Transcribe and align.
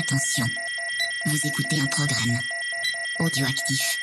Attention, 0.00 0.46
vous 1.26 1.46
écoutez 1.46 1.78
un 1.78 1.86
programme 1.86 2.38
audioactif. 3.18 3.98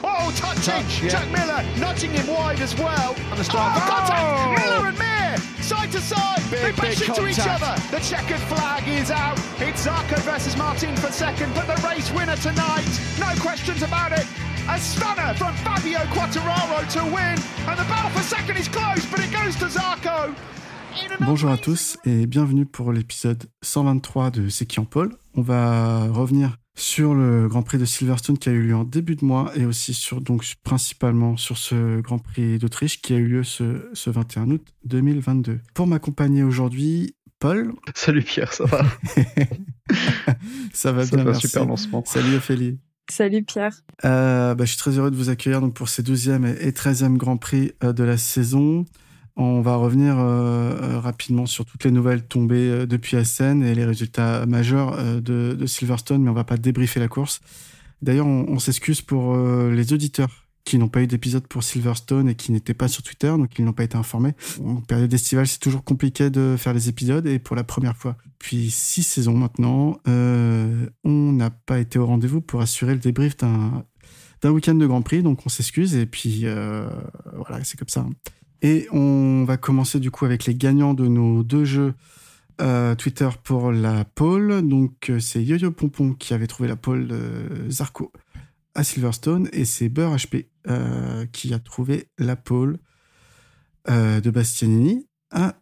Oh, 0.00 0.30
touching! 0.36 0.62
Touch, 0.62 1.02
yeah. 1.02 1.08
Jack 1.08 1.28
Miller 1.32 1.64
nudging 1.80 2.12
him 2.12 2.28
wide 2.28 2.60
as 2.60 2.72
well. 2.76 3.16
On 3.32 3.36
the 3.36 3.42
start. 3.42 3.74
Oh, 3.74 3.80
contact! 3.80 4.22
Oh! 4.22 4.54
Miller 4.54 4.88
and 4.90 4.98
Mir, 4.98 5.38
side 5.60 5.90
to 5.90 6.00
side. 6.00 6.40
Big, 6.52 6.62
they 6.62 6.70
bash 6.70 7.00
big 7.00 7.08
into 7.08 7.26
each 7.26 7.40
other. 7.40 7.74
The 7.90 7.98
checkered 7.98 8.38
flag 8.46 8.86
is 8.86 9.10
out. 9.10 9.36
It's 9.58 9.84
Zarco 9.84 10.18
versus 10.20 10.56
Martin 10.56 10.94
for 10.98 11.10
second, 11.10 11.52
but 11.52 11.66
the 11.66 11.74
race 11.84 12.12
winner 12.12 12.36
tonight, 12.36 12.86
no 13.18 13.34
questions 13.42 13.82
about 13.82 14.12
it. 14.12 14.26
A 14.70 14.78
stunner 14.78 15.34
from 15.34 15.52
Fabio 15.66 15.98
Quattararo 16.14 16.86
to 16.92 17.04
win, 17.06 17.36
and 17.66 17.76
the 17.76 17.84
battle 17.90 18.10
for 18.12 18.22
second 18.22 18.56
is 18.56 18.68
close, 18.68 19.04
but 19.10 19.18
it 19.18 19.32
goes 19.32 19.56
to 19.56 19.66
Zarco. 19.66 20.32
Bonjour 21.20 21.50
à 21.50 21.56
tous 21.58 21.96
et 22.04 22.26
bienvenue 22.26 22.66
pour 22.66 22.92
l'épisode 22.92 23.44
123 23.62 24.30
de 24.30 24.48
C'est 24.48 24.66
qui 24.66 24.80
en 24.80 24.84
pôle. 24.84 25.16
On 25.34 25.42
va 25.42 26.06
revenir 26.08 26.56
sur 26.76 27.14
le 27.14 27.48
Grand 27.48 27.62
Prix 27.62 27.78
de 27.78 27.84
Silverstone 27.84 28.38
qui 28.38 28.48
a 28.48 28.52
eu 28.52 28.62
lieu 28.62 28.76
en 28.76 28.84
début 28.84 29.16
de 29.16 29.24
mois 29.24 29.52
et 29.56 29.64
aussi 29.64 29.94
sur 29.94 30.20
donc 30.20 30.44
principalement 30.62 31.36
sur 31.36 31.58
ce 31.58 32.00
Grand 32.00 32.18
Prix 32.18 32.58
d'Autriche 32.58 33.00
qui 33.00 33.14
a 33.14 33.16
eu 33.16 33.26
lieu 33.26 33.44
ce, 33.44 33.88
ce 33.92 34.10
21 34.10 34.50
août 34.50 34.66
2022. 34.84 35.60
Pour 35.74 35.86
m'accompagner 35.86 36.42
aujourd'hui, 36.42 37.14
Paul. 37.38 37.72
Salut 37.94 38.22
Pierre, 38.22 38.52
ça 38.52 38.64
va? 38.64 38.84
Ça 40.72 40.92
va 40.92 41.04
Ça 41.04 41.10
bien, 41.16 41.18
fait 41.18 41.20
un 41.20 41.24
merci. 41.32 41.48
super 41.48 41.66
lancement. 41.66 42.02
Salut 42.06 42.36
Ophélie. 42.36 42.78
Salut 43.10 43.44
Pierre. 43.44 43.74
Euh, 44.04 44.54
bah, 44.54 44.64
je 44.64 44.70
suis 44.70 44.78
très 44.78 44.98
heureux 44.98 45.10
de 45.10 45.16
vous 45.16 45.28
accueillir 45.28 45.60
donc, 45.60 45.74
pour 45.74 45.88
ces 45.88 46.02
12e 46.02 46.56
et 46.58 46.70
13e 46.70 47.16
Grand 47.16 47.36
Prix 47.36 47.72
euh, 47.84 47.92
de 47.92 48.02
la 48.02 48.16
saison. 48.16 48.84
On 49.36 49.62
va 49.62 49.74
revenir 49.76 50.16
euh, 50.18 50.78
euh, 50.80 51.00
rapidement 51.00 51.46
sur 51.46 51.64
toutes 51.64 51.82
les 51.82 51.90
nouvelles 51.90 52.22
tombées 52.22 52.70
euh, 52.70 52.86
depuis 52.86 53.16
Assen 53.16 53.64
et 53.64 53.74
les 53.74 53.84
résultats 53.84 54.46
majeurs 54.46 54.96
de, 55.20 55.66
Silverstone, 55.66 56.22
mais 56.22 56.30
on 56.30 56.34
va 56.34 56.44
pas 56.44 56.56
débriefer 56.56 57.00
la 57.00 57.08
course. 57.08 57.40
D'ailleurs, 58.00 58.26
on, 58.26 58.58
s'excuse 58.58 59.00
pour 59.00 59.34
les 59.34 59.92
auditeurs 59.94 60.46
qui 60.64 60.76
n'ont 60.76 60.88
pas 60.88 61.00
eu 61.00 61.06
d'épisode 61.06 61.46
pour 61.46 61.62
Silverstone 61.62 62.28
et 62.28 62.34
qui 62.34 62.52
n'étaient 62.52 62.74
pas 62.74 62.86
sur 62.86 63.02
Twitter, 63.02 63.28
donc 63.28 63.58
ils 63.58 63.64
n'ont 63.64 63.72
pas 63.72 63.84
été 63.84 63.96
informés. 63.96 64.32
En 64.62 64.82
période 64.82 65.12
estivale, 65.12 65.46
c'est 65.46 65.58
toujours 65.58 65.84
compliqué 65.84 66.28
de 66.28 66.56
faire 66.58 66.74
les 66.74 66.90
épisodes 66.90 67.26
et 67.26 67.38
pour 67.38 67.56
la 67.56 67.64
première 67.64 67.96
fois 67.96 68.16
depuis 68.38 68.70
six 68.70 69.04
saisons 69.04 69.38
maintenant, 69.38 70.00
on 70.06 71.32
n'a 71.32 71.48
pas 71.48 71.78
été 71.78 71.98
au 71.98 72.04
rendez-vous 72.04 72.42
pour 72.42 72.60
assurer 72.60 72.92
le 72.92 73.00
débrief 73.00 73.38
d'un 73.38 74.50
week-end 74.50 74.74
de 74.74 74.86
Grand 74.86 75.00
Prix, 75.00 75.22
donc 75.22 75.46
on 75.46 75.48
s'excuse 75.48 75.94
et 75.94 76.04
puis 76.04 76.44
voilà, 76.44 77.64
c'est 77.64 77.78
comme 77.78 77.88
ça. 77.88 78.04
Et 78.64 78.88
on 78.92 79.44
va 79.44 79.58
commencer 79.58 80.00
du 80.00 80.10
coup 80.10 80.24
avec 80.24 80.46
les 80.46 80.54
gagnants 80.54 80.94
de 80.94 81.06
nos 81.06 81.42
deux 81.42 81.66
jeux 81.66 81.92
euh, 82.62 82.94
Twitter 82.94 83.28
pour 83.42 83.70
la 83.70 84.06
pole. 84.06 84.66
Donc 84.66 85.10
euh, 85.10 85.20
c'est 85.20 85.44
Yo-Yo 85.44 85.70
Pompon 85.70 86.14
qui 86.14 86.32
avait 86.32 86.46
trouvé 86.46 86.66
la 86.66 86.76
pole 86.76 87.06
de 87.06 87.68
Zarco 87.68 88.10
à 88.74 88.82
Silverstone 88.82 89.50
et 89.52 89.66
c'est 89.66 89.90
Beurre 89.90 90.16
HP 90.16 90.46
euh, 90.68 91.26
qui 91.26 91.52
a 91.52 91.58
trouvé 91.58 92.08
la 92.18 92.36
pole 92.36 92.78
de 93.86 94.30
Bastianini 94.30 95.06
à 95.30 95.56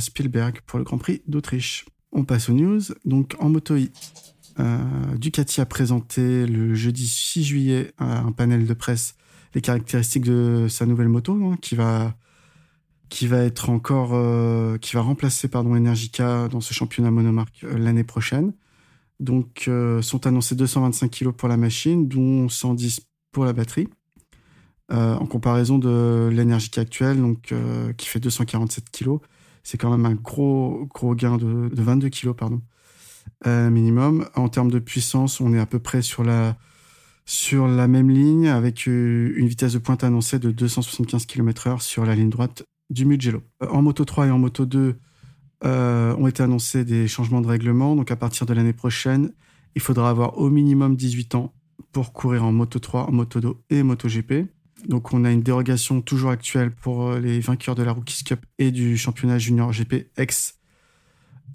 Spielberg 0.00 0.60
pour 0.64 0.78
le 0.78 0.86
Grand 0.86 0.96
Prix 0.96 1.20
d'Autriche. 1.26 1.84
On 2.12 2.24
passe 2.24 2.48
aux 2.48 2.54
news. 2.54 2.80
Donc 3.04 3.36
en 3.40 3.50
moto 3.50 3.76
I, 3.76 3.90
Ducati 5.18 5.60
a 5.60 5.66
présenté 5.66 6.46
le 6.46 6.74
jeudi 6.74 7.06
6 7.06 7.44
juillet 7.44 7.92
un 7.98 8.32
panel 8.32 8.66
de 8.66 8.72
presse 8.72 9.16
les 9.56 9.62
caractéristiques 9.62 10.24
de 10.24 10.66
sa 10.68 10.84
nouvelle 10.84 11.08
moto 11.08 11.32
hein, 11.32 11.56
qui 11.62 11.74
va 11.74 12.14
qui 13.08 13.26
va 13.26 13.38
être 13.38 13.70
encore 13.70 14.10
euh, 14.12 14.76
qui 14.76 14.94
va 14.94 15.00
remplacer 15.00 15.48
pardon 15.48 15.74
Energica 15.74 16.48
dans 16.48 16.60
ce 16.60 16.74
championnat 16.74 17.10
monomarque 17.10 17.64
euh, 17.64 17.78
l'année 17.78 18.04
prochaine. 18.04 18.52
Donc 19.18 19.64
euh, 19.66 20.02
sont 20.02 20.26
annoncés 20.26 20.56
225 20.56 21.10
kg 21.10 21.30
pour 21.30 21.48
la 21.48 21.56
machine, 21.56 22.06
dont 22.06 22.50
110 22.50 23.00
pour 23.32 23.44
la 23.44 23.54
batterie. 23.54 23.88
En 24.88 25.26
comparaison 25.26 25.78
de 25.78 26.28
l'Energica 26.32 26.80
actuelle, 26.80 27.20
donc 27.20 27.52
qui 27.96 28.06
fait 28.06 28.20
247 28.20 28.84
kg, 28.92 29.18
c'est 29.64 29.78
quand 29.78 29.90
même 29.90 30.06
un 30.06 30.14
gros 30.14 30.86
gros 30.94 31.16
gain 31.16 31.38
de, 31.38 31.68
de 31.68 31.82
22 31.82 32.08
kg 32.08 32.32
pardon 32.34 32.62
minimum. 33.44 34.28
En 34.36 34.48
termes 34.48 34.70
de 34.70 34.78
puissance, 34.78 35.40
on 35.40 35.52
est 35.52 35.58
à 35.58 35.66
peu 35.66 35.80
près 35.80 36.02
sur 36.02 36.22
la 36.22 36.56
sur 37.26 37.66
la 37.66 37.88
même 37.88 38.08
ligne 38.08 38.48
avec 38.48 38.86
euh, 38.86 39.32
une 39.36 39.48
vitesse 39.48 39.72
de 39.72 39.78
pointe 39.78 40.04
annoncée 40.04 40.38
de 40.38 40.52
275 40.52 41.26
km/h 41.26 41.80
sur 41.80 42.06
la 42.06 42.14
ligne 42.14 42.30
droite 42.30 42.64
du 42.88 43.04
Mugello. 43.04 43.42
Euh, 43.62 43.68
En 43.68 43.82
moto 43.82 44.04
3 44.04 44.28
et 44.28 44.30
en 44.30 44.38
moto 44.38 44.64
2 44.64 44.96
euh, 45.64 46.14
ont 46.16 46.28
été 46.28 46.42
annoncés 46.42 46.84
des 46.84 47.08
changements 47.08 47.40
de 47.40 47.48
règlement. 47.48 47.96
Donc 47.96 48.12
à 48.12 48.16
partir 48.16 48.46
de 48.46 48.54
l'année 48.54 48.72
prochaine, 48.72 49.32
il 49.74 49.82
faudra 49.82 50.08
avoir 50.08 50.38
au 50.38 50.50
minimum 50.50 50.94
18 50.94 51.34
ans 51.34 51.52
pour 51.90 52.12
courir 52.12 52.44
en 52.44 52.52
moto 52.52 52.78
3, 52.78 53.08
en 53.08 53.12
moto 53.12 53.40
2 53.40 53.54
et 53.70 53.82
moto 53.82 54.08
GP. 54.08 54.46
Donc 54.86 55.12
on 55.12 55.24
a 55.24 55.32
une 55.32 55.42
dérogation 55.42 56.02
toujours 56.02 56.30
actuelle 56.30 56.70
pour 56.70 57.14
les 57.14 57.40
vainqueurs 57.40 57.74
de 57.74 57.82
la 57.82 57.90
Rookies 57.92 58.22
Cup 58.22 58.46
et 58.58 58.70
du 58.70 58.96
championnat 58.96 59.38
junior 59.38 59.72
GP 59.72 60.06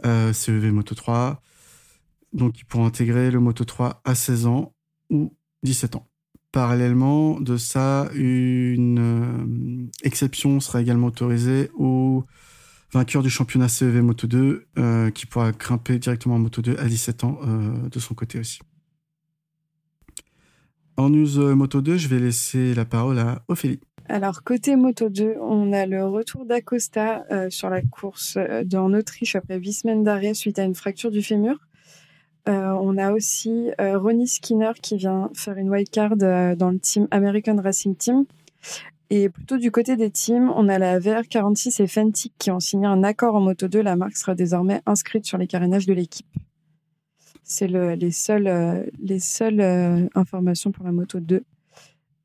euh, 0.05 0.33
CEV 0.33 0.71
Moto 0.71 0.95
3. 0.95 1.41
Donc 2.33 2.59
ils 2.59 2.65
pourront 2.65 2.85
intégrer 2.85 3.31
le 3.31 3.39
Moto 3.39 3.63
3 3.63 4.01
à 4.03 4.15
16 4.15 4.47
ans 4.47 4.73
ou 5.09 5.33
17 5.63 5.95
ans. 5.95 6.07
Parallèlement 6.51 7.39
de 7.39 7.55
ça, 7.55 8.09
une 8.13 8.99
euh, 8.99 9.89
exception 10.03 10.59
sera 10.59 10.81
également 10.81 11.07
autorisée 11.07 11.69
au 11.75 12.25
vainqueur 12.91 13.23
du 13.23 13.29
championnat 13.29 13.69
CEV 13.69 14.01
Moto 14.01 14.27
2 14.27 14.65
euh, 14.77 15.11
qui 15.11 15.25
pourra 15.25 15.53
grimper 15.53 15.97
directement 15.97 16.35
en 16.35 16.39
Moto 16.39 16.61
2 16.61 16.75
à 16.77 16.85
17 16.85 17.23
ans 17.23 17.39
euh, 17.47 17.87
de 17.89 17.99
son 17.99 18.15
côté 18.15 18.37
aussi. 18.37 18.59
En 20.97 21.09
news 21.09 21.55
Moto 21.55 21.79
2, 21.79 21.95
je 21.95 22.09
vais 22.09 22.19
laisser 22.19 22.73
la 22.75 22.83
parole 22.83 23.17
à 23.17 23.43
Ophélie. 23.47 23.79
Alors 24.09 24.43
côté 24.43 24.75
Moto 24.75 25.07
2, 25.07 25.35
on 25.39 25.71
a 25.71 25.85
le 25.85 26.05
retour 26.05 26.45
d'Acosta 26.45 27.23
sur 27.49 27.69
la 27.69 27.81
course 27.81 28.37
en 28.37 28.93
Autriche 28.93 29.37
après 29.37 29.57
huit 29.57 29.71
semaines 29.71 30.03
d'arrêt 30.03 30.33
suite 30.33 30.59
à 30.59 30.63
une 30.63 30.75
fracture 30.75 31.11
du 31.11 31.23
fémur. 31.23 31.57
Euh, 32.49 32.71
on 32.81 32.97
a 32.97 33.11
aussi 33.11 33.69
euh, 33.79 33.99
Ronnie 33.99 34.27
Skinner 34.27 34.71
qui 34.81 34.97
vient 34.97 35.29
faire 35.35 35.57
une 35.57 35.69
wildcard 35.69 36.13
euh, 36.21 36.55
dans 36.55 36.71
le 36.71 36.79
team 36.79 37.07
American 37.11 37.57
Racing 37.61 37.95
Team. 37.95 38.25
Et 39.09 39.29
plutôt 39.29 39.57
du 39.57 39.71
côté 39.71 39.95
des 39.97 40.09
teams, 40.09 40.51
on 40.55 40.69
a 40.69 40.79
la 40.79 40.99
VR46 40.99 41.81
et 41.83 41.87
Fentic 41.87 42.33
qui 42.39 42.49
ont 42.49 42.59
signé 42.59 42.87
un 42.87 43.03
accord 43.03 43.35
en 43.35 43.41
Moto 43.41 43.67
2. 43.67 43.81
La 43.81 43.95
marque 43.95 44.15
sera 44.15 44.35
désormais 44.35 44.81
inscrite 44.85 45.25
sur 45.25 45.37
les 45.37 45.47
carénages 45.47 45.85
de 45.85 45.93
l'équipe. 45.93 46.25
C'est 47.43 47.67
le- 47.67 47.93
les 47.95 48.11
seules, 48.11 48.89
les 49.01 49.19
seules 49.19 50.09
informations 50.15 50.71
pour 50.71 50.85
la 50.85 50.93
Moto 50.93 51.19
2. 51.19 51.43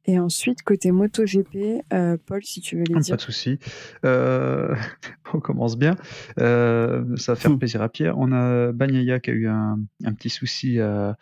Et 0.08 0.18
ensuite, 0.20 0.62
côté 0.62 0.92
MotoGP, 0.92 1.82
euh, 1.92 2.16
Paul, 2.26 2.42
si 2.44 2.60
tu 2.60 2.76
veux 2.76 2.84
les 2.84 2.94
Pas 2.94 3.00
dire. 3.00 3.16
de 3.16 3.20
souci. 3.20 3.58
Euh, 4.04 4.74
on 5.34 5.40
commence 5.40 5.76
bien. 5.76 5.96
Euh, 6.38 7.04
ça 7.16 7.32
va 7.32 7.36
faire 7.36 7.50
Hmm. 7.50 7.58
plaisir 7.58 7.82
à 7.82 7.88
Pierre. 7.88 8.16
On 8.18 8.30
a 8.32 8.70
Bagnaia 8.72 9.18
qui 9.18 9.30
a 9.30 9.32
eu 9.34 9.48
un, 9.48 9.78
un 10.04 10.12
petit 10.14 10.30
souci 10.30 10.78
à, 10.80 11.16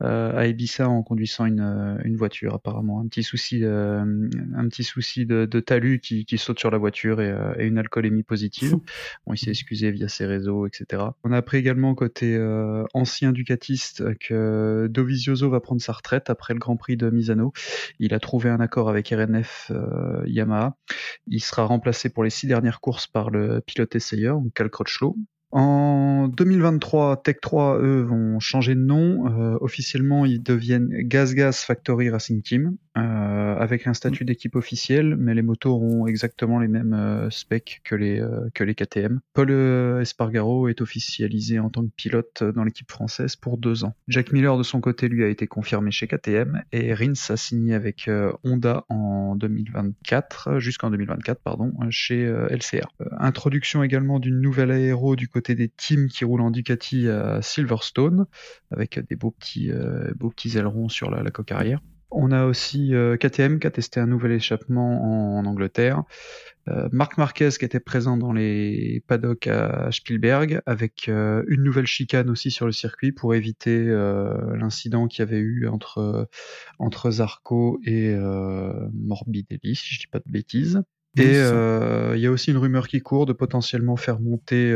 à 0.00 0.46
Ibiza 0.46 0.88
en 0.88 1.02
conduisant 1.02 1.46
une, 1.46 1.60
euh, 1.60 1.96
une 2.04 2.16
voiture 2.16 2.54
apparemment. 2.54 3.00
Un 3.00 3.08
petit 3.08 3.22
souci, 3.22 3.60
euh, 3.62 4.28
un 4.54 4.68
petit 4.68 4.84
souci 4.84 5.26
de, 5.26 5.46
de 5.46 5.60
talus 5.60 6.00
qui, 6.00 6.24
qui 6.24 6.38
saute 6.38 6.58
sur 6.58 6.70
la 6.70 6.78
voiture 6.78 7.20
et, 7.20 7.30
euh, 7.30 7.54
et 7.58 7.66
une 7.66 7.78
alcoolémie 7.78 8.22
positive. 8.22 8.76
Bon, 9.26 9.34
il 9.34 9.38
s'est 9.38 9.50
excusé 9.50 9.90
via 9.90 10.08
ses 10.08 10.26
réseaux, 10.26 10.66
etc. 10.66 11.02
On 11.24 11.32
a 11.32 11.38
appris 11.38 11.58
également 11.58 11.94
côté 11.94 12.36
euh, 12.36 12.84
ancien 12.94 13.32
ducatiste 13.32 14.18
que 14.18 14.88
Dovizioso 14.90 15.48
va 15.50 15.60
prendre 15.60 15.80
sa 15.80 15.92
retraite 15.92 16.30
après 16.30 16.54
le 16.54 16.60
Grand 16.60 16.76
Prix 16.76 16.96
de 16.96 17.10
Misano. 17.10 17.52
Il 17.98 18.14
a 18.14 18.20
trouvé 18.20 18.50
un 18.50 18.60
accord 18.60 18.88
avec 18.88 19.08
RNF 19.08 19.70
euh, 19.70 20.22
Yamaha. 20.26 20.76
Il 21.26 21.40
sera 21.40 21.64
remplacé 21.64 22.10
pour 22.10 22.24
les 22.24 22.30
six 22.30 22.46
dernières 22.46 22.80
courses 22.80 23.06
par 23.06 23.30
le 23.30 23.60
pilote 23.60 23.94
essayeur, 23.96 24.40
Cal 24.54 24.70
Crutchlow. 24.70 25.16
En 25.58 26.28
2023, 26.28 27.22
Tech 27.22 27.36
3, 27.40 27.78
eux, 27.78 28.02
vont 28.02 28.38
changer 28.40 28.74
de 28.74 28.80
nom. 28.80 29.26
Euh, 29.26 29.56
officiellement, 29.62 30.26
ils 30.26 30.42
deviennent 30.42 30.90
Gas 30.90 31.32
Gas 31.32 31.64
Factory 31.66 32.10
Racing 32.10 32.42
Team, 32.42 32.76
euh, 32.96 33.56
avec 33.56 33.86
un 33.86 33.94
statut 33.94 34.24
d'équipe 34.24 34.56
officielle, 34.56 35.16
mais 35.16 35.34
les 35.34 35.42
motos 35.42 35.70
auront 35.70 36.06
exactement 36.06 36.58
les 36.58 36.68
mêmes 36.68 36.94
euh, 36.94 37.30
specs 37.30 37.80
que 37.84 37.94
les, 37.94 38.20
euh, 38.20 38.48
que 38.54 38.64
les 38.64 38.74
KTM. 38.74 39.20
Paul 39.34 39.50
euh, 39.50 40.00
Espargaro 40.00 40.68
est 40.68 40.80
officialisé 40.80 41.58
en 41.58 41.70
tant 41.70 41.82
que 41.82 41.92
pilote 41.96 42.42
dans 42.42 42.64
l'équipe 42.64 42.90
française 42.90 43.36
pour 43.36 43.58
deux 43.58 43.84
ans. 43.84 43.94
Jack 44.08 44.32
Miller, 44.32 44.56
de 44.56 44.62
son 44.62 44.80
côté, 44.80 45.08
lui, 45.08 45.24
a 45.24 45.28
été 45.28 45.46
confirmé 45.46 45.90
chez 45.90 46.06
KTM, 46.06 46.62
et 46.72 46.94
Rins 46.94 47.12
a 47.30 47.36
signé 47.36 47.74
avec 47.74 48.08
euh, 48.08 48.32
Honda 48.44 48.84
en 48.88 49.36
2024, 49.36 50.58
jusqu'en 50.58 50.90
2024, 50.90 51.40
pardon, 51.40 51.72
chez 51.90 52.26
euh, 52.26 52.48
LCR. 52.48 52.88
Euh, 53.00 53.06
introduction 53.18 53.82
également 53.82 54.18
d'une 54.18 54.40
nouvelle 54.40 54.70
aéro 54.70 55.16
du 55.16 55.28
côté 55.28 55.54
des 55.54 55.68
teams 55.68 56.08
qui 56.08 56.24
roulent 56.24 56.42
en 56.42 56.50
Ducati 56.50 57.08
à 57.08 57.42
Silverstone, 57.42 58.26
avec 58.70 58.98
des 58.98 59.16
beaux 59.16 59.30
petits, 59.30 59.70
euh, 59.70 60.12
beaux 60.16 60.30
petits 60.30 60.56
ailerons 60.58 60.88
sur 60.88 61.10
la, 61.10 61.22
la 61.22 61.30
coque 61.30 61.52
arrière. 61.52 61.80
On 62.10 62.30
a 62.30 62.44
aussi 62.44 62.92
KTM 63.20 63.58
qui 63.58 63.66
a 63.66 63.70
testé 63.70 64.00
un 64.00 64.06
nouvel 64.06 64.32
échappement 64.32 65.38
en, 65.38 65.44
Angleterre. 65.44 66.04
Marc 66.90 67.16
Marquez 67.18 67.50
qui 67.58 67.64
était 67.64 67.80
présent 67.80 68.16
dans 68.16 68.32
les 68.32 69.04
paddocks 69.06 69.46
à 69.46 69.90
Spielberg 69.92 70.60
avec 70.66 71.08
une 71.08 71.62
nouvelle 71.62 71.86
chicane 71.86 72.30
aussi 72.30 72.50
sur 72.50 72.66
le 72.66 72.72
circuit 72.72 73.12
pour 73.12 73.34
éviter 73.34 73.84
l'incident 73.84 75.06
qu'il 75.08 75.20
y 75.20 75.22
avait 75.22 75.38
eu 75.38 75.68
entre 75.68 76.28
entre 76.78 77.10
Zarco 77.10 77.80
et 77.84 78.16
Morbidelli 78.94 79.76
si 79.76 79.94
je 79.94 80.00
dis 80.00 80.06
pas 80.06 80.18
de 80.18 80.30
bêtises. 80.30 80.82
Et 81.18 81.34
il 81.34 82.20
y 82.20 82.26
a 82.26 82.30
aussi 82.30 82.50
une 82.50 82.58
rumeur 82.58 82.88
qui 82.88 83.00
court 83.00 83.26
de 83.26 83.32
potentiellement 83.32 83.96
faire 83.96 84.20
monter 84.20 84.74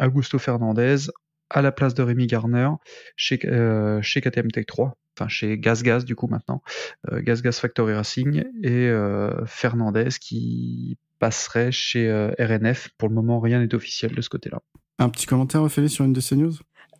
Augusto 0.00 0.38
Fernandez 0.38 1.08
à 1.50 1.62
la 1.62 1.72
place 1.72 1.94
de 1.94 2.02
Rémi 2.02 2.26
Garner 2.26 2.68
chez, 3.16 3.38
euh, 3.46 4.02
chez 4.02 4.20
KTM 4.20 4.50
Tech 4.50 4.66
3, 4.66 4.96
enfin 5.16 5.28
chez 5.28 5.58
GasGas 5.58 6.00
du 6.00 6.14
coup 6.14 6.26
maintenant, 6.26 6.62
euh, 7.10 7.20
GasGas 7.20 7.58
Factory 7.60 7.94
Racing 7.94 8.44
et 8.62 8.88
euh, 8.88 9.44
Fernandez 9.46 10.10
qui 10.20 10.96
passerait 11.18 11.72
chez 11.72 12.10
RNF. 12.38 12.90
Pour 12.98 13.08
le 13.08 13.14
moment, 13.14 13.40
rien 13.40 13.60
n'est 13.60 13.74
officiel 13.74 14.14
de 14.14 14.20
ce 14.20 14.28
côté-là. 14.28 14.60
Un 14.98 15.08
petit 15.08 15.26
commentaire, 15.26 15.62
Ophélie, 15.62 15.88
sur 15.88 16.04
une 16.04 16.12
de 16.12 16.20
ces 16.20 16.36
news? 16.36 16.52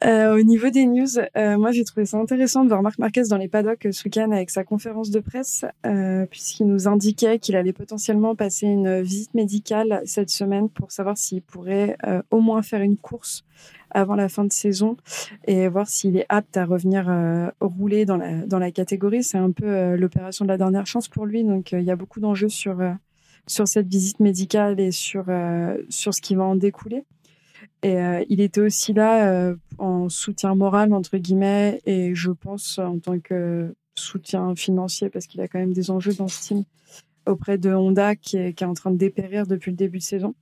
Au 0.03 0.43
niveau 0.43 0.69
des 0.71 0.87
news, 0.87 1.09
moi 1.35 1.73
j'ai 1.73 1.85
trouvé 1.85 2.05
ça 2.05 2.19
intéressant 2.19 2.63
de 2.63 2.69
voir 2.69 2.83
Marc 2.83 2.99
Marquez 2.99 3.23
dans 3.31 3.39
les 3.39 3.49
paddocks 3.49 3.89
ce 3.91 4.05
week-end 4.05 4.31
avec 4.33 4.51
sa 4.51 4.63
conférence 4.63 5.11
de 5.11 5.21
presse, 5.21 5.65
puisqu'il 6.31 6.67
nous 6.67 6.89
indiquait 6.89 7.39
qu'il 7.39 7.57
allait 7.57 7.73
potentiellement 7.73 8.35
passer 8.35 8.67
une 8.67 9.01
visite 9.01 9.35
médicale 9.35 10.03
cette 10.05 10.31
semaine 10.31 10.69
pour 10.69 10.93
savoir 10.93 11.17
s'il 11.17 11.43
pourrait 11.43 11.97
au 12.31 12.41
moins 12.41 12.63
faire 12.63 12.83
une 12.83 12.99
course 12.99 13.45
avant 13.95 14.17
la 14.17 14.29
fin 14.29 14.45
de 14.45 14.53
saison 14.53 14.97
et 15.47 15.69
voir 15.69 15.89
s'il 15.89 16.17
est 16.17 16.27
apte 16.29 16.57
à 16.57 16.67
revenir 16.67 17.09
euh, 17.09 17.49
rouler 17.61 18.05
dans 18.05 18.17
la, 18.17 18.45
dans 18.47 18.59
la 18.59 18.71
catégorie. 18.71 19.23
C'est 19.23 19.39
un 19.39 19.53
peu 19.53 19.67
euh, 19.67 19.97
l'opération 19.97 20.45
de 20.45 20.51
la 20.51 20.59
dernière 20.59 20.87
chance 20.87 21.09
pour 21.09 21.25
lui. 21.25 21.45
Donc, 21.45 21.73
euh, 21.73 21.81
il 21.81 21.87
y 21.87 21.91
a 21.91 21.97
beaucoup 21.97 22.21
d'enjeux 22.21 22.49
sur, 22.49 22.77
sur 23.47 23.67
cette 23.67 23.87
visite 23.87 24.21
médicale 24.21 24.81
et 24.81 24.91
sur, 24.91 25.27
sur 25.89 26.13
ce 26.13 26.21
qui 26.21 26.35
va 26.35 26.45
en 26.45 26.57
découler. 26.57 27.05
Et 27.83 27.97
il 28.29 28.41
était 28.41 28.61
aussi 28.61 28.93
là 28.95 29.55
en 29.79 30.09
soutien 30.09 30.55
moral, 30.55 30.93
entre 30.93 31.19
guillemets, 31.19 31.81
et 31.85 32.15
je 32.15 32.31
pense 32.31 32.79
en 32.79 32.99
tant 32.99 33.19
que 33.21 33.75
soutien 33.95 34.55
financier, 34.55 35.11
parce 35.11 35.27
qu'il 35.27 35.41
a 35.43 35.49
quand 35.49 35.59
même 35.59 35.75
des 35.75 35.91
enjeux 35.91 36.15
dans 36.15 36.29
ce 36.29 36.43
team 36.43 36.65
auprès 37.27 37.59
de 37.59 37.73
Honda 37.73 38.17
qui 38.17 38.37
est, 38.37 38.55
qui 38.55 38.65
est 38.65 38.67
en 38.67 38.75
train 38.75 38.91
de 38.91 38.97
dépérir 38.97 39.47
depuis 39.47 39.71
le 39.71 39.77
début 39.77 39.99
de 39.99 40.03
saison. 40.03 40.35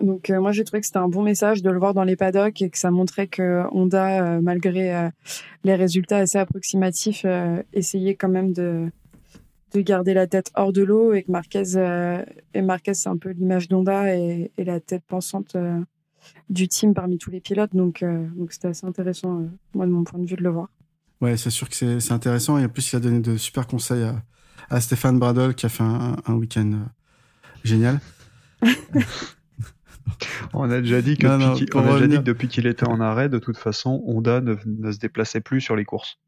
Donc 0.00 0.30
euh, 0.30 0.40
moi 0.40 0.52
j'ai 0.52 0.64
trouvé 0.64 0.80
que 0.80 0.86
c'était 0.86 0.98
un 0.98 1.08
bon 1.08 1.22
message 1.22 1.62
de 1.62 1.70
le 1.70 1.78
voir 1.78 1.94
dans 1.94 2.04
les 2.04 2.16
paddocks 2.16 2.62
et 2.62 2.70
que 2.70 2.78
ça 2.78 2.90
montrait 2.90 3.26
que 3.26 3.64
Honda, 3.72 4.36
euh, 4.36 4.40
malgré 4.40 4.94
euh, 4.94 5.10
les 5.64 5.74
résultats 5.74 6.18
assez 6.18 6.38
approximatifs, 6.38 7.26
essayait 7.72 8.14
quand 8.14 8.28
même 8.28 8.52
de 8.52 8.90
de 9.72 9.80
garder 9.82 10.14
la 10.14 10.26
tête 10.26 10.50
hors 10.56 10.72
de 10.72 10.82
l'eau 10.82 11.12
et 11.12 11.22
que 11.22 11.30
Marquez 11.30 11.62
et 12.54 12.62
Marquez 12.62 12.94
c'est 12.94 13.08
un 13.08 13.16
peu 13.16 13.30
l'image 13.30 13.68
d'Honda 13.68 14.16
et, 14.16 14.50
et, 14.58 14.64
la 14.64 14.80
tête 14.80 15.04
pensante 15.06 15.56
du 16.48 16.66
team 16.66 16.92
parmi 16.92 17.18
tous 17.18 17.30
les 17.30 17.40
pilotes. 17.40 17.74
Donc 17.74 18.04
donc 18.36 18.52
c'était 18.52 18.68
assez 18.68 18.86
intéressant 18.86 19.46
moi 19.74 19.86
de 19.86 19.92
mon 19.92 20.02
point 20.02 20.18
de 20.18 20.26
vue 20.26 20.36
de 20.36 20.42
le 20.42 20.50
voir. 20.50 20.68
Ouais 21.20 21.36
c'est 21.36 21.50
sûr 21.50 21.68
que 21.68 22.00
c'est 22.00 22.12
intéressant 22.12 22.58
et 22.58 22.64
en 22.64 22.68
plus 22.68 22.92
il 22.92 22.96
a 22.96 23.00
donné 23.00 23.20
de 23.20 23.36
super 23.36 23.66
conseils 23.66 24.02
à, 24.02 24.22
à 24.70 24.80
Stéphane 24.80 25.18
Bradol 25.18 25.54
qui 25.54 25.66
a 25.66 25.68
fait 25.68 25.84
un, 25.84 26.16
un 26.26 26.34
week-end 26.34 26.72
génial. 27.62 28.00
On 30.54 30.70
a 30.70 30.80
déjà 30.80 31.02
dit 31.02 31.16
que 31.16 32.20
depuis 32.20 32.48
qu'il 32.48 32.66
était 32.66 32.88
en 32.88 33.00
arrêt, 33.00 33.28
de 33.28 33.38
toute 33.38 33.56
façon, 33.56 34.02
Honda 34.06 34.40
ne, 34.40 34.56
se 34.56 34.98
déplaçait 34.98 35.40
plus 35.40 35.60
sur 35.60 35.76
les 35.76 35.84
courses. 35.84 36.18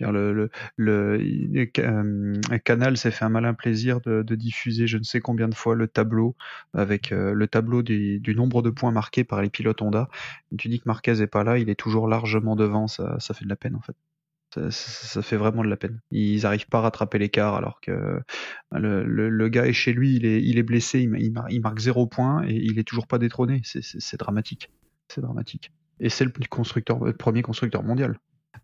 Le, 0.00 0.50
euh, 1.78 2.40
Canal 2.64 2.96
s'est 2.96 3.12
fait 3.12 3.24
un 3.24 3.28
malin 3.28 3.54
plaisir 3.54 4.00
de, 4.00 4.34
diffuser 4.34 4.88
je 4.88 4.98
ne 4.98 5.04
sais 5.04 5.20
combien 5.20 5.48
de 5.48 5.54
fois 5.54 5.76
le 5.76 5.86
tableau 5.86 6.34
avec 6.74 7.12
euh, 7.12 7.34
le 7.34 7.46
tableau 7.46 7.82
du, 7.82 8.20
nombre 8.34 8.62
de 8.62 8.70
points 8.70 8.90
marqués 8.90 9.22
par 9.22 9.42
les 9.42 9.48
pilotes 9.48 9.80
Honda. 9.80 10.08
Tu 10.58 10.68
dis 10.68 10.80
que 10.80 10.84
Marquez 10.86 11.22
est 11.22 11.28
pas 11.28 11.44
là, 11.44 11.58
il 11.58 11.70
est 11.70 11.78
toujours 11.78 12.08
largement 12.08 12.56
devant, 12.56 12.88
ça 12.88 13.18
fait 13.20 13.44
de 13.44 13.48
la 13.48 13.56
peine 13.56 13.76
en 13.76 13.80
fait. 13.80 13.94
Ça, 14.70 15.22
fait 15.22 15.36
vraiment 15.36 15.62
de 15.62 15.68
la 15.68 15.76
peine. 15.76 16.00
Ils 16.10 16.42
n'arrivent 16.42 16.68
pas 16.68 16.78
à 16.78 16.82
rattraper 16.82 17.18
l'écart 17.18 17.54
alors 17.54 17.80
que 17.80 18.20
le, 18.70 19.48
gars 19.48 19.66
est 19.66 19.72
chez 19.72 19.92
lui, 19.92 20.16
il 20.16 20.26
est, 20.26 20.42
il 20.42 20.58
est 20.58 20.62
blessé, 20.62 21.00
il, 21.00 21.60
marque 21.62 21.78
zéro 21.78 22.06
point 22.06 22.44
et 22.46 22.54
il 22.54 22.78
est 22.78 22.84
toujours 22.84 23.06
pas 23.06 23.18
détrôné. 23.18 23.62
C'est 23.64 24.16
dramatique. 24.18 24.70
C'est 25.08 25.20
dramatique. 25.20 25.72
Et 26.00 26.08
c'est 26.08 26.24
le 26.24 27.12
premier 27.12 27.42
constructeur 27.42 27.82
mondial. 27.82 28.18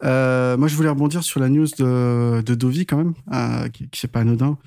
Euh, 0.04 0.56
moi, 0.56 0.68
je 0.68 0.76
voulais 0.76 0.88
rebondir 0.88 1.22
sur 1.22 1.40
la 1.40 1.48
news 1.48 1.66
de, 1.78 2.42
de 2.42 2.54
Dovi 2.54 2.86
quand 2.86 2.98
même, 2.98 3.14
euh, 3.32 3.68
qui, 3.68 3.88
qui 3.88 4.00
c'est 4.00 4.08
pas 4.08 4.20
anodin. 4.20 4.58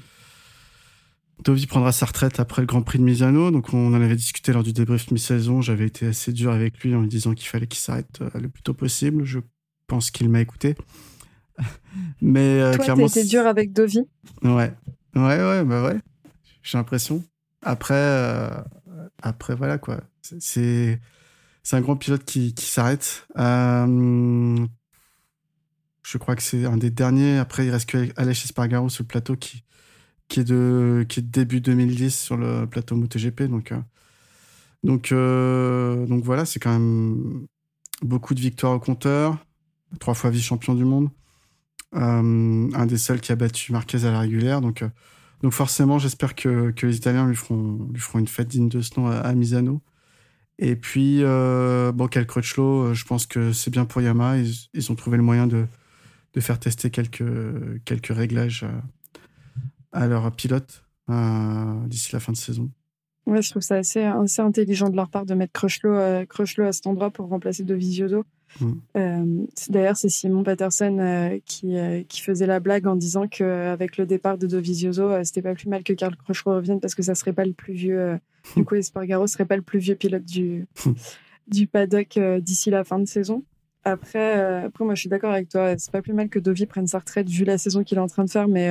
Dovi 1.43 1.65
prendra 1.65 1.91
sa 1.91 2.05
retraite 2.05 2.39
après 2.39 2.61
le 2.61 2.67
Grand 2.67 2.81
Prix 2.81 2.99
de 2.99 3.03
Misano. 3.03 3.49
Donc, 3.51 3.73
on 3.73 3.87
en 3.87 3.93
avait 3.93 4.15
discuté 4.15 4.53
lors 4.53 4.63
du 4.63 4.73
débrief 4.73 5.09
mi-saison. 5.11 5.61
J'avais 5.61 5.87
été 5.87 6.07
assez 6.07 6.33
dur 6.33 6.51
avec 6.51 6.79
lui 6.83 6.93
en 6.93 7.01
lui 7.01 7.07
disant 7.07 7.33
qu'il 7.33 7.47
fallait 7.47 7.67
qu'il 7.67 7.79
s'arrête 7.79 8.19
euh, 8.21 8.29
le 8.39 8.49
plus 8.49 8.61
tôt 8.61 8.73
possible. 8.73 9.23
Je 9.23 9.39
pense 9.87 10.11
qu'il 10.11 10.29
m'a 10.29 10.41
écouté. 10.41 10.75
Mais 12.21 12.61
euh, 12.61 12.73
Toi, 12.75 12.83
clairement. 12.85 13.07
dur 13.07 13.45
avec 13.47 13.73
Dovi 13.73 13.99
Ouais. 14.43 14.73
Ouais, 15.15 15.21
ouais, 15.43 15.63
bah 15.63 15.83
ouais. 15.83 15.99
J'ai 16.63 16.77
l'impression. 16.77 17.23
Après, 17.61 17.93
euh, 17.95 18.49
après, 19.21 19.55
voilà, 19.55 19.77
quoi. 19.77 20.01
C'est, 20.21 20.99
c'est 21.63 21.75
un 21.75 21.81
grand 21.81 21.95
pilote 21.95 22.23
qui, 22.23 22.53
qui 22.53 22.65
s'arrête. 22.65 23.27
Euh, 23.37 24.65
je 26.03 26.17
crois 26.17 26.35
que 26.35 26.43
c'est 26.43 26.65
un 26.65 26.77
des 26.77 26.91
derniers. 26.91 27.37
Après, 27.37 27.65
il 27.65 27.71
reste 27.71 27.89
que 27.89 28.09
Aleix 28.15 28.31
Espargaro 28.31 28.89
sur 28.89 29.03
le 29.03 29.07
plateau 29.07 29.35
qui, 29.35 29.63
qui 30.27 30.39
est 30.41 30.43
de, 30.43 31.05
qui 31.09 31.19
est 31.19 31.23
début 31.23 31.61
2010 31.61 32.15
sur 32.17 32.37
le 32.37 32.65
plateau 32.67 32.95
MotoGP. 32.95 33.43
Donc, 33.43 33.73
donc, 34.83 35.13
donc 35.13 36.23
voilà, 36.23 36.45
c'est 36.45 36.59
quand 36.59 36.71
même 36.71 37.45
beaucoup 38.01 38.33
de 38.33 38.39
victoires 38.39 38.73
au 38.73 38.79
compteur. 38.79 39.37
Trois 39.99 40.13
fois 40.13 40.29
vice-champion 40.29 40.73
du 40.73 40.85
monde. 40.85 41.09
Euh, 41.95 42.69
un 42.73 42.85
des 42.85 42.97
seuls 42.97 43.19
qui 43.19 43.31
a 43.31 43.35
battu 43.35 43.71
Marquez 43.71 44.05
à 44.05 44.11
la 44.11 44.19
régulière. 44.19 44.61
Donc, 44.61 44.81
euh, 44.81 44.89
donc 45.41 45.53
forcément, 45.53 45.99
j'espère 45.99 46.35
que, 46.35 46.71
que, 46.71 46.87
les 46.87 46.97
Italiens 46.97 47.27
lui 47.27 47.35
feront, 47.35 47.89
lui 47.91 47.99
feront 47.99 48.19
une 48.19 48.27
fête 48.27 48.47
digne 48.47 48.69
de 48.69 48.81
ce 48.81 48.99
nom 48.99 49.07
à, 49.07 49.33
Misano. 49.33 49.81
Et 50.59 50.75
puis, 50.75 51.23
euh, 51.23 51.91
bon, 51.91 52.07
Cal 52.07 52.27
Crutchlow, 52.27 52.93
je 52.93 53.05
pense 53.05 53.25
que 53.25 53.51
c'est 53.51 53.71
bien 53.71 53.85
pour 53.85 54.01
Yamaha. 54.01 54.37
Ils, 54.37 54.53
ils, 54.73 54.91
ont 54.91 54.95
trouvé 54.95 55.17
le 55.17 55.23
moyen 55.23 55.47
de, 55.47 55.65
de 56.33 56.39
faire 56.39 56.59
tester 56.59 56.91
quelques, 56.91 57.23
quelques 57.83 58.15
réglages 58.15 58.65
à, 59.91 60.07
leurs 60.07 60.31
pilotes 60.31 60.85
d'ici 61.87 62.13
la 62.13 62.19
fin 62.19 62.31
de 62.31 62.37
saison. 62.37 62.69
Ouais, 63.25 63.41
je 63.41 63.49
trouve 63.49 63.61
ça 63.61 63.75
assez, 63.75 64.03
assez 64.03 64.41
intelligent 64.41 64.89
de 64.89 64.95
leur 64.95 65.09
part 65.09 65.25
de 65.25 65.33
mettre 65.33 65.53
Crutchlow, 65.53 66.65
à 66.65 66.71
cet 66.71 66.87
endroit 66.87 67.11
pour 67.11 67.27
remplacer 67.27 67.63
Dovizioso. 67.63 68.23
Mm. 68.59 68.71
Euh, 68.97 69.45
D'ailleurs, 69.69 69.97
c'est 69.97 70.09
Simon 70.09 70.43
Patterson 70.43 70.97
euh, 70.99 71.39
qui, 71.45 71.77
euh, 71.77 72.03
qui 72.07 72.21
faisait 72.21 72.45
la 72.45 72.59
blague 72.59 72.87
en 72.87 72.95
disant 72.95 73.27
qu'avec 73.27 73.97
le 73.97 74.05
départ 74.05 74.37
de 74.37 74.47
Dovizioso, 74.47 75.23
c'était 75.23 75.41
pas 75.41 75.53
plus 75.53 75.69
mal 75.69 75.83
que 75.83 75.93
Karl 75.93 76.15
Crutchlow 76.15 76.55
revienne 76.55 76.79
parce 76.79 76.95
que 76.95 77.03
ça 77.03 77.15
serait 77.15 77.33
pas 77.33 77.45
le 77.45 77.53
plus 77.53 77.73
vieux. 77.73 78.19
du 78.55 78.65
coup, 78.65 78.75
Espargaro 78.75 79.27
serait 79.27 79.45
pas 79.45 79.55
le 79.55 79.61
plus 79.61 79.79
vieux 79.79 79.95
pilote 79.95 80.25
du, 80.25 80.67
du 81.47 81.67
paddock 81.67 82.19
d'ici 82.39 82.69
la 82.69 82.83
fin 82.83 82.99
de 82.99 83.05
saison. 83.05 83.43
Après, 83.83 84.63
après 84.65 84.85
moi, 84.85 84.93
je 84.93 85.01
suis 85.01 85.09
d'accord 85.09 85.31
avec 85.31 85.49
toi. 85.49 85.75
C'est 85.77 85.91
pas 85.91 86.01
plus 86.01 86.13
mal 86.13 86.29
que 86.29 86.39
Dovi 86.39 86.65
prenne 86.65 86.87
sa 86.87 86.99
retraite 86.99 87.27
vu 87.29 87.45
la 87.45 87.57
saison 87.57 87.83
qu'il 87.83 87.97
est 87.97 88.01
en 88.01 88.07
train 88.07 88.25
de 88.25 88.29
faire, 88.29 88.47
mais 88.47 88.69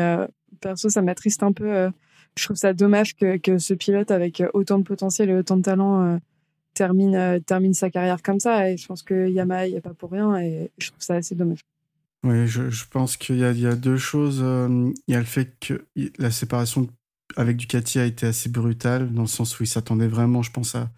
perso, 0.61 0.89
ça 0.89 1.03
m'attriste 1.03 1.43
un 1.43 1.53
peu. 1.53 1.91
je 2.37 2.45
trouve 2.45 2.57
ça 2.57 2.73
dommage 2.73 3.17
que, 3.17 3.37
que 3.39 3.59
ce 3.59 3.75
pilote 3.75 4.13
avec 4.13 4.43
autant 4.55 4.79
de 4.79 4.85
potentiel 4.85 5.31
et 5.31 5.35
autant 5.35 5.57
de 5.57 5.63
talent 5.63 6.21
termine, 6.75 7.15
euh, 7.15 7.39
termine 7.41 7.75
sa 7.75 7.91
carrière 7.91 8.23
comme 8.23 8.41
ça. 8.41 8.71
Et 8.71 8.77
je 8.77 8.87
pense 8.87 9.03
que 9.03 9.29
Yamaha, 9.29 9.67
il 9.67 9.73
n'y 9.73 9.79
a 9.79 9.81
pas 9.81 9.95
pour 9.95 10.11
rien. 10.11 10.39
Et 10.39 10.71
je 10.79 10.89
trouve 10.89 11.03
ça 11.03 11.15
assez 11.15 11.35
dommage. 11.35 11.61
Oui, 12.23 12.47
je, 12.47 12.69
je 12.71 12.85
pense 12.91 13.17
qu'il 13.17 13.37
y, 13.37 13.61
y, 13.61 13.67
a 13.67 13.77
deux 13.77 13.97
choses. 13.97 14.41
Euh, 14.43 14.93
il 15.07 15.13
y 15.13 15.17
a 15.17 15.21
le 15.21 15.25
fait 15.25 15.59
que 15.59 15.87
la 16.19 16.31
séparation 16.31 16.89
avec 17.37 17.57
Ducati 17.57 17.99
a 17.99 18.05
été 18.05 18.27
assez 18.27 18.49
brutale, 18.49 19.13
dans 19.13 19.23
le 19.23 19.29
sens 19.29 19.59
où 19.59 19.63
il 19.63 19.67
s'attendait 19.67 20.09
vraiment, 20.09 20.43
je 20.43 20.51
pense, 20.51 20.75
à, 20.75 20.91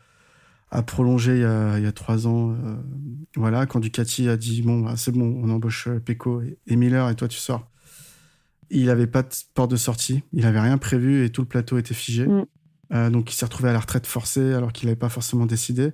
à 0.73 0.83
prolonger 0.83 1.37
il 1.37 1.43
y, 1.43 1.45
a, 1.45 1.79
il 1.79 1.85
y 1.85 1.87
a 1.87 1.93
trois 1.93 2.26
ans. 2.26 2.52
Euh, 2.52 2.76
voilà, 3.37 3.67
quand 3.67 3.79
Ducati 3.79 4.29
a 4.29 4.37
dit 4.37 4.62
bon, 4.62 4.81
bah, 4.81 4.95
c'est 4.97 5.12
bon, 5.12 5.41
on 5.43 5.50
embauche 5.50 5.88
Pecco 6.05 6.43
et, 6.67 6.76
Miller 6.76 7.09
et 7.11 7.14
toi 7.14 7.29
tu 7.29 7.38
sors. 7.38 7.69
Il 8.71 8.87
n'avait 8.87 9.07
pas 9.07 9.23
de 9.23 9.29
porte 9.52 9.71
de 9.71 9.76
sortie, 9.76 10.23
il 10.33 10.43
n'avait 10.43 10.61
rien 10.61 10.79
prévu 10.79 11.25
et 11.25 11.31
tout 11.31 11.43
le 11.43 11.47
plateau 11.47 11.76
était 11.76 11.95
figé. 11.95 12.26
Mm. 12.26 12.47
Euh, 12.93 13.11
donc 13.11 13.33
il 13.33 13.37
s'est 13.37 13.45
retrouvé 13.45 13.71
à 13.71 13.73
la 13.73 13.81
retraite 13.81 14.07
forcée 14.07 14.53
alors 14.53 14.73
qu'il 14.73 14.87
n'avait 14.87 14.99
pas 14.99 15.09
forcément 15.09 15.47
décidé. 15.47 15.93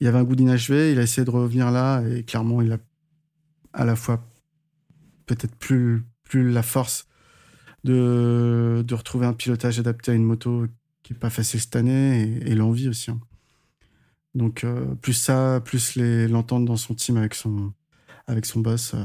Il 0.00 0.04
y 0.04 0.08
avait 0.08 0.18
un 0.18 0.24
goût 0.24 0.36
d'inachevé, 0.36 0.92
il 0.92 0.98
a 0.98 1.02
essayé 1.02 1.24
de 1.24 1.30
revenir 1.30 1.70
là 1.70 2.02
et 2.02 2.22
clairement 2.22 2.60
il 2.60 2.72
a 2.72 2.78
à 3.72 3.84
la 3.84 3.96
fois 3.96 4.24
peut-être 5.26 5.54
plus, 5.56 6.04
la 6.34 6.62
force 6.62 7.06
de, 7.84 8.84
retrouver 8.92 9.26
un 9.26 9.32
pilotage 9.32 9.78
adapté 9.78 10.12
à 10.12 10.14
une 10.14 10.24
moto 10.24 10.66
qui 11.02 11.12
n'est 11.12 11.18
pas 11.18 11.30
facile 11.30 11.60
cette 11.60 11.76
année 11.76 12.40
et, 12.44 12.54
l'envie 12.54 12.88
aussi. 12.88 13.10
Hein. 13.10 13.20
Donc 14.34 14.64
euh, 14.64 14.94
plus 14.96 15.14
ça, 15.14 15.60
plus 15.64 15.96
l'entente 15.96 16.64
dans 16.64 16.76
son 16.76 16.94
team 16.94 17.16
avec 17.16 17.34
son, 17.34 17.72
avec 18.26 18.44
son 18.44 18.60
boss, 18.60 18.94
euh, 18.94 19.04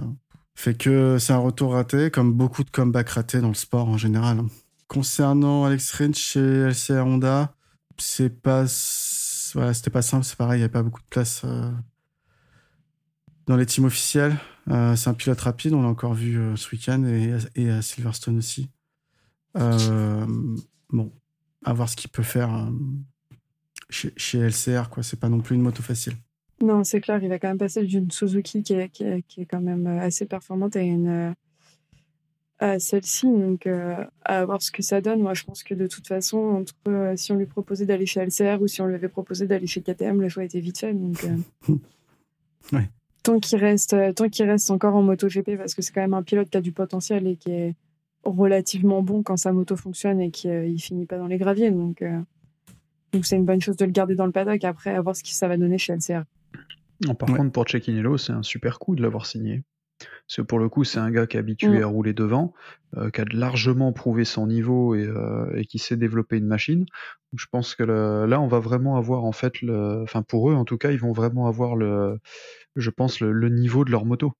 fait 0.56 0.78
que 0.78 1.18
c'est 1.20 1.34
un 1.34 1.38
retour 1.38 1.74
raté, 1.74 2.12
comme 2.12 2.34
beaucoup 2.34 2.64
de 2.64 2.70
comebacks 2.70 3.10
ratés 3.10 3.40
dans 3.40 3.48
le 3.48 3.54
sport 3.54 3.88
en 3.88 3.98
général. 3.98 4.42
Concernant 4.92 5.64
Alex 5.64 5.90
Rins 5.94 6.12
chez 6.12 6.42
LCR 6.42 7.06
Honda, 7.06 7.56
c'est 7.98 8.30
pas, 8.30 8.68
c'était 8.68 9.90
pas 9.90 10.02
simple, 10.02 10.26
c'est 10.26 10.36
pareil, 10.36 10.58
il 10.58 10.60
n'y 10.60 10.64
avait 10.66 10.72
pas 10.74 10.84
beaucoup 10.84 11.00
de 11.00 11.08
place 11.10 11.44
euh, 11.46 11.72
dans 13.46 13.56
les 13.56 13.66
teams 13.66 13.86
officiels. 13.86 14.36
Euh, 14.70 14.98
c'est 14.98 15.10
un 15.10 15.14
pilote 15.14 15.40
rapide, 15.40 15.72
on 15.72 15.82
l'a 15.82 15.88
encore 15.88 16.14
vu 16.14 16.38
euh, 16.38 16.58
ce 16.58 16.76
week-end 16.76 17.06
et, 17.06 17.70
à 17.70 17.82
Silverstone 17.82 18.38
aussi. 18.38 18.70
bon, 19.56 21.14
à 21.64 21.72
voir 21.72 21.88
ce 21.88 21.96
qu'il 21.96 22.10
peut 22.10 22.22
faire 22.22 22.70
chez, 23.90 24.40
LCR, 24.40 24.90
quoi. 24.90 25.04
C'est 25.04 25.22
pas 25.22 25.30
non 25.30 25.40
plus 25.40 25.56
une 25.56 25.62
moto 25.62 25.82
facile. 25.82 26.18
Non, 26.62 26.84
c'est 26.84 27.00
clair, 27.00 27.24
il 27.24 27.30
va 27.30 27.40
quand 27.40 27.48
même 27.48 27.58
passer 27.58 27.86
d'une 27.86 28.12
Suzuki 28.12 28.62
qui 28.62 28.74
est, 28.74 28.90
qui, 28.90 29.04
est, 29.06 29.22
qui 29.22 29.40
est, 29.40 29.46
quand 29.46 29.62
même 29.62 29.88
assez 29.88 30.26
performante 30.26 30.76
à 30.76 30.82
une 30.82 31.34
à 32.62 32.80
celle-ci. 32.80 33.26
Donc, 33.26 33.68
à 34.24 34.46
voir 34.46 34.62
ce 34.62 34.72
que 34.72 34.82
ça 34.82 35.02
donne. 35.02 35.22
Moi, 35.22 35.34
je 35.34 35.44
pense 35.44 35.64
que 35.64 35.74
de 35.74 35.88
toute 35.88 36.08
façon, 36.08 36.38
entre 36.38 37.14
si 37.18 37.32
on 37.32 37.36
lui 37.36 37.48
proposait 37.48 37.86
d'aller 37.86 38.06
chez 38.06 38.22
LCR 38.22 38.62
ou 38.62 38.68
si 38.68 38.82
on 38.82 38.86
lui 38.86 38.96
avait 38.96 39.10
proposé 39.10 39.48
d'aller 39.48 39.68
chez 39.68 39.82
KTM, 39.82 40.22
le 40.22 40.30
choix 40.30 40.44
était 40.44 40.62
vite 40.62 40.78
fait. 40.78 40.94
Donc, 40.94 41.26
ouais 42.74 42.90
tant 43.24 43.40
qu'il 43.40 43.58
reste, 43.60 43.94
euh, 43.94 44.14
tant 44.14 44.30
qu'il 44.30 44.50
reste 44.50 44.72
encore 44.72 44.96
en 44.96 45.02
MotoGP, 45.02 45.58
parce 45.58 45.76
que 45.76 45.82
c'est 45.82 45.92
quand 45.94 46.02
même 46.02 46.14
un 46.14 46.24
pilote 46.24 46.50
qui 46.50 46.58
a 46.58 46.62
du 46.62 46.72
potentiel 46.72 47.28
et 47.28 47.36
qui 47.36 47.52
est 47.52 47.76
relativement 48.24 49.02
bon 49.02 49.24
quand 49.24 49.38
sa 49.38 49.52
moto 49.52 49.76
fonctionne 49.76 50.22
et 50.22 50.32
qui 50.32 50.50
euh, 50.50 50.66
il 50.66 50.80
finit 50.80 51.06
pas 51.06 51.18
dans 51.18 51.28
les 51.28 51.38
graviers. 51.38 51.72
Donc, 51.72 52.02
euh, 52.02 52.20
donc 53.14 53.26
c'est 53.26 53.36
une 53.36 53.46
bonne 53.46 53.62
chose 53.62 53.78
de 53.78 53.86
le 53.86 53.92
garder 53.92 54.16
dans 54.16 54.26
le 54.26 54.32
paddock 54.32 54.64
après 54.64 54.92
à 54.92 55.02
voir 55.02 55.16
ce 55.16 55.24
que 55.24 55.30
ça 55.30 55.48
va 55.48 55.58
donner 55.58 55.78
chez 55.78 55.94
LCR. 55.94 56.24
par 57.18 57.36
contre, 57.36 57.52
pour 57.52 57.68
Cecchinello, 57.68 58.18
c'est 58.18 58.34
un 58.34 58.44
super 58.44 58.80
coup 58.80 58.96
de 58.96 59.02
l'avoir 59.02 59.26
signé. 59.26 59.64
Parce 60.28 60.38
que 60.38 60.42
pour 60.42 60.60
le 60.60 60.70
coup, 60.70 60.84
c'est 60.84 61.00
un 61.00 61.12
gars 61.12 61.28
qui 61.28 61.38
est 61.38 61.40
habitué 61.40 61.80
mm. 61.80 61.84
à 61.84 61.86
rouler 61.88 62.14
devant, 62.14 62.54
qui 63.14 63.22
a 63.22 63.26
largement 63.32 63.94
prouvé 63.94 64.26
son 64.26 64.48
niveau 64.48 64.96
et, 64.96 65.08
et 65.56 65.66
qui 65.66 65.80
sait 65.80 65.98
développer 65.98 66.38
une 66.38 66.48
machine. 66.48 66.86
je 67.38 67.46
pense 67.52 67.76
que 67.76 67.84
là, 67.84 68.42
on 68.42 68.48
va 68.48 68.60
vraiment 68.60 68.98
avoir 68.98 69.24
en 69.24 69.32
fait, 69.32 69.62
le... 69.62 70.02
enfin 70.04 70.24
pour 70.24 70.52
eux 70.52 70.56
en 70.56 70.66
tout 70.66 70.78
cas, 70.78 70.92
ils 70.92 71.00
vont 71.00 71.14
vraiment 71.14 71.48
avoir 71.48 71.76
le, 71.76 72.20
je 72.76 72.90
pense, 72.90 73.20
le, 73.20 73.50
niveau 73.50 73.86
de 73.86 73.92
leur 73.92 74.06
moto. 74.06 74.34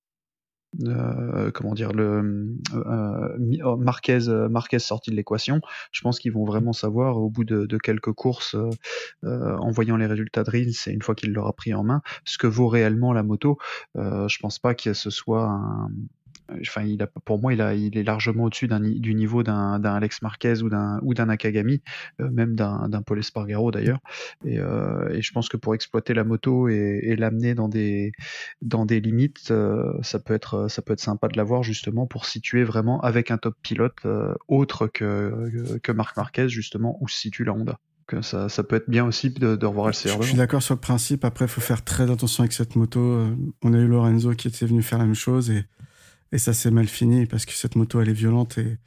Euh, 0.80 1.50
comment 1.50 1.74
dire 1.74 1.92
le 1.92 2.56
euh, 2.74 3.58
oh, 3.62 3.76
Marquez 3.76 4.28
euh, 4.28 4.48
Marquez 4.48 4.78
sorti 4.78 5.10
de 5.10 5.16
l'équation 5.16 5.60
je 5.90 6.00
pense 6.00 6.18
qu'ils 6.18 6.32
vont 6.32 6.46
vraiment 6.46 6.72
savoir 6.72 7.18
au 7.18 7.28
bout 7.28 7.44
de, 7.44 7.76
quelques 7.76 8.12
courses 8.12 8.56
en 9.22 9.70
voyant 9.70 9.96
les 9.96 10.06
résultats 10.06 10.44
de 10.44 10.50
Rins 10.50 10.86
et 10.86 10.90
une 10.90 11.02
fois 11.02 11.14
qu'il 11.14 11.32
l'aura 11.32 11.52
pris 11.52 11.74
en 11.74 11.82
main 11.82 12.00
ce 12.24 12.38
que 12.38 12.46
vaut 12.46 12.68
réellement 12.68 13.12
la 13.12 13.22
moto. 13.22 13.58
Je 13.94 14.38
pense 14.38 14.58
pas 14.58 14.74
que 14.74 14.94
ce 14.94 15.10
soit 15.10 15.44
un, 15.44 15.90
enfin, 16.60 16.82
il 16.82 17.02
a, 17.02 17.06
pour 17.06 17.40
moi, 17.40 17.52
il, 17.52 17.60
a, 17.60 17.74
il 17.74 17.96
est 17.96 18.02
largement 18.02 18.44
au-dessus 18.44 18.68
du 18.68 19.14
niveau 19.14 19.42
d'un 19.42 19.82
Alex 19.82 20.22
Marquez 20.22 20.62
ou 20.62 20.68
d'un 20.68 20.98
ou 21.02 21.14
d'un 21.14 21.28
Akagami, 21.28 21.82
euh, 22.20 22.30
même 22.30 22.54
d'un 22.54 23.02
Paul 23.04 23.18
Espargaro 23.18 23.70
d'ailleurs. 23.70 24.00
Et, 24.44 24.58
euh, 24.58 25.08
et, 25.10 25.22
je 25.22 25.32
pense 25.32 25.48
que 25.48 25.56
pour 25.56 25.74
exploiter 25.74 26.14
la 26.14 26.24
moto 26.24 26.68
et, 26.68 27.00
et 27.02 27.16
l'amener 27.16 27.54
dans 27.54 27.68
des 27.68 28.12
dans 28.60 28.86
des 28.86 29.00
limites, 29.00 29.50
euh, 29.50 29.92
ça 30.02 30.18
peut 30.18 30.34
être 30.34 30.68
ça 30.68 30.82
peut 30.82 30.92
être 30.92 31.00
sympa 31.00 31.28
de 31.28 31.36
l'avoir 31.36 31.62
justement 31.62 32.06
pour 32.06 32.26
situer 32.26 32.64
vraiment 32.64 33.00
avec 33.00 33.30
un 33.30 33.38
top 33.38 33.54
pilote 33.62 34.06
autre 34.48 34.86
que 34.86 35.78
que 35.82 35.92
Marc 35.92 36.16
Marquez 36.16 36.48
justement 36.48 36.98
où 37.00 37.08
se 37.08 37.18
situe 37.18 37.44
la 37.44 37.52
Honda. 37.52 37.78
Que 38.08 38.20
ça, 38.20 38.48
ça 38.48 38.64
peut 38.64 38.76
être 38.76 38.90
bien 38.90 39.06
aussi 39.06 39.30
de, 39.30 39.54
de 39.54 39.64
revoir 39.64 39.88
LCR. 39.88 40.20
Je 40.20 40.26
suis 40.26 40.36
d'accord 40.36 40.60
sur 40.60 40.74
le 40.74 40.80
principe. 40.80 41.24
Après, 41.24 41.44
il 41.44 41.48
faut 41.48 41.60
faire 41.60 41.84
très 41.84 42.10
attention 42.10 42.42
avec 42.42 42.52
cette 42.52 42.74
moto. 42.74 43.28
On 43.62 43.72
a 43.72 43.78
eu 43.78 43.86
Lorenzo 43.86 44.32
qui 44.32 44.48
était 44.48 44.66
venu 44.66 44.82
faire 44.82 44.98
la 44.98 45.04
même 45.04 45.14
chose 45.14 45.50
et 45.50 45.64
et 46.32 46.38
ça 46.38 46.52
s'est 46.52 46.70
mal 46.70 46.88
fini 46.88 47.26
parce 47.26 47.44
que 47.44 47.52
cette 47.52 47.76
moto, 47.76 48.00
elle 48.00 48.08
est 48.08 48.14
violente 48.14 48.58
et, 48.58 48.78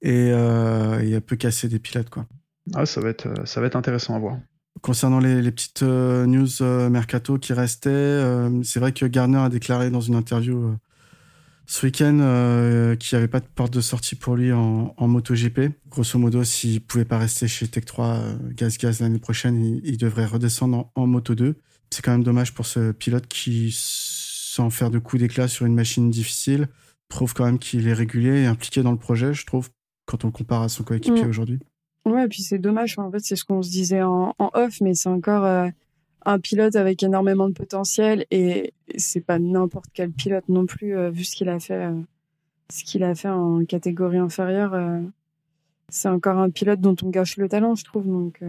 et 0.00 0.30
euh, 0.32 1.02
il 1.04 1.14
a 1.14 1.20
peu 1.20 1.36
cassé 1.36 1.68
des 1.68 1.80
pilotes. 1.80 2.08
Quoi. 2.08 2.26
Ah, 2.74 2.86
ça, 2.86 3.00
va 3.00 3.10
être, 3.10 3.26
euh, 3.26 3.44
ça 3.44 3.60
va 3.60 3.66
être 3.66 3.76
intéressant 3.76 4.14
à 4.14 4.18
voir. 4.18 4.38
Concernant 4.80 5.18
les, 5.18 5.42
les 5.42 5.50
petites 5.50 5.82
euh, 5.82 6.24
news 6.26 6.48
mercato 6.88 7.36
qui 7.36 7.52
restaient, 7.52 8.22
c'est 8.62 8.78
vrai 8.78 8.92
que 8.92 9.06
Garner 9.06 9.38
a 9.38 9.48
déclaré 9.48 9.90
dans 9.90 10.00
une 10.00 10.14
interview 10.14 10.76
ce 11.66 11.84
week-end 11.84 12.94
qu'il 12.98 13.16
n'y 13.16 13.18
avait 13.18 13.28
pas 13.28 13.40
de 13.40 13.46
porte 13.52 13.72
de 13.74 13.80
sortie 13.80 14.14
pour 14.14 14.36
lui 14.36 14.52
en, 14.52 14.94
en 14.96 15.08
MotoGP. 15.08 15.72
Grosso 15.90 16.16
modo, 16.16 16.44
s'il 16.44 16.80
pouvait 16.80 17.04
pas 17.04 17.18
rester 17.18 17.48
chez 17.48 17.66
Tech 17.66 17.86
3 17.86 18.22
Gaz 18.52 18.78
Gaz 18.78 19.00
l'année 19.00 19.18
prochaine, 19.18 19.62
il, 19.62 19.80
il, 19.84 19.98
devrait 19.98 20.26
redescendre 20.26 20.76
en, 20.76 20.92
en 20.94 21.06
Moto 21.08 21.34
2. 21.34 21.56
C'est 21.90 22.04
quand 22.04 22.12
même 22.12 22.22
dommage 22.22 22.54
pour 22.54 22.64
ce 22.64 22.92
pilote 22.92 23.26
qui 23.26 23.72
sans 24.58 24.70
faire 24.70 24.90
de 24.90 24.98
coups 24.98 25.22
d'éclat 25.22 25.46
sur 25.46 25.66
une 25.66 25.74
machine 25.74 26.10
difficile, 26.10 26.66
prouve 27.08 27.32
quand 27.32 27.44
même 27.44 27.60
qu'il 27.60 27.86
est 27.86 27.92
régulier 27.92 28.42
et 28.42 28.46
impliqué 28.46 28.82
dans 28.82 28.90
le 28.90 28.98
projet, 28.98 29.32
je 29.32 29.46
trouve, 29.46 29.70
quand 30.04 30.24
on 30.24 30.28
le 30.28 30.32
compare 30.32 30.62
à 30.62 30.68
son 30.68 30.82
coéquipier 30.82 31.24
mm. 31.24 31.28
aujourd'hui. 31.28 31.60
Ouais, 32.04 32.24
et 32.24 32.28
puis 32.28 32.42
c'est 32.42 32.58
dommage. 32.58 32.98
En 32.98 33.08
fait, 33.08 33.20
c'est 33.20 33.36
ce 33.36 33.44
qu'on 33.44 33.62
se 33.62 33.70
disait 33.70 34.02
en, 34.02 34.34
off, 34.38 34.80
mais 34.80 34.94
c'est 34.94 35.08
encore 35.08 35.44
euh, 35.44 35.68
un 36.26 36.40
pilote 36.40 36.74
avec 36.74 37.04
énormément 37.04 37.48
de 37.48 37.54
potentiel 37.54 38.26
et 38.32 38.74
c'est 38.96 39.20
pas 39.20 39.38
n'importe 39.38 39.90
quel 39.94 40.10
pilote 40.10 40.48
non 40.48 40.66
plus, 40.66 40.96
euh, 40.96 41.10
vu 41.10 41.22
ce 41.22 41.36
qu'il 41.36 41.48
a 41.48 41.60
fait, 41.60 41.84
euh, 41.84 42.00
ce 42.68 42.82
qu'il 42.82 43.04
a 43.04 43.14
fait 43.14 43.28
en 43.28 43.64
catégorie 43.64 44.18
inférieure. 44.18 44.74
c'est 45.88 46.08
encore 46.08 46.38
un 46.38 46.50
pilote 46.50 46.80
dont 46.80 46.96
on 47.04 47.10
gâche 47.10 47.36
le 47.36 47.48
talent, 47.48 47.76
je 47.76 47.84
trouve. 47.84 48.08
Donc, 48.08 48.42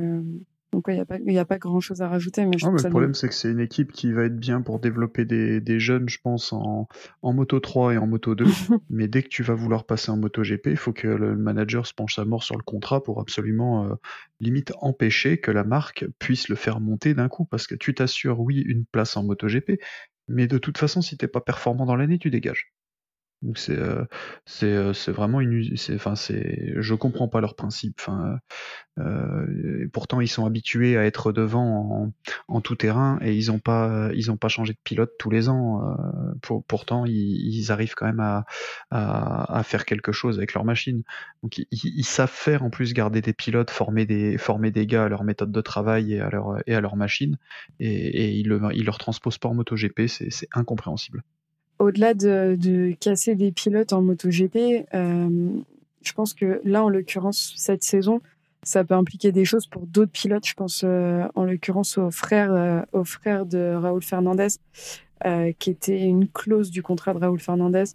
donc 0.72 0.86
il 0.88 0.94
n'y 1.26 1.38
a, 1.40 1.46
pas, 1.46 1.58
grand 1.58 1.80
chose 1.80 2.02
à 2.02 2.08
rajouter. 2.08 2.46
Mais, 2.46 2.58
le 2.62 2.90
problème, 2.90 3.16
c'est 3.16 3.28
que 3.28 3.34
c'est 3.34 3.50
une 3.50 3.60
équipe 3.60 3.92
qui 3.92 4.12
va 4.12 4.26
être 4.26 4.38
bien 4.38 4.62
pour 4.62 4.80
développer 4.80 5.26
des, 5.26 5.80
jeunes, 5.80 6.08
je 6.08 6.20
pense, 6.22 6.54
en, 6.54 6.88
Moto 7.24 7.60
3 7.60 7.96
et 7.96 7.98
en 7.98 8.06
Moto 8.06 8.36
2. 8.36 8.46
mais 8.90 9.08
dès 9.08 9.24
que 9.24 9.30
tu 9.30 9.42
vas 9.42 9.56
vouloir 9.56 9.86
passer 9.86 10.12
en 10.12 10.18
Moto 10.18 10.44
GP, 10.44 10.68
il 10.68 10.78
faut 10.78 10.94
que 10.94 11.08
le 11.08 11.36
manager 11.36 11.88
se 11.88 11.94
penche 11.94 12.20
à 12.20 12.26
mort 12.26 12.44
sur 12.44 12.56
le 12.56 12.64
contrat 12.64 13.04
pour 13.04 13.20
absolument, 13.20 13.86
euh, 13.86 13.96
limite, 14.40 14.72
empêcher 14.80 15.40
que 15.40 15.50
la 15.50 15.64
marque 15.64 16.06
puisse 16.20 16.50
le 16.50 16.56
faire 16.56 16.80
monter 16.80 17.16
d'un 17.16 17.30
coup. 17.30 17.46
Parce 17.46 17.66
que 17.66 17.76
tu 17.76 17.96
t'assures, 17.96 18.40
oui, 18.40 18.60
une 18.60 18.86
place 18.86 19.18
en 19.18 19.24
Moto 19.24 19.48
GP, 19.48 19.80
mais 20.28 20.46
de 20.46 20.60
toute 20.60 20.78
façon, 20.78 21.02
si 21.02 21.18
t'es 21.18 21.28
pas 21.28 21.42
performant 21.42 21.88
dans 21.88 21.96
l'année, 21.96 22.20
tu 22.20 22.30
dégages. 22.30 22.72
C'est 23.56 23.78
euh, 23.78 24.04
c'est 24.46 24.66
euh, 24.66 24.92
c'est 24.92 25.14
vraiment 25.14 25.40
une 25.40 25.78
c'est 25.78 25.96
enfin 25.96 26.16
c'est 26.16 26.74
je 26.76 26.94
comprends 26.94 27.30
pas 27.30 27.40
leur 27.40 27.56
principe 27.56 27.96
enfin 27.98 28.38
euh, 28.98 29.88
pourtant 29.94 30.20
ils 30.20 30.28
sont 30.28 30.46
habitués 30.46 30.98
à 30.98 31.06
être 31.06 31.32
devant 31.32 32.04
en, 32.04 32.14
en 32.50 32.62
tout 32.62 32.76
terrain 32.76 33.18
et 33.22 33.34
ils 33.34 33.50
ont 33.50 33.60
pas 33.60 34.10
ils 34.14 34.30
ont 34.30 34.36
pas 34.36 34.50
changé 34.50 34.74
de 34.74 34.80
pilote 34.84 35.12
tous 35.18 35.30
les 35.30 35.48
ans 35.48 35.82
euh, 35.82 36.34
pour, 36.42 36.66
pourtant 36.66 37.06
ils, 37.06 37.14
ils, 37.14 37.72
arrivent 37.72 37.96
quand 37.96 38.08
même 38.08 38.20
à, 38.20 38.46
à, 38.92 39.58
à 39.58 39.64
faire 39.64 39.86
quelque 39.86 40.12
chose 40.12 40.38
avec 40.38 40.54
leur 40.54 40.66
machine. 40.66 41.04
Donc 41.42 41.60
ils, 41.60 41.68
ils, 41.72 42.04
savent 42.04 42.30
faire 42.30 42.64
en 42.64 42.70
plus 42.70 42.94
garder 42.94 43.22
des 43.22 43.34
pilotes 43.34 43.70
former 43.70 44.06
des 44.06 44.38
former 44.38 44.72
des 44.72 44.86
gars 44.86 45.06
à 45.06 45.10
leur 45.10 45.24
méthode 45.24 45.54
de 45.54 45.62
travail 45.62 46.14
et 46.16 46.20
à 46.20 46.30
leur 46.30 46.58
et 46.68 46.76
à 46.76 46.82
leur 46.82 46.98
machine 46.98 47.38
et, 47.80 47.88
et 47.90 48.32
ils 48.32 48.50
le 48.50 48.60
ils 48.74 48.86
leur 48.86 48.98
transposent 48.98 49.38
pas 49.38 49.48
en 49.48 49.54
MotoGP 49.54 50.08
c'est 50.08 50.30
c'est 50.30 50.50
incompréhensible 50.54 51.24
au-delà 51.80 52.14
de, 52.14 52.94
casser 53.00 53.36
des 53.36 53.52
pilotes 53.52 53.94
en 53.94 54.02
MotoGP, 54.02 54.86
euh, 54.94 55.50
je 56.02 56.14
pense 56.14 56.34
que 56.34 56.62
là, 56.64 56.84
en 56.84 56.90
l'occurrence, 56.90 57.54
cette 57.56 57.84
saison, 57.84 58.22
ça 58.64 58.84
peut 58.84 58.94
impliquer 58.94 59.32
des 59.32 59.46
choses 59.46 59.68
pour 59.68 59.88
d'autres 59.88 60.12
pilotes. 60.12 60.46
Je 60.46 60.54
pense 60.54 60.84
euh, 60.84 61.24
en 61.36 61.46
l'occurrence 61.46 61.98
au 61.98 62.12
frère, 62.12 62.52
euh, 62.54 63.46
de 63.46 63.76
Raoul 63.76 64.04
Fernandez, 64.04 64.48
qui 65.58 65.70
était 65.70 66.02
une 66.02 66.28
clause 66.28 66.70
du 66.70 66.84
contrat 66.84 67.14
de 67.14 67.20
Raoul 67.20 67.40
Fernandez, 67.40 67.86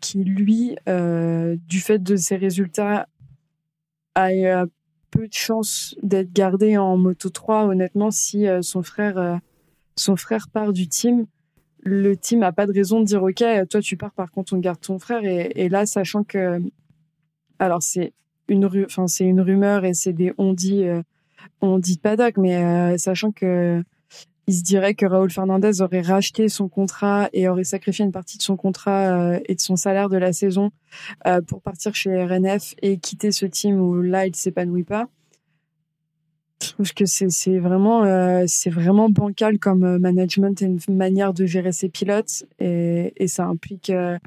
qui 0.00 0.24
lui, 0.24 0.76
du 0.86 1.80
fait 1.80 1.98
de 1.98 2.16
ses 2.16 2.36
résultats, 2.36 3.08
a 4.14 4.64
peu 5.10 5.26
de 5.26 5.32
chances 5.32 5.96
d'être 6.02 6.32
gardé 6.32 6.76
en 6.76 6.96
Moto 6.96 7.28
3. 7.28 7.64
Honnêtement, 7.66 8.12
si 8.12 8.46
son 8.62 8.84
frère, 8.84 9.40
son 9.96 10.14
frère 10.14 10.48
part 10.48 10.72
du 10.72 10.86
team, 10.86 11.26
le 11.82 12.16
team 12.16 12.42
a 12.42 12.52
pas 12.52 12.66
de 12.66 12.72
raison 12.72 13.00
de 13.00 13.04
dire 13.04 13.22
ok 13.22 13.42
toi 13.68 13.80
tu 13.80 13.96
pars 13.96 14.12
par 14.12 14.30
contre 14.30 14.54
on 14.54 14.58
garde 14.58 14.80
ton 14.80 14.98
frère. 14.98 15.24
Et, 15.24 15.68
là 15.68 15.86
sachant 15.86 16.24
que 16.24 16.60
alors 17.58 17.82
c'est 17.82 18.12
une 18.48 18.68
enfin 18.84 19.06
c'est 19.06 19.24
une 19.24 19.40
rumeur 19.40 19.84
et 19.84 19.94
c'est 19.94 20.12
des 20.12 20.32
on 20.38 20.52
dit 20.52 20.84
euh, 20.84 21.02
on 21.60 21.78
dit 21.78 21.98
paddock 21.98 22.36
mais 22.36 22.56
euh, 22.56 22.98
sachant 22.98 23.32
que 23.32 23.82
il 24.46 24.54
se 24.54 24.62
dirait 24.64 24.94
que 24.94 25.06
Raúl 25.06 25.30
Fernandez 25.30 25.80
aurait 25.80 26.00
racheté 26.00 26.48
son 26.48 26.68
contrat 26.68 27.28
et 27.32 27.48
aurait 27.48 27.62
sacrifié 27.62 28.04
une 28.04 28.10
partie 28.10 28.36
de 28.36 28.42
son 28.42 28.56
contrat 28.56 29.34
euh, 29.34 29.40
et 29.46 29.54
de 29.54 29.60
son 29.60 29.76
salaire 29.76 30.08
de 30.08 30.16
la 30.16 30.32
saison 30.32 30.70
pour 31.46 31.62
partir 31.62 31.94
chez 31.94 32.24
RNF 32.24 32.74
et 32.82 32.98
quitter 32.98 33.30
ce 33.30 33.46
team 33.46 33.80
où 33.80 34.02
là 34.02 34.26
il 34.26 34.34
s'épanouit 34.34 34.84
pas 34.84 35.08
je 36.62 36.68
trouve 36.72 36.92
que 36.92 37.06
c'est 37.06 37.58
vraiment 37.58 38.04
euh, 38.04 38.44
c'est 38.46 38.70
vraiment 38.70 39.08
bancal 39.08 39.58
comme 39.58 39.84
euh, 39.84 39.98
management 39.98 40.60
et 40.62 40.66
une 40.66 40.96
manière 40.96 41.32
de 41.32 41.46
gérer 41.46 41.72
ses 41.72 41.88
pilotes 41.88 42.44
et, 42.58 43.12
et 43.16 43.28
ça 43.28 43.46
implique 43.46 43.90
euh, 43.90 44.18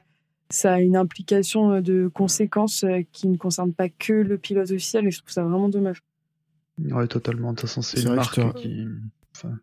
ça 0.49 0.73
a 0.73 0.79
une 0.79 0.95
implication 0.95 1.81
de 1.81 2.09
conséquences 2.13 2.85
qui 3.11 3.27
ne 3.27 3.37
concerne 3.37 3.73
pas 3.73 3.89
que 3.89 4.13
le 4.13 4.37
pilote 4.37 4.69
officiel 4.69 5.07
et 5.07 5.11
je 5.11 5.19
trouve 5.19 5.31
ça 5.31 5.43
vraiment 5.43 5.69
dommage. 5.69 6.03
Ouais, 6.79 7.07
totalement. 7.07 7.51
De 7.51 7.55
toute 7.55 7.69
façon, 7.69 7.81
c'est 7.81 8.01
une 8.01 8.13
marque 8.13 8.53
qui. 8.55 8.87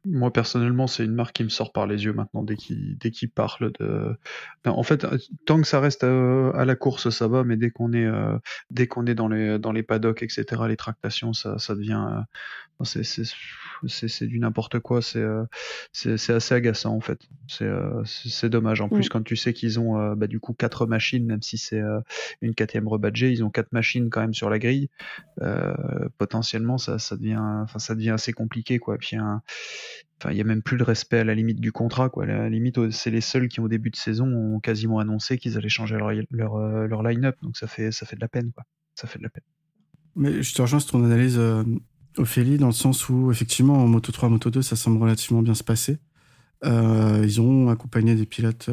Moi 0.05 0.33
personnellement, 0.33 0.87
c'est 0.87 1.05
une 1.05 1.15
marque 1.15 1.37
qui 1.37 1.45
me 1.45 1.49
sort 1.49 1.73
par 1.73 1.87
les 1.87 2.05
yeux 2.05 2.13
maintenant 2.13 2.43
dès 2.43 2.57
qu'il 2.57 2.99
dès 2.99 3.11
qu'il 3.11 3.31
parle 3.31 3.73
de. 3.79 4.17
Ben, 4.65 4.73
en 4.73 4.83
fait, 4.83 5.07
tant 5.47 5.61
que 5.61 5.67
ça 5.67 5.81
reste 5.81 6.05
à, 6.05 6.65
la 6.65 6.77
course, 6.77 7.11
ça 7.11 7.29
va, 7.29 7.45
mais 7.45 7.57
dès 7.57 7.71
qu'on 7.71 7.93
est 7.93 8.11
dès 8.71 8.87
qu'on 8.87 9.07
est 9.07 9.15
dans 9.15 9.29
les 9.29 9.59
dans 9.59 9.73
les 9.73 9.83
paddocks, 9.83 10.23
etc., 10.23 10.45
les 10.69 10.77
tractations, 10.77 11.33
ça 11.33 11.59
ça 11.59 11.75
devient 11.75 12.25
c'est 12.85 13.03
c'est 13.05 14.27
du 14.27 14.39
n'importe 14.39 14.79
quoi. 14.81 15.03
C'est 15.03 15.25
c'est 15.93 16.33
assez 16.33 16.55
agaçant 16.55 16.95
en 16.95 17.01
fait. 17.01 17.21
C'est 17.49 17.69
c'est 18.05 18.49
dommage. 18.49 18.81
En 18.81 18.89
plus, 18.89 19.09
quand 19.09 19.23
tu 19.23 19.37
sais 19.37 19.53
qu'ils 19.53 19.79
ont 19.81 20.15
bah, 20.15 20.27
du 20.27 20.41
coup 20.41 20.53
quatre 20.53 20.87
machines, 20.87 21.25
même 21.27 21.43
si 21.43 21.59
c'est 21.59 21.83
une 22.41 22.55
quatrième 22.55 22.89
rebadgée, 22.89 23.31
ils 23.31 23.45
ont 23.45 23.51
quatre 23.51 23.73
machines 23.73 24.11
quand 24.11 24.21
même 24.21 24.35
sur 24.35 24.51
la 24.51 24.59
grille. 24.59 24.91
potentiellement, 26.19 26.79
ça 26.79 26.99
ça 26.99 27.17
devient 27.17 27.39
enfin 27.39 27.79
ça 27.79 27.95
devient 27.95 28.11
assez 28.11 28.33
compliqué 28.33 28.79
quoi. 28.79 28.99
Puis 28.99 29.17
un 29.17 29.43
Enfin, 30.21 30.33
il 30.33 30.37
y 30.37 30.41
a 30.41 30.45
même 30.45 30.63
plus 30.63 30.77
de 30.77 30.83
respect 30.83 31.19
à 31.19 31.25
la 31.25 31.35
limite 31.35 31.61
du 31.61 31.73
contrat, 31.73 32.11
quoi. 32.11 32.27
La 32.27 32.51
limite, 32.51 32.91
c'est 32.91 33.11
les 33.11 33.23
seuls 33.23 33.49
qui, 33.49 33.61
au 33.61 33.69
début 33.69 33.89
de 33.89 33.97
saison, 33.97 34.27
ont 34.27 34.61
quasiment 34.61 34.99
annoncé 34.99 35.39
qu'ils 35.39 35.57
allaient 35.57 35.71
changer 35.71 35.97
leur, 35.97 36.11
leur, 36.31 36.57
euh, 36.57 36.87
leur 36.87 37.03
line-up. 37.03 37.37
Donc 37.43 37.57
ça 37.57 37.67
fait, 37.67 37.91
ça 37.91 38.05
fait 38.05 38.17
de 38.17 38.21
la 38.21 38.29
peine, 38.29 38.53
quoi. 38.53 38.65
Ça 38.95 39.09
fait 39.09 39.19
de 39.19 39.23
la 39.23 39.31
peine. 39.31 39.45
Mais 40.17 40.43
je 40.43 40.55
te 40.55 40.61
rejoins 40.61 40.81
sur 40.81 40.91
ton 40.91 41.05
analyse, 41.05 41.39
euh, 41.39 41.65
Ophélie, 42.19 42.59
dans 42.59 42.67
le 42.67 42.73
sens 42.73 43.09
où, 43.09 43.31
effectivement, 43.31 43.83
en 43.83 43.87
Moto 43.87 44.13
3, 44.13 44.29
Moto 44.29 44.51
2, 44.51 44.61
ça 44.61 44.77
semble 44.77 45.01
relativement 45.03 45.43
bien 45.43 45.55
se 45.55 45.65
passer. 45.65 45.99
Euh, 46.65 47.23
ils 47.25 47.41
ont 47.41 47.71
accompagné 47.71 48.15
des 48.15 48.27
pilotes 48.27 48.69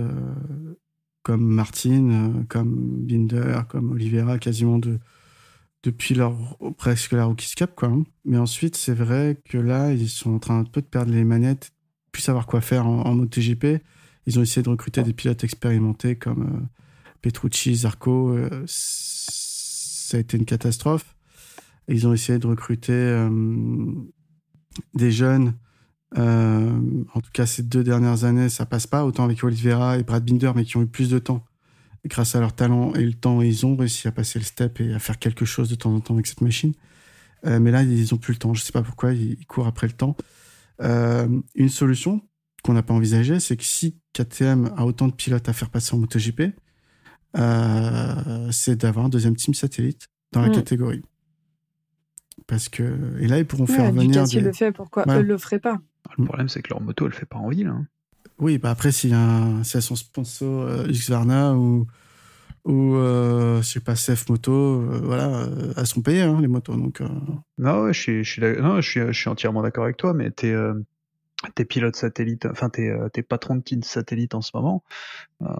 comme 1.23 1.45
Martin, 1.45 2.43
comme 2.49 3.05
Binder, 3.05 3.61
comme 3.69 3.91
Oliveira, 3.91 4.37
quasiment 4.37 4.79
de, 4.79 4.99
depuis 5.87 6.15
leur 6.15 6.35
presque 6.77 7.13
la 7.13 7.25
Rookies 7.25 7.55
Cup 7.55 7.71
quoi. 7.75 7.87
Hein. 7.87 8.03
Mais 8.25 8.37
ensuite, 8.37 8.75
c'est 8.75 8.93
vrai 8.93 9.41
que 9.49 9.57
là, 9.57 9.93
ils 9.93 10.09
sont 10.09 10.33
en 10.33 10.39
train 10.39 10.59
un 10.59 10.65
peu 10.65 10.81
de 10.81 10.85
perdre 10.85 11.13
les 11.13 11.23
manettes, 11.23 11.71
plus 12.11 12.21
savoir 12.21 12.45
quoi 12.45 12.59
faire 12.59 12.85
en, 12.85 13.05
en 13.05 13.15
MotoGP. 13.15 13.81
Ils 14.25 14.37
ont 14.37 14.41
essayé 14.41 14.61
de 14.61 14.69
recruter 14.69 15.01
des 15.03 15.13
pilotes 15.13 15.45
expérimentés 15.45 16.17
comme 16.17 16.43
euh, 16.43 16.65
Petrucci, 17.21 17.73
Zarco. 17.73 18.31
Euh, 18.31 18.63
ça 18.67 20.17
a 20.17 20.19
été 20.19 20.37
une 20.37 20.45
catastrophe. 20.45 21.15
ils 21.87 22.05
ont 22.05 22.13
essayé 22.13 22.37
de 22.37 22.47
recruter 22.47 22.91
euh, 22.91 23.29
des 24.93 25.11
jeunes. 25.11 25.53
en 26.17 27.21
tout 27.21 27.31
cas, 27.31 27.45
ces 27.45 27.63
deux 27.63 27.83
dernières 27.83 28.25
années, 28.25 28.49
ça 28.49 28.65
passe 28.65 28.87
pas. 28.87 29.05
Autant 29.05 29.23
avec 29.23 29.41
Oliveira 29.41 29.97
et 29.97 30.03
Brad 30.03 30.25
Binder, 30.25 30.51
mais 30.53 30.65
qui 30.65 30.75
ont 30.75 30.81
eu 30.81 30.87
plus 30.87 31.09
de 31.09 31.19
temps 31.19 31.45
grâce 32.05 32.35
à 32.35 32.39
leur 32.39 32.53
talent 32.53 32.93
et 32.93 33.03
le 33.03 33.13
temps, 33.13 33.41
ils 33.41 33.65
ont 33.65 33.75
réussi 33.75 34.07
à 34.07 34.11
passer 34.11 34.39
le 34.39 34.45
step 34.45 34.79
et 34.79 34.93
à 34.93 34.99
faire 34.99 35.19
quelque 35.19 35.45
chose 35.45 35.69
de 35.69 35.75
temps 35.75 35.93
en 35.93 35.99
temps 35.99 36.13
avec 36.13 36.27
cette 36.27 36.41
machine. 36.41 36.73
Euh, 37.45 37.59
mais 37.59 37.71
là, 37.71 37.83
ils 37.83 38.13
ont 38.13 38.17
plus 38.17 38.33
le 38.33 38.39
temps. 38.39 38.53
Je 38.53 38.61
sais 38.61 38.71
pas 38.71 38.81
pourquoi, 38.81 39.13
ils, 39.13 39.45
courent 39.45 39.67
après 39.67 39.87
le 39.87 39.93
temps. 39.93 40.15
Euh, 40.81 41.27
une 41.55 41.69
solution 41.69 42.21
qu'on 42.63 42.73
n'a 42.73 42.83
pas 42.83 42.93
envisagée, 42.93 43.39
c'est 43.39 43.57
que 43.57 43.63
si 43.63 43.97
KTM 44.13 44.73
a 44.75 44.85
autant 44.85 45.07
de 45.07 45.13
pilotes 45.13 45.47
à 45.49 45.53
faire 45.53 45.69
passer 45.69 45.95
en 45.95 45.99
MotoGP, 45.99 46.53
euh, 47.37 48.51
c'est 48.51 48.77
d'avoir 48.77 49.05
un 49.05 49.09
deuxième 49.09 49.35
team 49.35 49.53
satellite 49.53 50.07
dans 50.31 50.41
la 50.41 50.49
mm. 50.49 50.53
catégorie. 50.53 51.03
Parce 52.45 52.69
que 52.69 53.17
et 53.19 53.27
là 53.27 53.39
ils 53.39 53.45
pourront 53.45 53.65
faire 53.65 53.91
venir. 53.91 54.23
Ducati 54.23 54.39
le 54.39 54.53
fait, 54.53 54.71
pourquoi 54.71 55.03
eux 55.07 55.21
le 55.21 55.37
feraient 55.37 55.59
pas? 55.59 55.79
Le 56.17 56.25
problème 56.25 56.47
c'est 56.47 56.61
que 56.61 56.69
leur 56.69 56.81
moto 56.81 57.07
elle 57.07 57.13
fait 57.13 57.25
pas 57.25 57.37
envie 57.37 57.63
là. 57.63 57.71
Hein. 57.71 57.87
Oui, 58.39 58.57
bah 58.59 58.69
après, 58.71 58.91
s'il 58.91 59.11
y 59.11 59.13
a, 59.13 59.63
son 59.63 59.95
sponsor 59.95 60.61
euh, 60.63 60.87
Xvarna 60.87 61.55
ou, 61.55 61.87
ou 62.67 62.95
euh, 62.95 63.61
pas, 63.85 63.93
Moto, 64.29 64.51
euh, 64.51 64.99
voilà, 65.01 65.45
euh, 65.45 65.73
elles 65.77 65.87
sont 65.87 66.01
payées, 66.01 66.21
hein, 66.21 66.39
les 66.41 66.49
motos. 66.49 66.75
Donc, 66.75 67.01
Non, 67.57 67.91
je 67.91 67.99
suis, 67.99 68.23
je 68.25 69.11
suis, 69.13 69.29
entièrement 69.29 69.61
d'accord 69.61 69.85
avec 69.85 69.95
toi, 69.95 70.13
mais 70.13 70.31
t'es, 70.31 70.53
tes 71.55 71.63
pilotes 71.63 71.95
satellites, 71.95 72.45
enfin 72.45 72.69
tes, 72.69 72.93
tes 73.13 73.23
patrons 73.23 73.55
de 73.55 73.61
team 73.61 73.83
satellite 73.83 74.35
en 74.35 74.41
ce 74.41 74.51
moment, 74.53 74.83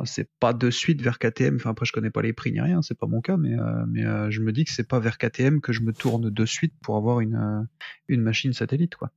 c'est 0.03 0.29
pas 0.39 0.51
de 0.51 0.69
suite 0.69 1.01
vers 1.01 1.17
KTM. 1.17 1.55
Enfin 1.55 1.69
après 1.69 1.85
je 1.85 1.93
connais 1.93 2.09
pas 2.09 2.21
les 2.21 2.33
prix 2.33 2.51
ni 2.51 2.59
rien, 2.59 2.81
c'est 2.81 2.97
pas 2.97 3.07
mon 3.07 3.21
cas, 3.21 3.37
mais 3.37 3.55
mais 3.87 4.03
je 4.31 4.41
me 4.41 4.51
dis 4.51 4.65
que 4.65 4.71
c'est 4.71 4.87
pas 4.87 4.99
vers 4.99 5.17
KTM 5.17 5.61
que 5.61 5.71
je 5.71 5.81
me 5.81 5.93
tourne 5.93 6.29
de 6.29 6.45
suite 6.45 6.73
pour 6.81 6.97
avoir 6.97 7.21
une 7.21 7.67
une 8.07 8.21
machine 8.21 8.53
satellite 8.53 8.95
quoi. 8.95 9.11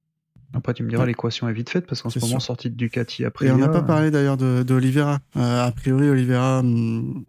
Après, 0.52 0.74
tu 0.74 0.82
me 0.82 0.90
diras, 0.90 1.06
l'équation 1.06 1.48
est 1.48 1.52
vite 1.52 1.70
faite 1.70 1.86
parce 1.86 2.02
qu'en 2.02 2.10
ce 2.10 2.18
moment, 2.18 2.40
sortie 2.40 2.70
de 2.70 2.74
Ducati 2.74 3.24
après. 3.24 3.46
Et 3.46 3.50
on 3.50 3.58
n'a 3.58 3.68
pas 3.68 3.82
parlé 3.82 4.10
d'ailleurs 4.10 4.36
de, 4.36 4.62
de 4.62 4.74
euh, 4.74 5.16
a 5.66 5.70
priori, 5.72 6.08
Oliveira 6.08 6.60
hum, 6.60 7.24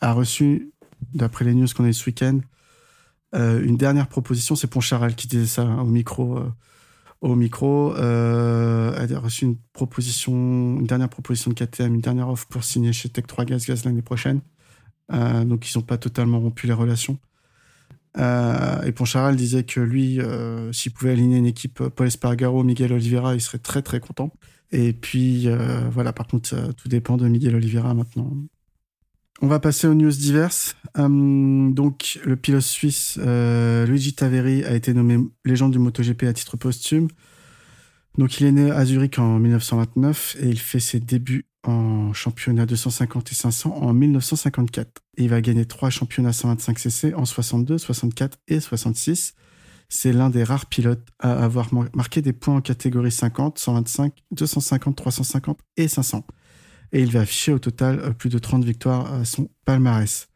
a 0.00 0.12
reçu, 0.12 0.72
d'après 1.14 1.44
les 1.44 1.54
news 1.54 1.68
qu'on 1.74 1.84
a 1.84 1.88
eu 1.88 1.92
ce 1.92 2.06
week-end, 2.06 2.40
euh, 3.34 3.62
une 3.62 3.76
dernière 3.76 4.08
proposition. 4.08 4.56
C'est 4.56 4.66
Poncharal 4.66 5.14
qui 5.14 5.28
disait 5.28 5.46
ça 5.46 5.62
hein, 5.62 5.80
au 5.80 5.86
micro. 5.86 6.38
Euh, 6.38 6.52
au 7.20 7.34
micro, 7.34 7.96
elle 7.96 9.14
a 9.14 9.18
reçu 9.18 9.44
une 9.44 9.56
proposition, 9.72 10.32
une 10.32 10.86
dernière 10.86 11.08
proposition 11.08 11.50
de 11.50 11.56
KTM, 11.56 11.94
une 11.94 12.00
dernière 12.00 12.28
offre 12.28 12.46
pour 12.46 12.62
signer 12.62 12.92
chez 12.92 13.08
Tech 13.08 13.26
3 13.26 13.44
Gas 13.44 13.64
Gas 13.66 13.82
l'année 13.84 14.02
prochaine. 14.02 14.40
donc, 15.10 15.68
ils 15.68 15.76
n'ont 15.76 15.82
pas 15.82 15.98
totalement 15.98 16.38
rompu 16.38 16.68
les 16.68 16.72
relations. 16.72 17.18
Euh, 18.18 18.82
et 18.82 18.92
Poncharal 18.92 19.36
disait 19.36 19.64
que 19.64 19.80
lui, 19.80 20.20
euh, 20.20 20.72
s'il 20.72 20.92
pouvait 20.92 21.12
aligner 21.12 21.38
une 21.38 21.46
équipe 21.46 21.80
euh, 21.80 21.90
Paul 21.90 22.08
Espargaro, 22.08 22.64
Miguel 22.64 22.92
Oliveira, 22.92 23.34
il 23.34 23.40
serait 23.40 23.58
très 23.58 23.82
très 23.82 24.00
content. 24.00 24.32
Et 24.70 24.92
puis 24.92 25.48
voilà, 25.90 26.12
par 26.12 26.26
contre, 26.26 26.74
tout 26.74 26.88
dépend 26.90 27.16
de 27.16 27.26
Miguel 27.26 27.54
Oliveira 27.56 27.94
maintenant. 27.94 28.30
On 29.40 29.46
va 29.46 29.60
passer 29.60 29.86
aux 29.86 29.94
news 29.94 30.10
diverses. 30.10 30.76
donc, 30.94 32.20
le 32.22 32.36
pilote 32.36 32.60
suisse 32.60 33.18
Luigi 33.18 34.12
Taveri 34.12 34.64
a 34.64 34.74
été 34.74 34.92
nommé 34.92 35.16
légende 35.46 35.72
du 35.72 35.78
MotoGP 35.78 36.24
à 36.24 36.34
titre 36.34 36.58
posthume. 36.58 37.08
Donc, 38.18 38.40
il 38.40 38.46
est 38.46 38.52
né 38.52 38.70
à 38.70 38.84
Zurich 38.84 39.18
en 39.18 39.38
1929 39.38 40.36
et 40.40 40.48
il 40.50 40.58
fait 40.58 40.80
ses 40.80 41.00
débuts 41.00 41.47
en 41.64 42.12
championnat 42.12 42.66
250 42.66 43.32
et 43.32 43.34
500 43.34 43.74
en 43.74 43.92
1954. 43.92 45.02
il 45.16 45.28
va 45.28 45.40
gagner 45.40 45.64
trois 45.64 45.90
championnats 45.90 46.32
125 46.32 46.78
cc 46.78 47.14
en 47.14 47.24
62, 47.24 47.78
64 47.78 48.38
et 48.48 48.60
66. 48.60 49.34
C'est 49.88 50.12
l'un 50.12 50.30
des 50.30 50.44
rares 50.44 50.66
pilotes 50.66 51.06
à 51.18 51.42
avoir 51.42 51.70
marqué 51.94 52.20
des 52.20 52.32
points 52.32 52.56
en 52.56 52.60
catégorie 52.60 53.10
50, 53.10 53.58
125, 53.58 54.12
250, 54.32 54.96
350 54.96 55.58
et 55.76 55.88
500. 55.88 56.26
Et 56.92 57.02
il 57.02 57.10
va 57.10 57.20
afficher 57.20 57.52
au 57.52 57.58
total 57.58 57.98
euh, 58.00 58.10
plus 58.10 58.28
de 58.28 58.38
30 58.38 58.64
victoires 58.64 59.12
à 59.12 59.24
son 59.24 59.48
palmarès. 59.64 60.28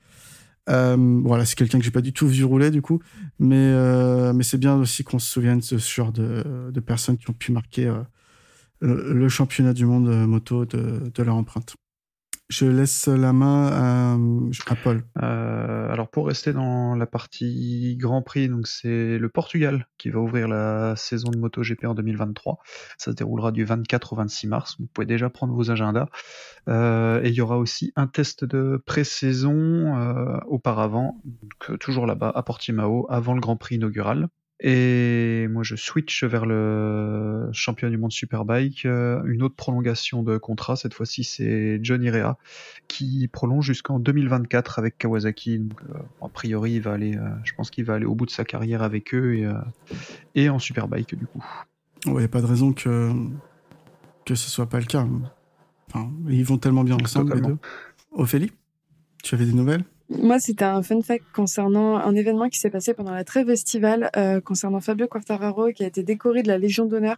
Euh, 0.69 1.21
voilà, 1.25 1.45
c'est 1.45 1.57
quelqu'un 1.57 1.79
que 1.79 1.85
j'ai 1.85 1.91
pas 1.91 2.03
du 2.03 2.13
tout 2.13 2.29
vu 2.29 2.45
rouler 2.45 2.71
du 2.71 2.83
coup, 2.83 3.01
mais 3.41 3.57
euh, 3.57 4.33
mais 4.33 4.45
c'est 4.45 4.59
bien 4.59 4.77
aussi 4.77 5.03
qu'on 5.03 5.19
se 5.19 5.29
souvienne 5.29 5.59
de 5.59 5.79
ce 5.79 5.95
genre 5.95 6.13
de, 6.13 6.81
personnes 6.87 7.19
qui 7.19 7.29
ont 7.31 7.35
pu 7.35 7.51
marquer 7.51 7.93
le 8.83 9.29
championnat 9.29 9.73
du 9.73 9.87
monde 9.87 10.09
euh, 10.09 10.27
moto 10.27 10.65
de, 10.65 11.23
leur 11.23 11.37
empreinte. 11.37 11.77
Je 12.49 12.67
laisse 12.67 13.07
la 13.07 13.33
main 13.33 13.69
à, 14.67 14.75
Paul. 14.83 15.05
Euh, 15.23 15.89
alors 15.91 16.11
pour 16.11 16.27
rester 16.27 16.53
dans 16.53 16.97
la 16.97 17.07
partie 17.07 17.97
Grand 17.97 18.21
Prix, 18.21 18.49
donc 18.49 18.67
c'est 18.67 19.17
le 19.17 19.29
Portugal 19.31 19.89
qui 19.97 20.11
va 20.11 20.19
ouvrir 20.19 20.49
la 20.49 20.95
saison 20.97 21.31
de 21.31 21.39
MotoGP 21.39 21.85
en 21.87 21.95
2023. 21.95 22.59
Ça 22.99 23.13
se 23.13 23.17
déroulera 23.17 23.53
du 23.53 23.65
24 23.65 24.13
au 24.13 24.17
26 24.17 24.49
mars. 24.49 24.77
Vous 24.79 24.87
pouvez 24.93 25.07
déjà 25.07 25.31
prendre 25.31 25.55
vos 25.55 25.71
agendas. 25.71 26.09
Euh, 26.69 27.23
et 27.23 27.29
il 27.31 27.35
y 27.35 27.41
aura 27.41 27.57
aussi 27.57 27.93
un 27.97 28.07
test 28.07 28.45
de 28.45 28.83
pré-saison 28.85 30.43
auparavant, 30.47 31.23
toujours 31.81 32.07
là-bas 32.07 32.33
à 32.35 32.43
Portimao, 32.43 33.07
avant 33.09 33.33
le 33.33 33.41
Grand 33.41 33.57
Prix 33.57 33.77
inaugural. 33.77 34.29
Et 34.65 35.49
moi, 35.49 35.65
je 35.65 35.75
switch 35.75 36.23
vers 36.23 36.47
le 36.47 37.49
champion 37.53 37.91
du 37.91 37.99
monde 37.99 38.13
Superbike. 38.13 38.87
Euh, 38.87 39.21
une 39.25 39.43
autre 39.43 39.57
prolongation 39.57 40.23
de 40.23 40.39
contrat. 40.39 40.77
Cette 40.77 40.95
fois-ci, 40.95 41.25
c'est 41.25 41.81
Johnny 41.83 42.11
Rea 42.11 42.37
qui 42.87 43.27
prolonge 43.27 43.67
jusqu'en 43.67 43.99
2024 43.99 44.79
avec 44.79 44.99
Kawasaki. 44.99 45.59
Donc, 45.59 45.81
euh, 45.91 45.99
a 46.25 46.29
priori, 46.29 46.75
il 46.75 46.81
va 46.81 46.93
aller, 46.93 47.17
euh, 47.17 47.29
je 47.43 47.55
pense 47.55 47.71
qu'il 47.71 47.85
va 47.85 47.95
aller 47.95 48.07
au 48.07 48.15
bout 48.15 48.25
de 48.25 48.31
sa 48.31 48.45
carrière 48.45 48.83
avec 48.83 49.13
eux 49.15 49.35
et, 49.35 49.51
et 50.37 50.49
en 50.49 50.61
Superbike 50.61 51.17
du 51.17 51.27
coup. 51.27 51.45
Il 52.07 52.13
n'y 52.13 52.23
a 52.23 52.29
pas 52.29 52.41
de 52.41 52.47
raison 52.47 52.73
que 52.73 53.11
que 54.25 54.37
ce 54.37 54.49
soit 54.49 54.69
pas 54.69 54.79
le 54.79 54.87
cas. 54.87 55.05
Enfin, 55.89 56.11
ils 56.29 56.45
vont 56.45 56.59
tellement 56.59 56.85
bien 56.85 56.97
ensemble 57.03 57.35
les 57.35 57.41
deux. 57.41 57.59
Ophélie, 58.13 58.53
tu 59.25 59.35
avais 59.35 59.45
des 59.45 59.53
nouvelles? 59.53 59.85
Moi, 60.19 60.39
c'était 60.39 60.65
un 60.65 60.83
fun 60.83 61.01
fact 61.01 61.25
concernant 61.33 61.97
un 61.97 62.15
événement 62.15 62.49
qui 62.49 62.59
s'est 62.59 62.71
passé 62.71 62.95
pendant 62.95 63.13
la 63.13 63.25
trêve 63.25 63.49
estivale, 63.51 64.11
euh, 64.17 64.41
concernant 64.41 64.81
Fabio 64.81 65.07
Quartararo, 65.07 65.73
qui 65.73 65.85
a 65.85 65.87
été 65.87 66.03
décoré 66.03 66.43
de 66.43 66.49
la 66.49 66.59
Légion 66.59 66.87
d'honneur 66.87 67.17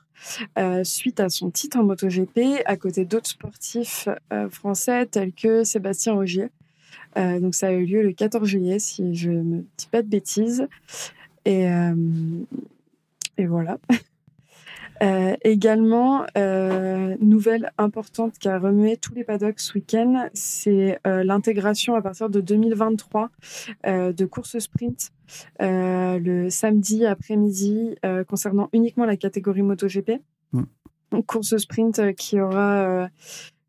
euh, 0.59 0.85
suite 0.85 1.20
à 1.20 1.28
son 1.28 1.50
titre 1.50 1.78
en 1.78 1.85
MotoGP, 1.85 2.62
à 2.64 2.76
côté 2.76 3.04
d'autres 3.04 3.28
sportifs 3.28 4.09
euh, 4.33 4.48
français 4.48 5.07
tels 5.07 5.33
que 5.33 5.64
Sébastien 5.64 6.14
Ogier. 6.14 6.48
Donc, 7.16 7.54
ça 7.54 7.68
a 7.68 7.70
eu 7.70 7.87
lieu 7.87 8.02
le 8.02 8.12
14 8.12 8.48
juillet, 8.48 8.80
si 8.80 9.14
je 9.14 9.30
ne 9.30 9.61
dis 9.78 9.87
pas 9.88 10.02
de 10.02 10.09
bêtises. 10.09 10.66
Et, 11.44 11.68
et 13.38 13.46
voilà. 13.46 13.78
Euh, 15.02 15.35
également, 15.42 16.24
euh, 16.37 17.16
nouvelle 17.20 17.72
importante 17.78 18.38
qui 18.38 18.48
a 18.48 18.59
remué 18.59 18.96
tous 18.96 19.14
les 19.14 19.24
paddocks 19.24 19.61
ce 19.61 19.74
week-end, 19.74 20.28
c'est 20.35 21.00
euh, 21.07 21.24
l'intégration 21.24 21.94
à 21.94 22.02
partir 22.02 22.30
de 22.30 22.40
2023 22.40 23.30
euh, 23.87 24.12
de 24.12 24.24
courses 24.24 24.59
sprint 24.59 25.11
euh, 25.61 26.18
le 26.18 26.50
samedi 26.50 27.07
après-midi 27.07 27.96
concernant 28.28 28.68
uniquement 28.72 29.04
la 29.04 29.16
catégorie 29.16 29.62
MotoGP. 29.62 30.20
Mm. 30.52 30.62
Course 31.26 31.57
sprint 31.59 32.14
qui 32.16 32.40
aura 32.40 33.09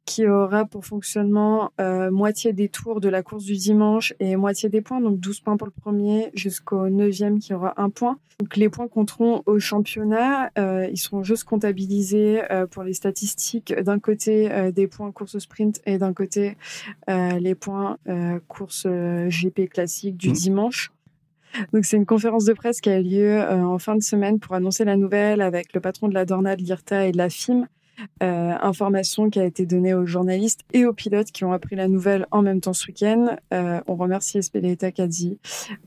qui 0.05 0.27
aura 0.27 0.65
pour 0.65 0.85
fonctionnement 0.85 1.71
euh, 1.81 2.11
moitié 2.11 2.53
des 2.53 2.69
tours 2.69 3.01
de 3.01 3.09
la 3.09 3.23
course 3.23 3.43
du 3.43 3.55
dimanche 3.55 4.13
et 4.19 4.35
moitié 4.35 4.69
des 4.69 4.81
points, 4.81 5.01
donc 5.01 5.19
12 5.19 5.39
points 5.39 5.57
pour 5.57 5.67
le 5.67 5.73
premier 5.73 6.29
jusqu'au 6.35 6.89
neuvième 6.89 7.39
qui 7.39 7.53
aura 7.53 7.73
un 7.81 7.89
point. 7.89 8.19
Donc 8.39 8.55
les 8.55 8.69
points 8.69 8.87
compteront 8.87 9.41
au 9.45 9.59
championnat, 9.59 10.51
euh, 10.59 10.87
ils 10.91 10.97
seront 10.97 11.23
juste 11.23 11.45
comptabilisés 11.45 12.41
euh, 12.51 12.67
pour 12.67 12.83
les 12.83 12.93
statistiques 12.93 13.73
d'un 13.73 13.99
côté 13.99 14.71
des 14.71 14.87
points 14.87 15.11
course 15.11 15.39
sprint 15.39 15.81
et 15.85 15.97
d'un 15.97 16.13
côté 16.13 16.55
les 17.07 17.55
points 17.55 17.97
course 18.47 18.85
GP 18.85 19.69
classique 19.69 20.17
du 20.17 20.29
mmh. 20.29 20.33
dimanche. 20.33 20.91
Donc 21.73 21.85
c'est 21.85 21.97
une 21.97 22.05
conférence 22.05 22.45
de 22.45 22.53
presse 22.53 22.81
qui 22.81 22.89
a 22.89 23.01
lieu 23.01 23.41
en 23.41 23.79
fin 23.79 23.95
de 23.95 24.03
semaine 24.03 24.39
pour 24.39 24.53
annoncer 24.55 24.83
la 24.85 24.97
nouvelle 24.97 25.41
avec 25.41 25.73
le 25.73 25.79
patron 25.79 26.09
de 26.09 26.13
la 26.13 26.25
Dorna, 26.25 26.55
de 26.55 26.61
l'IRTA 26.61 27.07
et 27.07 27.11
de 27.11 27.17
la 27.17 27.29
FIM. 27.29 27.67
Euh, 28.23 28.53
information 28.62 29.29
qui 29.29 29.39
a 29.39 29.45
été 29.45 29.65
donnée 29.65 29.93
aux 29.93 30.05
journalistes 30.05 30.62
et 30.73 30.86
aux 30.86 30.93
pilotes 30.93 31.31
qui 31.31 31.43
ont 31.43 31.51
appris 31.51 31.75
la 31.75 31.88
nouvelle 31.88 32.27
en 32.31 32.41
même 32.41 32.62
temps 32.62 32.73
ce 32.73 32.88
week-end. 32.88 33.38
Euh, 33.53 33.81
on 33.88 33.95
remercie 33.95 34.38
Espeleta 34.38 34.91
qui 34.91 35.08
dit 35.08 35.39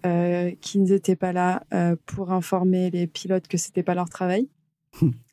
euh, 0.06 0.52
qu'ils 0.60 0.84
n'étaient 0.84 1.16
pas 1.16 1.32
là 1.32 1.64
euh, 1.74 1.96
pour 2.06 2.32
informer 2.32 2.90
les 2.90 3.06
pilotes 3.06 3.48
que 3.48 3.56
c'était 3.56 3.82
pas 3.82 3.94
leur 3.94 4.08
travail. 4.08 4.48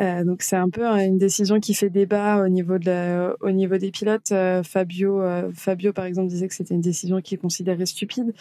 Euh, 0.00 0.24
donc 0.24 0.42
c'est 0.42 0.56
un 0.56 0.70
peu 0.70 0.86
hein, 0.86 1.04
une 1.04 1.18
décision 1.18 1.60
qui 1.60 1.74
fait 1.74 1.90
débat 1.90 2.42
au 2.44 2.48
niveau 2.48 2.78
de 2.78 3.36
au 3.40 3.50
niveau 3.50 3.76
des 3.76 3.90
pilotes. 3.90 4.32
Euh, 4.32 4.62
Fabio, 4.62 5.20
euh, 5.20 5.50
Fabio 5.54 5.92
par 5.92 6.04
exemple 6.04 6.28
disait 6.28 6.48
que 6.48 6.54
c'était 6.54 6.74
une 6.74 6.80
décision 6.80 7.20
qu'il 7.20 7.38
considérait 7.38 7.86
stupide. 7.86 8.32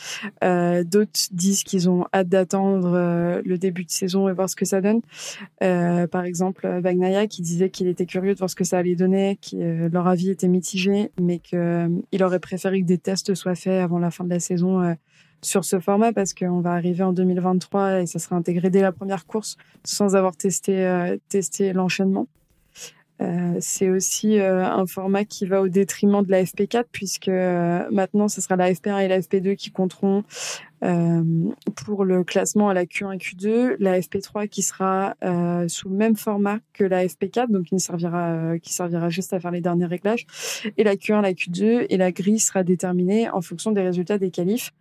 D'autres 0.42 1.20
disent 1.32 1.64
qu'ils 1.64 1.90
ont 1.90 2.06
hâte 2.14 2.30
d'attendre 2.30 3.42
le 3.44 3.58
début 3.58 3.86
de 3.86 3.92
saison 3.92 4.30
et 4.30 4.34
voir 4.34 4.50
ce 4.50 4.56
que 4.56 4.66
ça 4.66 4.82
donne. 4.82 5.02
par 5.60 6.24
exemple, 6.24 6.82
Bagnaia 6.82 7.28
qui 7.28 7.42
disait 7.42 7.70
qu'il 7.70 7.88
était 7.88 8.06
curieux 8.06 8.34
de 8.34 8.40
voir 8.40 8.50
ce 8.50 8.56
que 8.56 8.64
ça 8.64 8.78
allait 8.78 8.96
donner, 8.96 9.38
que 9.38 9.88
leur 9.88 10.08
avis 10.08 10.30
était 10.30 10.48
mitigé, 10.48 11.12
mais 11.20 11.40
qu'il 11.40 12.24
aurait 12.24 12.40
préféré 12.40 12.82
que 12.82 12.88
des 12.88 12.98
tests 12.98 13.34
soient 13.36 13.56
faits 13.56 13.82
avant 13.82 14.00
la 14.00 14.12
fin 14.12 14.24
de 14.24 14.30
la 14.30 14.40
saison 14.40 14.96
sur 15.43 15.65
ce 15.65 15.80
format 15.80 16.13
parce 16.13 16.34
qu'on 16.34 16.62
va 16.62 16.71
arriver 16.71 17.04
en 17.04 17.13
2023 17.13 18.01
et 18.01 18.06
ça 18.06 18.19
sera 18.19 18.36
intégré 18.36 18.69
dès 18.69 18.82
la 18.82 18.91
première 18.91 19.25
course 19.25 19.58
sans 19.84 20.15
avoir 20.15 20.36
testé, 20.36 20.86
euh, 20.86 21.17
testé 21.30 21.73
l'enchaînement. 21.73 22.27
Euh, 23.21 23.57
c'est 23.60 23.89
aussi 23.89 24.39
euh, 24.39 24.65
un 24.65 24.86
format 24.86 25.25
qui 25.25 25.45
va 25.45 25.62
au 25.62 25.67
détriment 25.67 26.23
de 26.23 26.31
la 26.31 26.43
FP4 26.43 26.86
puisque 26.91 27.27
euh, 27.27 27.84
maintenant 27.91 28.27
ce 28.27 28.41
sera 28.41 28.55
la 28.55 28.71
FP1 28.71 29.03
et 29.03 29.07
la 29.07 29.19
FP2 29.19 29.55
qui 29.55 29.71
compteront 29.71 30.23
pour 31.75 32.05
le 32.05 32.23
classement 32.23 32.69
à 32.69 32.73
la 32.73 32.86
Q1 32.86 33.13
et 33.13 33.17
Q2, 33.19 33.75
la 33.77 33.99
FP3 33.99 34.47
qui 34.47 34.63
sera 34.63 35.15
sous 35.67 35.89
le 35.89 35.95
même 35.95 36.15
format 36.15 36.57
que 36.73 36.84
la 36.84 37.05
FP4 37.05 37.51
donc 37.51 37.65
qui 37.65 37.79
servira 37.79 39.10
juste 39.10 39.31
à 39.31 39.39
faire 39.39 39.51
les 39.51 39.62
derniers 39.62 39.86
réglages 39.86 40.25
et 40.77 40.84
la 40.84 40.95
Q1 40.95 41.21
la 41.21 41.34
Q2 41.34 41.86
et 41.88 41.97
la 41.97 42.12
grille 42.12 42.39
sera 42.39 42.63
déterminée 42.63 43.29
en 43.29 43.41
fonction 43.41 43.71
des 43.71 43.81
résultats 43.81 44.17
des 44.17 44.31
qualifs. 44.31 44.71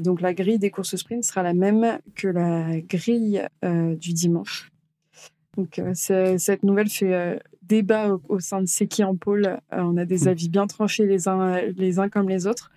donc 0.00 0.22
la 0.22 0.32
grille 0.32 0.58
des 0.58 0.70
courses 0.70 0.96
sprint 0.96 1.22
sera 1.22 1.42
la 1.42 1.52
même 1.52 1.98
que 2.14 2.28
la 2.28 2.80
grille 2.80 3.46
du 3.62 4.14
dimanche. 4.14 4.72
Donc 5.58 5.78
cette 5.92 6.62
nouvelle 6.62 6.88
fait 6.88 7.42
débat 7.66 8.16
au, 8.28 8.40
sein 8.40 8.60
de 8.60 8.66
C'est 8.66 8.86
qui 8.86 9.04
en 9.04 9.16
pôle. 9.16 9.46
Euh, 9.46 9.58
on 9.72 9.96
a 9.96 10.04
des 10.04 10.24
hmm. 10.24 10.28
avis 10.28 10.48
bien 10.48 10.66
tranchés 10.66 11.06
les 11.06 11.28
uns, 11.28 11.60
les 11.76 11.98
uns 11.98 12.08
comme 12.08 12.28
les 12.28 12.46
autres. 12.46 12.70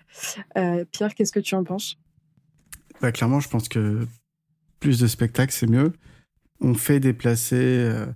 Euh, 0.56 0.84
Pierre, 0.90 1.14
qu'est-ce 1.14 1.32
que 1.32 1.40
tu 1.40 1.54
en 1.54 1.64
penses? 1.64 1.96
Bah, 3.00 3.12
Clairement, 3.12 3.40
je 3.40 3.48
pense 3.48 3.68
que 3.68 4.06
plus 4.78 4.98
de 4.98 5.06
spectacles, 5.06 5.52
c'est 5.52 5.68
mieux. 5.68 5.92
On 6.60 6.74
fait 6.74 7.00
déplacer 7.00 7.56
euh, 7.56 8.06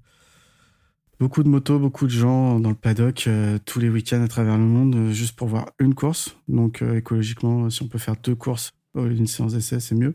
beaucoup 1.19 1.43
de 1.43 1.49
motos, 1.49 1.79
beaucoup 1.79 2.07
de 2.07 2.13
gens 2.13 2.61
dans 2.61 2.71
le 2.71 2.75
paddock 2.75 3.29
tous 3.65 3.81
les 3.81 3.89
week-ends 3.89 4.23
à 4.23 4.29
travers 4.29 4.59
le 4.59 4.65
monde 4.65 5.11
juste 5.13 5.37
pour 5.37 5.49
voir 5.49 5.71
une 5.79 5.95
course. 5.95 6.37
Donc 6.49 6.83
écologiquement, 6.83 7.71
si 7.71 7.83
on 7.83 7.89
peut 7.89 7.99
faire 7.99 8.17
deux 8.17 8.35
courses 8.35 8.73
au 8.95 9.05
lieu 9.05 9.15
d'une 9.15 9.27
séance 9.27 9.55
d'essai, 9.55 9.81
c'est 9.81 9.95
mieux. 9.95 10.15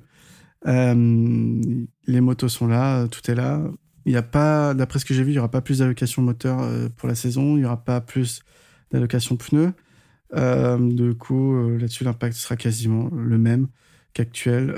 les 0.66 2.22
motos 2.22 2.50
sont 2.50 2.68
là, 2.68 3.08
tout 3.08 3.32
est 3.32 3.36
là. 3.36 3.64
Il 4.06 4.16
a 4.18 4.22
pas, 4.22 4.74
d'après 4.74 5.00
ce 5.00 5.06
que 5.06 5.14
j'ai 5.14 5.24
vu, 5.24 5.32
il 5.32 5.34
n'y 5.34 5.40
aura 5.40 5.52
pas 5.52 5.62
plus 5.62 5.80
d'allocation 5.80 6.22
moteur 6.22 6.62
euh, 6.62 6.90
pour 6.96 7.08
la 7.08 7.16
saison. 7.16 7.56
Il 7.56 7.60
n'y 7.60 7.66
aura 7.66 7.84
pas 7.84 8.02
plus 8.02 8.42
d'allocation 8.92 9.36
pneus. 9.36 9.74
Euh, 10.36 10.78
du 10.78 11.16
coup, 11.16 11.56
euh, 11.56 11.78
là-dessus, 11.78 12.04
l'impact 12.04 12.36
sera 12.36 12.56
quasiment 12.56 13.10
le 13.14 13.38
même 13.38 13.68
qu'actuel. 14.14 14.74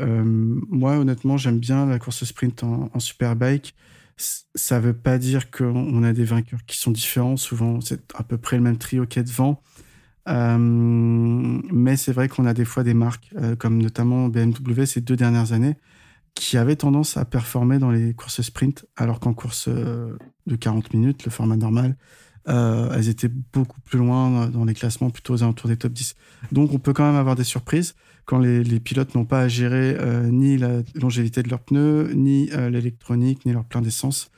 Moi, 0.69 0.97
honnêtement, 0.97 1.37
j'aime 1.37 1.59
bien 1.59 1.85
la 1.85 1.99
course 1.99 2.23
sprint 2.25 2.63
en, 2.63 2.99
superbike. 2.99 3.75
Ça 4.17 4.79
ne 4.79 4.85
veut 4.85 4.93
pas 4.93 5.17
dire 5.17 5.49
qu'on 5.49 6.03
a 6.03 6.13
des 6.13 6.25
vainqueurs 6.25 6.59
qui 6.67 6.77
sont 6.77 6.91
différents. 6.91 7.37
Souvent, 7.37 7.81
c'est 7.81 8.01
à 8.15 8.23
peu 8.23 8.37
près 8.37 8.57
le 8.57 8.63
même 8.63 8.77
trio 8.77 9.05
qui 9.05 9.19
est 9.19 9.23
devant. 9.23 9.61
Mais 10.27 11.95
c'est 11.95 12.11
vrai 12.11 12.27
qu'on 12.27 12.45
a 12.45 12.53
des 12.53 12.65
fois 12.65 12.83
des 12.83 12.93
marques, 12.93 13.33
comme 13.57 13.81
notamment 13.81 14.27
BMW 14.27 14.85
ces 14.85 14.99
deux 15.01 15.15
dernières 15.15 15.53
années, 15.53 15.77
qui 16.35 16.57
avaient 16.57 16.75
tendance 16.75 17.17
à 17.17 17.25
performer 17.25 17.79
dans 17.79 17.91
les 17.91 18.13
courses 18.13 18.41
sprint, 18.41 18.85
alors 18.95 19.19
qu'en 19.19 19.33
course 19.33 19.67
euh, 19.67 20.17
de 20.47 20.55
40 20.55 20.93
minutes, 20.93 21.25
le 21.25 21.31
format 21.31 21.57
normal, 21.57 21.97
euh, 22.47 22.91
elles 22.95 23.09
étaient 23.09 23.29
beaucoup 23.29 23.79
plus 23.81 23.99
loin 23.99 24.47
dans 24.47 24.65
les 24.65 24.73
classements, 24.73 25.09
plutôt 25.09 25.35
aux 25.35 25.43
alentours 25.43 25.69
des 25.69 25.77
top 25.77 25.93
10. 25.93 26.15
Donc 26.51 26.73
on 26.73 26.79
peut 26.79 26.93
quand 26.93 27.05
même 27.05 27.19
avoir 27.19 27.35
des 27.35 27.43
surprises 27.43 27.95
quand 28.25 28.39
les, 28.39 28.79
pilotes 28.79 29.13
n'ont 29.13 29.25
pas 29.25 29.41
à 29.41 29.47
gérer 29.47 29.95
euh, 29.99 30.29
ni 30.29 30.57
la 30.57 30.81
longévité 30.95 31.43
de 31.43 31.49
leurs 31.49 31.59
pneus, 31.59 32.11
ni 32.13 32.47
l'électronique, 32.47 33.45
ni 33.45 33.51
leur 33.51 33.65
plein 33.65 33.81
d'essence. 33.81 34.31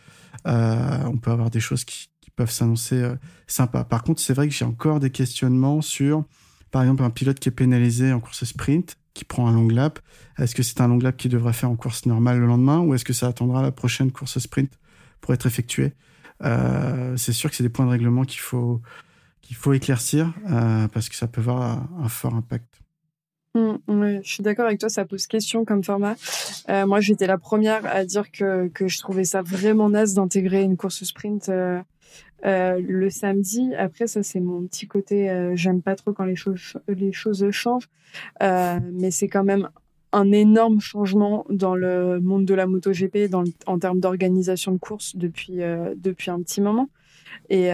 On 0.46 1.18
peut 1.22 1.32
avoir 1.32 1.50
des 1.50 1.60
choses 1.60 1.86
qui, 1.86 2.10
qui 2.22 2.32
peuvent 2.32 2.52
s'annoncer 2.52 3.08
sympas. 3.48 3.84
Par 3.84 4.04
contre, 4.04 4.22
c'est 4.22 4.34
vrai 4.34 4.48
que 4.48 4.54
j'ai 4.54 4.66
encore 4.66 5.00
des 5.00 5.12
questionnements 5.12 5.82
sur, 5.82 6.26
par 6.72 6.82
exemple, 6.82 7.04
un 7.04 7.12
pilote 7.12 7.40
qui 7.40 7.50
est 7.50 7.54
pénalisé 7.54 8.12
en 8.12 8.20
course 8.20 8.44
sprint 8.46 8.98
qui 9.14 9.26
prend 9.26 9.48
un 9.48 9.54
long 9.54 9.68
lap. 9.68 10.00
Est-ce 10.38 10.56
que 10.56 10.64
c'est 10.64 10.82
un 10.82 10.88
long 10.88 11.00
lap 11.00 11.18
qui 11.18 11.30
devrait 11.30 11.54
faire 11.54 11.70
en 11.70 11.76
course 11.76 12.06
normale 12.06 12.40
le 12.40 12.48
lendemain 12.48 12.80
ou 12.80 12.94
est-ce 12.94 13.06
que 13.06 13.14
ça 13.14 13.28
attendra 13.28 13.62
la 13.62 13.72
prochaine 13.72 14.12
course 14.12 14.40
sprint 14.40 14.72
pour 15.22 15.34
être 15.34 15.46
effectué? 15.46 15.94
Euh, 16.44 17.16
C'est 17.18 17.34
sûr 17.34 17.50
que 17.50 17.56
c'est 17.56 17.64
des 17.64 17.70
points 17.70 17.86
de 17.86 17.92
règlement 17.92 18.24
qu'il 18.24 18.40
faut, 18.40 18.82
qu'il 19.42 19.56
faut 19.56 19.74
éclaircir 19.74 20.34
euh, 20.50 20.88
parce 20.88 21.10
que 21.10 21.16
ça 21.16 21.28
peut 21.28 21.42
avoir 21.42 21.86
un, 22.00 22.10
fort 22.10 22.36
impact. 22.36 22.82
Mmh, 23.56 24.22
je 24.24 24.28
suis 24.28 24.42
d'accord 24.42 24.66
avec 24.66 24.80
toi, 24.80 24.90
ça 24.90 25.06
pose 25.06 25.28
question 25.28 25.64
comme 25.64 25.84
format. 25.84 26.16
Euh, 26.70 26.88
moi, 26.88 27.02
j'étais 27.02 27.28
la 27.28 27.38
première 27.38 27.86
à 27.86 28.04
dire 28.04 28.32
que, 28.32 28.68
que 28.70 28.88
je 28.88 28.98
trouvais 28.98 29.26
ça 29.26 29.44
vraiment 29.44 29.90
naze 29.90 30.16
d'intégrer 30.16 30.64
une 30.64 30.76
course 30.76 31.04
sprint 31.04 31.52
euh, 32.46 32.82
le 32.86 33.10
samedi. 33.10 33.74
Après, 33.76 34.08
ça 34.08 34.22
c'est 34.22 34.42
mon 34.42 34.64
petit 34.64 34.88
côté. 34.88 35.30
Euh, 35.30 35.56
j'aime 35.56 35.82
pas 35.82 35.96
trop 35.96 36.12
quand 36.12 36.26
les 36.26 36.36
choses 36.36 36.78
les 36.88 37.14
choses 37.14 37.50
changent, 37.52 37.90
euh, 38.42 38.80
mais 38.92 39.12
c'est 39.12 39.30
quand 39.30 39.46
même 39.46 39.70
un 40.12 40.32
énorme 40.32 40.80
changement 40.80 41.46
dans 41.50 41.76
le 41.76 42.20
monde 42.20 42.46
de 42.46 42.54
la 42.54 42.68
MotoGP 42.68 43.30
dans 43.30 43.44
en 43.66 43.80
termes 43.80 44.00
d'organisation 44.00 44.74
de 44.74 44.78
course 44.78 45.16
depuis 45.16 45.60
depuis 45.96 46.32
un 46.32 46.42
petit 46.42 46.62
moment. 46.62 46.90
Et, 47.50 47.70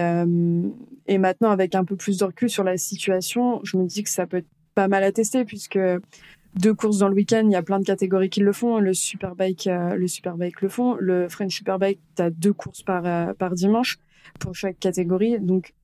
et 1.06 1.18
maintenant, 1.18 1.50
avec 1.50 1.74
un 1.74 1.84
peu 1.84 1.96
plus 1.96 2.16
de 2.16 2.24
recul 2.24 2.48
sur 2.48 2.64
la 2.64 2.78
situation, 2.78 3.60
je 3.62 3.76
me 3.76 3.84
dis 3.84 4.02
que 4.02 4.08
ça 4.08 4.26
peut 4.26 4.38
être 4.38 4.48
pas 4.74 4.88
mal 4.88 5.12
tester 5.12 5.44
puisque 5.44 5.78
deux 6.54 6.72
courses 6.72 6.98
dans 6.98 7.08
le 7.08 7.14
week-end, 7.14 7.42
il 7.44 7.52
y 7.52 7.56
a 7.56 7.62
plein 7.62 7.78
de 7.78 7.84
catégories 7.84 8.30
qui 8.30 8.40
le 8.40 8.52
font. 8.52 8.78
Le 8.78 8.94
Superbike, 8.94 9.68
le 9.68 10.08
Superbike 10.08 10.62
le 10.62 10.70
font. 10.70 10.96
Le 10.98 11.28
French 11.28 11.54
Superbike, 11.54 12.00
tu 12.16 12.22
as 12.22 12.30
deux 12.30 12.54
courses 12.54 12.82
par, 12.82 13.34
par 13.34 13.54
dimanche 13.54 13.98
pour 14.40 14.54
chaque 14.54 14.78
catégorie. 14.78 15.38
Donc, 15.38 15.74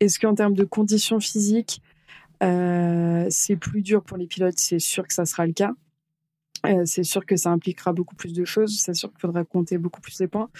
est-ce 0.00 0.18
qu'en 0.18 0.34
termes 0.34 0.54
de 0.54 0.64
conditions 0.64 1.20
physiques, 1.20 1.82
euh, 2.42 3.26
c'est 3.30 3.56
plus 3.56 3.82
dur 3.82 4.02
pour 4.02 4.16
les 4.16 4.26
pilotes? 4.26 4.58
C'est 4.58 4.78
sûr 4.78 5.06
que 5.06 5.14
ça 5.14 5.24
sera 5.24 5.46
le 5.46 5.52
cas. 5.52 5.72
Euh, 6.66 6.82
c'est 6.84 7.04
sûr 7.04 7.24
que 7.24 7.36
ça 7.36 7.50
impliquera 7.50 7.92
beaucoup 7.92 8.16
plus 8.16 8.32
de 8.34 8.44
choses. 8.44 8.78
C'est 8.78 8.94
sûr 8.94 9.10
qu'il 9.10 9.20
faudra 9.20 9.44
compter 9.44 9.78
beaucoup 9.78 10.00
plus 10.00 10.18
les 10.20 10.28
points. 10.28 10.50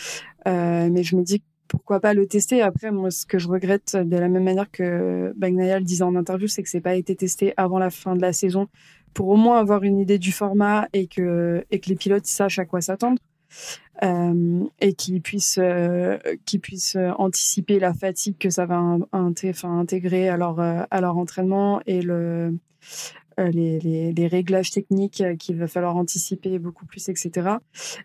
Euh, 0.48 0.88
mais 0.90 1.02
je 1.02 1.16
me 1.16 1.22
dis 1.22 1.42
pourquoi 1.68 2.00
pas 2.00 2.14
le 2.14 2.26
tester. 2.26 2.62
Après, 2.62 2.90
moi, 2.90 3.10
ce 3.10 3.26
que 3.26 3.38
je 3.38 3.48
regrette 3.48 3.96
de 3.96 4.16
la 4.16 4.28
même 4.28 4.44
manière 4.44 4.70
que 4.70 5.32
Bagnaia 5.36 5.78
le 5.78 5.84
disait 5.84 6.04
en 6.04 6.16
interview, 6.16 6.48
c'est 6.48 6.62
que 6.62 6.68
c'est 6.68 6.80
pas 6.80 6.96
été 6.96 7.14
testé 7.14 7.54
avant 7.56 7.78
la 7.78 7.90
fin 7.90 8.16
de 8.16 8.20
la 8.20 8.32
saison 8.32 8.68
pour 9.14 9.28
au 9.28 9.36
moins 9.36 9.58
avoir 9.58 9.82
une 9.82 9.98
idée 9.98 10.18
du 10.18 10.32
format 10.32 10.88
et 10.92 11.06
que, 11.06 11.64
et 11.70 11.80
que 11.80 11.88
les 11.88 11.96
pilotes 11.96 12.26
sachent 12.26 12.58
à 12.58 12.64
quoi 12.64 12.80
s'attendre 12.80 13.20
euh, 14.02 14.64
et 14.80 14.94
qui 14.94 15.20
puissent 15.20 15.58
euh, 15.60 16.18
qui 16.46 16.58
puissent 16.58 16.96
anticiper 17.18 17.78
la 17.78 17.92
fatigue 17.92 18.36
que 18.38 18.50
ça 18.50 18.64
va 18.64 18.98
intégrer 19.12 20.28
à 20.28 20.36
leur 20.36 20.58
euh, 20.60 20.82
à 20.90 21.00
leur 21.00 21.18
entraînement 21.18 21.80
et 21.86 22.00
le 22.00 22.54
euh, 23.38 23.50
les, 23.50 24.26
réglages 24.26 24.70
techniques 24.70 25.22
qu'il 25.38 25.56
va 25.56 25.66
falloir 25.66 25.96
anticiper 25.96 26.58
beaucoup 26.58 26.84
plus, 26.84 27.08
etc. 27.08 27.56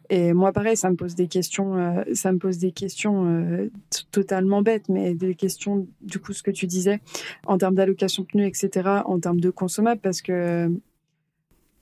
Et 0.09 0.33
moi, 0.33 0.53
pareil, 0.53 0.77
ça 0.77 0.89
me 0.89 0.95
pose 0.95 1.13
des 1.13 1.27
questions, 1.27 2.03
ça 2.13 2.31
me 2.31 2.37
pose 2.37 2.57
des 2.57 2.71
questions 2.71 3.69
totalement 4.11 4.61
bêtes, 4.61 4.87
mais 4.87 5.13
des 5.13 5.35
questions, 5.35 5.87
du 6.01 6.19
coup, 6.19 6.31
ce 6.31 6.41
que 6.41 6.51
tu 6.51 6.67
disais, 6.67 7.01
en 7.47 7.57
termes 7.57 7.75
d'allocation 7.75 8.23
pneus, 8.23 8.45
etc., 8.45 9.01
en 9.05 9.19
termes 9.19 9.41
de 9.41 9.49
consommables, 9.49 9.99
parce 9.99 10.21
que 10.21 10.71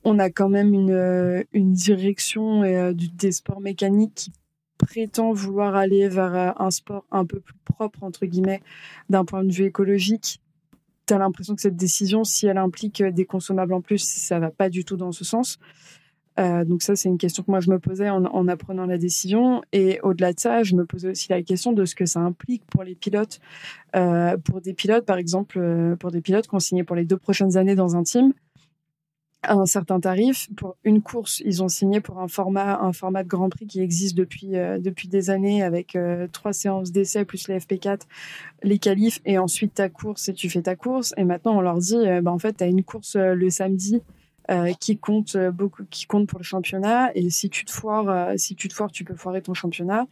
on 0.04 0.20
a 0.20 0.30
quand 0.30 0.50
même 0.50 0.74
une, 0.74 0.92
euh, 0.92 1.44
direction 1.54 2.64
euh, 2.64 2.94
des 2.94 3.32
sports 3.32 3.62
mécaniques 3.62 4.16
qui 4.16 4.32
prétend 4.78 5.34
vouloir 5.34 5.76
aller 5.76 6.08
vers 6.10 6.60
un 6.60 6.72
sport 6.72 7.06
un 7.12 7.26
peu 7.26 7.40
plus 7.40 7.56
propre, 7.64 8.04
entre 8.04 8.26
guillemets, 8.26 8.62
d'un 9.10 9.24
point 9.24 9.44
de 9.44 9.52
vue 9.52 9.66
écologique, 9.66 10.42
tu 11.06 11.14
as 11.14 11.18
l'impression 11.18 11.56
que 11.56 11.62
cette 11.62 11.76
décision, 11.76 12.24
si 12.24 12.48
elle 12.48 12.58
implique 12.58 13.04
des 13.04 13.26
consommables 13.26 13.74
en 13.74 13.82
plus, 13.82 14.04
ça 14.04 14.40
va 14.40 14.52
pas 14.52 14.70
du 14.70 14.86
tout 14.86 14.98
dans 14.98 15.12
ce 15.12 15.24
sens. 15.24 15.60
Euh, 16.40 16.66
donc 16.66 16.82
ça, 16.82 16.96
c'est 16.96 17.10
une 17.10 17.18
question 17.18 17.44
que 17.44 17.52
moi 17.52 17.60
je 17.60 17.70
me 17.70 17.80
posais 17.80 18.10
en, 18.10 18.48
apprenant 18.48 18.86
la 18.86 18.98
décision. 18.98 19.62
Et 19.72 20.00
au-delà 20.02 20.34
de 20.34 20.40
ça, 20.40 20.64
je 20.64 20.76
me 20.76 20.86
posais 20.86 21.10
aussi 21.10 21.30
la 21.30 21.42
question 21.44 21.74
de 21.74 21.86
ce 21.86 21.96
que 21.96 22.06
ça 22.06 22.20
implique 22.22 22.66
pour 22.66 22.84
les 22.84 22.96
pilotes. 22.96 23.40
Euh, 23.96 24.38
pour 24.38 24.62
des 24.62 24.74
pilotes, 24.74 25.06
par 25.06 25.18
exemple, 25.18 25.60
euh, 25.60 25.96
pour 25.96 26.12
des 26.12 26.22
pilotes 26.22 26.48
signé 26.60 26.84
pour 26.84 26.96
les 26.96 27.06
deux 27.06 27.18
prochaines 27.18 27.58
années 27.58 27.76
dans 27.76 27.96
un 27.96 28.04
team, 28.04 28.34
un 29.48 29.66
certain 29.66 30.00
tarif. 30.00 30.50
Pour 30.56 30.76
une 30.84 31.02
course, 31.02 31.42
ils 31.46 31.64
ont 31.64 31.68
signé 31.68 32.02
pour 32.02 32.20
un 32.20 32.28
format, 32.28 32.80
un 32.80 32.94
format 32.94 33.24
de 33.24 33.28
Grand 33.28 33.50
Prix 33.50 33.68
qui 33.68 33.82
existe 33.82 34.16
depuis, 34.16 34.52
depuis 34.52 35.08
des 35.08 35.30
années 35.30 35.64
avec 35.64 35.98
trois 36.32 36.54
séances 36.54 36.92
d'essai 36.92 37.26
plus 37.26 37.48
les 37.48 37.60
FP4, 37.60 38.02
les 38.64 38.80
qualifs 38.80 39.20
et 39.26 39.38
ensuite 39.38 39.76
ta 39.76 39.90
course 39.90 40.30
et 40.30 40.34
tu 40.34 40.50
fais 40.50 40.62
ta 40.62 40.76
course. 40.76 41.14
Et 41.18 41.24
maintenant, 41.24 41.58
on 41.58 41.62
leur 41.62 41.78
dit, 41.78 41.98
bah, 42.22 42.32
en 42.32 42.40
fait, 42.40 42.58
tu 42.58 42.64
as 42.64 42.68
une 42.68 42.84
course 42.84 43.16
le 43.16 43.50
samedi 43.50 44.02
euh, 44.52 44.74
qui 44.78 44.98
compte 44.98 45.38
euh, 45.38 45.52
beaucoup, 45.52 45.86
qui 45.90 46.06
compte 46.06 46.28
pour 46.28 46.38
le 46.38 46.44
championnat. 46.44 47.12
Et 47.16 47.30
si 47.30 47.50
tu 47.50 47.64
te 47.64 47.72
foires, 47.72 48.10
euh, 48.10 48.34
si 48.36 48.56
tu 48.56 48.68
te 48.68 48.74
foires, 48.74 48.92
tu 48.92 49.06
peux 49.06 49.16
foirer 49.16 49.42
ton 49.42 49.54
championnat. 49.54 50.06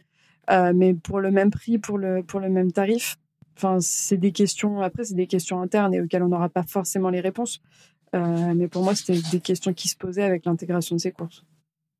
mais 0.74 0.94
pour 0.94 1.20
le 1.20 1.30
même 1.30 1.50
prix, 1.50 1.78
pour 1.78 1.98
le 1.98 2.22
pour 2.22 2.40
le 2.40 2.48
même 2.48 2.72
tarif. 2.72 3.18
Enfin, 3.56 3.78
c'est 3.80 4.16
des 4.16 4.32
questions. 4.32 4.80
Après, 4.80 5.04
c'est 5.04 5.14
des 5.14 5.26
questions 5.26 5.60
internes 5.60 5.92
et 5.94 6.00
auxquelles 6.00 6.22
on 6.22 6.28
n'aura 6.28 6.48
pas 6.48 6.62
forcément 6.62 7.10
les 7.10 7.20
réponses. 7.20 7.60
Mais 8.12 8.68
pour 8.68 8.82
moi, 8.82 8.94
c'était 8.94 9.20
des 9.30 9.40
questions 9.40 9.72
qui 9.72 9.88
se 9.88 9.96
posaient 9.96 10.22
avec 10.22 10.44
l'intégration 10.44 10.96
de 10.96 11.00
ces 11.00 11.12
courses. 11.12 11.44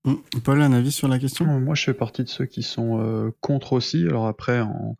Mmh. 0.04 0.14
Paul, 0.42 0.60
un 0.60 0.72
avis 0.72 0.92
sur 0.92 1.08
la 1.08 1.18
question? 1.18 1.44
Moi, 1.46 1.74
je 1.74 1.84
fais 1.84 1.94
partie 1.94 2.24
de 2.24 2.28
ceux 2.28 2.46
qui 2.46 2.62
sont 2.62 3.32
contre 3.40 3.72
aussi. 3.72 4.04
Alors 4.06 4.26
après, 4.26 4.60
en, 4.60 4.96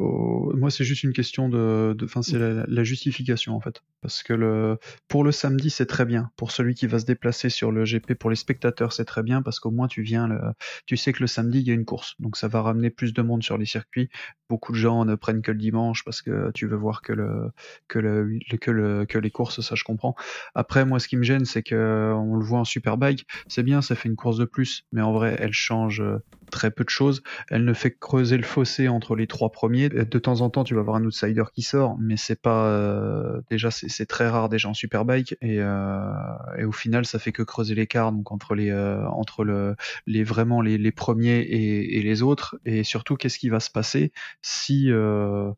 moi, 0.00 0.70
c'est 0.70 0.84
juste 0.84 1.02
une 1.02 1.12
question 1.12 1.48
de, 1.48 1.96
enfin, 2.02 2.22
c'est 2.22 2.38
la, 2.38 2.84
justification 2.84 3.54
en 3.54 3.60
fait, 3.60 3.82
parce 4.00 4.22
que 4.22 4.32
le, 4.32 4.78
pour 5.08 5.24
le 5.24 5.32
samedi, 5.32 5.70
c'est 5.70 5.86
très 5.86 6.04
bien. 6.04 6.30
Pour 6.36 6.50
celui 6.50 6.74
qui 6.74 6.86
va 6.86 6.98
se 6.98 7.04
déplacer 7.04 7.50
sur 7.50 7.70
le 7.70 7.84
GP, 7.84 8.14
pour 8.14 8.30
les 8.30 8.36
spectateurs, 8.36 8.92
c'est 8.92 9.04
très 9.04 9.22
bien 9.22 9.42
parce 9.42 9.60
qu'au 9.60 9.70
moins 9.70 9.88
tu 9.88 10.02
viens, 10.02 10.26
le, 10.26 10.40
tu 10.86 10.96
sais 10.96 11.12
que 11.12 11.20
le 11.20 11.26
samedi 11.26 11.60
il 11.60 11.68
y 11.68 11.70
a 11.70 11.74
une 11.74 11.84
course, 11.84 12.14
donc 12.18 12.36
ça 12.36 12.48
va 12.48 12.62
ramener 12.62 12.90
plus 12.90 13.12
de 13.12 13.22
monde 13.22 13.42
sur 13.42 13.58
les 13.58 13.66
circuits. 13.66 14.08
Beaucoup 14.48 14.72
de 14.72 14.78
gens 14.78 15.04
ne 15.04 15.14
prennent 15.14 15.42
que 15.42 15.52
le 15.52 15.58
dimanche 15.58 16.04
parce 16.04 16.22
que 16.22 16.50
tu 16.52 16.66
veux 16.66 16.76
voir 16.76 17.02
que 17.02 17.12
le, 17.12 17.50
que 17.88 17.98
le, 17.98 18.38
que 18.60 18.70
le, 18.70 19.04
que 19.04 19.18
les 19.18 19.30
courses, 19.30 19.60
ça 19.60 19.74
je 19.74 19.84
comprends. 19.84 20.14
Après, 20.54 20.84
moi, 20.84 20.98
ce 20.98 21.08
qui 21.08 21.16
me 21.16 21.22
gêne, 21.22 21.44
c'est 21.44 21.62
que 21.62 22.12
on 22.16 22.36
le 22.36 22.44
voit 22.44 22.60
en 22.60 22.64
superbike, 22.64 23.26
c'est 23.48 23.62
bien, 23.62 23.82
ça 23.82 23.94
fait 23.94 24.08
une 24.08 24.16
course 24.16 24.38
de 24.38 24.46
plus, 24.46 24.84
mais 24.92 25.02
en 25.02 25.12
vrai, 25.12 25.36
elle 25.38 25.52
change 25.52 26.02
très 26.50 26.70
peu 26.70 26.84
de 26.84 26.90
choses. 26.90 27.22
Elle 27.48 27.64
ne 27.64 27.72
fait 27.72 27.90
que 27.90 27.98
creuser 27.98 28.36
le 28.36 28.42
fossé 28.42 28.88
entre 28.88 29.16
les 29.16 29.26
trois 29.26 29.50
premiers. 29.50 29.88
De 29.88 30.18
temps 30.18 30.40
en 30.40 30.50
temps, 30.50 30.64
tu 30.64 30.74
vas 30.74 30.80
avoir 30.80 30.96
un 30.96 31.04
outsider 31.04 31.44
qui 31.54 31.62
sort, 31.62 31.96
mais 31.98 32.16
c'est 32.16 32.40
pas 32.40 32.66
euh, 32.66 33.40
déjà 33.50 33.70
c'est 33.70 34.06
très 34.06 34.28
rare 34.28 34.48
déjà 34.48 34.68
en 34.68 34.74
superbike 34.74 35.36
et, 35.40 35.56
euh, 35.60 36.12
et 36.58 36.64
au 36.64 36.72
final, 36.72 37.06
ça 37.06 37.18
fait 37.18 37.32
que 37.32 37.42
creuser 37.42 37.74
l'écart 37.74 38.12
donc 38.12 38.32
entre 38.32 38.54
les 38.54 38.70
euh, 38.70 39.06
entre 39.08 39.44
le 39.44 39.76
les 40.06 40.24
vraiment 40.24 40.60
les, 40.62 40.78
les 40.78 40.92
premiers 40.92 41.38
et, 41.38 41.98
et, 41.98 42.02
les 42.02 42.22
autres. 42.22 42.58
Et 42.64 42.84
surtout, 42.84 43.16
qu'est-ce 43.16 43.38
qui 43.38 43.48
va 43.48 43.60
se 43.60 43.70
passer 43.70 44.12
si 44.42 44.90
euh, 44.90 45.50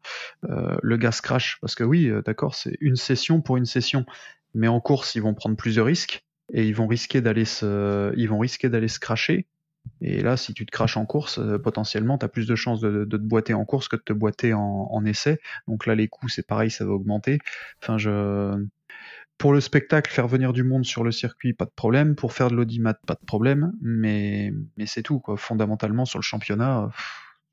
euh, 0.49 0.77
le 0.83 0.97
gaz 0.97 1.21
crash 1.21 1.59
Parce 1.61 1.75
que 1.75 1.85
oui, 1.85 2.11
d'accord, 2.25 2.55
c'est 2.55 2.77
une 2.81 2.97
session 2.97 3.41
pour 3.41 3.57
une 3.57 3.67
session, 3.67 4.05
mais 4.55 4.69
en 4.69 4.81
course, 4.81 5.15
ils 5.15 5.23
vont 5.23 5.35
prendre 5.35 5.57
plus 5.57 5.77
de 5.77 5.81
risques 5.81 6.25
et 6.53 6.67
ils 6.67 6.75
vont 6.75 6.87
risquer 6.87 7.21
d'aller 7.21 7.45
se 7.45 8.13
ils 8.17 8.29
vont 8.29 8.39
risquer 8.39 8.69
d'aller 8.69 8.89
se 8.89 8.99
cracher 8.99 9.47
et 10.01 10.21
là, 10.21 10.37
si 10.37 10.53
tu 10.53 10.67
te 10.67 10.71
craches 10.71 10.97
en 10.97 11.07
course, 11.07 11.39
euh, 11.39 11.59
potentiellement, 11.59 12.19
tu 12.19 12.25
as 12.25 12.29
plus 12.29 12.47
de 12.47 12.55
chances 12.55 12.81
de, 12.81 13.05
te 13.05 13.17
boiter 13.17 13.55
en 13.55 13.65
course 13.65 13.89
que 13.89 13.97
de 13.97 14.03
te 14.03 14.13
boiter 14.13 14.53
en, 14.53 15.05
essai. 15.05 15.39
Donc 15.69 15.87
là, 15.87 15.95
les 15.95 16.09
coûts, 16.09 16.29
c'est 16.29 16.47
pareil, 16.47 16.71
ça 16.71 16.85
va 16.85 16.93
augmenter. 16.93 17.39
Enfin, 17.83 17.99
je... 17.99 18.65
Pour 19.39 19.53
le 19.53 19.61
spectacle, 19.61 20.13
faire 20.13 20.29
venir 20.29 20.53
du 20.53 20.63
monde 20.63 20.85
sur 20.85 21.03
le 21.03 21.11
circuit, 21.11 21.53
pas 21.53 21.65
de 21.65 21.73
problème. 21.75 22.15
Pour 22.15 22.33
faire 22.33 22.49
de 22.49 22.55
l'audimat, 22.55 22.95
pas 22.95 23.15
de 23.15 23.25
problème. 23.27 23.73
Mais, 23.81 24.53
mais 24.77 24.87
c'est 24.87 25.03
tout, 25.03 25.19
quoi. 25.19 25.37
Fondamentalement, 25.37 26.05
sur 26.05 26.19
le 26.19 26.23
championnat, 26.23 26.91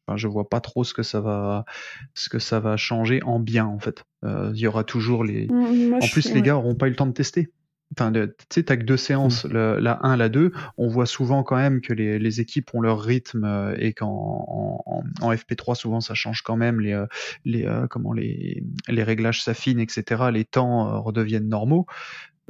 enfin, 0.06 0.18
je 0.18 0.28
vois 0.28 0.50
pas 0.50 0.60
trop 0.60 0.84
ce 0.84 0.94
que 0.94 1.02
ça 1.02 1.20
va, 1.20 1.66
ce 2.14 2.30
que 2.30 2.38
ça 2.38 2.60
va 2.60 2.78
changer 2.78 3.24
en 3.24 3.40
bien, 3.40 3.66
en 3.66 3.80
fait. 3.80 4.04
Euh, 4.24 4.52
il 4.54 4.60
y 4.60 4.68
aura 4.68 4.84
toujours 4.84 5.24
les. 5.24 5.48
En 5.50 6.08
plus, 6.12 6.32
les 6.32 6.42
gars 6.44 6.58
auront 6.58 6.76
pas 6.76 6.88
eu 6.88 6.92
le 6.92 6.96
temps 6.96 7.08
de 7.08 7.14
tester. 7.14 7.52
Enfin, 7.98 8.12
tu 8.12 8.30
sais, 8.52 8.64
t'as 8.64 8.78
que 8.78 8.84
deux 8.84 8.98
séances, 8.98 9.46
mm. 9.46 9.78
la 9.80 10.00
1, 10.06 10.16
la 10.16 10.30
2. 10.30 10.52
On 10.78 10.88
voit 10.88 11.08
souvent 11.08 11.44
quand 11.44 11.56
même 11.56 11.82
que 11.82 11.94
les, 11.94 12.20
les 12.20 12.40
équipes 12.40 12.74
ont 12.74 12.82
leur 12.82 13.02
rythme 13.02 13.46
euh, 13.46 13.76
et 13.80 13.94
qu'en 13.94 14.84
en, 14.86 15.04
en, 15.22 15.34
FP3, 15.34 15.76
souvent, 15.76 16.00
ça 16.00 16.14
change 16.14 16.42
quand 16.44 16.56
même. 16.56 16.80
Les, 16.82 16.94
euh, 16.94 17.08
les, 17.46 17.66
euh, 17.66 17.88
comment 17.88 18.14
les, 18.14 18.64
les 18.88 19.04
réglages 19.04 19.44
s'affinent, 19.44 19.80
etc. 19.80 20.26
Les 20.32 20.46
temps 20.46 21.02
redeviennent 21.02 21.50
normaux. 21.50 21.88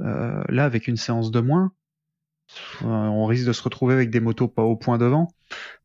Euh, 0.02 0.44
là, 0.50 0.66
avec 0.66 0.88
une 0.88 0.98
séance 0.98 1.32
de 1.32 1.40
moins, 1.40 1.72
on 2.82 3.26
risque 3.26 3.46
de 3.46 3.54
se 3.54 3.62
retrouver 3.62 3.94
avec 3.94 4.10
des 4.10 4.20
motos 4.20 4.48
pas 4.48 4.64
au 4.64 4.76
point 4.76 4.98
devant. 4.98 5.30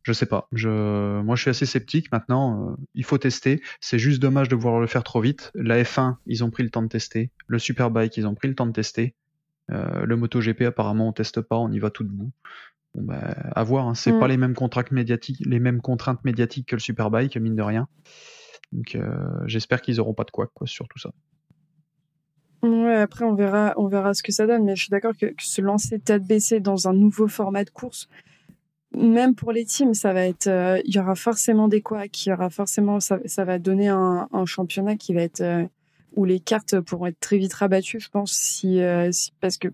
Je 0.03 0.12
sais 0.12 0.27
pas. 0.27 0.49
Je, 0.53 1.21
moi, 1.21 1.37
je 1.37 1.43
suis 1.43 1.51
assez 1.51 1.67
sceptique. 1.67 2.11
Maintenant, 2.11 2.77
il 2.95 3.05
faut 3.05 3.19
tester. 3.19 3.62
C'est 3.81 3.99
juste 3.99 4.21
dommage 4.21 4.49
de 4.49 4.57
vouloir 4.57 4.81
le 4.81 4.87
faire 4.87 5.05
trop 5.05 5.21
vite. 5.21 5.53
La 5.55 5.83
F1, 5.83 6.17
ils 6.27 6.43
ont 6.43 6.51
pris 6.51 6.62
le 6.62 6.71
temps 6.71 6.83
de 6.83 6.88
tester. 6.88 7.31
Le 7.47 7.59
Superbike, 7.59 8.17
ils 8.17 8.27
ont 8.27 8.35
pris 8.35 8.49
le 8.49 8.55
temps 8.55 8.67
de 8.67 8.73
tester. 8.73 9.14
Euh, 9.70 10.05
le 10.05 10.16
MotoGP, 10.16 10.62
apparemment, 10.62 11.09
on 11.09 11.12
teste 11.12 11.40
pas, 11.40 11.57
on 11.57 11.70
y 11.70 11.79
va 11.79 11.90
tout 11.90 12.05
debout. 12.05 12.33
Bon, 12.94 13.03
bah, 13.03 13.35
à 13.55 13.64
voir, 13.64 13.88
hein. 13.88 13.94
c'est 13.94 14.12
mm. 14.12 14.20
pas 14.20 14.29
les 14.29 14.37
mêmes 14.37 14.55
contraintes 14.55 14.90
médiatiques, 14.92 15.42
les 15.44 15.59
mêmes 15.59 15.81
contraintes 15.81 16.24
médiatiques 16.24 16.68
que 16.68 16.77
le 16.77 16.81
Superbike, 16.81 17.37
mine 17.37 17.57
de 17.57 17.62
rien. 17.62 17.88
Donc, 18.72 18.94
euh, 18.94 19.16
j'espère 19.46 19.83
qu'ils 19.83 20.00
auront 20.00 20.14
pas 20.14 20.24
de 20.24 20.31
quoi, 20.31 20.48
quoi, 20.53 20.66
sur 20.66 20.88
tout 20.88 20.98
ça. 20.98 21.11
Ouais, 22.62 22.96
après 22.96 23.27
on 23.27 23.35
verra, 23.35 23.74
on 23.77 23.88
verra 23.88 24.14
ce 24.14 24.22
que 24.22 24.33
ça 24.33 24.46
donne, 24.46 24.64
mais 24.64 24.74
je 24.74 24.83
suis 24.83 24.90
d'accord 24.90 25.12
que, 25.16 25.35
se 25.38 25.61
lancer 25.61 25.98
tête 25.98 26.27
baissée 26.27 26.61
dans 26.61 26.88
un 26.88 26.94
nouveau 26.94 27.29
format 27.29 27.62
de 27.62 27.70
course, 27.70 28.09
même 28.96 29.35
pour 29.35 29.53
les 29.53 29.66
teams, 29.66 29.92
ça 29.92 30.14
va 30.14 30.24
être, 30.24 30.46
euh, 30.46 30.81
il 30.87 30.94
y 30.94 30.98
aura 30.98 31.14
forcément 31.14 31.68
des 31.68 31.83
couacs, 31.83 32.24
il 32.24 32.31
y 32.31 32.33
aura 32.33 32.48
forcément, 32.48 33.00
ça, 33.00 33.18
ça 33.27 33.44
va 33.44 33.59
donner 33.59 33.88
un, 33.88 34.29
un, 34.33 34.46
championnat 34.46 34.96
qui 34.96 35.12
va 35.12 35.22
être 35.22 35.42
où 36.16 36.24
les 36.24 36.40
cartes 36.40 36.81
pourront 36.81 37.07
être 37.07 37.20
très 37.20 37.38
vite 37.38 37.53
rabattues, 37.55 38.00
je 38.00 38.09
pense, 38.09 38.33
si, 38.33 38.81
euh, 38.81 39.11
parce 39.40 39.59
que, 39.59 39.68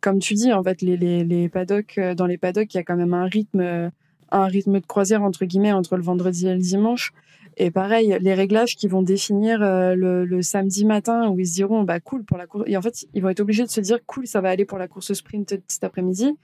comme 0.00 0.18
tu 0.18 0.34
dis, 0.34 0.52
en 0.52 0.62
fait, 0.62 0.82
les, 0.82 0.96
les, 0.96 1.24
les 1.24 1.48
paddocks, 1.48 1.98
euh, 1.98 2.14
dans 2.14 2.26
les 2.26 2.38
paddocks, 2.38 2.72
il 2.74 2.76
y 2.76 2.80
a 2.80 2.82
quand 2.82 2.96
même 2.96 3.14
un 3.14 3.26
rythme, 3.26 3.60
euh, 3.60 3.90
un 4.30 4.46
rythme 4.46 4.80
de 4.80 4.86
croisière, 4.86 5.22
entre 5.22 5.44
guillemets, 5.44 5.72
entre 5.72 5.96
le 5.96 6.02
vendredi 6.02 6.48
et 6.48 6.54
le 6.54 6.60
dimanche. 6.60 7.12
Et 7.58 7.70
pareil, 7.70 8.16
les 8.20 8.34
réglages 8.34 8.76
qui 8.76 8.86
vont 8.86 9.02
définir 9.02 9.58
le, 9.60 10.26
le, 10.26 10.42
samedi 10.42 10.84
matin 10.84 11.30
où 11.30 11.40
ils 11.40 11.46
se 11.46 11.54
diront, 11.54 11.84
bah 11.84 12.00
cool 12.00 12.22
pour 12.22 12.36
la 12.36 12.46
course. 12.46 12.64
Et 12.66 12.76
en 12.76 12.82
fait, 12.82 13.06
ils 13.14 13.22
vont 13.22 13.30
être 13.30 13.40
obligés 13.40 13.62
de 13.62 13.70
se 13.70 13.80
dire, 13.80 13.98
cool, 14.04 14.26
ça 14.26 14.42
va 14.42 14.50
aller 14.50 14.66
pour 14.66 14.76
la 14.76 14.88
course 14.88 15.14
sprint 15.14 15.58
cet 15.66 15.84
après-midi. 15.84 16.36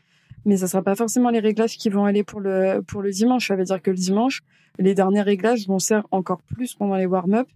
Mais 0.47 0.57
ça 0.57 0.68
sera 0.68 0.83
pas 0.83 0.95
forcément 0.95 1.29
les 1.29 1.40
réglages 1.40 1.77
qui 1.77 1.90
vont 1.90 2.07
aller 2.07 2.25
pour 2.25 2.40
le, 2.40 2.81
pour 2.81 3.03
le 3.03 3.11
dimanche. 3.11 3.49
Ça 3.49 3.57
veut 3.57 3.64
dire 3.64 3.83
que 3.83 3.90
le 3.90 3.97
dimanche, 3.97 4.40
les 4.79 4.95
derniers 4.95 5.21
réglages 5.21 5.66
vont 5.68 5.79
servir 5.79 6.09
encore 6.12 6.40
plus 6.40 6.75
pendant 6.75 6.97
les 6.97 7.07
warm-up 7.07 7.47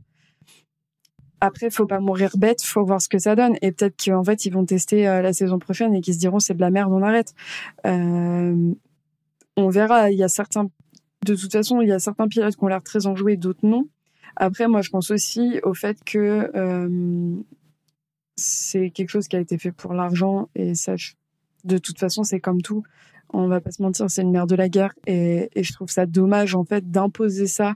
après, 1.41 1.71
faut 1.71 1.87
pas 1.87 2.01
mourir 2.01 2.37
bête, 2.37 2.63
faut 2.63 2.85
voir 2.85 3.01
ce 3.01 3.09
que 3.09 3.19
ça 3.19 3.37
donne. 3.37 3.57
Et 3.63 3.73
peut-être 3.73 4.03
qu'en 4.03 4.25
fait, 4.25 4.47
ils 4.47 4.53
vont 4.53 4.65
tester 4.65 5.07
euh, 5.07 5.23
la 5.23 5.33
saison 5.33 5.59
prochaine 5.59 5.95
et 5.95 6.01
qu'ils 6.01 6.15
se 6.15 6.19
diront 6.19 6.39
c'est 6.39 6.55
de 6.55 6.61
la 6.61 6.71
merde, 6.71 6.93
on 6.93 7.03
arrête. 7.03 7.35
Euh, 7.87 8.73
on 9.57 9.69
verra. 9.69 10.11
Il 10.11 10.19
y 10.19 10.25
a 10.25 10.29
certains, 10.29 10.71
de 11.25 11.35
toute 11.35 11.53
façon, 11.53 11.81
il 11.81 11.89
y 11.89 11.93
a 11.93 11.99
certains 11.99 12.29
pilotes 12.29 12.57
qui 12.57 12.65
ont 12.65 12.69
l'air 12.69 12.83
très 12.83 13.07
enjoués, 13.07 13.37
d'autres 13.37 13.67
non. 13.67 13.87
Après, 14.37 14.69
moi, 14.69 14.83
je 14.83 14.91
pense 14.91 15.11
aussi 15.11 15.61
au 15.63 15.73
fait 15.73 16.03
que 16.05 16.51
euh, 16.55 17.37
c'est 18.37 18.91
quelque 18.91 19.09
chose 19.09 19.29
qui 19.29 19.37
a 19.37 19.41
été 19.41 19.57
fait 19.57 19.73
pour 19.73 19.95
l'argent 19.95 20.49
et 20.55 20.75
ça, 20.75 20.95
de 21.65 21.79
toute 21.79 21.99
façon, 21.99 22.23
c'est 22.23 22.41
comme 22.41 22.61
tout. 22.61 22.83
On 23.33 23.49
va 23.49 23.61
pas 23.61 23.73
se 23.73 23.83
mentir, 23.83 24.11
c'est 24.11 24.23
une 24.23 24.31
merde 24.31 24.49
de 24.49 24.55
la 24.55 24.69
guerre 24.69 24.95
et, 25.07 25.51
je 25.57 25.73
trouve 25.73 25.91
ça 25.91 26.07
dommage 26.07 26.55
en 26.55 26.65
fait 26.65 26.91
d'imposer 26.91 27.47
ça 27.47 27.75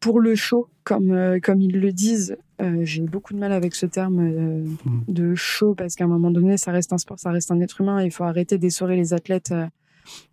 pour 0.00 0.18
le 0.18 0.34
show, 0.34 0.68
comme, 0.82 1.12
euh, 1.12 1.38
comme 1.40 1.60
ils 1.60 1.78
le 1.78 1.92
disent, 1.92 2.36
euh, 2.60 2.84
j'ai 2.84 3.02
beaucoup 3.02 3.34
de 3.34 3.38
mal 3.38 3.52
avec 3.52 3.74
ce 3.74 3.86
terme 3.86 4.20
euh, 4.20 4.64
mm. 4.84 5.04
de 5.08 5.34
show 5.34 5.74
parce 5.74 5.94
qu'à 5.94 6.04
un 6.04 6.08
moment 6.08 6.30
donné, 6.30 6.56
ça 6.56 6.72
reste 6.72 6.92
un 6.92 6.98
sport, 6.98 7.18
ça 7.18 7.30
reste 7.30 7.50
un 7.50 7.60
être 7.60 7.80
humain. 7.80 8.02
Il 8.02 8.10
faut 8.10 8.24
arrêter 8.24 8.58
d'essorer 8.58 8.96
les 8.96 9.12
athlètes, 9.12 9.52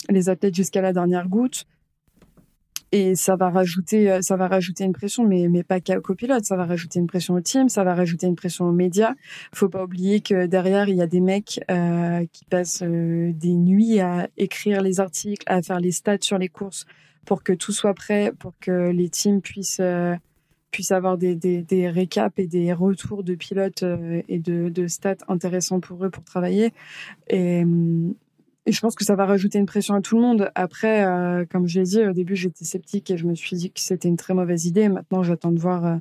les 0.09 0.29
athlètes 0.29 0.55
jusqu'à 0.55 0.81
la 0.81 0.93
dernière 0.93 1.27
goutte. 1.27 1.65
Et 2.91 3.15
ça 3.15 3.35
va 3.35 3.49
rajouter, 3.49 4.19
ça 4.21 4.37
va 4.37 4.47
rajouter 4.47 4.83
une 4.83 4.93
pression, 4.93 5.27
mais, 5.27 5.47
mais 5.49 5.63
pas 5.63 5.81
qu'au 5.81 5.99
copilote. 5.99 6.45
Ça 6.45 6.55
va 6.55 6.65
rajouter 6.65 6.99
une 6.99 7.07
pression 7.07 7.33
au 7.33 7.41
team, 7.41 7.67
ça 7.67 7.83
va 7.83 7.95
rajouter 7.95 8.27
une 8.27 8.35
pression 8.35 8.65
aux 8.65 8.71
médias. 8.71 9.15
Faut 9.51 9.67
pas 9.67 9.83
oublier 9.83 10.21
que 10.21 10.45
derrière, 10.45 10.87
il 10.89 10.97
y 10.97 11.01
a 11.01 11.07
des 11.07 11.19
mecs 11.19 11.59
qui 12.31 12.45
passent 12.45 12.83
des 12.83 13.55
nuits 13.55 13.99
à 13.99 14.29
écrire 14.37 14.81
les 14.81 14.99
articles, 14.99 15.43
à 15.47 15.63
faire 15.63 15.79
les 15.79 15.91
stats 15.91 16.17
sur 16.21 16.37
les 16.37 16.49
courses 16.49 16.85
pour 17.25 17.41
que 17.41 17.53
tout 17.53 17.71
soit 17.71 17.95
prêt, 17.95 18.31
pour 18.37 18.53
que 18.59 18.91
les 18.91 19.09
teams 19.09 19.41
puissent, 19.41 19.81
euh, 20.73 20.75
puissent 20.75 20.91
avoir 20.91 21.17
des, 21.17 21.35
des, 21.35 21.61
des, 21.61 21.89
récaps 21.89 22.39
et 22.39 22.47
des 22.47 22.73
retours 22.73 23.23
de 23.23 23.35
pilotes 23.35 23.83
euh, 23.83 24.21
et 24.27 24.39
de, 24.39 24.69
de, 24.69 24.87
stats 24.87 25.15
intéressants 25.27 25.79
pour 25.79 26.03
eux 26.03 26.09
pour 26.09 26.23
travailler. 26.23 26.73
Et, 27.29 27.63
et 28.65 28.71
je 28.71 28.79
pense 28.79 28.95
que 28.95 29.03
ça 29.03 29.15
va 29.15 29.25
rajouter 29.25 29.59
une 29.59 29.65
pression 29.65 29.93
à 29.93 30.01
tout 30.01 30.15
le 30.15 30.21
monde. 30.21 30.49
Après, 30.55 31.05
euh, 31.05 31.45
comme 31.49 31.67
je 31.67 31.79
l'ai 31.79 31.85
dit, 31.85 32.01
au 32.01 32.13
début, 32.13 32.35
j'étais 32.35 32.63
sceptique 32.63 33.11
et 33.11 33.17
je 33.17 33.25
me 33.25 33.35
suis 33.35 33.57
dit 33.57 33.71
que 33.71 33.79
c'était 33.81 34.07
une 34.07 34.17
très 34.17 34.33
mauvaise 34.33 34.65
idée. 34.65 34.87
Maintenant, 34.87 35.23
j'attends 35.23 35.51
de 35.51 35.59
voir. 35.59 35.85
Euh, 35.85 35.95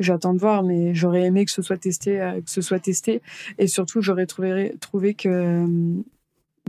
j'attends 0.00 0.34
de 0.34 0.38
voir, 0.38 0.62
mais 0.62 0.94
j'aurais 0.94 1.24
aimé 1.24 1.44
que 1.44 1.50
ce 1.50 1.62
soit 1.62 1.78
testé, 1.78 2.20
euh, 2.20 2.40
que 2.40 2.50
ce 2.50 2.60
soit 2.60 2.80
testé, 2.80 3.22
et 3.58 3.66
surtout 3.66 4.02
j'aurais 4.02 4.26
trouvé, 4.26 4.76
trouvé 4.80 5.14
que 5.14 5.66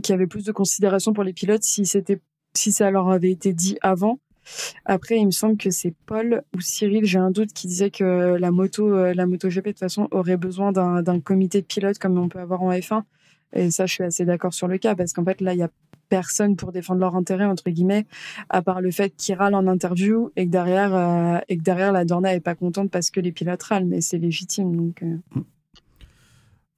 qu'il 0.02 0.12
y 0.12 0.14
avait 0.14 0.26
plus 0.26 0.44
de 0.44 0.52
considération 0.52 1.12
pour 1.12 1.24
les 1.24 1.32
pilotes 1.32 1.62
si 1.62 1.84
c'était, 1.84 2.20
si 2.54 2.72
ça 2.72 2.90
leur 2.90 3.08
avait 3.10 3.30
été 3.30 3.52
dit 3.52 3.76
avant. 3.82 4.18
Après, 4.84 5.18
il 5.18 5.26
me 5.26 5.30
semble 5.30 5.56
que 5.56 5.70
c'est 5.70 5.94
Paul 6.06 6.42
ou 6.56 6.60
Cyril, 6.60 7.04
j'ai 7.04 7.18
un 7.18 7.30
doute, 7.30 7.52
qui 7.52 7.66
disait 7.66 7.90
que 7.90 8.36
la 8.38 8.50
moto, 8.50 9.12
la 9.12 9.26
moto 9.26 9.48
GP 9.48 9.66
de 9.66 9.70
toute 9.70 9.78
façon 9.78 10.08
aurait 10.10 10.36
besoin 10.36 10.72
d'un 10.72 11.20
comité 11.20 11.60
de 11.60 11.66
pilotes 11.66 11.98
comme 11.98 12.18
on 12.18 12.28
peut 12.28 12.40
avoir 12.40 12.62
en 12.62 12.72
F1 12.72 13.02
et 13.52 13.70
ça, 13.70 13.86
je 13.86 13.94
suis 13.94 14.04
assez 14.04 14.24
d'accord 14.24 14.52
sur 14.52 14.68
le 14.68 14.78
cas, 14.78 14.94
parce 14.94 15.12
qu'en 15.12 15.24
fait, 15.24 15.40
là, 15.40 15.54
il 15.54 15.58
y 15.58 15.62
a 15.62 15.70
personne 16.08 16.56
pour 16.56 16.72
défendre 16.72 17.00
leur 17.00 17.16
intérêt, 17.16 17.44
entre 17.44 17.70
guillemets, 17.70 18.06
à 18.48 18.62
part 18.62 18.80
le 18.80 18.90
fait 18.90 19.10
qu'ils 19.10 19.34
râlent 19.34 19.54
en 19.54 19.66
interview 19.66 20.30
et 20.36 20.46
que 20.46 20.50
derrière, 20.50 20.94
euh, 20.94 21.38
et 21.48 21.58
que 21.58 21.62
derrière 21.62 21.92
la 21.92 22.04
Dorna 22.04 22.34
est 22.34 22.40
pas 22.40 22.54
contente 22.54 22.90
parce 22.90 23.10
que 23.10 23.20
les 23.20 23.32
pilotes 23.32 23.62
râlent, 23.62 23.84
mais 23.84 24.00
c'est 24.00 24.18
légitime. 24.18 24.92
Euh. 25.02 25.16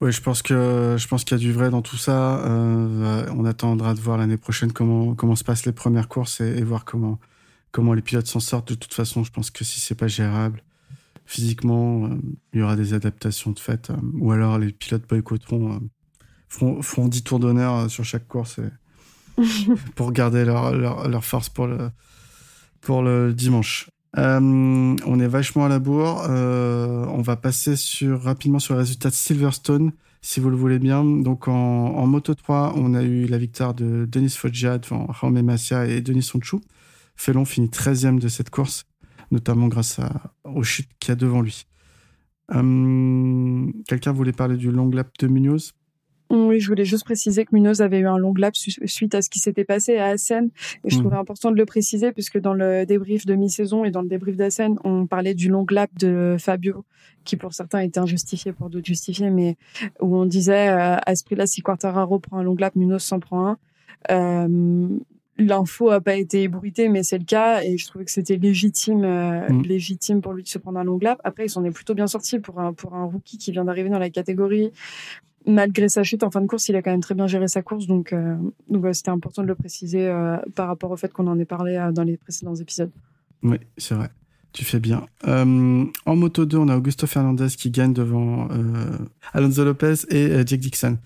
Oui, 0.00 0.12
je 0.12 0.20
pense 0.20 0.42
que 0.42 0.96
je 0.98 1.06
qu'il 1.06 1.32
y 1.32 1.34
a 1.34 1.38
du 1.38 1.52
vrai 1.52 1.70
dans 1.70 1.82
tout 1.82 1.96
ça. 1.96 2.44
Euh, 2.44 3.26
on 3.36 3.44
attendra 3.44 3.94
de 3.94 4.00
voir 4.00 4.18
l'année 4.18 4.38
prochaine 4.38 4.72
comment 4.72 5.14
comment 5.14 5.36
se 5.36 5.44
passent 5.44 5.66
les 5.66 5.72
premières 5.72 6.08
courses 6.08 6.40
et, 6.40 6.62
voir 6.62 6.84
comment 6.84 7.20
comment 7.72 7.94
les 7.94 8.02
pilotes 8.02 8.26
s'en 8.26 8.40
sortent. 8.40 8.68
De 8.68 8.74
toute 8.74 8.94
façon, 8.94 9.24
je 9.24 9.32
pense 9.32 9.50
que 9.50 9.64
si 9.64 9.80
c'est 9.80 9.94
pas 9.94 10.08
gérable 10.08 10.62
physiquement, 11.26 12.10
il 12.52 12.58
y 12.58 12.62
aura 12.62 12.74
des 12.74 12.92
adaptations 12.92 13.52
de 13.52 13.58
fait, 13.60 13.92
ou 14.14 14.32
alors 14.32 14.58
les 14.58 14.72
pilotes 14.72 15.08
boycotteront 15.08 15.80
font, 16.50 17.08
10 17.08 17.22
tours 17.22 17.38
d'honneur 17.38 17.74
euh, 17.74 17.88
sur 17.88 18.04
chaque 18.04 18.26
course 18.26 18.60
pour 19.94 20.12
garder 20.12 20.44
leur, 20.44 20.74
leur, 20.74 21.24
force 21.24 21.48
pour 21.48 21.66
le, 21.66 21.90
pour 22.80 23.02
le 23.02 23.32
dimanche. 23.32 23.90
Euh, 24.18 24.40
on 24.40 25.20
est 25.20 25.28
vachement 25.28 25.66
à 25.66 25.68
la 25.68 25.78
bourre. 25.78 26.26
Euh, 26.28 27.06
on 27.08 27.22
va 27.22 27.36
passer 27.36 27.76
sur, 27.76 28.20
rapidement 28.22 28.58
sur 28.58 28.74
les 28.74 28.80
résultats 28.80 29.10
de 29.10 29.14
Silverstone, 29.14 29.92
si 30.20 30.40
vous 30.40 30.50
le 30.50 30.56
voulez 30.56 30.78
bien. 30.78 31.04
Donc 31.04 31.46
en, 31.46 31.52
en 31.52 32.06
Moto 32.06 32.34
3, 32.34 32.74
on 32.76 32.94
a 32.94 33.02
eu 33.02 33.26
la 33.26 33.38
victoire 33.38 33.72
de 33.74 34.06
Denis 34.10 34.30
Foggia 34.30 34.78
devant 34.78 35.10
Jaume 35.12 35.40
Massia 35.42 35.86
et 35.86 36.00
Denis 36.00 36.24
Sonchou. 36.24 36.60
Felon 37.20 37.44
finit 37.44 37.68
13e 37.68 38.18
de 38.18 38.28
cette 38.28 38.48
course, 38.48 38.86
notamment 39.30 39.68
grâce 39.68 39.98
à, 39.98 40.32
aux 40.44 40.62
chutes 40.62 40.88
qu'il 40.98 41.10
y 41.10 41.12
a 41.12 41.16
devant 41.16 41.42
lui. 41.42 41.66
Quelqu'un 42.48 44.12
voulait 44.12 44.32
parler 44.32 44.56
du 44.56 44.70
long 44.70 44.88
lap 44.88 45.10
de 45.18 45.26
Munoz? 45.26 45.74
Oui, 46.30 46.60
je 46.60 46.68
voulais 46.68 46.86
juste 46.86 47.04
préciser 47.04 47.44
que 47.44 47.54
Munoz 47.54 47.82
avait 47.82 47.98
eu 47.98 48.06
un 48.06 48.16
long 48.16 48.32
lap 48.32 48.54
suite 48.56 49.14
à 49.14 49.20
ce 49.20 49.28
qui 49.28 49.38
s'était 49.38 49.64
passé 49.66 49.98
à 49.98 50.06
Assen. 50.06 50.48
Et 50.82 50.88
je 50.88 50.96
mmh. 50.96 51.00
trouvais 51.00 51.16
important 51.16 51.50
de 51.50 51.56
le 51.56 51.66
préciser 51.66 52.10
puisque 52.12 52.38
dans 52.38 52.54
le 52.54 52.86
débrief 52.86 53.26
de 53.26 53.34
mi-saison 53.34 53.84
et 53.84 53.90
dans 53.90 54.00
le 54.00 54.08
débrief 54.08 54.36
d'Assen, 54.36 54.78
on 54.84 55.06
parlait 55.06 55.34
du 55.34 55.50
long 55.50 55.66
lap 55.68 55.90
de 55.98 56.36
Fabio, 56.38 56.86
qui 57.24 57.36
pour 57.36 57.52
certains 57.52 57.80
était 57.80 58.00
injustifié, 58.00 58.52
pour 58.52 58.70
d'autres 58.70 58.86
justifié, 58.86 59.28
mais 59.28 59.58
où 60.00 60.16
on 60.16 60.24
disait 60.24 60.70
euh, 60.70 60.96
à 61.04 61.14
ce 61.14 61.22
prix-là, 61.24 61.46
si 61.46 61.60
Quartararo 61.60 62.18
prend 62.18 62.38
un 62.38 62.42
long 62.44 62.56
lap, 62.56 62.76
Munoz 62.76 63.02
s'en 63.02 63.20
prend 63.20 63.46
un. 63.46 63.58
Euh, 64.10 64.88
L'info 65.40 65.90
a 65.90 66.00
pas 66.00 66.16
été 66.16 66.42
ébruitée, 66.42 66.88
mais 66.88 67.02
c'est 67.02 67.18
le 67.18 67.24
cas, 67.24 67.62
et 67.62 67.78
je 67.78 67.86
trouvais 67.86 68.04
que 68.04 68.10
c'était 68.10 68.36
légitime, 68.36 69.04
euh, 69.04 69.48
mmh. 69.48 69.62
légitime 69.62 70.20
pour 70.20 70.34
lui 70.34 70.42
de 70.42 70.48
se 70.48 70.58
prendre 70.58 70.78
un 70.78 70.84
long 70.84 70.98
lap. 71.00 71.18
Après, 71.24 71.46
il 71.46 71.48
s'en 71.48 71.64
est 71.64 71.70
plutôt 71.70 71.94
bien 71.94 72.06
sorti 72.06 72.38
pour 72.38 72.60
un 72.60 72.72
pour 72.74 72.94
un 72.94 73.04
rookie 73.04 73.38
qui 73.38 73.50
vient 73.50 73.64
d'arriver 73.64 73.88
dans 73.88 73.98
la 73.98 74.10
catégorie 74.10 74.70
malgré 75.46 75.88
sa 75.88 76.02
chute 76.02 76.22
en 76.22 76.30
fin 76.30 76.42
de 76.42 76.46
course, 76.46 76.68
il 76.68 76.76
a 76.76 76.82
quand 76.82 76.90
même 76.90 77.00
très 77.00 77.14
bien 77.14 77.26
géré 77.26 77.48
sa 77.48 77.62
course. 77.62 77.86
Donc, 77.86 78.12
euh, 78.12 78.36
c'était 78.92 79.08
important 79.08 79.40
de 79.40 79.46
le 79.46 79.54
préciser 79.54 80.06
euh, 80.06 80.36
par 80.54 80.68
rapport 80.68 80.90
au 80.90 80.98
fait 80.98 81.10
qu'on 81.10 81.26
en 81.28 81.38
ait 81.38 81.46
parlé 81.46 81.82
dans 81.94 82.02
les 82.02 82.18
précédents 82.18 82.54
épisodes. 82.54 82.90
Oui, 83.42 83.56
c'est 83.78 83.94
vrai. 83.94 84.10
Tu 84.52 84.66
fais 84.66 84.80
bien. 84.80 85.06
en 85.24 86.16
moto 86.16 86.44
2, 86.44 86.58
on 86.58 86.68
a 86.68 86.76
Augusto 86.76 87.06
Fernandez 87.06 87.48
qui 87.56 87.70
gagne 87.70 87.94
devant 87.94 88.48
Alonso 89.32 89.64
Lopez 89.64 89.94
et 90.10 90.46
Jake 90.46 90.60
Dixon. 90.60 90.98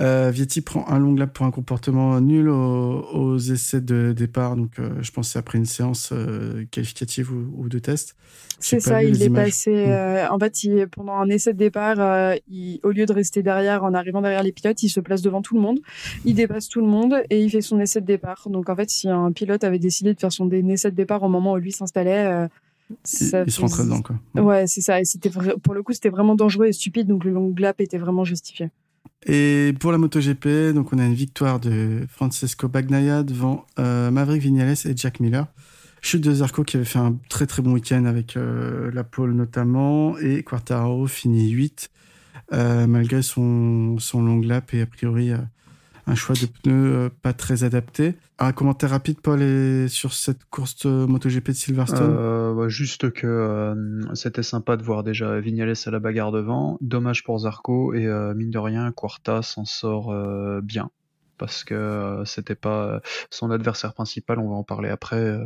Euh, 0.00 0.30
Vietti 0.32 0.62
prend 0.62 0.88
un 0.88 0.98
long 0.98 1.14
lap 1.14 1.34
pour 1.34 1.44
un 1.44 1.50
comportement 1.50 2.18
nul 2.20 2.48
aux, 2.48 3.38
essais 3.38 3.80
de 3.80 4.12
départ. 4.16 4.56
Donc, 4.56 4.78
euh, 4.78 4.90
je 5.00 5.10
pense 5.10 5.28
que 5.28 5.32
c'est 5.32 5.38
après 5.38 5.58
une 5.58 5.66
séance 5.66 6.10
euh, 6.12 6.64
qualificative 6.70 7.30
ou, 7.30 7.68
de 7.68 7.78
test. 7.78 8.16
C'est 8.58 8.80
ça, 8.80 9.02
il 9.02 9.22
est 9.22 9.30
passé. 9.30 9.86
En 10.30 10.38
fait, 10.38 10.64
il, 10.64 10.86
pendant 10.86 11.14
un 11.14 11.28
essai 11.28 11.52
de 11.52 11.58
départ, 11.58 12.36
il, 12.48 12.80
au 12.82 12.90
lieu 12.90 13.06
de 13.06 13.12
rester 13.12 13.42
derrière, 13.42 13.84
en 13.84 13.92
arrivant 13.92 14.22
derrière 14.22 14.42
les 14.42 14.52
pilotes, 14.52 14.82
il 14.82 14.88
se 14.88 15.00
place 15.00 15.20
devant 15.20 15.42
tout 15.42 15.54
le 15.54 15.60
monde. 15.60 15.80
Il 16.24 16.34
dépasse 16.34 16.68
tout 16.68 16.80
le 16.80 16.86
monde 16.86 17.22
et 17.28 17.42
il 17.42 17.50
fait 17.50 17.60
son 17.60 17.80
essai 17.80 18.00
de 18.00 18.06
départ. 18.06 18.48
Donc, 18.48 18.68
en 18.68 18.76
fait, 18.76 18.88
si 18.88 19.08
un 19.08 19.32
pilote 19.32 19.64
avait 19.64 19.78
décidé 19.80 20.14
de 20.14 20.20
faire 20.20 20.32
son 20.32 20.50
essai 20.50 20.90
de 20.90 20.96
départ 20.96 21.22
au 21.22 21.28
moment 21.28 21.52
où 21.52 21.56
lui 21.56 21.72
s'installait, 21.72 22.48
il, 22.90 23.50
se 23.50 23.60
rentrait 23.60 23.84
dedans, 23.84 24.02
quoi. 24.02 24.16
Ouais, 24.40 24.66
c'est 24.66 24.80
ça. 24.80 25.00
Et 25.00 25.04
c'était 25.04 25.30
pour 25.30 25.74
le 25.74 25.82
coup, 25.82 25.92
c'était 25.92 26.10
vraiment 26.10 26.34
dangereux 26.34 26.66
et 26.66 26.72
stupide. 26.72 27.08
Donc, 27.08 27.24
le 27.24 27.32
long 27.32 27.52
lap 27.58 27.80
était 27.80 27.98
vraiment 27.98 28.24
justifié. 28.24 28.70
Et 29.26 29.72
pour 29.78 29.92
la 29.92 29.98
MotoGP, 29.98 30.74
donc 30.74 30.92
on 30.92 30.98
a 30.98 31.04
une 31.04 31.14
victoire 31.14 31.60
de 31.60 32.06
Francesco 32.08 32.68
Bagnaia 32.68 33.22
devant 33.22 33.66
euh, 33.78 34.10
Maverick 34.10 34.42
Vignales 34.42 34.76
et 34.84 34.96
Jack 34.96 35.20
Miller. 35.20 35.46
Chute 36.00 36.22
de 36.22 36.34
Zarco 36.34 36.64
qui 36.64 36.76
avait 36.76 36.84
fait 36.84 36.98
un 36.98 37.16
très 37.28 37.46
très 37.46 37.62
bon 37.62 37.72
week-end 37.72 38.04
avec 38.06 38.36
euh, 38.36 38.90
la 38.92 39.04
pole 39.04 39.34
notamment. 39.34 40.18
Et 40.18 40.42
Quartaro 40.42 41.06
finit 41.06 41.50
8 41.50 41.90
euh, 42.52 42.86
malgré 42.88 43.22
son, 43.22 43.98
son 44.00 44.22
long 44.22 44.40
lap 44.40 44.74
et 44.74 44.80
a 44.80 44.86
priori 44.86 45.32
un 46.06 46.14
choix 46.14 46.34
de 46.34 46.46
pneus 46.46 46.94
euh, 46.94 47.08
pas 47.22 47.32
très 47.32 47.64
adapté. 47.64 48.14
Un 48.42 48.52
commentaire 48.52 48.90
rapide, 48.90 49.20
Paul, 49.20 49.38
sur 49.88 50.12
cette 50.12 50.44
course 50.46 50.84
MotoGP 50.84 51.50
de 51.50 51.52
Silverstone 51.52 52.16
euh, 52.18 52.52
bah, 52.52 52.68
Juste 52.68 53.12
que 53.12 53.28
euh, 53.28 54.14
c'était 54.16 54.42
sympa 54.42 54.76
de 54.76 54.82
voir 54.82 55.04
déjà 55.04 55.38
Vignales 55.38 55.74
à 55.86 55.90
la 55.92 56.00
bagarre 56.00 56.32
devant. 56.32 56.76
Dommage 56.80 57.22
pour 57.22 57.38
Zarco 57.38 57.94
et 57.94 58.04
mine 58.34 58.50
de 58.50 58.58
rien, 58.58 58.90
Quarta 58.90 59.42
s'en 59.42 59.64
sort 59.64 60.12
bien 60.60 60.90
parce 61.38 61.62
que 61.62 62.22
c'était 62.26 62.56
pas 62.56 63.00
son 63.30 63.52
adversaire 63.52 63.94
principal, 63.94 64.40
on 64.40 64.48
va 64.48 64.56
en 64.56 64.64
parler 64.64 64.88
après, 64.88 65.38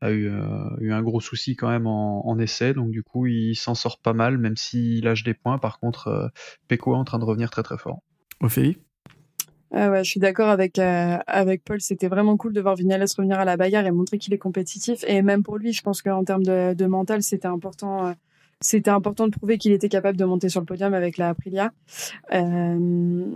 a 0.00 0.12
eu, 0.12 0.32
eu, 0.78 0.92
un 0.92 1.02
gros 1.02 1.20
souci 1.20 1.56
quand 1.56 1.68
même 1.68 1.88
en, 1.88 2.28
en 2.28 2.38
essai, 2.38 2.74
donc 2.74 2.92
du 2.92 3.02
coup 3.02 3.26
il 3.26 3.56
s'en 3.56 3.74
sort 3.74 3.98
pas 3.98 4.12
mal, 4.12 4.38
même 4.38 4.56
s'il 4.56 5.02
lâche 5.02 5.24
des 5.24 5.34
points. 5.34 5.58
Par 5.58 5.80
contre, 5.80 6.30
Peko 6.68 6.94
est 6.94 6.98
en 6.98 7.04
train 7.04 7.18
de 7.18 7.24
revenir 7.24 7.50
très 7.50 7.64
très 7.64 7.78
fort. 7.78 8.02
Ophélie? 8.40 8.78
Ah 9.78 9.90
ouais, 9.90 10.04
je 10.04 10.10
suis 10.10 10.20
d'accord 10.20 10.48
avec 10.48 10.78
euh, 10.78 11.18
avec 11.26 11.62
Paul. 11.62 11.82
C'était 11.82 12.08
vraiment 12.08 12.38
cool 12.38 12.54
de 12.54 12.62
voir 12.62 12.76
Vignales 12.76 13.04
revenir 13.14 13.38
à 13.38 13.44
la 13.44 13.58
bagarre 13.58 13.84
et 13.84 13.90
montrer 13.90 14.16
qu'il 14.16 14.32
est 14.32 14.38
compétitif. 14.38 15.04
Et 15.06 15.20
même 15.20 15.42
pour 15.42 15.58
lui, 15.58 15.74
je 15.74 15.82
pense 15.82 16.00
qu'en 16.00 16.24
termes 16.24 16.44
de, 16.44 16.72
de 16.72 16.86
mental, 16.86 17.22
c'était 17.22 17.46
important. 17.46 18.06
Euh, 18.06 18.12
c'était 18.62 18.90
important 18.90 19.26
de 19.26 19.32
prouver 19.32 19.58
qu'il 19.58 19.72
était 19.72 19.90
capable 19.90 20.16
de 20.16 20.24
monter 20.24 20.48
sur 20.48 20.60
le 20.60 20.66
podium 20.66 20.94
avec 20.94 21.18
la 21.18 21.28
Aprilia. 21.28 21.72
Euh, 22.32 23.28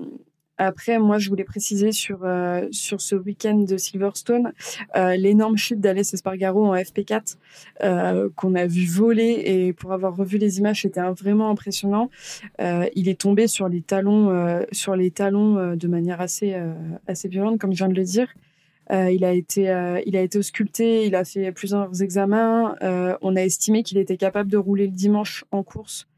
après, 0.61 0.99
moi, 0.99 1.16
je 1.16 1.31
voulais 1.31 1.44
préciser 1.44 1.90
sur 1.90 2.20
euh, 2.23 2.68
sur 2.70 3.01
ce 3.01 3.14
week-end 3.16 3.55
de 3.55 3.79
Silverstone 3.79 4.53
euh, 4.94 5.16
l'énorme 5.16 5.57
chute 5.57 5.81
d'Alès 5.81 6.12
Espargaro 6.12 6.66
en 6.66 6.75
FP4 6.75 7.37
euh, 7.83 8.29
qu'on 8.37 8.55
a 8.55 8.66
vu 8.66 8.85
voler 8.85 9.42
et 9.46 9.73
pour 9.73 9.94
avoir 9.94 10.14
revu 10.14 10.37
les 10.37 10.59
images, 10.59 10.83
c'était 10.83 11.01
vraiment 11.01 11.49
impressionnant. 11.49 12.11
il 12.59 13.09
est 13.09 13.18
tombé 13.18 13.46
sur 13.46 13.70
les 13.70 13.81
talons 13.81 14.61
sur 14.70 14.96
les 14.96 15.11
talons 15.11 15.75
de 15.75 15.88
manière 15.88 16.20
assez 16.20 16.55
assez 17.07 17.29
violente, 17.29 17.59
comme 17.59 17.73
je 17.73 17.79
viens 17.79 17.88
de 17.88 17.94
le 17.94 18.05
dire. 18.05 18.29
il 18.90 19.25
a 19.25 19.33
été 19.33 19.62
il 20.07 20.16
a 20.16 20.20
été 20.20 20.38
ausculté, 20.38 21.07
il 21.07 21.14
a 21.14 21.25
fait 21.25 21.53
plusieurs 21.53 22.03
examens. 22.03 22.77
on 23.23 23.35
a 23.35 23.42
estimé 23.42 23.83
qu'il 23.83 23.96
était 23.96 24.18
capable 24.18 24.51
de 24.51 24.59
rouler 24.59 24.87
le 24.87 24.92
dimanche 24.92 25.44
en 25.53 25.62
course 25.62 26.07
euh, 26.07 26.10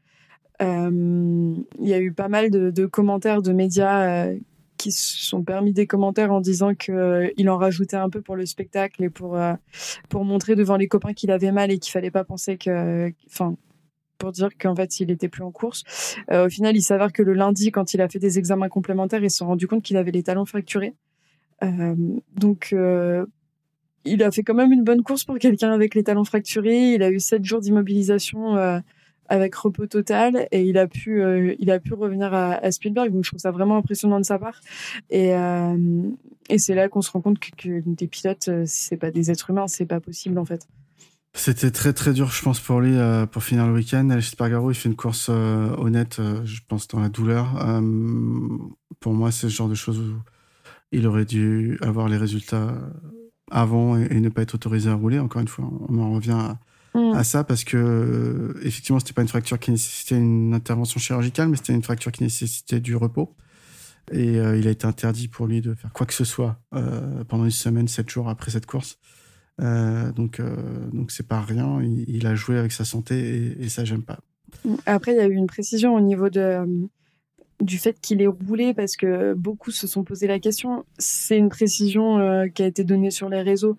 il 0.59 1.87
y 1.87 1.93
a 1.93 1.99
eu 1.99 2.11
pas 2.11 2.27
mal 2.27 2.49
de, 2.49 2.85
commentaires 2.85 3.41
de 3.41 3.51
médias 3.51 4.27
euh, 4.27 4.37
qui 4.77 4.91
se 4.91 5.25
sont 5.25 5.43
permis 5.43 5.73
des 5.73 5.87
commentaires 5.87 6.31
en 6.31 6.41
disant 6.41 6.73
qu'il 6.75 6.93
euh, 6.93 7.29
en 7.47 7.57
rajoutait 7.57 7.95
un 7.95 8.09
peu 8.09 8.21
pour 8.21 8.35
le 8.35 8.45
spectacle 8.45 9.03
et 9.03 9.09
pour 9.09 9.39
pour 10.09 10.25
montrer 10.25 10.55
devant 10.55 10.77
les 10.77 10.87
copains 10.87 11.13
qu'il 11.13 11.31
avait 11.31 11.51
mal 11.51 11.71
et 11.71 11.79
qu'il 11.79 11.91
fallait 11.91 12.11
pas 12.11 12.23
penser 12.23 12.57
que 12.57 13.11
enfin 13.27 13.55
pour 14.17 14.31
dire 14.31 14.49
qu'en 14.59 14.75
fait 14.75 14.99
il 14.99 15.11
était 15.11 15.29
plus 15.29 15.43
en 15.43 15.51
course. 15.51 15.83
au 16.31 16.49
final, 16.49 16.77
il 16.77 16.81
s'avère 16.81 17.11
que 17.11 17.23
le 17.23 17.33
lundi, 17.33 17.71
quand 17.71 17.93
il 17.93 18.01
a 18.01 18.07
fait 18.07 18.19
des 18.19 18.39
examens 18.39 18.69
complémentaires, 18.69 19.23
il 19.23 19.29
s'est 19.29 19.43
rendu 19.43 19.67
compte 19.67 19.83
qu'il 19.83 19.97
avait 19.97 20.11
les 20.11 20.23
talons 20.23 20.45
fracturés. 20.45 20.93
donc 22.35 22.75
il 24.05 24.23
a 24.23 24.31
fait 24.31 24.43
quand 24.43 24.53
même 24.53 24.71
une 24.71 24.83
bonne 24.83 25.01
course 25.01 25.23
pour 25.23 25.37
quelqu'un 25.39 25.71
avec 25.71 25.95
les 25.95 26.03
talons 26.03 26.25
fracturés. 26.25 26.93
Il 26.93 27.03
a 27.03 27.09
eu 27.09 27.19
sept 27.19 27.43
jours 27.43 27.61
d'immobilisation 27.61 28.81
avec 29.29 29.55
repos 29.55 29.87
total 29.87 30.47
et 30.51 30.63
il 30.63 30.77
a 30.77 30.87
pu 30.87 31.21
euh, 31.21 31.55
il 31.59 31.71
a 31.71 31.79
pu 31.79 31.93
revenir 31.93 32.33
à, 32.33 32.71
Spielberg. 32.71 33.11
Donc 33.11 33.23
je 33.23 33.29
trouve 33.29 33.39
ça 33.39 33.51
vraiment 33.51 33.77
impressionnant 33.77 34.19
de 34.19 34.25
sa 34.25 34.39
part. 34.39 34.59
Et 35.09 35.33
euh, 35.33 36.03
et 36.49 36.57
c'est 36.57 36.75
là 36.75 36.89
qu'on 36.89 37.01
se 37.01 37.11
rend 37.11 37.21
compte 37.21 37.39
que, 37.39 37.81
des 37.85 38.07
pilotes 38.07 38.47
euh, 38.49 38.63
c'est 38.65 38.97
pas 38.97 39.11
des 39.11 39.31
êtres 39.31 39.49
humains 39.49 39.67
c'est 39.67 39.85
pas 39.85 39.99
possible 39.99 40.37
en 40.37 40.45
fait. 40.45 40.67
C'était 41.35 41.71
très 41.71 41.93
très 41.93 42.13
dur 42.13 42.29
je 42.29 42.43
pense 42.43 42.59
pour 42.59 42.79
lui 42.79 42.95
pour 43.31 43.43
finir 43.43 43.65
le 43.65 43.73
week-end. 43.73 44.09
Alex 44.09 44.29
Spargaro 44.29 44.69
il 44.69 44.75
fait 44.75 44.89
une 44.89 44.95
course 44.95 45.29
honnête 45.29 46.21
je 46.43 46.59
pense 46.67 46.87
dans 46.87 46.99
la 46.99 47.09
douleur. 47.09 47.55
Pour 48.99 49.13
moi 49.13 49.31
c'est 49.31 49.49
ce 49.49 49.55
genre 49.55 49.69
de 49.69 49.73
choses 49.73 49.99
où 49.99 50.15
il 50.91 51.07
aurait 51.07 51.25
dû 51.25 51.79
avoir 51.81 52.07
les 52.07 52.17
résultats 52.17 52.75
avant 53.49 53.97
et, 53.97 54.19
ne 54.19 54.29
pas 54.29 54.43
être 54.43 54.55
autorisé 54.55 54.89
à 54.89 54.93
rouler. 54.93 55.19
Encore 55.19 55.41
une 55.41 55.47
fois, 55.47 55.69
on 55.89 55.97
en 55.99 56.11
revient 56.13 56.31
à, 56.31 56.59
mm. 56.93 57.23
ça 57.23 57.43
parce 57.43 57.63
que 57.63 58.55
effectivement, 58.63 58.99
c'était 58.99 59.13
pas 59.13 59.21
une 59.21 59.27
fracture 59.27 59.59
qui 59.59 59.71
nécessitait 59.71 60.17
une 60.17 60.53
intervention 60.53 60.99
chirurgicale, 60.99 61.49
mais 61.49 61.57
c'était 61.57 61.73
une 61.73 61.83
fracture 61.83 62.11
qui 62.11 62.23
nécessitait 62.23 62.79
du 62.79 62.95
repos. 62.95 63.35
Et 64.11 64.37
euh, 64.37 64.57
il 64.57 64.67
a 64.67 64.71
été 64.71 64.85
interdit 64.85 65.27
pour 65.27 65.47
lui 65.47 65.61
de 65.61 65.73
faire 65.73 65.91
quoi 65.93 66.05
que 66.05 66.13
ce 66.13 66.25
soit 66.25 66.59
euh, 66.73 67.23
pendant 67.23 67.45
une 67.45 67.51
semaine, 67.51 67.87
sept 67.87 68.09
jours 68.09 68.29
après 68.29 68.51
cette 68.51 68.65
course. 68.65 68.99
Euh, 69.61 70.11
donc, 70.11 70.41
donc 70.91 71.11
c'est 71.11 71.27
pas 71.27 71.41
rien. 71.41 71.81
Il, 71.81 72.27
a 72.27 72.35
joué 72.35 72.57
avec 72.57 72.71
sa 72.71 72.85
santé 72.85 73.55
et, 73.59 73.65
et 73.65 73.69
ça, 73.69 73.85
j'aime 73.85 74.03
pas. 74.03 74.19
Après, 74.85 75.13
il 75.13 75.17
y 75.17 75.21
a 75.21 75.27
eu 75.27 75.35
une 75.35 75.47
précision 75.47 75.95
au 75.95 76.01
niveau 76.01 76.29
de 76.29 76.65
du 77.63 77.77
fait 77.77 77.99
qu'il 77.99 78.21
ait 78.21 78.27
roulé 78.27 78.73
parce 78.73 78.95
que 78.95 79.33
beaucoup 79.33 79.71
se 79.71 79.87
sont 79.87 80.03
posé 80.03 80.27
la 80.27 80.39
question. 80.39 80.85
C'est 80.97 81.37
une 81.37 81.49
précision 81.49 82.19
euh, 82.19 82.47
qui 82.47 82.61
a 82.61 82.65
été 82.65 82.83
donnée 82.83 83.09
sur 83.09 83.29
les 83.29 83.41
réseaux 83.41 83.77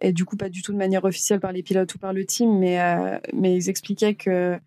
et 0.00 0.12
du 0.12 0.24
coup 0.24 0.36
pas 0.36 0.48
du 0.48 0.62
tout 0.62 0.72
de 0.72 0.78
manière 0.78 1.04
officielle 1.04 1.38
par 1.38 1.52
les 1.52 1.62
pilotes 1.62 1.94
ou 1.94 1.98
par 1.98 2.12
le 2.12 2.24
team, 2.24 2.58
mais 2.58 2.80
euh, 2.80 3.18
mais 3.34 3.54
ils 3.54 3.68
expliquaient 3.68 4.14
que 4.14 4.58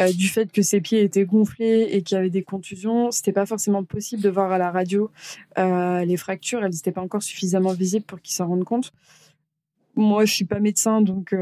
euh, 0.00 0.12
du 0.12 0.28
fait 0.28 0.50
que 0.50 0.62
ses 0.62 0.80
pieds 0.80 1.02
étaient 1.02 1.24
gonflés 1.24 1.88
et 1.92 2.02
qu'il 2.02 2.16
y 2.16 2.18
avait 2.18 2.30
des 2.30 2.42
contusions, 2.42 3.10
c'était 3.10 3.32
pas 3.32 3.46
forcément 3.46 3.84
possible 3.84 4.22
de 4.22 4.28
voir 4.28 4.50
à 4.52 4.58
la 4.58 4.70
radio 4.70 5.10
les 5.56 6.16
fractures. 6.16 6.64
Elles 6.64 6.72
n'étaient 6.72 6.92
pas 6.92 7.00
encore 7.00 7.22
suffisamment 7.22 7.72
visibles 7.72 8.04
pour 8.04 8.20
qu'ils 8.20 8.34
s'en 8.34 8.46
rendent 8.46 8.64
compte. 8.64 8.92
Moi, 9.96 10.24
je 10.24 10.32
suis 10.32 10.44
pas 10.44 10.60
médecin, 10.60 11.02
donc 11.02 11.34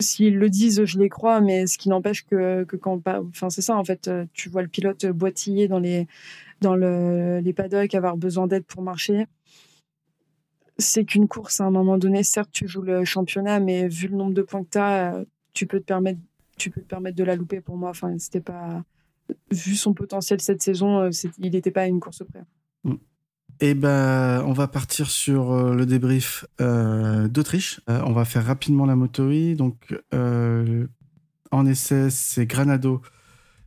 s'ils 0.00 0.36
le 0.36 0.50
disent, 0.50 0.84
je 0.84 0.98
les 0.98 1.08
crois, 1.08 1.40
mais 1.40 1.66
ce 1.66 1.78
qui 1.78 1.88
n'empêche 1.88 2.24
que, 2.26 2.64
que 2.64 2.76
quand, 2.76 3.00
enfin 3.06 3.50
c'est 3.50 3.62
ça 3.62 3.76
en 3.76 3.84
fait, 3.84 4.08
euh, 4.08 4.26
tu 4.32 4.48
vois 4.48 4.62
le 4.62 4.68
pilote 4.68 5.06
boitiller 5.06 5.68
dans 5.68 5.78
les 5.78 6.06
dans 6.60 6.76
le, 6.76 7.40
les 7.40 7.52
paddocks, 7.52 7.94
avoir 7.94 8.16
besoin 8.16 8.46
d'aide 8.46 8.64
pour 8.64 8.82
marcher. 8.82 9.26
C'est 10.78 11.04
qu'une 11.04 11.28
course 11.28 11.60
à 11.60 11.64
un 11.64 11.70
moment 11.70 11.98
donné. 11.98 12.22
Certes, 12.22 12.50
tu 12.52 12.68
joues 12.68 12.82
le 12.82 13.04
championnat, 13.04 13.60
mais 13.60 13.88
vu 13.88 14.08
le 14.08 14.16
nombre 14.16 14.34
de 14.34 14.42
points 14.42 14.64
que 14.64 14.70
tu 14.70 14.78
as, 14.78 15.14
euh, 15.14 15.24
tu 15.54 15.66
peux 15.66 15.80
te 15.80 15.84
permettre, 15.84 16.20
tu 16.58 16.70
peux 16.70 16.80
te 16.80 16.86
permettre 16.86 17.16
de 17.16 17.24
la 17.24 17.36
louper. 17.36 17.60
Pour 17.60 17.76
moi, 17.76 17.90
enfin, 17.90 18.18
c'était 18.18 18.40
pas 18.40 18.82
vu 19.50 19.74
son 19.74 19.94
potentiel 19.94 20.40
cette 20.40 20.62
saison, 20.62 21.00
euh, 21.00 21.10
il 21.38 21.52
n'était 21.52 21.70
pas 21.70 21.82
à 21.82 21.86
une 21.86 22.00
course 22.00 22.22
près. 22.24 22.42
Eh 23.62 23.74
ben, 23.74 24.42
on 24.46 24.54
va 24.54 24.68
partir 24.68 25.10
sur 25.10 25.52
euh, 25.52 25.74
le 25.74 25.84
débrief 25.84 26.46
euh, 26.62 27.28
d'Autriche. 27.28 27.80
Euh, 27.90 28.00
on 28.06 28.12
va 28.12 28.24
faire 28.24 28.46
rapidement 28.46 28.86
la 28.86 28.96
motorie. 28.96 29.54
Donc, 29.54 29.94
en 31.50 31.66
essai, 31.66 32.08
c'est 32.10 32.46
Granado 32.46 33.02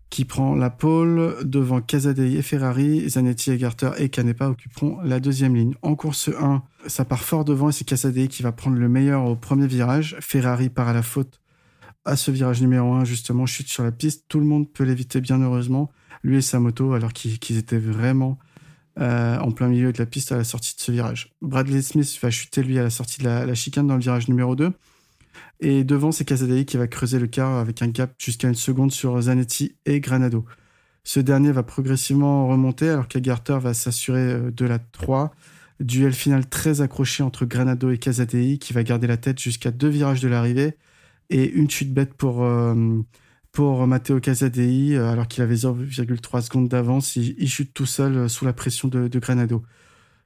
qui 0.09 0.25
prend 0.25 0.55
la 0.55 0.69
pole 0.69 1.37
devant 1.43 1.81
Casadei 1.81 2.37
et 2.37 2.41
Ferrari. 2.41 3.07
Zanetti, 3.07 3.51
Egarter 3.51 3.91
et 3.97 4.09
Canepa 4.09 4.49
occuperont 4.49 4.99
la 5.03 5.19
deuxième 5.19 5.55
ligne. 5.55 5.75
En 5.83 5.95
course 5.95 6.29
1, 6.39 6.63
ça 6.87 7.05
part 7.05 7.23
fort 7.23 7.45
devant 7.45 7.69
et 7.69 7.71
c'est 7.71 7.83
Casadei 7.83 8.27
qui 8.27 8.41
va 8.41 8.51
prendre 8.51 8.77
le 8.77 8.89
meilleur 8.89 9.25
au 9.25 9.35
premier 9.35 9.67
virage. 9.67 10.17
Ferrari 10.21 10.69
part 10.69 10.87
à 10.87 10.93
la 10.93 11.03
faute 11.03 11.39
à 12.05 12.15
ce 12.15 12.31
virage 12.31 12.61
numéro 12.61 12.93
1, 12.93 13.05
justement, 13.05 13.45
chute 13.45 13.69
sur 13.69 13.83
la 13.83 13.91
piste. 13.91 14.25
Tout 14.27 14.39
le 14.39 14.45
monde 14.45 14.71
peut 14.71 14.83
l'éviter, 14.83 15.21
bien 15.21 15.39
heureusement. 15.39 15.91
Lui 16.23 16.37
et 16.37 16.41
sa 16.41 16.59
moto, 16.59 16.93
alors 16.93 17.13
qu'ils 17.13 17.57
étaient 17.57 17.77
vraiment 17.77 18.39
euh, 18.99 19.37
en 19.39 19.51
plein 19.51 19.67
milieu 19.67 19.91
de 19.91 19.97
la 19.97 20.05
piste 20.05 20.31
à 20.31 20.37
la 20.37 20.43
sortie 20.43 20.75
de 20.75 20.81
ce 20.81 20.91
virage. 20.91 21.33
Bradley 21.41 21.81
Smith 21.81 22.19
va 22.21 22.29
chuter 22.29 22.61
lui 22.61 22.77
à 22.77 22.83
la 22.83 22.89
sortie 22.89 23.19
de 23.19 23.25
la, 23.25 23.53
chicane 23.55 23.87
dans 23.87 23.95
le 23.95 24.01
virage 24.01 24.27
numéro 24.27 24.55
2. 24.55 24.71
Et 25.61 25.83
devant, 25.83 26.11
c'est 26.11 26.25
Casadei 26.25 26.65
qui 26.65 26.77
va 26.77 26.87
creuser 26.87 27.19
le 27.19 27.27
quart 27.27 27.57
avec 27.57 27.81
un 27.81 27.87
gap 27.87 28.13
jusqu'à 28.19 28.47
une 28.47 28.55
seconde 28.55 28.91
sur 28.91 29.19
Zanetti 29.19 29.75
et 29.85 29.99
Granado. 29.99 30.45
Ce 31.03 31.19
dernier 31.19 31.51
va 31.51 31.63
progressivement 31.63 32.47
remonter 32.47 32.89
alors 32.89 33.07
qu'Agarter 33.07 33.57
va 33.59 33.73
s'assurer 33.73 34.33
euh, 34.33 34.51
de 34.51 34.65
la 34.65 34.79
3. 34.79 35.33
Duel 35.79 36.13
final 36.13 36.47
très 36.47 36.81
accroché 36.81 37.23
entre 37.23 37.45
Granado 37.45 37.89
et 37.89 37.97
Casadei 37.97 38.57
qui 38.59 38.73
va 38.73 38.83
garder 38.83 39.07
la 39.07 39.17
tête 39.17 39.39
jusqu'à 39.39 39.71
deux 39.71 39.89
virages 39.89 40.21
de 40.21 40.27
l'arrivée 40.27 40.77
et 41.29 41.49
une 41.49 41.69
chute 41.69 41.93
bête 41.93 42.13
pour, 42.13 42.43
euh, 42.43 43.01
pour 43.53 43.85
Matteo 43.85 44.19
Casadei, 44.19 44.95
euh, 44.95 45.11
alors 45.11 45.27
qu'il 45.27 45.43
avait 45.43 45.55
0,3 45.55 46.41
secondes 46.41 46.67
d'avance. 46.67 47.15
Il, 47.15 47.47
chute 47.47 47.73
tout 47.73 47.85
seul 47.85 48.17
euh, 48.17 48.27
sous 48.27 48.45
la 48.45 48.51
pression 48.51 48.89
de, 48.89 49.07
Granado. 49.19 49.63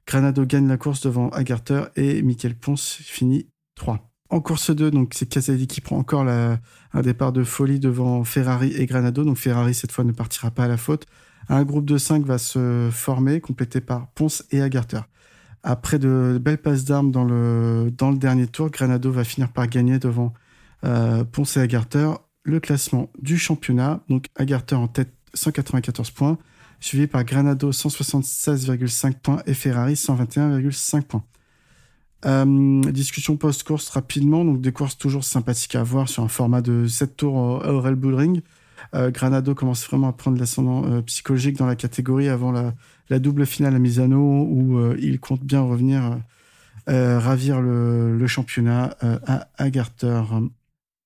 Granado 0.06 0.46
gagne 0.46 0.66
la 0.66 0.78
course 0.78 1.02
devant 1.02 1.28
Agarter 1.28 1.82
et 1.94 2.22
Michael 2.22 2.56
Ponce 2.56 2.98
finit 3.02 3.50
3. 3.76 4.10
En 4.30 4.40
course 4.40 4.74
2, 4.74 4.90
donc 4.90 5.12
c'est 5.14 5.28
Casadei 5.28 5.66
qui 5.66 5.82
prend 5.82 5.98
encore 5.98 6.26
un 6.26 7.00
départ 7.02 7.32
de 7.32 7.44
folie 7.44 7.78
devant 7.78 8.24
Ferrari 8.24 8.72
et 8.74 8.86
Granado. 8.86 9.24
Donc 9.24 9.36
Ferrari 9.36 9.74
cette 9.74 9.92
fois 9.92 10.04
ne 10.04 10.12
partira 10.12 10.50
pas 10.50 10.64
à 10.64 10.68
la 10.68 10.76
faute. 10.78 11.06
Un 11.50 11.64
groupe 11.64 11.86
de 11.86 11.96
5 11.96 12.24
va 12.24 12.38
se 12.38 12.88
former, 12.90 13.40
complété 13.40 13.80
par 13.80 14.10
Ponce 14.12 14.44
et 14.50 14.60
Agarter. 14.60 15.00
Après 15.62 15.98
de 15.98 16.38
belles 16.40 16.60
passes 16.60 16.84
d'armes 16.84 17.10
dans 17.10 17.24
le, 17.24 17.90
dernier 18.16 18.46
tour, 18.46 18.70
Granado 18.70 19.10
va 19.10 19.24
finir 19.24 19.50
par 19.52 19.66
gagner 19.66 19.98
devant 19.98 20.32
euh, 20.84 21.24
Ponce 21.24 21.56
et 21.56 21.60
Agarter 21.60 22.08
le 22.48 22.60
classement 22.60 23.10
du 23.20 23.38
championnat. 23.38 24.00
Donc 24.08 24.26
Agarter 24.36 24.74
en 24.74 24.88
tête 24.88 25.12
194 25.34 26.10
points, 26.10 26.38
suivi 26.80 27.06
par 27.06 27.24
Granado 27.24 27.70
176,5 27.70 29.14
points 29.14 29.42
et 29.46 29.54
Ferrari 29.54 29.94
121,5 29.94 31.02
points. 31.02 31.24
Euh, 32.26 32.80
discussion 32.90 33.36
post-course 33.36 33.90
rapidement, 33.90 34.44
donc 34.44 34.60
des 34.60 34.72
courses 34.72 34.98
toujours 34.98 35.22
sympathiques 35.22 35.76
à 35.76 35.84
voir 35.84 36.08
sur 36.08 36.24
un 36.24 36.28
format 36.28 36.62
de 36.62 36.86
7 36.86 37.16
tours 37.16 37.64
à 37.64 37.72
Aurel 37.72 37.94
Bullring. 37.94 38.40
Euh, 38.94 39.10
Granado 39.10 39.54
commence 39.54 39.86
vraiment 39.86 40.08
à 40.08 40.12
prendre 40.12 40.38
l'ascendant 40.38 40.84
euh, 40.84 41.02
psychologique 41.02 41.56
dans 41.56 41.66
la 41.66 41.76
catégorie 41.76 42.28
avant 42.28 42.50
la, 42.50 42.72
double 43.18 43.46
finale 43.46 43.74
à 43.74 43.78
Misano 43.78 44.18
où 44.18 44.94
il 44.98 45.18
compte 45.18 45.42
bien 45.42 45.62
revenir 45.62 46.18
ravir 46.86 47.60
le, 47.62 48.16
le 48.16 48.26
championnat 48.26 48.96
à 49.00 49.48
Agarter. 49.56 50.22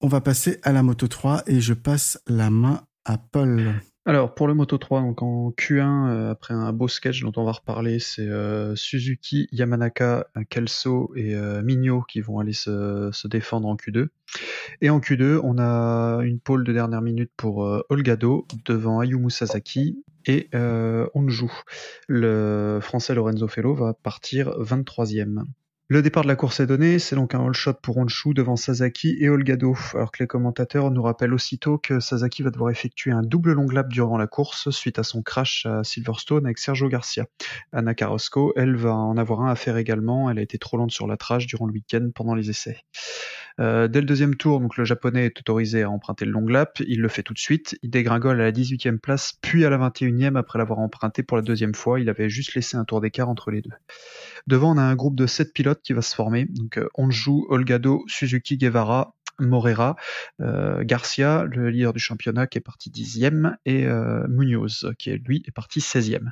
On 0.04 0.08
va 0.08 0.20
passer 0.20 0.58
à 0.64 0.72
la 0.72 0.82
Moto 0.82 1.06
3 1.06 1.44
et 1.46 1.60
je 1.60 1.74
passe 1.74 2.20
la 2.26 2.50
main 2.50 2.82
à 3.04 3.18
Paul. 3.18 3.72
Alors 4.04 4.34
pour 4.34 4.48
le 4.48 4.54
Moto 4.54 4.76
3, 4.76 5.00
donc 5.00 5.22
en 5.22 5.50
Q1, 5.50 6.08
euh, 6.08 6.30
après 6.32 6.54
un 6.54 6.72
beau 6.72 6.88
sketch 6.88 7.22
dont 7.22 7.30
on 7.36 7.44
va 7.44 7.52
reparler, 7.52 8.00
c'est 8.00 8.26
euh, 8.26 8.74
Suzuki, 8.74 9.46
Yamanaka, 9.52 10.26
Kelso 10.50 11.12
et 11.14 11.36
euh, 11.36 11.62
Migno 11.62 12.02
qui 12.02 12.20
vont 12.20 12.40
aller 12.40 12.52
se, 12.52 13.28
défendre 13.28 13.68
en 13.68 13.76
Q2. 13.76 14.08
Et 14.80 14.90
en 14.90 14.98
Q2, 14.98 15.38
on 15.44 15.58
a 15.60 16.20
une 16.24 16.40
pole 16.40 16.64
de 16.64 16.72
dernière 16.72 17.00
minute 17.00 17.30
pour 17.36 17.58
Olgado 17.88 18.48
devant 18.64 18.98
Ayumu 18.98 19.30
Sasaki 19.30 20.02
et 20.26 20.50
Onju. 21.14 21.46
Le 22.08 22.80
français 22.82 23.14
Lorenzo 23.14 23.46
Fello 23.46 23.74
va 23.74 23.94
partir 23.94 24.48
23e. 24.58 25.44
Le 25.92 26.00
départ 26.00 26.22
de 26.22 26.28
la 26.28 26.36
course 26.36 26.58
est 26.60 26.66
donné, 26.66 26.98
c'est 26.98 27.16
donc 27.16 27.34
un 27.34 27.44
all 27.44 27.52
shot 27.52 27.74
pour 27.74 27.98
Honshu 27.98 28.32
devant 28.32 28.56
Sasaki 28.56 29.14
et 29.20 29.28
Olgado, 29.28 29.76
alors 29.92 30.10
que 30.10 30.22
les 30.22 30.26
commentateurs 30.26 30.90
nous 30.90 31.02
rappellent 31.02 31.34
aussitôt 31.34 31.76
que 31.76 32.00
Sasaki 32.00 32.42
va 32.42 32.48
devoir 32.48 32.70
effectuer 32.70 33.10
un 33.10 33.20
double 33.20 33.52
long 33.52 33.68
lap 33.68 33.90
durant 33.90 34.16
la 34.16 34.26
course 34.26 34.70
suite 34.70 34.98
à 34.98 35.02
son 35.02 35.20
crash 35.20 35.66
à 35.66 35.84
Silverstone 35.84 36.46
avec 36.46 36.56
Sergio 36.56 36.88
Garcia. 36.88 37.26
Anna 37.74 37.92
Carrasco, 37.92 38.54
elle, 38.56 38.74
va 38.74 38.94
en 38.94 39.18
avoir 39.18 39.42
un 39.42 39.50
à 39.50 39.54
faire 39.54 39.76
également, 39.76 40.30
elle 40.30 40.38
a 40.38 40.42
été 40.42 40.56
trop 40.56 40.78
lente 40.78 40.92
sur 40.92 41.06
la 41.06 41.18
trage 41.18 41.46
durant 41.46 41.66
le 41.66 41.74
week-end 41.74 42.08
pendant 42.14 42.34
les 42.34 42.48
essais. 42.48 42.78
Euh, 43.60 43.86
dès 43.86 44.00
le 44.00 44.06
deuxième 44.06 44.36
tour, 44.36 44.60
donc 44.60 44.76
le 44.78 44.84
japonais 44.84 45.26
est 45.26 45.38
autorisé 45.38 45.82
à 45.82 45.90
emprunter 45.90 46.24
le 46.24 46.30
long 46.30 46.46
lap, 46.46 46.78
il 46.86 47.00
le 47.00 47.08
fait 47.08 47.22
tout 47.22 47.34
de 47.34 47.38
suite, 47.38 47.78
il 47.82 47.90
dégringole 47.90 48.40
à 48.40 48.44
la 48.44 48.52
18e 48.52 48.98
place, 48.98 49.34
puis 49.42 49.64
à 49.64 49.70
la 49.70 49.76
21e 49.76 50.38
après 50.38 50.58
l'avoir 50.58 50.78
emprunté 50.78 51.22
pour 51.22 51.36
la 51.36 51.42
deuxième 51.42 51.74
fois, 51.74 52.00
il 52.00 52.08
avait 52.08 52.30
juste 52.30 52.54
laissé 52.54 52.76
un 52.76 52.84
tour 52.84 53.00
d'écart 53.00 53.28
entre 53.28 53.50
les 53.50 53.60
deux. 53.60 53.72
Devant, 54.46 54.74
on 54.74 54.78
a 54.78 54.82
un 54.82 54.94
groupe 54.94 55.16
de 55.16 55.26
7 55.26 55.52
pilotes 55.52 55.81
qui 55.82 55.92
va 55.92 56.02
se 56.02 56.14
former. 56.14 56.46
Donc, 56.46 56.78
euh, 56.78 56.88
Onju, 56.94 57.44
Olgado, 57.48 58.04
Suzuki, 58.06 58.56
Guevara, 58.56 59.14
Morera, 59.38 59.96
euh, 60.40 60.84
Garcia, 60.84 61.44
le 61.44 61.70
leader 61.70 61.92
du 61.92 62.00
championnat 62.00 62.46
qui 62.46 62.58
est 62.58 62.62
parti 62.62 62.90
dixième, 62.90 63.56
et 63.64 63.86
euh, 63.86 64.26
Munoz 64.28 64.92
qui 64.98 65.10
est 65.10 65.16
lui 65.16 65.42
est 65.46 65.52
parti 65.52 65.80
16e. 65.80 66.30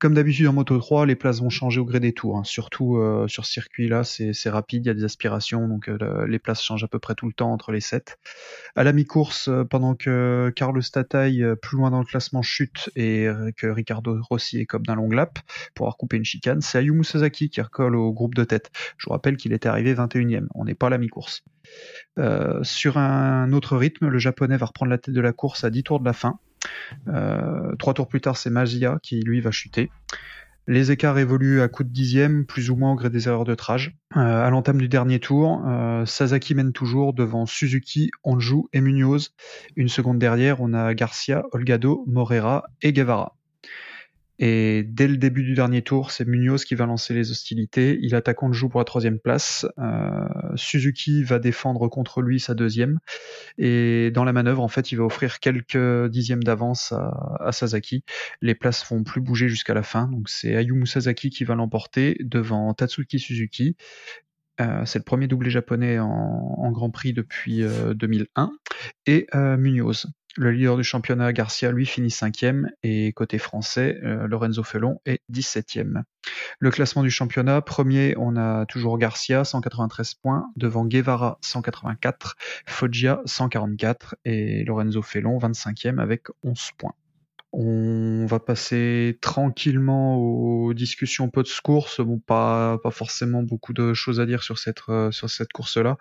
Comme 0.00 0.14
d'habitude 0.14 0.46
en 0.46 0.52
Moto 0.52 0.78
3, 0.78 1.06
les 1.06 1.16
places 1.16 1.40
vont 1.40 1.50
changer 1.50 1.80
au 1.80 1.84
gré 1.84 1.98
des 1.98 2.12
tours. 2.12 2.38
Hein. 2.38 2.44
Surtout 2.44 2.98
euh, 2.98 3.26
sur 3.26 3.44
ce 3.44 3.52
circuit-là, 3.52 4.04
c'est 4.04 4.48
rapide, 4.48 4.84
il 4.84 4.88
y 4.88 4.90
a 4.90 4.94
des 4.94 5.02
aspirations, 5.02 5.66
donc 5.66 5.88
euh, 5.88 6.24
les 6.28 6.38
places 6.38 6.62
changent 6.62 6.84
à 6.84 6.88
peu 6.88 7.00
près 7.00 7.16
tout 7.16 7.26
le 7.26 7.32
temps 7.32 7.52
entre 7.52 7.72
les 7.72 7.80
7. 7.80 8.16
À 8.76 8.84
la 8.84 8.92
mi-course, 8.92 9.48
euh, 9.48 9.64
pendant 9.64 9.96
que 9.96 10.52
Carlos 10.54 10.82
Tatay, 10.82 11.42
plus 11.60 11.78
loin 11.78 11.90
dans 11.90 11.98
le 11.98 12.04
classement, 12.04 12.42
chute 12.42 12.90
et 12.94 13.26
que 13.56 13.66
Ricardo 13.66 14.16
Rossi 14.22 14.66
comme 14.66 14.84
d'un 14.84 14.94
long 14.94 15.10
lap 15.10 15.40
pour 15.74 15.86
avoir 15.86 15.96
coupé 15.96 16.16
une 16.16 16.24
chicane, 16.24 16.60
c'est 16.60 16.78
Ayumu 16.78 17.02
Sasaki 17.02 17.50
qui 17.50 17.60
recolle 17.60 17.96
au 17.96 18.12
groupe 18.12 18.34
de 18.34 18.44
tête. 18.44 18.70
Je 18.98 19.06
vous 19.06 19.12
rappelle 19.12 19.36
qu'il 19.36 19.52
était 19.52 19.68
arrivé 19.68 19.94
21e, 19.94 20.46
on 20.54 20.64
n'est 20.64 20.74
pas 20.76 20.86
à 20.86 20.90
la 20.90 20.98
mi-course. 20.98 21.42
sur 22.62 22.98
un 22.98 23.52
autre 23.52 23.76
rythme, 23.76 24.06
le 24.06 24.18
japonais 24.18 24.56
va 24.56 24.66
reprendre 24.66 24.90
la 24.90 24.98
tête 24.98 25.14
de 25.14 25.20
la 25.20 25.32
course 25.32 25.64
à 25.64 25.70
10 25.70 25.82
tours 25.82 26.00
de 26.00 26.04
la 26.04 26.12
fin. 26.12 26.38
Euh, 27.08 27.74
trois 27.78 27.94
tours 27.94 28.08
plus 28.08 28.20
tard, 28.20 28.36
c'est 28.36 28.50
Magia 28.50 28.98
qui 29.02 29.20
lui 29.20 29.40
va 29.40 29.50
chuter. 29.50 29.90
Les 30.66 30.90
écarts 30.90 31.18
évoluent 31.18 31.62
à 31.62 31.68
coup 31.68 31.82
de 31.82 31.88
dixième, 31.88 32.44
plus 32.44 32.68
ou 32.68 32.76
moins 32.76 32.92
au 32.92 32.94
gré 32.94 33.08
des 33.08 33.26
erreurs 33.26 33.44
de 33.46 33.54
trage. 33.54 33.96
Euh, 34.16 34.20
à 34.20 34.50
l'entame 34.50 34.76
du 34.76 34.86
dernier 34.86 35.18
tour, 35.18 35.62
euh, 35.66 36.04
Sasaki 36.04 36.54
mène 36.54 36.72
toujours 36.72 37.14
devant 37.14 37.46
Suzuki, 37.46 38.10
Anju 38.22 38.64
et 38.74 38.82
Munoz. 38.82 39.32
Une 39.76 39.88
seconde 39.88 40.18
derrière, 40.18 40.60
on 40.60 40.74
a 40.74 40.92
Garcia, 40.92 41.44
Olgado, 41.52 42.04
Morera 42.06 42.64
et 42.82 42.92
Guevara. 42.92 43.34
Et 44.38 44.84
dès 44.84 45.08
le 45.08 45.16
début 45.16 45.42
du 45.42 45.54
dernier 45.54 45.82
tour, 45.82 46.10
c'est 46.10 46.26
Munoz 46.26 46.64
qui 46.64 46.74
va 46.74 46.86
lancer 46.86 47.14
les 47.14 47.30
hostilités. 47.30 47.98
Il 48.02 48.14
attaque 48.14 48.38
joue 48.52 48.68
pour 48.68 48.80
la 48.80 48.84
troisième 48.84 49.18
place. 49.18 49.66
Euh, 49.78 50.28
Suzuki 50.54 51.24
va 51.24 51.38
défendre 51.38 51.88
contre 51.88 52.22
lui 52.22 52.38
sa 52.38 52.54
deuxième. 52.54 53.00
Et 53.58 54.10
dans 54.12 54.24
la 54.24 54.32
manœuvre, 54.32 54.62
en 54.62 54.68
fait, 54.68 54.92
il 54.92 54.96
va 54.96 55.04
offrir 55.04 55.40
quelques 55.40 56.06
dixièmes 56.08 56.42
d'avance 56.42 56.92
à, 56.92 57.38
à, 57.40 57.52
Sasaki. 57.52 58.04
Les 58.40 58.54
places 58.54 58.88
vont 58.88 59.02
plus 59.02 59.20
bouger 59.20 59.48
jusqu'à 59.48 59.74
la 59.74 59.82
fin. 59.82 60.06
Donc 60.08 60.28
c'est 60.28 60.54
Ayumu 60.54 60.86
Sasaki 60.86 61.30
qui 61.30 61.44
va 61.44 61.54
l'emporter 61.56 62.16
devant 62.20 62.72
Tatsuki 62.74 63.18
Suzuki. 63.18 63.76
Euh, 64.60 64.84
c'est 64.84 64.98
le 64.98 65.04
premier 65.04 65.28
doublé 65.28 65.50
japonais 65.50 65.98
en, 65.98 66.70
Grand 66.72 66.90
Prix 66.90 67.12
depuis 67.12 67.62
euh, 67.62 67.94
2001. 67.94 68.50
Et 69.06 69.26
euh, 69.34 69.56
Munoz. 69.56 70.06
Le 70.36 70.52
leader 70.52 70.76
du 70.76 70.84
championnat, 70.84 71.32
Garcia, 71.32 71.72
lui, 71.72 71.86
finit 71.86 72.10
cinquième 72.10 72.70
et 72.82 73.12
côté 73.12 73.38
français, 73.38 73.98
euh, 74.04 74.26
Lorenzo 74.28 74.62
Felon 74.62 75.00
est 75.06 75.20
17e. 75.32 76.02
Le 76.58 76.70
classement 76.70 77.02
du 77.02 77.10
championnat, 77.10 77.60
premier, 77.62 78.14
on 78.18 78.36
a 78.36 78.66
toujours 78.66 78.98
Garcia, 78.98 79.44
193 79.44 80.14
points, 80.14 80.50
devant 80.56 80.84
Guevara, 80.84 81.38
184, 81.40 82.36
Foggia, 82.66 83.20
144 83.24 84.16
et 84.24 84.64
Lorenzo 84.64 85.02
Felon, 85.02 85.38
25e 85.38 85.98
avec 85.98 86.26
11 86.44 86.70
points. 86.76 86.94
On 87.52 88.26
va 88.26 88.40
passer 88.40 89.18
tranquillement 89.22 90.16
aux 90.16 90.74
discussions 90.74 91.30
post-course. 91.30 92.00
Bon, 92.00 92.18
pas, 92.18 92.78
pas 92.82 92.90
forcément 92.90 93.42
beaucoup 93.42 93.72
de 93.72 93.94
choses 93.94 94.20
à 94.20 94.26
dire 94.26 94.42
sur 94.42 94.58
cette, 94.58 94.82
euh, 94.90 95.10
sur 95.10 95.30
cette 95.30 95.52
course-là. 95.52 95.96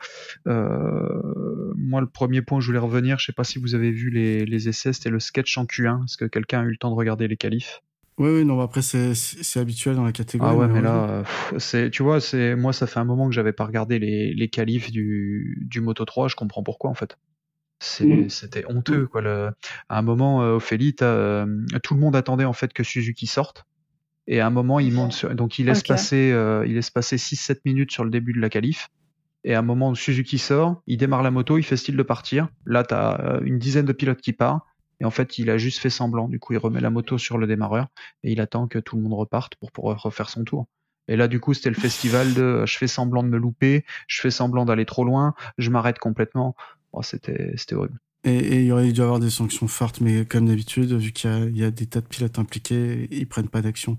Euh, 0.47 1.73
moi, 1.75 2.01
le 2.01 2.07
premier 2.07 2.41
point, 2.41 2.59
je 2.59 2.67
voulais 2.67 2.79
revenir. 2.79 3.17
Je 3.19 3.25
sais 3.25 3.33
pas 3.33 3.45
si 3.45 3.59
vous 3.59 3.75
avez 3.75 3.91
vu 3.91 4.09
les, 4.09 4.45
les 4.45 4.67
essais, 4.67 4.91
c'était 4.91 5.09
le 5.09 5.21
sketch 5.21 5.57
en 5.57 5.63
Q1. 5.63 6.03
Est-ce 6.03 6.17
que 6.17 6.25
quelqu'un 6.25 6.61
a 6.61 6.63
eu 6.63 6.71
le 6.71 6.77
temps 6.77 6.89
de 6.89 6.95
regarder 6.95 7.29
les 7.29 7.37
qualifs? 7.37 7.81
Oui, 8.17 8.29
oui, 8.31 8.45
non, 8.45 8.59
après, 8.59 8.81
c'est 8.81 9.59
habituel 9.59 9.95
dans 9.95 10.03
la 10.03 10.11
catégorie. 10.11 10.51
Ah 10.51 10.57
ouais, 10.57 10.67
mais 10.67 10.81
là, 10.81 11.23
c'est, 11.59 11.91
tu 11.91 12.01
vois, 12.01 12.19
c'est, 12.19 12.55
moi, 12.55 12.73
ça 12.73 12.87
fait 12.87 12.99
un 12.99 13.05
moment 13.05 13.29
que 13.29 13.35
j'avais 13.35 13.53
pas 13.53 13.65
regardé 13.65 13.99
les, 13.99 14.33
les 14.33 14.49
qualifs 14.49 14.91
du, 14.91 15.63
du 15.69 15.81
Moto 15.81 16.03
3. 16.03 16.27
Je 16.27 16.35
comprends 16.35 16.63
pourquoi, 16.63 16.89
en 16.89 16.95
fait. 16.95 17.15
Mmh. 17.99 18.29
C'était 18.29 18.65
honteux 18.67 19.07
quoi. 19.07 19.21
Le... 19.21 19.51
À 19.89 19.99
un 19.99 20.01
moment, 20.01 20.41
euh, 20.41 20.55
Ophélie, 20.55 20.95
euh, 21.01 21.45
tout 21.83 21.93
le 21.93 21.99
monde 21.99 22.15
attendait 22.15 22.45
en 22.45 22.53
fait 22.53 22.73
que 22.73 22.83
Suzuki 22.83 23.27
sorte. 23.27 23.65
Et 24.27 24.41
à 24.41 24.47
un 24.47 24.49
moment, 24.49 24.79
il 24.79 24.91
monte 24.93 25.13
sur... 25.13 25.33
donc 25.33 25.57
il 25.57 25.67
laisse 25.67 25.83
passer, 25.83 26.31
euh, 26.31 26.65
il 26.67 26.75
laisse 26.75 26.89
passer 26.89 27.15
6-7 27.15 27.59
minutes 27.65 27.91
sur 27.91 28.03
le 28.03 28.09
début 28.09 28.33
de 28.33 28.41
la 28.41 28.49
qualif. 28.49 28.89
Et 29.43 29.53
à 29.53 29.59
un 29.59 29.63
moment 29.63 29.89
où 29.89 29.95
Suzuki 29.95 30.37
sort, 30.37 30.81
il 30.87 30.97
démarre 30.97 31.23
la 31.23 31.31
moto, 31.31 31.57
il 31.57 31.63
fait 31.63 31.77
style 31.77 31.95
de 31.95 32.03
partir. 32.03 32.49
Là, 32.65 32.83
t'as 32.83 33.21
euh, 33.21 33.39
une 33.43 33.59
dizaine 33.59 33.85
de 33.85 33.93
pilotes 33.93 34.19
qui 34.19 34.33
partent. 34.33 34.63
Et 34.99 35.05
en 35.05 35.11
fait, 35.11 35.37
il 35.37 35.49
a 35.49 35.57
juste 35.57 35.79
fait 35.79 35.91
semblant. 35.91 36.27
Du 36.27 36.39
coup, 36.39 36.53
il 36.53 36.57
remet 36.57 36.81
la 36.81 36.89
moto 36.89 37.17
sur 37.17 37.37
le 37.37 37.47
démarreur 37.47 37.87
et 38.23 38.31
il 38.31 38.41
attend 38.41 38.67
que 38.67 38.79
tout 38.79 38.97
le 38.97 39.03
monde 39.03 39.13
reparte 39.13 39.55
pour 39.55 39.71
pouvoir 39.71 40.01
refaire 40.01 40.29
son 40.29 40.43
tour. 40.43 40.67
Et 41.07 41.15
là, 41.15 41.27
du 41.27 41.39
coup, 41.39 41.53
c'était 41.53 41.69
le 41.69 41.75
festival 41.75 42.33
de 42.33 42.65
je 42.65 42.77
fais 42.77 42.87
semblant 42.87 43.23
de 43.23 43.29
me 43.29 43.37
louper, 43.37 43.85
je 44.07 44.19
fais 44.19 44.31
semblant 44.31 44.65
d'aller 44.65 44.85
trop 44.85 45.05
loin, 45.05 45.35
je 45.57 45.69
m'arrête 45.69 45.99
complètement. 45.99 46.55
Oh, 46.99 47.03
c'était 47.03 47.75
horrible. 47.75 47.97
Et, 48.23 48.35
et 48.35 48.59
il 48.61 48.65
y 48.65 48.71
aurait 48.71 48.91
dû 48.91 49.01
avoir 49.01 49.19
des 49.19 49.29
sanctions 49.29 49.67
fortes, 49.67 50.01
mais 50.01 50.25
comme 50.25 50.47
d'habitude, 50.47 50.91
vu 50.93 51.11
qu'il 51.11 51.29
y, 51.29 51.33
a- 51.33 51.45
il 51.45 51.57
y 51.57 51.63
a 51.63 51.69
des 51.71 51.85
tas 51.85 52.01
de 52.01 52.07
pilotes 52.07 52.39
impliqués, 52.39 53.07
ils 53.11 53.27
prennent 53.27 53.47
pas 53.49 53.61
d'action. 53.61 53.97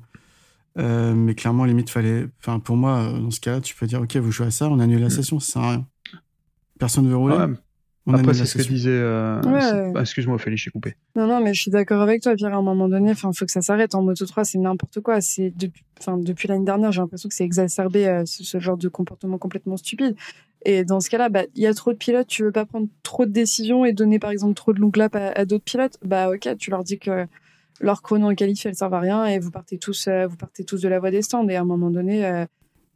Euh, 0.79 1.15
mais 1.15 1.35
clairement, 1.35 1.65
limite, 1.65 1.91
fallait. 1.91 2.27
Enfin, 2.41 2.59
pour 2.61 2.77
moi, 2.77 2.99
euh, 3.15 3.19
dans 3.21 3.31
ce 3.31 3.41
cas-là, 3.41 3.61
tu 3.61 3.75
peux 3.75 3.87
dire, 3.87 4.01
ok, 4.03 4.17
vous 4.17 4.31
jouez 4.33 4.47
à 4.47 4.51
ça, 4.51 4.69
on 4.69 4.79
annule 4.81 5.01
la 5.01 5.07
Mm. 5.07 5.11
session, 5.11 5.41
ça 5.41 5.53
sert 5.53 5.63
à 5.63 5.71
rien. 5.71 5.87
Personne 6.79 7.05
ne 7.05 7.11
veut 7.11 7.17
rouler. 7.17 7.37
Ouais, 7.37 7.47
on 8.07 8.15
après, 8.15 8.35
c'est 8.35 8.47
ce 8.47 8.59
que 8.59 8.63
disait. 8.63 8.91
euh, 8.91 9.41
Ouais. 9.43 9.61
c'est- 9.61 9.93
ah, 9.97 10.01
Excuse-moi, 10.01 10.37
Ophélie, 10.37 10.57
je 10.57 10.63
suis 10.63 10.71
coupé. 10.71 10.95
Non, 11.17 11.27
non, 11.27 11.41
mais 11.43 11.53
je 11.55 11.61
suis 11.63 11.71
d'accord 11.71 12.01
avec 12.01 12.23
toi, 12.23 12.35
Pierre. 12.37 12.55
À 12.55 12.59
un 12.59 12.63
moment 12.63 12.89
donné, 12.89 13.11
enfin, 13.13 13.31
faut 13.33 13.45
que 13.45 13.51
ça 13.53 13.61
s'arrête. 13.63 13.95
En 13.95 14.03
Moto 14.03 14.25
3, 14.27 14.45
c'est 14.45 14.59
n'importe 14.59 15.01
quoi. 15.01 15.21
C'est 15.21 15.51
depuis, 15.57 15.85
enfin, 16.01 16.17
depuis 16.19 16.49
l'année 16.49 16.65
dernière, 16.65 16.93
j'ai 16.93 17.01
l'impression 17.01 17.29
que 17.29 17.35
c'est 17.35 17.45
exacerbé 17.45 18.07
euh, 18.07 18.25
ce, 18.27 18.45
ce 18.45 18.61
genre 18.61 18.77
de 18.77 18.89
comportement 18.89 19.39
complètement 19.39 19.77
stupide. 19.77 20.15
Et 20.65 20.85
dans 20.85 21.01
ce 21.01 21.09
cas-là, 21.11 21.29
bah, 21.29 21.45
il 21.55 21.63
y 21.63 21.67
a 21.67 21.75
trop 21.75 21.93
de 21.93 21.99
pilotes, 21.99 22.27
tu 22.27 22.43
veux 22.43 22.53
pas 22.53 22.67
prendre 22.67 22.89
trop 23.03 23.27
de 23.27 23.31
décisions 23.31 23.85
et 23.85 23.93
donner, 23.93 24.19
par 24.19 24.31
exemple, 24.31 24.55
trop 24.55 24.73
de 24.73 24.81
longues 24.81 24.97
laps 24.97 25.21
à, 25.35 25.45
d'autres 25.45 25.65
pilotes? 25.65 25.99
Bah, 26.05 26.31
ok, 26.31 26.57
tu 26.59 26.71
leur 26.71 26.85
dis 26.85 26.99
que 26.99 27.27
leur 27.81 28.03
chrono 28.03 28.31
en 28.31 28.35
qualif, 28.35 28.67
elles 28.67 28.75
servent 28.75 28.95
à 28.95 29.01
rien 29.01 29.27
et 29.27 29.39
vous 29.39 29.51
partez 29.51 29.79
tous, 29.79 30.09
euh, 30.09 30.27
vous 30.27 30.37
partez 30.37 30.65
tous 30.65 30.83
de 30.83 30.89
la 30.89 30.99
voie 30.99 31.11
des 31.11 31.23
stands. 31.23 31.49
Et 31.49 31.57
à 31.57 31.63
un 31.63 31.65
moment 31.65 31.91
donné, 31.91 32.27
euh, 32.27 32.45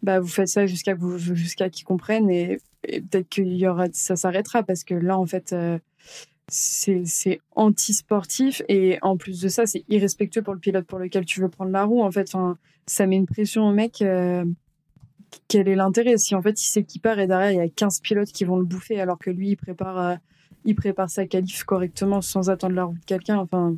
bah, 0.03 0.19
vous 0.19 0.29
faites 0.29 0.49
ça 0.49 0.67
jusqu'à 0.67 0.97
jusqu'à 1.17 1.71
qu'ils 1.71 1.85
comprennent 1.85 2.31
et, 2.31 2.59
peut-être 2.83 3.29
qu'il 3.29 3.57
y 3.57 3.69
aura, 3.69 3.87
ça 3.93 4.17
s'arrêtera 4.17 4.65
parce 4.65 4.83
que 4.83 4.95
là, 4.95 5.17
en 5.17 5.27
fait, 5.27 5.53
euh, 5.53 5.79
c'est 6.49 7.41
anti-sportif 7.55 8.63
et 8.69 8.99
en 9.03 9.17
plus 9.17 9.41
de 9.41 9.49
ça, 9.49 9.67
c'est 9.67 9.85
irrespectueux 9.89 10.43
pour 10.43 10.53
le 10.53 10.61
pilote 10.61 10.85
pour 10.85 10.99
lequel 10.99 11.25
tu 11.25 11.41
veux 11.41 11.49
prendre 11.49 11.71
la 11.71 11.85
roue. 11.85 12.03
En 12.03 12.11
fait, 12.11 12.35
ça 12.87 13.07
met 13.07 13.17
une 13.17 13.27
pression 13.27 13.69
au 13.69 13.73
mec. 13.73 14.03
Quel 15.49 15.69
est 15.69 15.75
l'intérêt 15.75 16.17
si 16.19 16.35
en 16.35 16.43
fait 16.43 16.61
il 16.61 16.67
sait 16.67 16.85
qu'il 16.85 17.01
part 17.01 17.19
et 17.19 17.27
derrière 17.27 17.51
il 17.51 17.57
y 17.57 17.61
a 17.61 17.69
15 17.69 18.01
pilotes 18.01 18.33
qui 18.33 18.45
vont 18.45 18.57
le 18.57 18.65
bouffer 18.65 19.01
alors 19.01 19.19
que 19.19 19.31
lui 19.31 19.51
il 19.51 19.57
prépare 19.57 19.99
euh, 19.99 20.15
il 20.65 20.75
prépare 20.75 21.11
sa 21.11 21.27
qualif 21.27 21.65
correctement 21.65 22.21
sans 22.21 22.51
attendre 22.51 22.75
la 22.75 22.85
roue 22.85 22.95
de 22.95 23.05
quelqu'un. 23.05 23.39
Enfin, 23.39 23.77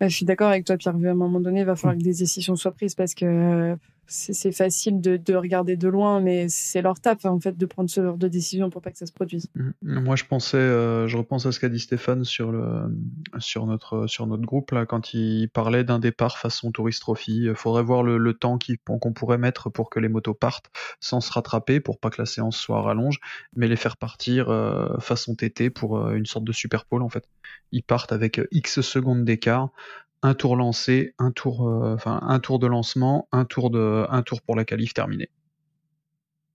ouais, 0.00 0.08
je 0.08 0.16
suis 0.16 0.26
d'accord 0.26 0.48
avec 0.48 0.64
toi, 0.64 0.76
Pierre. 0.76 0.94
À 0.94 0.96
un 0.96 1.14
moment 1.14 1.40
donné, 1.40 1.60
il 1.60 1.66
va 1.66 1.76
falloir 1.76 1.96
que 1.98 2.02
des 2.02 2.14
décisions 2.14 2.56
soient 2.56 2.72
prises 2.72 2.94
parce 2.94 3.14
que 3.14 3.24
euh, 3.24 3.76
c'est 4.06 4.52
facile 4.52 5.00
de, 5.00 5.16
de 5.16 5.34
regarder 5.34 5.76
de 5.76 5.88
loin, 5.88 6.20
mais 6.20 6.46
c'est 6.48 6.82
leur 6.82 7.00
taf 7.00 7.24
en 7.24 7.40
fait 7.40 7.56
de 7.56 7.66
prendre 7.66 7.88
ce 7.88 8.02
genre 8.02 8.16
de 8.16 8.28
décision 8.28 8.70
pour 8.70 8.82
pas 8.82 8.90
que 8.90 8.98
ça 8.98 9.06
se 9.06 9.12
produise. 9.12 9.48
Mhm. 9.54 9.74
Moi, 9.82 10.16
je 10.16 10.24
pensais, 10.24 10.56
euh, 10.56 11.06
je 11.08 11.16
repense 11.16 11.46
à 11.46 11.52
ce 11.52 11.60
qu'a 11.60 11.68
dit 11.68 11.80
Stéphane 11.80 12.24
sur 12.24 12.52
notre, 12.52 14.36
groupe 14.36 14.72
là, 14.72 14.86
quand 14.86 15.14
il 15.14 15.48
parlait 15.48 15.84
d'un 15.84 15.98
départ 15.98 16.38
façon 16.38 16.70
Tourist. 16.70 17.04
Il 17.28 17.54
faudrait 17.54 17.82
voir 17.82 18.02
le, 18.02 18.34
temps 18.34 18.58
qu'on 18.84 19.12
pourrait 19.12 19.38
mettre 19.38 19.70
pour 19.70 19.90
que 19.90 20.00
les 20.00 20.08
motos 20.08 20.34
partent 20.34 20.70
sans 21.00 21.20
se 21.20 21.32
rattraper, 21.32 21.80
pour 21.80 21.98
pas 21.98 22.10
que 22.10 22.20
la 22.20 22.26
séance 22.26 22.56
soit 22.56 22.78
à 22.78 22.82
rallonge, 22.82 23.20
mais 23.56 23.68
les 23.68 23.76
faire 23.76 23.96
partir 23.96 24.48
euh, 24.48 24.98
façon 24.98 25.34
TT 25.34 25.70
pour 25.70 25.98
euh, 25.98 26.14
une 26.14 26.26
sorte 26.26 26.44
de 26.44 26.52
super 26.52 26.84
pole 26.84 27.02
en 27.02 27.08
fait. 27.08 27.24
Ils 27.72 27.82
partent 27.82 28.12
avec 28.12 28.40
X 28.50 28.80
secondes 28.80 29.24
d'écart. 29.24 29.70
Un 30.26 30.32
tour 30.34 30.56
lancé, 30.56 31.14
un 31.18 31.30
tour, 31.30 31.68
euh, 31.68 31.94
enfin 31.94 32.18
un 32.22 32.40
tour 32.40 32.58
de 32.58 32.66
lancement, 32.66 33.28
un 33.30 33.44
tour 33.44 33.68
de, 33.70 34.06
un 34.08 34.22
tour 34.22 34.40
pour 34.40 34.56
la 34.56 34.64
qualif 34.64 34.94
terminée. 34.94 35.28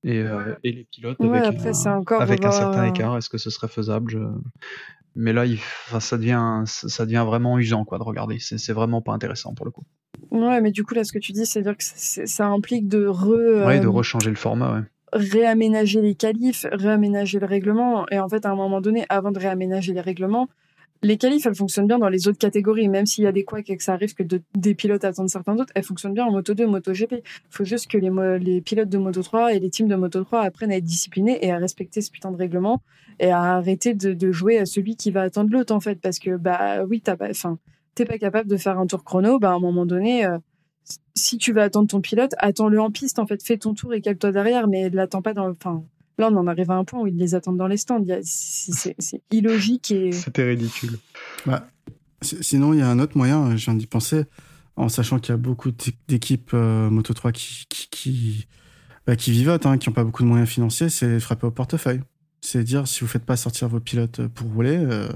Et, 0.03 0.17
euh, 0.19 0.55
et 0.63 0.71
les 0.71 0.85
pilotes 0.85 1.19
Ouais, 1.19 1.37
avec, 1.37 1.55
après, 1.55 1.69
un, 1.69 1.73
c'est 1.73 1.89
encore 1.89 2.21
avec 2.21 2.43
un 2.45 2.49
revoir, 2.49 2.53
certain 2.73 2.83
euh, 2.85 2.89
écart, 2.89 3.17
est-ce 3.17 3.29
que 3.29 3.37
ce 3.37 3.49
serait 3.51 3.67
faisable 3.67 4.09
Je- 4.09 4.17
Mais 5.15 5.33
là, 5.33 5.45
il... 5.45 5.59
ça 5.99 6.17
devient, 6.17 6.63
ça 6.65 7.05
devient 7.05 7.23
vraiment 7.27 7.59
usant 7.59 7.85
quoi 7.85 7.99
de 7.99 8.03
regarder. 8.03 8.37
C'est 8.39 8.73
vraiment 8.73 9.01
pas 9.01 9.13
intéressant 9.13 9.53
pour 9.53 9.65
le 9.65 9.71
coup. 9.71 9.83
Ouais, 10.31 10.61
mais 10.61 10.71
du 10.71 10.83
coup 10.83 10.95
là, 10.95 11.03
ce 11.03 11.11
que 11.11 11.19
tu 11.19 11.31
dis, 11.31 11.45
c'est-à-dire 11.45 11.77
que 11.77 11.83
ça 11.83 12.47
implique 12.47 12.87
de 12.87 13.05
re, 13.05 13.67
Ouais, 13.67 13.79
de 13.79 13.87
rechanger 13.87 14.29
le 14.31 14.35
format. 14.35 14.73
Ouais. 14.79 14.81
réaménager 15.13 16.01
les 16.01 16.15
qualifs, 16.15 16.65
réaménager 16.71 17.39
le 17.39 17.45
règlement. 17.45 18.07
Et 18.09 18.19
en 18.19 18.29
fait, 18.29 18.45
à 18.45 18.51
un 18.51 18.55
moment 18.55 18.81
donné, 18.81 19.05
avant 19.09 19.31
de 19.31 19.37
réaménager 19.39 19.93
les 19.93 20.01
règlements, 20.01 20.47
les 21.01 21.17
qualifs, 21.17 21.45
elles 21.45 21.55
fonctionnent 21.55 21.87
bien 21.87 21.99
dans 21.99 22.09
les 22.09 22.27
autres 22.27 22.37
catégories. 22.37 22.87
Même 22.89 23.05
s'il 23.05 23.23
y 23.23 23.27
a 23.27 23.31
des 23.31 23.43
couacs 23.43 23.69
et 23.69 23.77
que 23.77 23.83
ça 23.83 23.93
arrive 23.93 24.13
que 24.13 24.23
de- 24.23 24.41
des 24.55 24.75
pilotes 24.75 25.03
attendent 25.05 25.29
certains 25.29 25.55
d'autres, 25.55 25.71
elles 25.75 25.83
fonctionnent 25.83 26.13
bien 26.13 26.25
en 26.25 26.31
Moto 26.31 26.53
2, 26.53 26.67
Moto 26.67 26.93
GP. 26.93 27.13
Il 27.13 27.21
faut 27.49 27.63
juste 27.63 27.89
que 27.89 27.97
les, 27.97 28.61
pilotes 28.61 28.89
de 28.89 28.97
Moto 28.97 29.23
3 29.23 29.53
et 29.53 29.59
les 29.59 29.69
teams 29.69 29.87
de 29.87 29.95
Moto 29.95 30.23
3 30.23 30.41
apprennent 30.41 30.71
à 30.71 30.77
être 30.77 30.83
disciplinés 30.83 31.39
et 31.45 31.51
à 31.51 31.57
respecter 31.57 32.01
ce 32.01 32.11
putain 32.11 32.31
de 32.31 32.37
règlement 32.37 32.81
et 33.19 33.31
à 33.31 33.41
arrêter 33.41 33.93
de, 33.93 34.31
jouer 34.31 34.59
à 34.59 34.65
celui 34.65 34.95
qui 34.95 35.11
va 35.11 35.21
attendre 35.21 35.51
l'autre, 35.51 35.73
en 35.73 35.79
fait. 35.79 35.95
Parce 36.01 36.19
que, 36.19 36.35
bah 36.37 36.83
oui, 36.85 37.01
t'as 37.01 37.15
pas, 37.15 37.29
enfin, 37.29 37.57
t'es 37.95 38.05
pas 38.05 38.17
capable 38.17 38.49
de 38.49 38.57
faire 38.57 38.77
un 38.79 38.87
tour 38.87 39.03
chrono, 39.03 39.39
bah 39.39 39.51
à 39.51 39.53
un 39.53 39.59
moment 39.59 39.85
donné, 39.85 40.25
euh, 40.25 40.37
si 41.15 41.37
tu 41.37 41.53
veux 41.53 41.61
attendre 41.61 41.87
ton 41.87 42.01
pilote, 42.01 42.33
attends-le 42.37 42.79
en 42.79 42.91
piste, 42.91 43.19
en 43.19 43.25
fait, 43.27 43.43
fais 43.43 43.57
ton 43.57 43.73
tour 43.73 43.93
et 43.93 44.01
cale-toi 44.01 44.31
derrière, 44.31 44.67
mais 44.67 44.89
l'attends 44.89 45.21
pas 45.21 45.33
dans. 45.33 45.49
Enfin, 45.49 45.83
là, 46.19 46.29
on 46.31 46.35
en 46.37 46.47
arrive 46.47 46.69
à 46.71 46.75
un 46.75 46.83
point 46.83 47.01
où 47.01 47.07
ils 47.07 47.17
les 47.17 47.33
attendent 47.35 47.57
dans 47.57 47.67
les 47.67 47.77
stands. 47.77 48.05
C'est- 48.21 48.95
illogique 49.31 49.91
et. 49.91 50.11
C'était 50.11 50.43
ridicule. 50.43 50.97
Bah, 51.45 51.67
si- 52.21 52.43
sinon, 52.43 52.73
il 52.73 52.79
y 52.79 52.81
a 52.81 52.89
un 52.89 52.99
autre 52.99 53.17
moyen, 53.17 53.55
je 53.55 53.65
viens 53.65 53.73
d'y 53.75 53.87
penser, 53.87 54.23
en 54.75 54.89
sachant 54.89 55.19
qu'il 55.19 55.31
y 55.33 55.35
a 55.35 55.37
beaucoup 55.37 55.71
d'é- 55.71 55.95
d'équipes 56.07 56.51
euh, 56.53 56.89
Moto 56.89 57.13
3 57.13 57.31
qui, 57.31 57.65
qui, 57.69 57.87
qui, 57.89 58.47
bah, 59.07 59.15
qui 59.15 59.31
vivotent, 59.31 59.65
hein, 59.65 59.77
qui 59.77 59.89
n'ont 59.89 59.93
pas 59.95 60.03
beaucoup 60.03 60.23
de 60.23 60.27
moyens 60.27 60.49
financiers, 60.49 60.89
c'est 60.89 61.19
frapper 61.19 61.47
au 61.47 61.51
portefeuille. 61.51 62.01
C'est 62.41 62.63
dire, 62.63 62.87
si 62.87 63.01
vous 63.01 63.07
faites 63.07 63.25
pas 63.25 63.35
sortir 63.35 63.67
vos 63.67 63.79
pilotes 63.81 64.25
pour 64.27 64.51
rouler, 64.53 64.77
euh, 64.77 65.09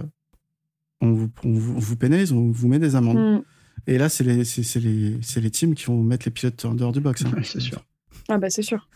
on, 1.01 1.11
vous, 1.13 1.29
on, 1.43 1.53
vous, 1.53 1.75
on 1.75 1.79
vous 1.79 1.95
pénalise, 1.95 2.31
on 2.33 2.51
vous 2.51 2.67
met 2.67 2.79
des 2.79 2.95
amendes. 2.95 3.17
Hmm. 3.39 3.41
Et 3.87 3.97
là, 3.97 4.07
c'est 4.09 4.23
les, 4.23 4.35
les, 4.37 5.17
c'est 5.21 5.41
les 5.41 5.51
teams 5.51 5.73
qui 5.75 5.85
vont 5.85 6.01
mettre 6.01 6.25
les 6.25 6.31
pilotes 6.31 6.63
en 6.65 6.73
dehors 6.73 6.91
du 6.91 6.99
box. 7.01 7.23
hein. 7.25 7.31
Ouais, 7.35 7.43
c'est 7.43 7.59
sûr. 7.59 7.83
Ah, 8.29 8.37
bah, 8.37 8.49
c'est 8.49 8.61
sûr. 8.61 8.87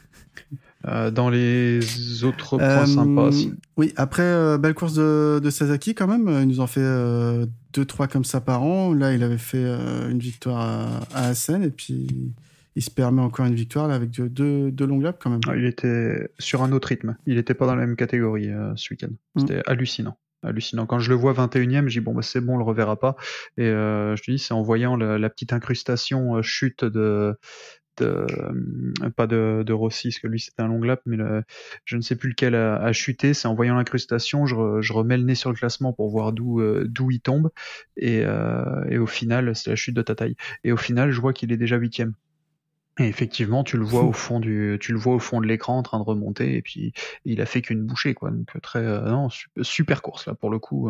Euh, 0.86 1.12
dans 1.12 1.30
les 1.30 2.24
autres 2.24 2.60
Euh, 2.62 2.78
points 2.78 2.86
sympas, 2.86 3.30
Oui, 3.78 3.94
après, 3.96 4.24
euh, 4.24 4.58
belle 4.58 4.76
course 4.76 4.94
de, 4.94 5.40
de 5.44 5.50
Sasaki 5.50 5.96
quand 5.96 6.08
même. 6.08 6.30
Il 6.42 6.48
nous 6.48 6.60
en 6.60 6.68
fait 6.68 6.82
euh, 6.82 7.46
deux, 7.74 7.86
trois 7.86 8.08
comme 8.08 8.24
ça 8.24 8.42
par 8.42 8.62
an. 8.64 8.94
Là, 8.94 9.14
il 9.14 9.24
avait 9.24 9.40
fait 9.40 9.64
euh, 9.64 10.10
une 10.10 10.20
victoire 10.20 10.60
à, 10.60 11.00
à 11.14 11.28
Assen 11.30 11.64
et 11.64 11.72
puis 11.72 12.34
il 12.76 12.84
se 12.84 12.92
permet 12.92 13.22
encore 13.22 13.48
une 13.48 13.56
victoire 13.56 13.88
là, 13.88 13.96
avec 13.96 14.12
deux, 14.12 14.30
deux, 14.30 14.72
deux 14.72 14.86
longues 14.86 15.02
laps 15.02 15.20
quand 15.22 15.32
même. 15.32 15.42
Ah, 15.48 15.56
il 15.56 15.66
était 15.66 16.30
sur 16.38 16.62
un 16.62 16.72
autre 16.72 16.90
rythme. 16.90 17.18
Il 17.26 17.40
était 17.40 17.56
pas 17.56 17.66
dans 17.66 17.76
la 17.76 17.86
même 17.86 17.96
catégorie 17.96 18.50
euh, 18.50 18.72
ce 18.76 18.94
week-end. 18.94 19.10
Mm. 19.36 19.40
C'était 19.40 19.62
hallucinant. 19.66 20.18
hallucinant. 20.44 20.86
Quand 20.86 21.00
je 21.00 21.10
le 21.10 21.16
vois 21.16 21.34
21 21.34 21.86
e 21.86 21.90
je 21.90 22.00
dis 22.00 22.06
bon 22.06 22.14
bah 22.14 22.22
c'est 22.22 22.40
bon, 22.40 22.54
on 22.54 22.58
le 22.58 22.64
reverra 22.64 23.00
pas. 23.00 23.16
Et 23.58 23.66
je 23.66 24.22
te 24.22 24.30
dis, 24.32 24.38
c'est 24.38 24.54
en 24.54 24.62
voyant 24.62 24.96
la, 24.96 25.30
petite 25.32 25.54
incrustation 25.54 26.40
chute 26.44 26.86
de 26.86 27.36
euh, 28.02 28.26
pas 29.16 29.28
de, 29.28 29.64
de 29.66 29.74
Rossi, 29.74 30.10
parce 30.10 30.20
que 30.20 30.28
lui 30.28 30.40
c'était 30.40 30.62
un 30.62 30.68
long 30.68 30.82
lap, 30.82 31.02
mais 31.06 31.18
je 31.86 31.96
ne 31.96 32.02
sais 32.02 32.16
plus 32.16 32.30
lequel 32.30 32.56
a, 32.56 32.92
chuté. 32.94 33.34
C'est 33.34 33.48
en 33.48 33.56
voyant 33.56 33.76
l'incrustation, 33.76 34.46
je, 34.46 34.94
remets 34.94 35.18
le 35.18 35.24
nez 35.24 35.36
sur 35.36 35.50
le 35.50 35.56
classement 35.56 35.94
pour 35.94 36.10
voir 36.10 36.34
d'où 36.34 36.62
euh, 36.62 36.86
d'où 36.88 37.12
il 37.12 37.20
tombe, 37.20 37.52
et, 37.96 38.24
euh, 38.26 38.84
et 38.90 38.98
au 38.98 39.08
final, 39.08 39.56
c'est 39.56 39.70
la 39.70 39.76
chute 39.76 39.96
de 39.96 40.02
Tataï. 40.02 40.36
Et 40.64 40.72
au 40.72 40.78
final, 40.78 41.12
je 41.12 41.22
vois 41.22 41.34
qu'il 41.34 41.52
est 41.52 41.58
déjà 41.58 41.78
huitième. 41.78 42.14
Et 43.00 43.06
effectivement, 43.08 43.64
tu 43.64 43.78
le 43.78 43.84
vois 43.84 44.04
au 44.04 44.12
fond 44.12 44.40
du, 44.40 44.78
tu 44.82 44.92
le 44.92 44.98
vois 44.98 45.14
au 45.14 45.20
fond 45.20 45.40
de 45.40 45.46
l'écran 45.46 45.78
en 45.78 45.84
train 45.84 46.00
de 46.00 46.04
remonter, 46.04 46.56
et 46.56 46.62
puis 46.62 46.94
il 47.26 47.42
a 47.42 47.46
fait 47.46 47.62
qu'une 47.62 47.84
bouchée, 47.84 48.16
quoi. 48.16 48.32
Donc 48.32 48.50
très, 48.62 48.82
non, 48.82 49.30
super 49.62 50.02
course 50.02 50.26
là 50.26 50.34
pour 50.34 50.50
le 50.50 50.58
coup. 50.58 50.90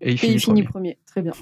Et 0.00 0.12
il, 0.12 0.18
finit, 0.18 0.62
premier. 0.62 0.98
très 1.06 1.22
bien. 1.22 1.32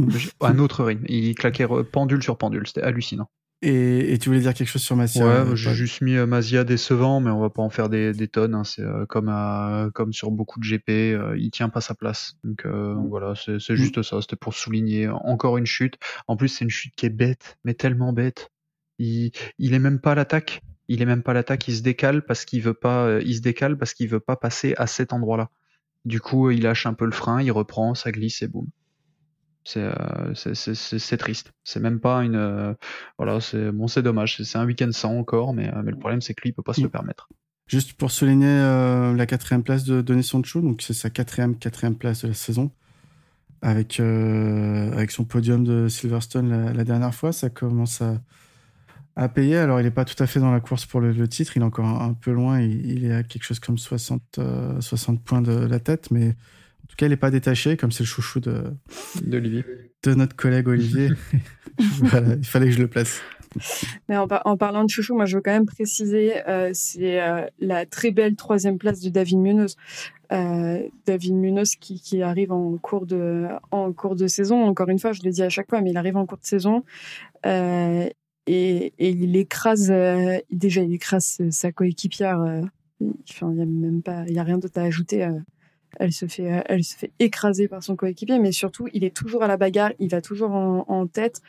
Un 0.41 0.59
autre 0.59 0.85
rythme. 0.85 1.05
Il 1.09 1.35
claquait 1.37 1.67
pendule 1.91 2.23
sur 2.23 2.37
pendule, 2.37 2.67
c'était 2.67 2.83
hallucinant. 2.83 3.31
Et, 3.61 4.19
tu 4.21 4.29
voulais 4.29 4.41
dire 4.41 4.55
quelque 4.55 4.69
chose 4.69 4.83
sur 4.83 4.95
Mazia 4.95 5.27
Ouais, 5.27 5.33
euh, 5.33 5.57
j'ai 5.57 5.75
juste 5.75 6.01
mis 6.01 6.15
euh, 6.15 6.27
Mazia 6.27 6.63
décevant, 6.63 7.21
mais 7.21 7.31
on 7.31 7.41
va 7.41 7.51
pas 7.51 7.63
en 7.63 7.71
faire 7.71 7.89
des, 7.89 8.29
tonnes. 8.29 8.55
Hein. 8.55 8.63
C'est 8.63 8.83
euh, 8.83 9.05
comme 9.07 9.29
comme 9.95 10.13
sur 10.13 10.31
beaucoup 10.31 10.61
de 10.61 10.65
GP, 10.65 11.19
il 11.37 11.51
tient 11.51 11.69
pas 11.69 11.81
sa 11.81 11.95
place. 11.95 12.35
Donc 12.45 12.65
voilà, 12.67 13.35
c'est 13.35 13.57
mm. 13.57 13.75
juste 13.75 14.03
ça. 14.03 14.21
C'était 14.21 14.37
pour 14.37 14.55
souligner 14.55 15.09
encore 15.09 15.59
une 15.59 15.67
chute. 15.67 15.95
En 16.29 16.37
plus, 16.37 16.49
c'est 16.49 16.65
une 16.65 16.71
chute 16.71 16.95
qui 16.95 17.07
est 17.07 17.11
bête, 17.11 17.59
mais 17.65 17.75
tellement 17.75 18.13
bête. 18.13 18.51
Il 18.99 19.33
il 19.59 19.75
est 19.75 19.81
même 19.81 20.01
pas 20.01 20.13
à 20.13 20.15
l'attaque. 20.15 20.63
Il 20.87 21.03
est 21.03 21.07
même 21.07 21.23
pas 21.23 21.33
à 21.33 21.35
l'attaque. 21.35 21.67
Il 21.67 21.77
se 21.77 21.83
décale 21.83 22.25
parce 22.25 22.45
qu'il 22.45 22.63
veut 22.63 22.75
pas. 22.75 23.19
Il 23.21 23.35
se 23.35 23.41
décale 23.41 23.77
parce 23.77 23.93
qu'il 23.93 24.09
veut 24.09 24.21
pas 24.21 24.37
passer 24.37 24.75
à 24.77 24.87
cet 24.87 25.13
endroit-là. 25.13 25.51
Du 26.05 26.21
coup, 26.21 26.51
il 26.51 26.63
lâche 26.63 26.87
un 26.87 26.95
peu 26.95 27.05
le 27.05 27.11
frein, 27.11 27.43
il 27.43 27.51
reprend, 27.51 27.95
ça 27.95 28.13
glisse 28.13 28.41
et 28.43 28.49
boum. 28.49 28.69
Euh, 29.77 30.35
c'est 30.35 31.17
triste. 31.17 31.53
C'est 31.65 31.81
même 31.81 32.01
pas 32.01 32.25
une. 32.25 32.37
Euh, 32.37 32.75
voilà, 33.19 33.41
c'est 33.41 33.71
bon, 33.71 33.89
c'est 33.89 34.03
dommage. 34.03 34.43
C'est 34.43 34.59
un 34.59 34.65
week-end 34.65 34.91
sans 34.93 35.17
encore, 35.17 35.53
mais, 35.53 35.69
euh, 35.69 35.83
mais 35.85 35.91
le 35.91 35.99
problème, 35.99 36.21
c'est 36.21 36.35
que 36.35 36.43
lui, 36.43 36.51
il 36.51 36.53
peut 36.53 36.63
pas 36.63 36.75
se 36.75 36.81
le 36.81 36.89
permettre. 36.89 37.29
Juste 37.67 37.93
pour 37.95 38.11
souligner 38.11 38.61
la 39.15 39.27
quatrième 39.27 39.63
place 39.63 39.85
de 39.85 40.01
Denis 40.01 40.25
Sancho, 40.25 40.63
donc 40.63 40.81
c'est 40.81 40.95
sa 40.95 41.11
quatrième, 41.11 41.57
quatrième 41.57 41.97
place 41.97 42.23
de 42.23 42.29
la 42.29 42.35
saison. 42.35 42.71
Avec, 43.61 43.99
avec 43.99 45.11
son 45.11 45.25
podium 45.25 45.65
de 45.65 45.89
Silverstone 45.89 46.73
la, 46.73 46.85
dernière 46.85 47.15
fois, 47.15 47.33
ça 47.33 47.51
commence 47.51 48.01
à, 48.01 48.23
à, 49.17 49.29
payer. 49.29 49.57
Alors, 49.57 49.81
il 49.81 49.83
n'est 49.83 49.91
pas 49.91 50.05
tout 50.05 50.21
à 50.23 50.27
fait 50.27 50.39
dans 50.39 50.53
la 50.53 50.61
course 50.61 50.87
pour 50.87 51.01
le, 51.01 51.29
titre, 51.29 51.57
il 51.57 51.63
est 51.63 51.65
encore 51.65 51.85
un, 51.85 52.15
peu 52.15 52.31
loin, 52.31 52.61
il, 52.61 52.87
il, 52.87 53.05
est 53.05 53.13
à 53.13 53.23
quelque 53.25 53.43
chose 53.43 53.59
comme 53.59 53.77
60, 53.77 54.41
60 54.81 55.23
points 55.23 55.43
de 55.43 55.53
la 55.53 55.81
tête, 55.81 56.11
mais 56.11 56.37
cas, 56.99 57.07
il 57.07 57.11
n'est 57.11 57.17
pas 57.17 57.31
détaché, 57.31 57.77
comme 57.77 57.93
c'est 57.93 58.03
le 58.03 58.09
chouchou 58.09 58.41
de, 58.41 58.65
d'Olivier. 59.23 59.65
de 60.03 60.15
notre 60.15 60.37
collègue 60.37 60.69
Olivier. 60.69 61.11
il 61.79 62.45
fallait 62.45 62.67
que 62.67 62.73
je 62.73 62.81
le 62.81 62.89
place. 62.89 63.23
Mais 64.09 64.17
en, 64.17 64.57
parlant 64.57 64.85
de 64.85 64.91
chouchou, 64.91 65.15
moi 65.15 65.25
je 65.25 65.37
veux 65.37 65.43
quand 65.43 65.53
même 65.53 65.65
préciser, 65.65 66.47
euh, 66.49 66.71
c'est 66.75 67.23
euh, 67.23 67.47
la 67.61 67.87
très 67.87 68.11
belle 68.11 68.37
troisième 68.37 68.79
place 68.79 69.01
de 69.01 69.09
David 69.09 69.39
Munoz. 69.39 69.77
Euh, 70.33 70.83
David 71.07 71.35
Munoz 71.35 71.77
qui, 71.77 72.01
qui, 72.01 72.21
arrive 72.23 72.53
en 72.53 72.77
cours, 72.77 73.07
de, 73.07 73.47
en 73.71 73.93
cours 73.93 74.17
de 74.17 74.27
saison, 74.27 74.65
encore 74.65 74.89
une 74.91 74.99
fois, 74.99 75.13
je 75.13 75.23
le 75.25 75.31
dis 75.31 75.43
à 75.43 75.49
chaque 75.49 75.71
fois, 75.71 75.81
mais 75.81 75.91
il 75.91 75.97
arrive 75.97 76.17
en 76.17 76.27
cours 76.27 76.39
de 76.39 76.45
saison. 76.45 76.85
Et, 77.45 78.13
et, 78.47 78.93
il 78.99 79.37
écrase, 79.37 79.93
déjà 80.51 80.83
il 80.83 80.93
écrase 80.93 81.41
sa 81.51 81.73
coéquipière. 81.73 82.63
il 83.01 83.07
n'y 83.07 83.63
a 83.63 83.67
même 83.67 84.03
pas, 84.03 84.25
il 84.27 84.35
y 84.35 84.39
a 84.39 84.43
rien 84.43 84.59
d'autre 84.59 84.79
à 84.79 84.83
ajouter 84.83 85.27
elle 85.97 86.13
se 86.13 86.27
fait, 86.27 86.53
euh, 86.53 86.63
elle 86.67 86.85
se 86.85 86.97
fait 86.97 87.13
écraser 87.19 87.69
par 87.69 87.83
son 87.83 87.97
coéquipier, 87.97 88.39
mais 88.39 88.53
surtout, 88.53 88.89
il 88.93 89.05
est 89.05 89.15
toujours 89.15 89.43
à 89.43 89.47
la 89.47 89.57
bagarre, 89.57 89.93
il 89.99 90.11
va 90.11 90.21
toujours 90.21 90.51
en, 90.53 91.07
tête, 91.07 91.41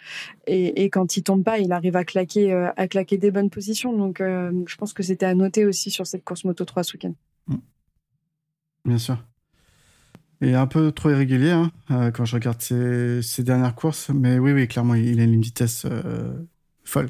et, 0.48 0.90
quand 0.90 1.18
il 1.18 1.24
tombe 1.24 1.44
pas, 1.44 1.60
il 1.60 1.72
arrive 1.72 1.96
à 1.96 2.04
claquer, 2.04 2.54
euh, 2.54 2.70
à 2.78 2.88
claquer 2.88 3.18
des 3.18 3.32
bonnes 3.32 3.50
positions. 3.50 3.96
Donc, 3.96 4.22
euh, 4.22 4.52
je 4.68 4.76
pense 4.78 4.94
que 4.94 5.04
c'était 5.04 5.26
à 5.26 5.34
noter 5.34 5.66
aussi 5.66 5.92
sur 5.92 6.08
cette 6.08 6.24
course 6.24 6.46
Moto 6.46 6.66
3 6.66 6.84
ce 6.84 6.94
week-end. 6.94 7.14
Mm. 7.48 7.56
Bien 8.86 8.98
sûr. 8.98 9.24
Et 10.42 10.56
un 10.56 10.68
peu 10.68 10.94
trop 10.94 11.10
irrégulier 11.10 11.52
hein, 11.52 12.12
quand 12.12 12.24
je 12.24 12.36
regarde 12.36 12.62
ses, 12.62 13.44
dernières 13.44 13.76
courses, 13.76 14.10
mais 14.10 14.40
oui, 14.40 14.54
oui, 14.54 14.70
clairement, 14.70 14.96
il 14.96 15.20
a 15.20 15.24
une 15.24 15.42
vitesse 15.42 15.86
folle. 16.86 17.10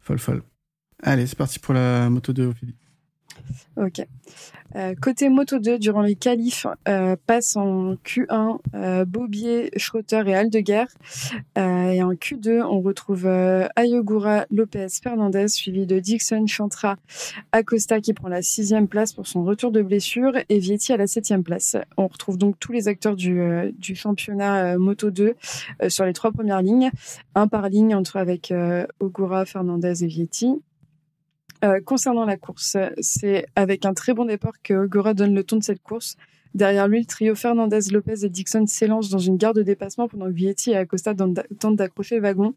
Folle, 0.00 0.18
folle. 0.18 0.42
Allez, 1.04 1.28
c'est 1.28 1.38
parti 1.38 1.60
pour 1.60 1.72
la 1.72 2.10
moto 2.10 2.32
de 2.32 2.46
Ophélie. 2.46 2.74
Ok. 3.76 4.06
Euh, 4.74 4.94
côté 5.00 5.28
Moto 5.28 5.58
2, 5.58 5.78
durant 5.78 6.00
les 6.02 6.14
qualifs, 6.14 6.66
euh, 6.88 7.16
passe 7.26 7.56
en 7.56 7.94
Q1 7.94 8.58
euh, 8.74 9.04
Bobier, 9.04 9.70
Schroeter 9.76 10.22
et 10.26 10.34
Aldeguer. 10.34 10.84
Et 11.56 12.02
en 12.02 12.12
Q2, 12.12 12.62
on 12.62 12.80
retrouve 12.80 13.26
Ayogura, 13.76 14.46
Lopez, 14.50 14.88
Fernandez, 15.02 15.48
suivi 15.48 15.86
de 15.86 15.98
Dixon, 15.98 16.46
Chantra, 16.46 16.96
Acosta 17.52 18.00
qui 18.00 18.14
prend 18.14 18.28
la 18.28 18.42
sixième 18.42 18.88
place 18.88 19.12
pour 19.12 19.26
son 19.26 19.44
retour 19.44 19.72
de 19.72 19.82
blessure 19.82 20.32
et 20.48 20.58
Vietti 20.58 20.92
à 20.92 20.96
la 20.96 21.06
septième 21.06 21.42
place. 21.42 21.76
On 21.96 22.06
retrouve 22.06 22.38
donc 22.38 22.58
tous 22.58 22.72
les 22.72 22.88
acteurs 22.88 23.16
du, 23.16 23.40
du 23.78 23.94
championnat 23.94 24.78
Moto 24.78 25.10
2 25.10 25.34
sur 25.88 26.04
les 26.04 26.12
trois 26.12 26.32
premières 26.32 26.62
lignes, 26.62 26.90
un 27.34 27.48
par 27.48 27.68
ligne 27.68 27.94
entre 27.94 28.16
avec 28.16 28.52
Ogura, 29.00 29.44
Fernandez 29.44 30.04
et 30.04 30.08
Vietti. 30.08 30.62
Euh, 31.64 31.80
concernant 31.80 32.24
la 32.24 32.36
course, 32.36 32.76
c'est 33.00 33.46
avec 33.54 33.84
un 33.84 33.94
très 33.94 34.14
bon 34.14 34.24
départ 34.24 34.60
que 34.62 34.74
Ogura 34.74 35.14
donne 35.14 35.34
le 35.34 35.44
ton 35.44 35.56
de 35.56 35.62
cette 35.62 35.82
course. 35.82 36.16
Derrière 36.54 36.86
lui, 36.88 37.00
le 37.00 37.06
trio 37.06 37.34
Fernandez, 37.34 37.80
Lopez 37.90 38.24
et 38.24 38.28
Dixon 38.28 38.66
s'élance 38.66 39.08
dans 39.08 39.18
une 39.18 39.36
gare 39.36 39.54
de 39.54 39.62
dépassement 39.62 40.08
pendant 40.08 40.26
que 40.26 40.32
Vietti 40.32 40.70
et 40.70 40.76
Acosta 40.76 41.14
tentent 41.14 41.76
d'accrocher 41.76 42.16
le 42.16 42.22
wagon. 42.22 42.54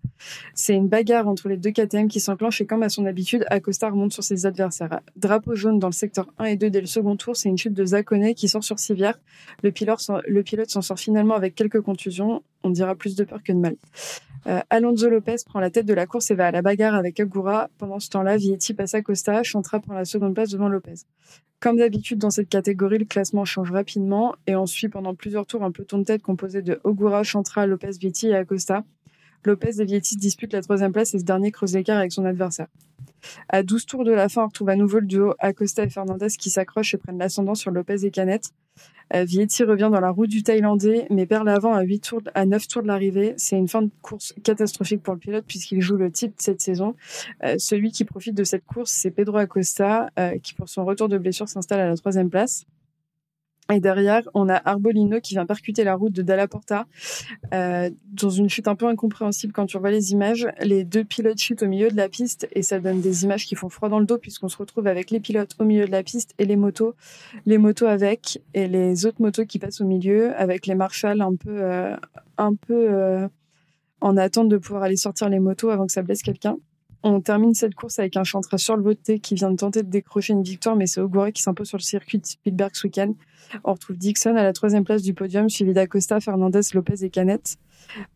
C'est 0.54 0.74
une 0.74 0.88
bagarre 0.88 1.28
entre 1.28 1.48
les 1.48 1.58
deux 1.58 1.72
KTM 1.72 2.08
qui 2.08 2.20
s'enclenche 2.20 2.60
et 2.62 2.66
comme 2.66 2.84
à 2.84 2.90
son 2.90 3.06
habitude, 3.06 3.46
Acosta 3.50 3.90
remonte 3.90 4.12
sur 4.12 4.24
ses 4.24 4.46
adversaires. 4.46 5.00
Drapeau 5.16 5.56
jaune 5.56 5.80
dans 5.80 5.88
le 5.88 5.94
secteur 5.94 6.28
1 6.40 6.46
et 6.46 6.56
2 6.58 6.70
dès 6.70 6.82
le 6.82 6.88
second 6.88 7.16
tour, 7.16 7.36
c'est 7.36 7.50
une 7.50 7.58
chute 7.58 7.74
de 7.74 7.86
Zakonet 7.86 8.34
qui 8.34 8.48
sort 8.48 8.64
sur 8.64 8.80
civière. 8.80 9.20
Le 9.64 9.72
pilote 9.72 10.70
s'en 10.70 10.82
sort 10.82 11.00
finalement 11.00 11.36
avec 11.36 11.56
quelques 11.56 11.82
contusions. 11.82 12.44
On 12.64 12.70
dira 12.70 12.96
plus 12.96 13.16
de 13.16 13.24
peur 13.24 13.44
que 13.44 13.54
de 13.54 13.58
mal. 13.58 13.76
Euh, 14.48 14.60
Alonso 14.70 15.10
Lopez 15.10 15.38
prend 15.46 15.60
la 15.60 15.70
tête 15.70 15.86
de 15.86 15.94
la 15.94 16.06
course 16.06 16.30
et 16.32 16.36
va 16.36 16.48
à 16.48 16.52
la 16.52 16.62
bagarre 16.62 16.96
avec 16.96 17.20
Agura. 17.20 17.70
Pendant 17.78 18.00
ce 18.00 18.10
temps-là, 18.10 18.38
Vietti 18.38 18.74
passe 18.74 18.94
à 18.94 19.02
Costa, 19.02 19.42
Chantra 19.44 19.80
prend 19.80 19.94
la 19.94 20.06
seconde 20.06 20.36
place 20.36 20.50
devant 20.50 20.70
Lopez. 20.70 21.06
Comme 21.60 21.78
d'habitude 21.78 22.20
dans 22.20 22.30
cette 22.30 22.50
catégorie, 22.50 23.00
le 23.00 23.06
classement 23.06 23.46
change 23.46 23.72
rapidement 23.72 24.36
et 24.46 24.56
on 24.56 24.66
suit 24.66 24.90
pendant 24.90 25.16
plusieurs 25.16 25.46
tours 25.46 25.64
un 25.64 25.72
peloton 25.72 25.98
de 26.00 26.04
tête 26.04 26.22
composé 26.22 26.62
de 26.62 26.80
Ogura, 26.84 27.24
Chantra, 27.24 27.66
Lopez, 27.66 27.92
Vietti 28.00 28.28
et 28.28 28.36
Acosta. 28.36 28.84
Lopez 29.44 29.82
et 29.82 29.86
Vietti 29.86 30.16
disputent 30.16 30.54
la 30.54 30.62
troisième 30.62 30.92
place 30.92 31.14
et 31.14 31.20
ce 31.20 31.24
dernier 31.24 31.52
creuse 31.52 31.74
l'écart 31.74 31.98
avec 31.98 32.12
son 32.12 32.26
adversaire. 32.26 32.68
À 33.50 33.64
12 33.64 33.86
tours 33.86 34.04
de 34.04 34.12
la 34.12 34.30
fin, 34.30 34.44
on 34.44 34.48
retrouve 34.48 34.70
à 34.70 34.76
nouveau 34.76 35.00
le 35.00 35.08
duo 35.08 35.34
Acosta 35.40 35.84
et 35.84 35.90
Fernandez 35.90 36.28
qui 36.38 36.50
s'accrochent 36.50 36.94
et 36.94 36.98
prennent 36.98 37.18
l'ascendant 37.18 37.56
sur 37.56 37.72
Lopez 37.72 38.06
et 38.06 38.12
Canet. 38.12 38.52
Euh, 39.14 39.24
Vietti 39.24 39.64
revient 39.64 39.90
dans 39.92 40.00
la 40.00 40.10
route 40.10 40.30
du 40.30 40.42
Thaïlandais, 40.44 41.06
mais 41.12 41.26
perd 41.26 41.46
l'avant 41.46 41.74
à 41.74 41.82
8 41.82 42.00
tours, 42.00 42.22
à 42.34 42.46
9 42.46 42.68
tours 42.68 42.82
de 42.82 42.88
l'arrivée. 42.88 43.34
C'est 43.38 43.58
une 43.58 43.68
fin 43.68 43.84
de 43.84 43.92
course 44.02 44.34
catastrophique 44.44 45.04
pour 45.04 45.14
le 45.14 45.20
pilote 45.20 45.46
puisqu'il 45.48 45.82
joue 45.82 45.98
le 45.98 46.12
titre 46.12 46.36
cette 46.38 46.62
saison. 46.62 46.96
Euh, 47.44 47.56
celui 47.60 47.92
qui 47.92 48.04
profite 48.04 48.36
de 48.36 48.44
cette 48.44 48.66
course, 48.66 48.92
c'est 48.92 49.12
Pedro 49.12 49.38
Acosta, 49.38 50.10
euh, 50.20 50.38
qui 50.40 50.54
pour 50.54 50.70
son 50.70 50.86
retour 50.86 51.08
de 51.08 51.18
blessure 51.18 51.48
s'installe 51.48 51.82
à 51.82 51.90
la 51.90 51.96
troisième 51.96 52.30
place. 52.30 52.66
Et 53.74 53.80
derrière, 53.80 54.22
on 54.36 54.48
a 54.48 54.62
Arbolino 54.64 55.20
qui 55.20 55.34
vient 55.34 55.46
percuter 55.46 55.84
la 55.84 55.96
route 55.96 56.14
de 56.14 56.22
Dalla 56.22 56.48
Porta 56.48 56.86
euh, 57.52 57.90
dans 58.14 58.30
une 58.30 58.48
chute 58.48 58.68
un 58.68 58.76
peu 58.76 58.86
incompréhensible 58.86 59.54
quand 59.54 59.66
tu 59.66 59.78
revois 59.78 59.90
les 59.90 60.12
images. 60.12 60.48
Les 60.62 60.84
deux 60.84 61.04
pilotes 61.04 61.40
chutent 61.40 61.64
au 61.64 61.68
milieu 61.68 61.90
de 61.90 61.96
la 61.96 62.08
piste 62.08 62.48
et 62.52 62.62
ça 62.62 62.80
donne 62.80 63.02
des 63.02 63.24
images 63.24 63.48
qui 63.48 63.56
font 63.56 63.70
froid 63.70 63.90
dans 63.90 64.00
le 64.00 64.06
dos 64.06 64.20
puisqu'on 64.20 64.50
se 64.50 64.58
retrouve 64.58 64.86
avec 64.86 65.10
les 65.10 65.20
pilotes 65.20 65.56
au 65.58 65.64
milieu 65.66 65.88
de 65.88 65.92
la 65.92 66.04
piste 66.04 66.36
et 66.38 66.46
les 66.46 66.56
motos, 66.56 66.94
les 67.48 67.58
motos 67.58 67.88
avec 67.88 68.40
et 68.54 68.68
les 68.68 69.08
autres 69.08 69.22
motos 69.22 69.46
qui 69.46 69.58
passent 69.58 69.82
au 69.82 69.86
milieu 69.86 70.36
avec 70.40 70.68
les 70.68 70.76
marshals 70.76 71.22
un 71.22 71.36
peu, 71.36 71.64
euh, 71.64 71.96
un 72.38 72.54
peu 72.54 72.88
euh, 72.94 73.28
en 74.00 74.16
attente 74.16 74.48
de 74.48 74.58
pouvoir 74.58 74.84
aller 74.84 74.96
sortir 74.96 75.28
les 75.30 75.40
motos 75.40 75.72
avant 75.72 75.88
que 75.88 75.92
ça 75.92 76.04
blesse 76.04 76.22
quelqu'un. 76.22 76.58
On 77.08 77.22
termine 77.22 77.54
cette 77.54 77.76
course 77.76 78.00
avec 78.00 78.18
un 78.18 78.24
chantre 78.24 78.58
sur 78.58 78.76
le 78.76 78.82
voté 78.82 79.20
qui 79.20 79.36
vient 79.36 79.52
de 79.52 79.58
tenter 79.58 79.84
de 79.84 79.90
décrocher 79.90 80.34
une 80.34 80.42
victoire, 80.42 80.76
mais 80.76 80.88
c'est 80.88 81.00
Ogura 81.00 81.32
qui 81.32 81.44
s'impose 81.44 81.68
sur 81.68 81.78
le 81.78 81.84
circuit 81.84 82.18
de 82.18 82.26
Spielberg 82.26 82.72
ce 82.74 82.88
week-end. 82.88 83.14
On 83.64 83.74
retrouve 83.74 83.96
Dixon 83.96 84.36
à 84.36 84.42
la 84.42 84.54
troisième 84.54 84.84
place 84.84 85.04
du 85.04 85.14
podium, 85.14 85.48
suivi 85.48 85.72
d'Acosta, 85.72 86.20
Fernandez, 86.20 86.62
Lopez 86.74 87.06
et 87.06 87.12
Canet. 87.12 87.58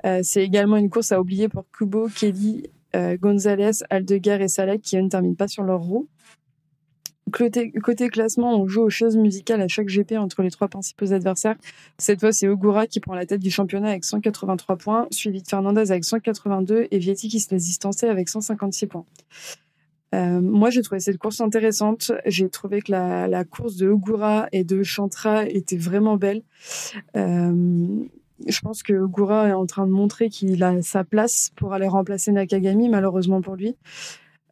Euh, 0.07 0.21
c'est 0.23 0.43
également 0.43 0.75
une 0.75 0.89
course 0.89 1.11
à 1.11 1.21
oublier 1.21 1.49
pour 1.49 1.65
Kubo, 1.71 2.07
Kelly, 2.07 2.63
euh, 2.95 3.15
Gonzalez, 3.15 3.83
Aldeguer 3.91 4.39
et 4.41 4.47
Salek 4.47 4.81
qui 4.81 4.97
ne 4.97 5.07
terminent 5.07 5.35
pas 5.35 5.47
sur 5.47 5.61
leur 5.61 5.81
roue. 5.81 6.07
Côté, 7.32 8.09
classement, 8.09 8.59
on 8.59 8.67
joue 8.67 8.82
aux 8.82 8.89
choses 8.89 9.17
musicales 9.17 9.61
à 9.61 9.67
chaque 9.67 9.88
GP 9.88 10.13
entre 10.13 10.41
les 10.41 10.51
trois 10.51 10.67
principaux 10.67 11.11
adversaires. 11.13 11.55
Cette 11.97 12.19
fois, 12.19 12.32
c'est 12.32 12.47
Ogura 12.47 12.88
qui 12.88 12.99
prend 12.99 13.15
la 13.15 13.25
tête 13.25 13.41
du 13.41 13.51
championnat 13.51 13.89
avec 13.89 14.05
183 14.05 14.77
points, 14.77 15.07
suivi 15.11 15.41
de 15.41 15.47
Fernandez 15.47 15.91
avec 15.91 16.03
182 16.05 16.88
et 16.89 16.97
Vietti 16.99 17.27
qui 17.27 17.39
se 17.39 17.51
laisse 17.51 17.65
distancer 17.65 18.07
avec 18.07 18.30
156 18.30 18.88
points. 18.88 19.05
moi, 20.13 20.69
j'ai 20.69 20.82
trouvé 20.82 20.99
cette 20.99 21.17
course 21.17 21.41
intéressante. 21.41 22.11
J'ai 22.25 22.49
trouvé 22.49 22.82
que 22.82 22.91
la, 22.91 23.27
la, 23.27 23.43
course 23.43 23.75
de 23.75 23.89
Ogura 23.89 24.47
et 24.51 24.63
de 24.63 24.84
Chantra 24.84 25.45
était 25.45 25.77
vraiment 25.77 26.17
belle. 26.17 26.43
je 27.15 28.61
pense 28.61 28.84
que 28.84 28.93
Ogura 28.93 29.49
est 29.49 29.53
en 29.53 29.65
train 29.65 29.86
de 29.86 29.91
montrer 29.91 30.30
qu'il 30.30 30.63
a 30.63 30.82
sa 30.82 31.03
place 31.03 31.51
pour 31.55 31.73
aller 31.73 31.88
remplacer 31.88 32.32
Nakagami, 32.32 32.89
malheureusement 32.89 33.41
pour 33.41 33.55
lui. 33.55 33.75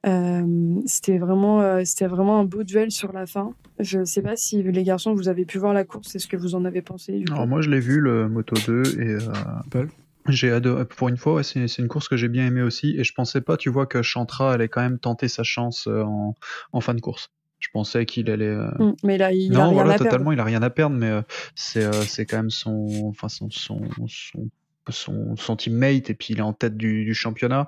Euh, 0.08 0.82
c'était 0.86 1.18
vraiment, 1.18 1.62
euh, 1.62 1.82
c'était 1.84 2.08
vraiment 2.08 2.40
un 2.40 2.46
beau 2.46 2.64
duel 2.64 2.92
sur 2.92 3.12
la 3.12 3.26
fin. 3.26 3.54
Je 3.80 4.00
ne 4.00 4.06
sais 4.06 4.22
pas 4.22 4.36
si 4.36 4.64
les 4.64 4.84
garçons, 4.84 5.14
vous 5.14 5.28
avez 5.28 5.46
pu 5.46 5.58
voir 5.58 5.74
la 5.74 5.84
course, 5.84 6.16
est-ce 6.16 6.28
que 6.28 6.38
vous 6.38 6.56
en 6.56 6.66
avez 6.66 6.82
pensé 6.82 7.24
Alors 7.30 7.48
moi, 7.48 7.62
je 7.62 7.70
l'ai 7.70 7.80
vu 7.80 8.00
le 8.00 8.30
Moto 8.30 8.56
2 8.66 9.02
et 9.02 9.18
euh, 9.76 9.86
j'ai 10.30 10.52
adoré. 10.52 10.86
Pour 10.86 11.10
une 11.10 11.18
fois, 11.18 11.44
c'est 11.44 11.78
une 11.78 11.88
course 11.88 12.08
que 12.08 12.16
j'ai 12.16 12.30
bien 12.30 12.48
aimé 12.48 12.62
aussi. 12.62 12.96
Et 12.98 13.04
je 13.04 13.14
pensais 13.14 13.42
pas, 13.42 13.58
tu 13.58 13.70
vois, 13.70 13.86
que 13.86 14.02
Chantra 14.02 14.54
allait 14.54 14.70
quand 14.70 14.82
même 14.82 15.00
tenter 15.00 15.28
sa 15.28 15.44
chance 15.44 15.88
en, 15.88 16.36
en 16.72 16.82
fin 16.82 16.94
de 16.94 17.02
course. 17.02 17.30
Je 17.60 17.70
pensais 17.74 18.06
qu'il 18.06 18.30
allait. 18.30 18.56
Mmh, 18.56 18.94
mais 19.04 19.18
là, 19.18 19.34
il 19.34 19.52
non, 19.52 19.62
a 19.62 19.66
rien 19.66 19.74
voilà, 19.74 19.94
à 19.94 19.98
totalement, 19.98 20.30
perdre. 20.30 20.34
il 20.34 20.40
a 20.40 20.44
rien 20.44 20.62
à 20.62 20.70
perdre, 20.70 20.96
mais 20.96 21.22
c'est 21.56 21.92
c'est 22.06 22.26
quand 22.26 22.38
même 22.38 22.52
son, 22.52 22.88
enfin 23.10 23.30
son, 23.30 23.50
son, 23.50 23.82
son 24.08 24.50
son, 24.92 25.36
son 25.36 25.56
teammate 25.56 26.10
et 26.10 26.14
puis 26.14 26.34
il 26.34 26.40
est 26.40 26.42
en 26.44 26.54
tête 26.54 26.78
du, 26.78 27.06
du 27.06 27.14
championnat. 27.14 27.68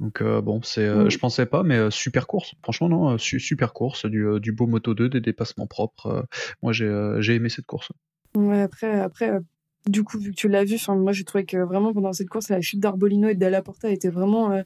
Donc 0.00 0.22
euh, 0.22 0.40
bon, 0.40 0.60
c'est, 0.62 0.86
euh, 0.86 1.10
je 1.10 1.18
pensais 1.18 1.46
pas, 1.46 1.62
mais 1.62 1.76
euh, 1.76 1.90
super 1.90 2.26
course. 2.26 2.54
Franchement 2.62 2.88
non, 2.88 3.10
euh, 3.10 3.18
su- 3.18 3.40
super 3.40 3.72
course, 3.72 4.06
du, 4.06 4.26
du 4.40 4.52
beau 4.52 4.66
Moto 4.66 4.94
2, 4.94 5.08
des 5.08 5.20
dépassements 5.20 5.66
propres. 5.66 6.06
euh, 6.06 6.22
moi 6.62 6.72
j'ai, 6.72 6.86
euh, 6.86 7.20
j'ai 7.20 7.34
aimé 7.34 7.48
cette 7.48 7.66
course. 7.66 7.90
Ouais, 8.36 8.60
après, 8.62 9.00
après 9.00 9.30
euh, 9.30 9.40
du 9.88 10.04
coup, 10.04 10.18
vu 10.18 10.30
que 10.30 10.36
tu 10.36 10.48
l'as 10.48 10.64
vu, 10.64 10.76
moi 10.88 11.12
j'ai 11.12 11.24
trouvé 11.24 11.44
que 11.44 11.56
vraiment 11.58 11.92
pendant 11.92 12.12
cette 12.12 12.28
course, 12.28 12.48
la 12.48 12.60
chute 12.60 12.80
d'Arbolino 12.80 13.28
et 13.28 13.34
de 13.34 13.40
Della 13.40 13.62
Porta 13.62 13.90
était 13.90 14.10
vraiment, 14.10 14.52
euh, 14.52 14.62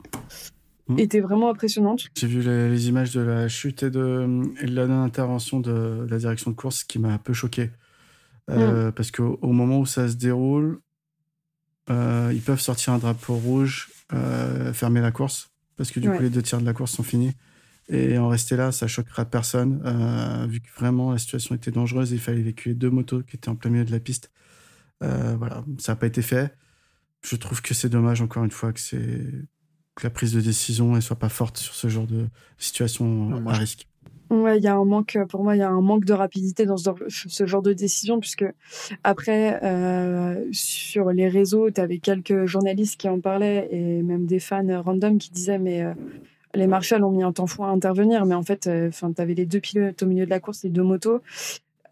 Mm. 0.86 0.98
était 0.98 1.20
vraiment 1.20 1.48
impressionnante. 1.48 2.08
J'ai 2.14 2.26
vu 2.26 2.42
les, 2.42 2.68
les 2.68 2.88
images 2.90 3.10
de 3.14 3.22
la 3.22 3.48
chute 3.48 3.82
et 3.84 3.90
de, 3.90 4.28
et 4.60 4.66
de 4.66 4.74
la 4.74 4.86
non-intervention 4.86 5.58
de, 5.60 6.04
de 6.04 6.06
la 6.10 6.18
direction 6.18 6.50
de 6.50 6.56
course 6.56 6.84
qui 6.84 6.98
m'a 6.98 7.08
un 7.10 7.16
peu 7.16 7.32
choqué. 7.32 7.70
Euh, 8.50 8.92
Parce 8.92 9.10
qu'au 9.10 9.38
au 9.40 9.52
moment 9.52 9.78
où 9.78 9.86
ça 9.86 10.08
se 10.08 10.16
déroule, 10.16 10.80
euh, 11.90 12.32
ils 12.34 12.40
peuvent 12.42 12.60
sortir 12.60 12.92
un 12.92 12.98
drapeau 12.98 13.34
rouge, 13.36 13.90
euh, 14.12 14.72
fermer 14.72 15.00
la 15.00 15.10
course, 15.12 15.50
parce 15.76 15.90
que 15.90 16.00
du 16.00 16.08
Ouais. 16.08 16.16
coup 16.16 16.22
les 16.22 16.30
deux 16.30 16.42
tiers 16.42 16.60
de 16.60 16.64
la 16.66 16.72
course 16.72 16.92
sont 16.92 17.02
finis. 17.02 17.32
Et 17.90 18.16
en 18.16 18.28
rester 18.28 18.56
là, 18.56 18.72
ça 18.72 18.86
choquera 18.86 19.26
personne, 19.26 19.82
euh, 19.84 20.46
vu 20.48 20.60
que 20.60 20.68
vraiment 20.78 21.12
la 21.12 21.18
situation 21.18 21.54
était 21.54 21.70
dangereuse 21.70 22.12
et 22.12 22.16
il 22.16 22.20
fallait 22.20 22.40
évacuer 22.40 22.72
deux 22.74 22.88
motos 22.90 23.22
qui 23.22 23.36
étaient 23.36 23.50
en 23.50 23.56
plein 23.56 23.70
milieu 23.70 23.84
de 23.84 23.90
la 23.92 24.00
piste. 24.00 24.30
Euh, 25.02 25.36
voilà, 25.36 25.64
ça 25.78 25.92
n'a 25.92 25.96
pas 25.96 26.06
été 26.06 26.22
fait. 26.22 26.54
Je 27.22 27.36
trouve 27.36 27.60
que 27.62 27.74
c'est 27.74 27.90
dommage, 27.90 28.22
encore 28.22 28.44
une 28.44 28.50
fois, 28.50 28.72
que, 28.72 28.80
c'est... 28.80 28.98
que 29.94 30.02
la 30.02 30.10
prise 30.10 30.32
de 30.32 30.40
décision 30.40 30.94
ne 30.94 31.00
soit 31.00 31.18
pas 31.18 31.28
forte 31.28 31.58
sur 31.58 31.74
ce 31.74 31.88
genre 31.88 32.06
de 32.06 32.26
situation 32.58 33.04
Non, 33.06 33.40
moi, 33.40 33.52
à 33.52 33.58
risque. 33.58 33.86
Ouais, 34.30 34.58
il 34.58 34.64
y 34.64 34.66
a 34.66 34.74
un 34.74 34.84
manque, 34.84 35.18
pour 35.28 35.42
moi, 35.44 35.54
il 35.54 35.58
y 35.58 35.62
a 35.62 35.68
un 35.70 35.80
manque 35.80 36.04
de 36.04 36.12
rapidité 36.12 36.66
dans 36.66 36.76
ce, 36.76 36.90
ce 37.08 37.46
genre 37.46 37.62
de 37.62 37.72
décision, 37.72 38.18
puisque 38.20 38.44
après, 39.04 39.60
euh, 39.62 40.44
sur 40.52 41.10
les 41.10 41.28
réseaux, 41.28 41.70
tu 41.70 41.80
avais 41.80 41.98
quelques 41.98 42.46
journalistes 42.46 42.98
qui 42.98 43.08
en 43.08 43.20
parlaient 43.20 43.68
et 43.70 44.02
même 44.02 44.26
des 44.26 44.40
fans 44.40 44.82
random 44.82 45.18
qui 45.18 45.30
disaient, 45.30 45.58
mais 45.58 45.82
euh, 45.82 45.92
les 46.54 46.66
marshals 46.66 47.04
ont 47.04 47.10
mis 47.10 47.22
un 47.22 47.32
temps 47.32 47.46
fou 47.46 47.64
à 47.64 47.68
intervenir, 47.68 48.24
mais 48.26 48.34
en 48.34 48.42
fait, 48.42 48.68
enfin, 48.88 49.12
tu 49.12 49.20
avais 49.20 49.34
les 49.34 49.46
deux 49.46 49.60
pilotes 49.60 50.02
au 50.02 50.06
milieu 50.06 50.24
de 50.24 50.30
la 50.30 50.40
course, 50.40 50.64
les 50.64 50.70
deux 50.70 50.82
motos. 50.82 51.20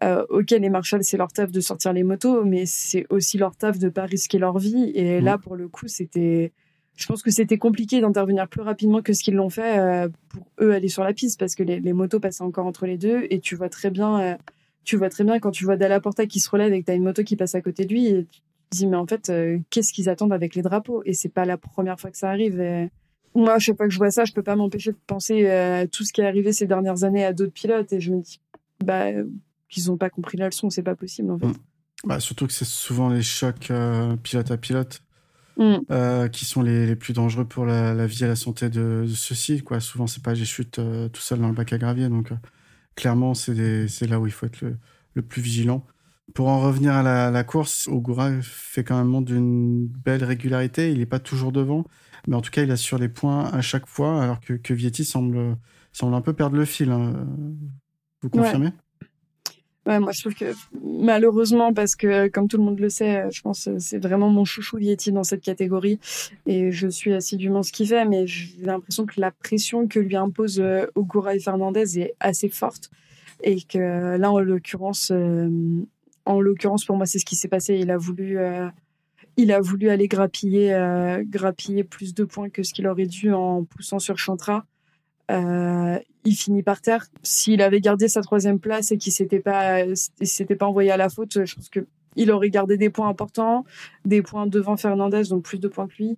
Euh, 0.03 0.25
ok, 0.29 0.49
les 0.51 0.69
marshals, 0.69 1.03
c'est 1.03 1.15
leur 1.17 1.31
taf 1.31 1.49
de 1.51 1.61
sortir 1.61 1.93
les 1.93 2.03
motos, 2.03 2.43
mais 2.43 2.65
c'est 2.65 3.05
aussi 3.09 3.37
leur 3.37 3.55
taf 3.55 3.79
de 3.79 3.87
pas 3.89 4.03
risquer 4.05 4.37
leur 4.37 4.57
vie. 4.57 4.91
Et 4.95 5.21
Mm. 5.21 5.23
là, 5.25 5.37
pour 5.37 5.55
le 5.55 5.67
coup, 5.69 5.87
c'était, 5.87 6.51
je 6.95 7.07
pense 7.07 7.23
que 7.23 7.31
c'était 7.31 7.57
compliqué 7.57 8.01
d'intervenir 8.01 8.47
plus 8.47 8.61
rapidement 8.61 9.01
que 9.01 9.13
ce 9.13 9.23
qu'ils 9.23 9.33
l'ont 9.33 9.49
fait 9.49 9.79
euh, 9.79 10.09
pour 10.29 10.47
eux 10.61 10.71
aller 10.71 10.89
sur 10.89 11.03
la 11.03 11.13
piste 11.13 11.39
parce 11.39 11.55
que 11.55 11.63
les, 11.63 11.93
motos 11.93 12.19
passaient 12.19 12.43
encore 12.43 12.65
entre 12.65 12.85
les 12.85 12.97
deux 12.97 13.25
et 13.29 13.39
tu 13.39 13.55
vois 13.55 13.69
très 13.69 13.89
bien, 13.89 14.19
euh, 14.19 14.35
tu 14.83 14.95
vois 14.95 15.09
très 15.09 15.23
bien 15.23 15.39
quand 15.39 15.51
tu 15.51 15.65
vois 15.65 15.75
Dalla 15.75 15.99
Porta 15.99 16.25
qui 16.27 16.39
se 16.39 16.49
relève 16.49 16.71
et 16.73 16.81
que 16.81 16.85
t'as 16.85 16.95
une 16.95 17.03
moto 17.03 17.23
qui 17.23 17.35
passe 17.35 17.55
à 17.55 17.61
côté 17.61 17.85
de 17.85 17.93
lui 17.93 18.07
et 18.07 18.25
tu 18.25 18.41
te 18.41 18.77
dis 18.77 18.87
mais 18.87 18.97
en 18.97 19.07
fait 19.07 19.29
euh, 19.29 19.57
qu'est-ce 19.69 19.91
qu'ils 19.91 20.07
attendent 20.07 20.33
avec 20.33 20.53
les 20.55 20.61
drapeaux? 20.61 21.01
Et 21.05 21.13
c'est 21.13 21.29
pas 21.29 21.45
la 21.45 21.57
première 21.57 21.99
fois 21.99 22.11
que 22.11 22.17
ça 22.17 22.29
arrive. 22.29 22.59
et 22.59 22.89
Moi, 23.33 23.57
chaque 23.57 23.77
fois 23.77 23.87
que 23.87 23.93
je 23.93 23.97
vois 23.97 24.11
ça, 24.11 24.25
je 24.25 24.33
peux 24.33 24.43
pas 24.43 24.55
m'empêcher 24.55 24.91
de 24.91 24.97
penser 25.07 25.49
à 25.49 25.87
tout 25.87 26.03
ce 26.03 26.13
qui 26.13 26.21
est 26.21 26.27
arrivé 26.27 26.53
ces 26.53 26.67
dernières 26.67 27.03
années 27.03 27.25
à 27.25 27.33
d'autres 27.33 27.53
pilotes 27.53 27.91
et 27.91 27.99
je 27.99 28.11
me 28.11 28.21
dis 28.21 28.39
bah 28.83 29.07
qu'ils 29.67 29.89
ont 29.89 29.97
pas 29.97 30.11
compris 30.11 30.37
la 30.37 30.45
leçon, 30.45 30.69
c'est 30.69 30.83
pas 30.83 30.95
possible 30.95 31.31
en 31.31 31.39
fait. 31.39 31.47
Bah, 32.05 32.19
surtout 32.19 32.45
que 32.45 32.53
c'est 32.53 32.65
souvent 32.65 33.09
les 33.09 33.23
chocs 33.23 33.71
pilote 34.21 34.51
à 34.51 34.57
pilote 34.57 35.02
Mm. 35.57 35.77
euh, 35.91 36.27
qui 36.29 36.45
sont 36.45 36.61
les, 36.61 36.87
les 36.87 36.95
plus 36.95 37.13
dangereux 37.13 37.45
pour 37.45 37.65
la, 37.65 37.93
la 37.93 38.07
vie 38.07 38.23
et 38.23 38.27
la 38.27 38.35
santé 38.35 38.69
de, 38.69 39.05
de 39.07 39.13
ceux-ci. 39.13 39.61
Quoi. 39.63 39.79
Souvent, 39.79 40.07
c'est 40.07 40.23
pas 40.23 40.33
j'ai 40.33 40.45
chute 40.45 40.79
euh, 40.79 41.09
tout 41.09 41.21
seul 41.21 41.39
dans 41.39 41.47
le 41.49 41.53
bac 41.53 41.71
à 41.73 41.77
gravier. 41.77 42.09
Donc, 42.09 42.31
euh, 42.31 42.35
clairement, 42.95 43.33
c'est 43.33 43.87
c'est 43.87 44.07
là 44.07 44.19
où 44.19 44.27
il 44.27 44.31
faut 44.33 44.45
être 44.47 44.61
le, 44.61 44.77
le 45.15 45.21
plus 45.21 45.41
vigilant. 45.41 45.85
Pour 46.33 46.47
en 46.47 46.59
revenir 46.61 46.93
à 46.93 47.03
la, 47.03 47.31
la 47.31 47.43
course, 47.43 47.87
Ogura 47.87 48.31
fait 48.41 48.83
quand 48.83 49.03
même 49.03 49.23
d'une 49.25 49.87
belle 49.87 50.23
régularité. 50.23 50.91
Il 50.91 50.99
n'est 50.99 51.05
pas 51.05 51.19
toujours 51.19 51.51
devant, 51.51 51.85
mais 52.27 52.35
en 52.35 52.41
tout 52.41 52.51
cas, 52.51 52.63
il 52.63 52.71
assure 52.71 52.97
les 52.97 53.09
points 53.09 53.45
à 53.51 53.61
chaque 53.61 53.87
fois, 53.87 54.23
alors 54.23 54.39
que, 54.39 54.53
que 54.53 54.73
Vietti 54.73 55.05
semble, 55.05 55.57
semble 55.91 56.15
un 56.15 56.21
peu 56.21 56.33
perdre 56.33 56.55
le 56.55 56.65
fil. 56.65 56.91
hein. 56.91 57.27
Vous 58.21 58.29
confirmez? 58.29 58.67
Ouais, 58.67 58.73
moi 59.85 60.11
je 60.11 60.21
trouve 60.21 60.35
que 60.35 60.53
malheureusement, 60.81 61.73
parce 61.73 61.95
que 61.95 62.27
comme 62.29 62.47
tout 62.47 62.57
le 62.57 62.63
monde 62.63 62.79
le 62.79 62.89
sait, 62.89 63.23
euh, 63.25 63.29
je 63.31 63.41
pense 63.41 63.65
que 63.65 63.79
c'est 63.79 63.99
vraiment 63.99 64.29
mon 64.29 64.45
chouchou 64.45 64.77
Yeti 64.77 65.11
dans 65.11 65.23
cette 65.23 65.41
catégorie 65.41 65.99
et 66.45 66.71
je 66.71 66.87
suis 66.87 67.13
assidûment 67.13 67.63
ce 67.63 67.71
qu'il 67.71 67.87
fait, 67.87 68.05
mais 68.05 68.25
j'ai 68.25 68.61
l'impression 68.61 69.05
que 69.05 69.19
la 69.19 69.31
pression 69.31 69.87
que 69.87 69.99
lui 69.99 70.15
impose 70.15 70.59
euh, 70.59 70.85
Ogura 70.95 71.35
et 71.35 71.39
Fernandez 71.39 71.99
est 71.99 72.15
assez 72.19 72.49
forte 72.49 72.89
et 73.43 73.61
que 73.61 74.17
là 74.17 74.31
en 74.31 74.39
l'occurrence, 74.39 75.11
euh, 75.11 75.49
en 76.25 76.39
l'occurrence 76.39 76.85
pour 76.85 76.95
moi 76.95 77.05
c'est 77.05 77.19
ce 77.19 77.25
qui 77.25 77.35
s'est 77.35 77.47
passé. 77.47 77.75
Il 77.75 77.91
a 77.91 77.97
voulu, 77.97 78.37
euh, 78.39 78.67
il 79.37 79.51
a 79.51 79.61
voulu 79.61 79.89
aller 79.89 80.07
grappiller, 80.07 80.73
euh, 80.73 81.23
grappiller 81.25 81.83
plus 81.83 82.13
de 82.13 82.23
points 82.23 82.49
que 82.49 82.63
ce 82.63 82.73
qu'il 82.73 82.87
aurait 82.87 83.05
dû 83.05 83.33
en 83.33 83.63
poussant 83.63 83.99
sur 83.99 84.17
Chantra. 84.17 84.65
Euh, 85.31 85.99
il 86.25 86.35
finit 86.35 86.63
par 86.63 86.81
terre. 86.81 87.05
S'il 87.21 87.61
avait 87.61 87.81
gardé 87.81 88.07
sa 88.07 88.21
troisième 88.21 88.59
place 88.59 88.91
et 88.91 88.97
qu'il 88.97 89.11
s'était 89.11 89.39
pas, 89.39 89.83
s'était 89.95 90.55
pas 90.55 90.67
envoyé 90.67 90.91
à 90.91 90.97
la 90.97 91.09
faute, 91.09 91.45
je 91.45 91.55
pense 91.55 91.69
que 91.69 91.85
il 92.15 92.31
aurait 92.31 92.49
gardé 92.49 92.77
des 92.77 92.89
points 92.89 93.09
importants, 93.09 93.65
des 94.05 94.21
points 94.21 94.45
devant 94.47 94.77
Fernandez, 94.77 95.23
donc 95.29 95.43
plus 95.43 95.59
de 95.59 95.67
points 95.67 95.87
que 95.87 95.95
lui. 95.97 96.17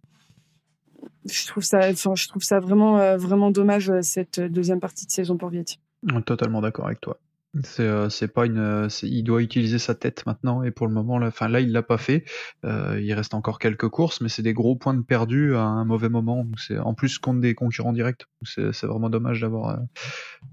Je 1.30 1.48
trouve 1.48 1.64
ça, 1.64 1.90
enfin, 1.90 2.16
je 2.16 2.28
trouve 2.28 2.44
ça 2.44 2.60
vraiment, 2.60 3.00
euh, 3.00 3.18
vraiment 3.18 3.52
dommage 3.52 3.90
euh, 3.90 4.02
cette 4.02 4.40
deuxième 4.40 4.80
partie 4.80 5.06
de 5.06 5.12
saison 5.12 5.38
pour 5.38 5.50
Vietti. 5.50 5.80
Totalement 6.26 6.62
d'accord 6.62 6.86
avec 6.86 7.02
toi. 7.02 7.18
C'est 7.64 7.84
euh, 7.84 8.10
c'est 8.10 8.28
pas 8.28 8.46
une, 8.46 8.58
euh, 8.58 8.88
il 9.04 9.24
doit 9.24 9.42
utiliser 9.42 9.80
sa 9.80 9.96
tête 9.96 10.26
maintenant 10.26 10.62
et 10.64 10.72
pour 10.72 10.88
le 10.88 10.94
moment, 10.94 11.18
là, 11.20 11.28
enfin 11.28 11.48
là, 11.48 11.62
il 11.62 11.72
l'a 11.72 11.84
pas 11.84 11.98
fait. 11.98 12.26
Euh, 12.66 13.00
il 13.02 13.14
reste 13.14 13.34
encore 13.34 13.60
quelques 13.60 13.88
courses, 13.90 14.20
mais 14.22 14.28
c'est 14.30 14.42
des 14.42 14.54
gros 14.54 14.76
points 14.76 14.94
de 14.94 15.02
perdu 15.02 15.56
à 15.56 15.62
un 15.62 15.86
mauvais 15.86 16.10
moment. 16.10 16.46
C'est 16.58 16.78
en 16.80 16.94
plus 16.94 17.18
contre 17.18 17.40
des 17.40 17.56
concurrents 17.56 17.94
directs. 17.94 18.26
C'est 18.44 18.84
vraiment 18.84 19.10
dommage 19.10 19.42
d'avoir 19.42 19.70
euh, 19.70 19.78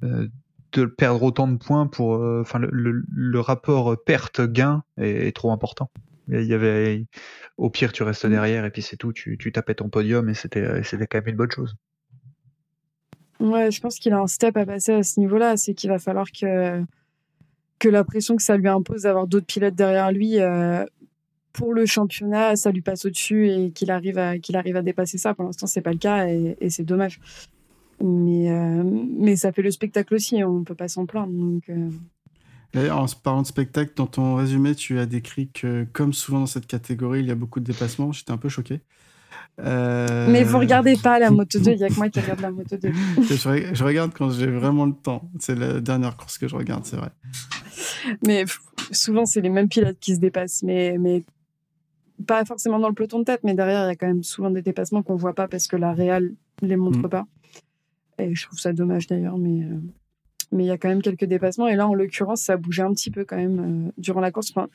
euh, 0.04 0.28
de 0.72 0.86
perdre 0.86 1.22
autant 1.24 1.48
de 1.48 1.56
points 1.58 1.86
pour. 1.88 2.16
euh, 2.16 2.40
Enfin 2.42 2.58
le, 2.60 2.68
le, 2.72 3.04
le 3.10 3.40
rapport 3.40 3.96
perte-gain 4.04 4.84
est, 4.98 5.28
est 5.28 5.36
trop 5.36 5.52
important. 5.52 5.90
Il 6.28 6.42
y 6.44 6.54
avait, 6.54 7.06
au 7.58 7.70
pire, 7.70 7.92
tu 7.92 8.02
restes 8.04 8.26
derrière 8.26 8.64
et 8.64 8.70
puis 8.70 8.82
c'est 8.82 8.96
tout. 8.96 9.12
Tu, 9.12 9.38
tu 9.38 9.52
tapais 9.52 9.74
ton 9.76 9.90
podium 9.90 10.28
et 10.28 10.34
c'était 10.34 10.82
c'était 10.84 11.06
quand 11.08 11.18
même 11.18 11.28
une 11.30 11.36
bonne 11.36 11.50
chose. 11.52 11.76
Ouais, 13.42 13.72
je 13.72 13.80
pense 13.80 13.98
qu'il 13.98 14.12
a 14.12 14.20
un 14.20 14.28
step 14.28 14.56
à 14.56 14.64
passer 14.64 14.92
à 14.92 15.02
ce 15.02 15.18
niveau-là. 15.18 15.56
C'est 15.56 15.74
qu'il 15.74 15.90
va 15.90 15.98
falloir 15.98 16.30
que, 16.30 16.80
que 17.80 17.88
la 17.88 18.04
pression 18.04 18.36
que 18.36 18.42
ça 18.42 18.56
lui 18.56 18.68
impose 18.68 19.02
d'avoir 19.02 19.26
d'autres 19.26 19.46
pilotes 19.46 19.74
derrière 19.74 20.12
lui 20.12 20.38
euh, 20.38 20.84
pour 21.52 21.74
le 21.74 21.84
championnat, 21.84 22.54
ça 22.54 22.70
lui 22.70 22.82
passe 22.82 23.04
au-dessus 23.04 23.50
et 23.50 23.72
qu'il 23.72 23.90
arrive 23.90 24.16
à, 24.16 24.38
qu'il 24.38 24.56
arrive 24.56 24.76
à 24.76 24.82
dépasser 24.82 25.18
ça. 25.18 25.34
Pour 25.34 25.44
l'instant, 25.44 25.66
c'est 25.66 25.80
pas 25.80 25.90
le 25.90 25.98
cas 25.98 26.28
et, 26.28 26.70
c'est 26.70 26.84
dommage. 26.84 27.20
Mais, 28.00 28.50
euh, 28.50 28.84
mais 28.84 29.34
ça 29.34 29.50
fait 29.50 29.62
le 29.62 29.72
spectacle 29.72 30.14
aussi. 30.14 30.44
On 30.44 30.62
peut 30.62 30.76
pas 30.76 30.88
s'en 30.88 31.06
plaindre. 31.06 31.32
Euh, 31.68 32.90
en 32.90 33.06
parlant 33.24 33.42
de 33.42 33.46
spectacle, 33.48 33.92
dans 33.96 34.06
ton 34.06 34.36
résumé, 34.36 34.76
tu 34.76 35.00
as 35.00 35.06
décrit 35.06 35.48
que, 35.48 35.84
comme 35.92 36.12
souvent 36.12 36.40
dans 36.40 36.46
cette 36.46 36.68
catégorie, 36.68 37.20
il 37.20 37.26
y 37.26 37.32
a 37.32 37.34
beaucoup 37.34 37.58
de 37.58 37.64
dépassements. 37.64 38.12
J'étais 38.12 38.30
un 38.30 38.38
peu 38.38 38.48
choqué. 38.48 38.80
Euh, 39.60 40.28
Mais 40.30 40.44
vous 40.44 40.58
regardez 40.58 40.96
pas 40.96 41.18
la 41.18 41.30
Moto 41.30 41.58
2. 41.58 41.72
Il 41.72 41.78
y 41.78 41.84
a 41.84 41.88
que 41.88 41.94
moi 41.94 42.08
qui 42.08 42.20
regarde 42.22 42.40
la 42.40 42.50
Moto 42.50 42.76
2. 42.76 42.90
je, 42.90 43.34
re- 43.34 43.74
je 43.74 43.84
regarde 43.84 44.12
quand 44.16 44.30
j'ai 44.30 44.46
vraiment 44.46 44.86
le 44.86 44.92
temps. 44.94 45.30
C'est 45.38 45.54
la 45.54 45.80
dernière 45.80 46.16
course 46.16 46.38
que 46.38 46.48
je 46.48 46.56
regarde, 46.56 46.84
c'est 46.84 46.96
vrai. 46.96 47.10
Mais 48.26 48.44
pff, 48.44 48.60
souvent, 48.90 49.26
c'est 49.26 49.40
les 49.40 49.50
mêmes 49.50 49.68
pilotes 49.68 49.98
qui 50.00 50.14
se 50.14 50.20
dépassent. 50.20 50.62
Mais, 50.62 50.96
mais 50.98 51.22
pas 52.26 52.44
forcément 52.44 52.78
dans 52.78 52.88
le 52.88 52.94
peloton 52.94 53.18
de 53.20 53.24
tête, 53.24 53.40
mais 53.44 53.54
derrière, 53.54 53.84
il 53.84 53.88
y 53.88 53.90
a 53.92 53.96
quand 53.96 54.06
même 54.06 54.22
souvent 54.22 54.50
des 54.50 54.62
dépassements 54.62 55.02
qu'on 55.02 55.16
voit 55.16 55.34
pas 55.34 55.48
parce 55.48 55.66
que 55.66 55.76
la 55.76 55.92
Real 55.92 56.30
les 56.62 56.76
montre 56.76 56.98
Mm. 57.00 57.08
pas. 57.08 57.24
Et 58.18 58.34
je 58.34 58.46
trouve 58.46 58.58
ça 58.58 58.72
dommage 58.72 59.06
d'ailleurs, 59.06 59.38
mais 59.38 59.64
euh, 59.64 59.78
mais 60.52 60.64
il 60.64 60.66
y 60.66 60.70
a 60.70 60.76
quand 60.76 60.88
même 60.88 61.00
quelques 61.02 61.24
dépassements. 61.24 61.66
Et 61.66 61.76
là, 61.76 61.88
en 61.88 61.94
l'occurrence, 61.94 62.42
ça 62.42 62.52
a 62.52 62.56
bougé 62.58 62.82
un 62.82 62.92
petit 62.92 63.10
peu 63.10 63.24
quand 63.24 63.36
même 63.36 63.86
euh, 63.88 63.92
durant 63.98 64.20
la 64.20 64.30
course. 64.30 64.50
Enfin, 64.54 64.68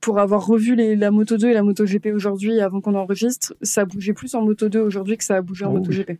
pour 0.00 0.18
avoir 0.18 0.46
revu 0.46 0.74
les, 0.74 0.96
la 0.96 1.10
Moto 1.10 1.36
2 1.36 1.48
et 1.48 1.54
la 1.54 1.62
Moto 1.62 1.84
GP 1.84 2.08
aujourd'hui 2.14 2.60
avant 2.60 2.80
qu'on 2.80 2.94
enregistre, 2.94 3.54
ça 3.62 3.82
a 3.82 3.84
bougé 3.84 4.12
plus 4.12 4.34
en 4.34 4.42
Moto 4.42 4.68
2 4.68 4.80
aujourd'hui 4.80 5.16
que 5.16 5.24
ça 5.24 5.36
a 5.36 5.42
bougé 5.42 5.64
en 5.64 5.70
Oh 5.70 5.78
Moto 5.78 5.90
oui. 5.90 6.04
GP. 6.04 6.18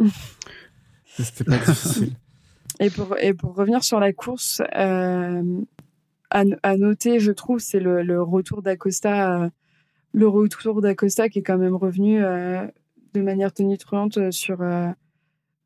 C'était 1.16 1.44
pas 1.44 1.58
difficile. 1.58 2.12
Et 2.80 2.90
pour, 2.90 3.16
et 3.20 3.34
pour 3.34 3.54
revenir 3.54 3.84
sur 3.84 4.00
la 4.00 4.12
course, 4.12 4.60
euh, 4.74 5.60
à, 6.30 6.42
à, 6.62 6.76
noter, 6.76 7.20
je 7.20 7.30
trouve, 7.30 7.60
c'est 7.60 7.78
le, 7.78 8.02
le, 8.02 8.20
retour 8.20 8.62
d'Acosta, 8.62 9.42
euh, 9.42 9.48
le 10.12 10.26
retour 10.26 10.80
d'Acosta 10.80 11.28
qui 11.28 11.38
est 11.38 11.42
quand 11.42 11.58
même 11.58 11.76
revenu 11.76 12.24
euh, 12.24 12.66
de 13.12 13.20
manière 13.20 13.52
tonitruante 13.52 14.32
sur 14.32 14.58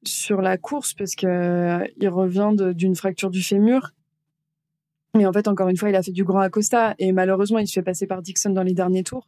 sur 0.04 0.42
la 0.42 0.59
course 0.59 0.94
parce 0.94 1.14
que 1.14 1.80
il 1.96 2.09
revient 2.09 2.52
d'une 2.74 2.94
fracture 2.94 3.30
du 3.30 3.42
fémur. 3.42 3.92
Et 5.18 5.26
en 5.26 5.32
fait, 5.32 5.48
encore 5.48 5.68
une 5.68 5.76
fois, 5.76 5.88
il 5.88 5.96
a 5.96 6.02
fait 6.02 6.12
du 6.12 6.24
grand 6.24 6.40
Acosta 6.40 6.94
et 6.98 7.12
malheureusement, 7.12 7.59
il 7.59 7.66
se 7.66 7.72
fait 7.72 7.82
passer 7.82 8.06
par 8.06 8.22
Dixon 8.22 8.50
dans 8.50 8.62
les 8.62 8.74
derniers 8.74 9.04
tours. 9.04 9.26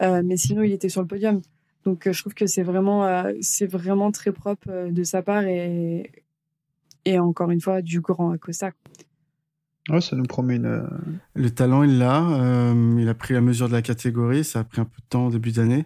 mais 0.00 0.36
sinon, 0.36 0.62
il 0.62 0.72
était 0.72 0.88
sur 0.88 1.00
le 1.00 1.06
podium. 1.06 1.40
Donc, 1.84 2.10
je 2.10 2.20
trouve 2.20 2.34
que 2.34 2.46
c'est 2.46 2.62
vraiment, 2.62 3.24
c'est 3.40 3.66
vraiment 3.66 4.10
très 4.10 4.32
propre 4.32 4.90
de 4.90 5.02
sa 5.04 5.22
part 5.22 5.44
et, 5.44 6.10
et 7.04 7.18
encore 7.18 7.50
une 7.50 7.60
fois 7.60 7.80
du 7.80 8.00
grand 8.00 8.32
Acosta. 8.32 8.72
Ouais, 9.88 10.00
ça 10.00 10.14
nous 10.14 10.24
promet 10.24 10.56
une. 10.56 10.86
Le 11.34 11.50
talent, 11.50 11.82
il 11.82 11.98
l'a. 11.98 12.22
Euh, 12.22 12.96
il 12.98 13.08
a 13.08 13.14
pris 13.14 13.34
la 13.34 13.40
mesure 13.40 13.68
de 13.68 13.72
la 13.72 13.82
catégorie. 13.82 14.44
Ça 14.44 14.60
a 14.60 14.64
pris 14.64 14.80
un 14.80 14.84
peu 14.84 15.00
de 15.00 15.08
temps 15.08 15.26
au 15.26 15.30
début 15.30 15.52
d'année. 15.52 15.84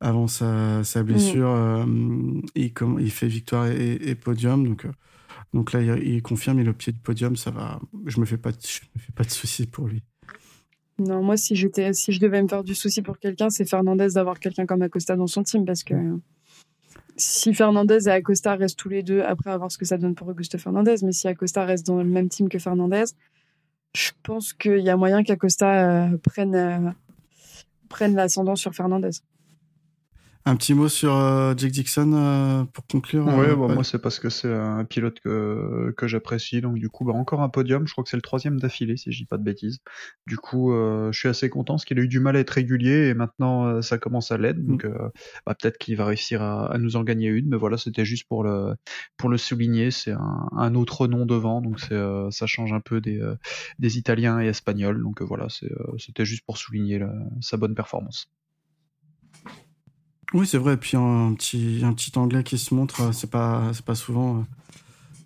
Avant 0.00 0.26
sa, 0.26 0.82
sa 0.82 1.02
blessure, 1.02 1.50
mm. 1.50 2.40
euh, 2.40 2.42
il, 2.54 2.72
il, 3.00 3.10
fait 3.10 3.28
victoire 3.28 3.66
et, 3.66 4.14
podium. 4.14 4.66
Donc, 4.66 4.86
euh, 4.86 4.92
donc 5.52 5.72
là, 5.72 5.80
il, 5.80 6.22
confirme, 6.22 6.60
il 6.60 6.66
est 6.66 6.70
au 6.70 6.74
pied 6.74 6.92
du 6.92 7.00
podium. 7.00 7.36
Ça 7.36 7.50
va. 7.50 7.80
Je 8.06 8.20
me 8.20 8.24
fais 8.24 8.36
pas, 8.36 8.50
je 8.50 8.80
me 8.94 9.00
fais 9.00 9.12
pas 9.12 9.24
de 9.24 9.30
soucis 9.30 9.66
pour 9.66 9.88
lui. 9.88 10.02
Non, 10.98 11.22
moi, 11.22 11.36
si 11.36 11.56
j'étais, 11.56 11.92
si 11.92 12.12
je 12.12 12.20
devais 12.20 12.42
me 12.42 12.48
faire 12.48 12.62
du 12.62 12.74
souci 12.74 13.02
pour 13.02 13.18
quelqu'un, 13.18 13.50
c'est 13.50 13.68
Fernandez 13.68 14.08
d'avoir 14.14 14.38
quelqu'un 14.38 14.66
comme 14.66 14.82
Acosta 14.82 15.16
dans 15.16 15.26
son 15.26 15.42
team 15.42 15.64
parce 15.64 15.82
que 15.82 15.94
si 17.16 17.54
Fernandez 17.54 18.06
et 18.06 18.10
Acosta 18.10 18.54
restent 18.54 18.78
tous 18.78 18.90
les 18.90 19.02
deux, 19.02 19.22
après 19.22 19.50
avoir 19.50 19.72
ce 19.72 19.78
que 19.78 19.84
ça 19.84 19.98
donne 19.98 20.14
pour 20.14 20.28
Augusto 20.28 20.58
Fernandez, 20.58 20.96
mais 21.02 21.12
si 21.12 21.26
Acosta 21.26 21.64
reste 21.64 21.86
dans 21.86 21.98
le 21.98 22.08
même 22.08 22.28
team 22.28 22.48
que 22.48 22.58
Fernandez, 22.58 23.04
je 23.94 24.10
pense 24.22 24.52
qu'il 24.52 24.80
y 24.80 24.90
a 24.90 24.96
moyen 24.96 25.22
qu'Acosta 25.22 26.06
euh, 26.12 26.16
prenne, 26.18 26.54
euh, 26.54 26.90
prenne 27.88 28.14
l'ascendant 28.14 28.56
sur 28.56 28.74
Fernandez. 28.74 29.10
Un 30.46 30.56
petit 30.56 30.72
mot 30.72 30.88
sur 30.88 31.14
euh, 31.14 31.52
Jake 31.54 31.72
Dixon 31.72 32.12
euh, 32.14 32.64
pour 32.64 32.86
conclure. 32.86 33.26
Oui, 33.26 33.46
euh, 33.46 33.56
bah, 33.56 33.74
moi 33.74 33.84
c'est 33.84 33.98
parce 33.98 34.18
que 34.18 34.30
c'est 34.30 34.52
un 34.52 34.86
pilote 34.86 35.20
que, 35.20 35.92
que 35.98 36.08
j'apprécie, 36.08 36.62
donc 36.62 36.78
du 36.78 36.88
coup 36.88 37.04
bah, 37.04 37.12
encore 37.12 37.42
un 37.42 37.50
podium, 37.50 37.86
je 37.86 37.92
crois 37.92 38.04
que 38.04 38.10
c'est 38.10 38.16
le 38.16 38.22
troisième 38.22 38.58
d'affilée 38.58 38.96
si 38.96 39.12
je 39.12 39.18
dis 39.18 39.26
pas 39.26 39.36
de 39.36 39.42
bêtises. 39.42 39.80
Du 40.26 40.38
coup 40.38 40.72
je 40.72 41.18
suis 41.18 41.28
assez 41.28 41.50
content 41.50 41.74
parce 41.74 41.84
qu'il 41.84 41.98
a 41.98 42.02
eu 42.02 42.08
du 42.08 42.20
mal 42.20 42.36
à 42.36 42.40
être 42.40 42.50
régulier 42.50 43.08
et 43.08 43.14
maintenant 43.14 43.82
ça 43.82 43.98
commence 43.98 44.32
à 44.32 44.38
donc 44.38 44.86
mm. 44.86 45.10
bah, 45.44 45.54
peut-être 45.54 45.76
qu'il 45.76 45.96
va 45.96 46.06
réussir 46.06 46.40
à, 46.40 46.72
à, 46.72 46.78
nous 46.78 46.96
en 46.96 47.04
gagner 47.04 47.28
une, 47.28 47.50
mais 47.50 47.58
voilà 47.58 47.76
c'était 47.76 48.06
juste 48.06 48.26
pour 48.26 48.42
le, 48.42 48.74
pour 49.18 49.28
le 49.28 49.36
souligner, 49.36 49.90
c'est 49.90 50.12
un, 50.12 50.48
un, 50.56 50.74
autre 50.74 51.06
nom 51.06 51.26
devant, 51.26 51.60
donc 51.60 51.78
c'est 51.80 52.00
ça 52.30 52.46
change 52.46 52.72
un 52.72 52.80
peu 52.80 53.02
des, 53.02 53.20
des 53.78 53.98
Italiens 53.98 54.40
et 54.40 54.46
Espagnols, 54.46 55.02
donc 55.02 55.20
voilà 55.20 55.48
c'était 55.98 56.24
juste 56.24 56.44
pour 56.46 56.56
souligner 56.56 57.02
sa 57.42 57.58
bonne 57.58 57.74
performance. 57.74 58.30
Oui, 60.32 60.46
c'est 60.46 60.58
vrai. 60.58 60.74
Et 60.74 60.76
puis 60.76 60.96
un 60.96 61.34
petit, 61.34 61.80
un 61.82 61.92
petit 61.92 62.16
anglais 62.16 62.44
qui 62.44 62.56
se 62.58 62.72
montre, 62.74 63.02
euh, 63.02 63.12
c'est 63.12 63.30
pas, 63.30 63.70
c'est 63.72 63.84
pas 63.84 63.96
souvent 63.96 64.38
euh, 64.38 64.42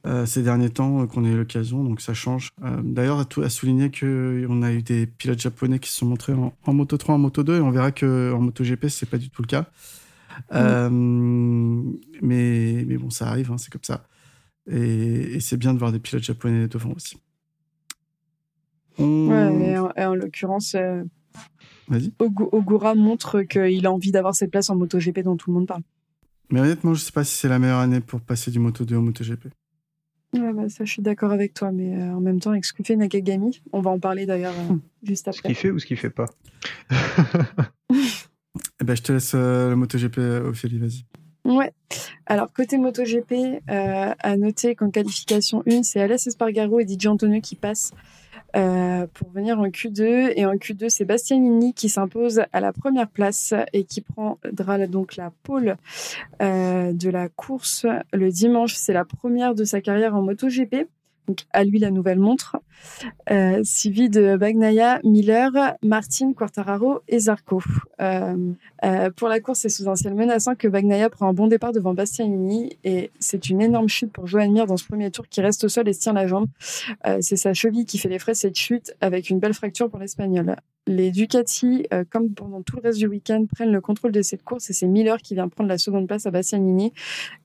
euh, 0.06 0.26
ces 0.26 0.42
derniers 0.42 0.70
temps 0.70 1.06
qu'on 1.06 1.24
a 1.24 1.28
eu 1.28 1.36
l'occasion, 1.36 1.84
donc 1.84 2.00
ça 2.00 2.14
change. 2.14 2.50
D'ailleurs, 2.82 3.20
à, 3.20 3.26
à, 3.42 3.48
souligner 3.48 3.90
qu'on 3.90 4.62
a 4.62 4.72
eu 4.72 4.82
des 4.82 5.06
pilotes 5.06 5.40
japonais 5.40 5.78
qui 5.78 5.90
se 5.90 5.98
sont 5.98 6.06
montrés 6.06 6.32
en, 6.32 6.72
Moto 6.72 6.96
3, 6.96 7.14
en 7.14 7.18
Moto 7.18 7.42
2, 7.42 7.56
et 7.56 7.60
on 7.60 7.70
verra 7.70 7.92
que 7.92 8.32
en 8.32 8.40
Moto 8.40 8.64
GP, 8.64 8.88
c'est 8.88 9.08
pas 9.08 9.18
du 9.18 9.30
tout 9.30 9.42
le 9.42 9.46
cas. 9.46 9.66
mais, 10.50 12.84
mais 12.86 12.98
bon, 12.98 13.10
ça 13.10 13.28
arrive, 13.28 13.50
hein, 13.50 13.58
c'est 13.58 13.72
comme 13.72 13.84
ça. 13.84 14.06
Et, 14.70 15.40
c'est 15.40 15.56
bien 15.56 15.74
de 15.74 15.78
voir 15.78 15.92
des 15.92 15.98
pilotes 15.98 16.24
japonais 16.24 16.68
devant 16.68 16.92
aussi. 16.92 17.18
Ouais, 18.98 19.88
et 19.98 20.06
en, 20.06 20.14
l'occurrence, 20.14 20.76
Ogura 22.18 22.94
montre 22.94 23.42
qu'il 23.42 23.86
a 23.86 23.92
envie 23.92 24.10
d'avoir 24.12 24.34
cette 24.34 24.50
place 24.50 24.70
en 24.70 24.76
MotoGP 24.76 25.20
dont 25.20 25.36
tout 25.36 25.50
le 25.50 25.54
monde 25.54 25.66
parle. 25.66 25.82
Mais 26.50 26.60
honnêtement, 26.60 26.94
je 26.94 27.00
sais 27.00 27.12
pas 27.12 27.24
si 27.24 27.34
c'est 27.34 27.48
la 27.48 27.58
meilleure 27.58 27.78
année 27.78 28.00
pour 28.00 28.20
passer 28.20 28.50
du 28.50 28.58
Moto 28.58 28.84
2 28.84 28.96
au 28.96 29.02
MotoGP. 29.02 29.48
Ouais, 30.34 30.52
bah 30.52 30.68
ça, 30.68 30.84
je 30.84 30.90
suis 30.90 31.02
d'accord 31.02 31.32
avec 31.32 31.54
toi, 31.54 31.70
mais 31.70 31.96
euh, 31.96 32.14
en 32.14 32.20
même 32.20 32.40
temps, 32.40 32.50
avec 32.50 32.64
ce 32.64 32.72
que 32.72 32.82
fait 32.82 32.96
Nakagami, 32.96 33.62
on 33.72 33.80
va 33.80 33.90
en 33.90 34.00
parler 34.00 34.26
d'ailleurs 34.26 34.54
euh, 34.70 34.74
juste 35.02 35.28
après. 35.28 35.38
Ce 35.38 35.42
qu'il 35.42 35.54
fait 35.54 35.70
ou 35.70 35.78
ce 35.78 35.86
qu'il 35.86 35.96
fait 35.96 36.10
pas 36.10 36.26
eh 38.80 38.84
ben, 38.84 38.96
Je 38.96 39.02
te 39.02 39.12
laisse 39.12 39.32
euh, 39.34 39.70
le 39.70 39.76
MotoGP, 39.76 40.18
Ophélie, 40.44 40.78
vas-y. 40.78 41.04
Ouais. 41.44 41.72
Alors, 42.26 42.52
côté 42.52 42.78
MotoGP, 42.78 43.62
à 43.68 44.36
noter 44.36 44.74
qu'en 44.74 44.90
qualification 44.90 45.62
1, 45.68 45.82
c'est 45.82 46.00
Alès 46.00 46.26
Espargaro 46.26 46.80
et 46.80 46.84
Di 46.84 47.06
Antonio 47.06 47.40
qui 47.40 47.54
passent 47.54 47.92
euh, 48.56 49.06
pour 49.12 49.30
venir 49.30 49.58
en 49.58 49.66
Q2. 49.68 50.32
Et 50.36 50.46
en 50.46 50.54
Q2, 50.54 50.88
c'est 50.88 51.04
Bastianini 51.04 51.74
qui 51.74 51.88
s'impose 51.88 52.42
à 52.52 52.60
la 52.60 52.72
première 52.72 53.08
place 53.08 53.54
et 53.72 53.84
qui 53.84 54.00
prendra 54.00 54.86
donc 54.86 55.16
la 55.16 55.32
pole 55.42 55.76
euh, 56.42 56.92
de 56.92 57.10
la 57.10 57.28
course 57.28 57.86
le 58.12 58.30
dimanche. 58.30 58.74
C'est 58.74 58.92
la 58.92 59.04
première 59.04 59.54
de 59.54 59.64
sa 59.64 59.80
carrière 59.80 60.14
en 60.14 60.22
MotoGP. 60.22 60.88
Donc 61.28 61.38
à 61.52 61.64
lui 61.64 61.78
la 61.78 61.90
nouvelle 61.90 62.18
montre, 62.18 62.56
euh, 63.30 63.60
suivi 63.64 64.10
de 64.10 64.36
Bagnaia, 64.36 65.00
Miller, 65.04 65.50
Martin, 65.82 66.32
Quartararo 66.32 67.00
et 67.08 67.18
Zarco. 67.18 67.62
Euh, 68.00 68.52
euh, 68.84 69.10
pour 69.10 69.28
la 69.28 69.40
course, 69.40 69.60
c'est 69.60 69.68
sous 69.68 69.88
un 69.88 69.96
ciel 69.96 70.14
menaçant 70.14 70.54
que 70.54 70.68
Bagnaia 70.68 71.08
prend 71.08 71.28
un 71.28 71.32
bon 71.32 71.46
départ 71.46 71.72
devant 71.72 71.94
Bastianini 71.94 72.76
et 72.84 73.10
c'est 73.18 73.48
une 73.48 73.62
énorme 73.62 73.88
chute 73.88 74.12
pour 74.12 74.26
Joan 74.26 74.52
Mir 74.52 74.66
dans 74.66 74.76
ce 74.76 74.84
premier 74.84 75.10
tour 75.10 75.26
qui 75.28 75.40
reste 75.40 75.64
au 75.64 75.68
sol 75.68 75.88
et 75.88 75.92
se 75.92 76.00
tient 76.00 76.12
la 76.12 76.26
jambe. 76.26 76.46
Euh, 77.06 77.18
c'est 77.20 77.36
sa 77.36 77.54
cheville 77.54 77.86
qui 77.86 77.98
fait 77.98 78.08
les 78.08 78.18
frais 78.18 78.34
cette 78.34 78.56
chute 78.56 78.94
avec 79.00 79.30
une 79.30 79.38
belle 79.38 79.54
fracture 79.54 79.88
pour 79.88 79.98
l'Espagnol. 79.98 80.56
Les 80.86 81.10
Ducati, 81.10 81.86
euh, 81.94 82.04
comme 82.08 82.34
pendant 82.34 82.60
tout 82.60 82.76
le 82.76 82.82
reste 82.82 82.98
du 82.98 83.06
week-end, 83.06 83.46
prennent 83.50 83.72
le 83.72 83.80
contrôle 83.80 84.12
de 84.12 84.20
cette 84.20 84.42
course 84.42 84.68
et 84.68 84.74
c'est 84.74 84.86
Miller 84.86 85.16
qui 85.16 85.34
vient 85.34 85.48
prendre 85.48 85.68
la 85.68 85.78
seconde 85.78 86.06
place 86.06 86.26
à 86.26 86.30
Bastianini, 86.30 86.92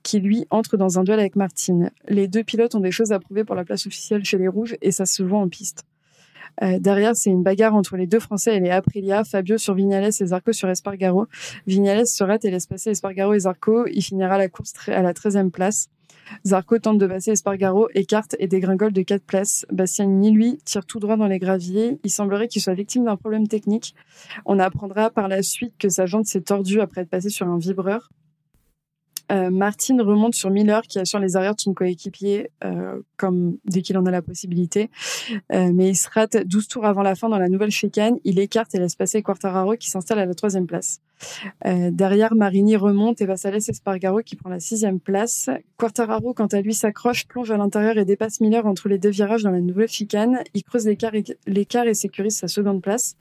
qui 0.02 0.20
lui 0.20 0.46
entre 0.50 0.76
dans 0.76 0.98
un 0.98 1.04
duel 1.04 1.20
avec 1.20 1.36
Martin. 1.36 1.90
Les 2.06 2.28
deux 2.28 2.44
pilotes 2.44 2.74
ont 2.74 2.80
des 2.80 2.90
choses 2.90 3.12
à 3.12 3.18
prouver 3.18 3.44
pour 3.44 3.54
la 3.54 3.64
place 3.64 3.86
officielle 3.86 4.24
chez 4.24 4.36
les 4.36 4.48
Rouges 4.48 4.76
et 4.82 4.92
ça 4.92 5.06
se 5.06 5.22
voit 5.22 5.38
en 5.38 5.48
piste. 5.48 5.84
Euh, 6.62 6.78
derrière, 6.78 7.16
c'est 7.16 7.30
une 7.30 7.42
bagarre 7.42 7.74
entre 7.74 7.96
les 7.96 8.06
deux 8.06 8.20
Français 8.20 8.56
et 8.56 8.60
les 8.60 8.70
Aprilia, 8.70 9.24
Fabio 9.24 9.56
sur 9.56 9.72
Vignales 9.72 10.04
et 10.04 10.26
Zarco 10.26 10.52
sur 10.52 10.68
Espargaro. 10.68 11.26
Vignales 11.66 12.06
se 12.06 12.22
rate 12.22 12.44
et 12.44 12.50
laisse 12.50 12.66
passer 12.66 12.90
Espargaro 12.90 13.32
et 13.32 13.40
Zarco. 13.40 13.86
Il 13.86 14.02
finira 14.02 14.36
la 14.36 14.48
course 14.48 14.74
à 14.88 15.00
la 15.00 15.14
13e 15.14 15.50
place. 15.50 15.88
Zarco 16.46 16.78
tente 16.78 16.98
de 16.98 17.06
passer 17.06 17.32
Espargaro, 17.32 17.88
écarte 17.94 18.36
et 18.38 18.46
dégringole 18.46 18.92
de 18.92 19.02
4 19.02 19.22
places. 19.22 19.66
Bastianini, 19.70 20.30
lui, 20.30 20.58
tire 20.64 20.86
tout 20.86 21.00
droit 21.00 21.16
dans 21.16 21.26
les 21.26 21.38
graviers. 21.38 21.98
Il 22.04 22.10
semblerait 22.10 22.48
qu'il 22.48 22.62
soit 22.62 22.74
victime 22.74 23.04
d'un 23.04 23.16
problème 23.16 23.48
technique. 23.48 23.94
On 24.44 24.58
apprendra 24.58 25.10
par 25.10 25.28
la 25.28 25.42
suite 25.42 25.74
que 25.78 25.88
sa 25.88 26.06
jante 26.06 26.26
s'est 26.26 26.42
tordue 26.42 26.80
après 26.80 27.02
être 27.02 27.10
passée 27.10 27.30
sur 27.30 27.46
un 27.46 27.58
vibreur. 27.58 28.10
Euh, 29.30 29.50
Martin 29.50 30.02
remonte 30.02 30.34
sur 30.34 30.50
Miller 30.50 30.82
qui 30.82 30.98
assure 30.98 31.18
les 31.18 31.36
arrières 31.36 31.54
de 31.54 31.60
son 31.60 31.74
coéquipier 31.74 32.50
euh, 32.64 33.00
comme 33.16 33.58
dès 33.64 33.82
qu'il 33.82 33.96
en 33.98 34.06
a 34.06 34.10
la 34.10 34.22
possibilité. 34.22 34.90
Euh, 35.52 35.70
mais 35.72 35.90
il 35.90 35.96
se 35.96 36.08
rate 36.10 36.36
12 36.46 36.68
tours 36.68 36.86
avant 36.86 37.02
la 37.02 37.14
fin 37.14 37.28
dans 37.28 37.38
la 37.38 37.48
nouvelle 37.48 37.70
chicane. 37.70 38.16
Il 38.24 38.38
écarte 38.38 38.74
et 38.74 38.78
laisse 38.78 38.96
passer 38.96 39.22
Quartararo 39.22 39.76
qui 39.76 39.90
s'installe 39.90 40.18
à 40.18 40.26
la 40.26 40.34
troisième 40.34 40.66
place. 40.66 41.00
Euh, 41.66 41.90
derrière, 41.90 42.34
Marini 42.34 42.76
remonte 42.76 43.20
et 43.20 43.26
va 43.26 43.36
s'aller 43.36 43.58
Espargaro 43.68 44.20
qui 44.20 44.36
prend 44.36 44.48
la 44.48 44.58
sixième 44.58 45.00
place. 45.00 45.50
Quartararo, 45.76 46.32
quant 46.32 46.46
à 46.46 46.60
lui, 46.60 46.74
s'accroche, 46.74 47.26
plonge 47.26 47.50
à 47.50 47.58
l'intérieur 47.58 47.98
et 47.98 48.04
dépasse 48.04 48.40
Miller 48.40 48.66
entre 48.66 48.88
les 48.88 48.98
deux 48.98 49.10
virages 49.10 49.42
dans 49.42 49.50
la 49.50 49.60
nouvelle 49.60 49.88
chicane. 49.88 50.38
Il 50.54 50.64
creuse 50.64 50.86
l'écart 50.86 51.86
et, 51.86 51.94
sécurise 51.94 52.36
sa 52.36 52.48
seconde 52.48 52.80
place. 52.80 53.16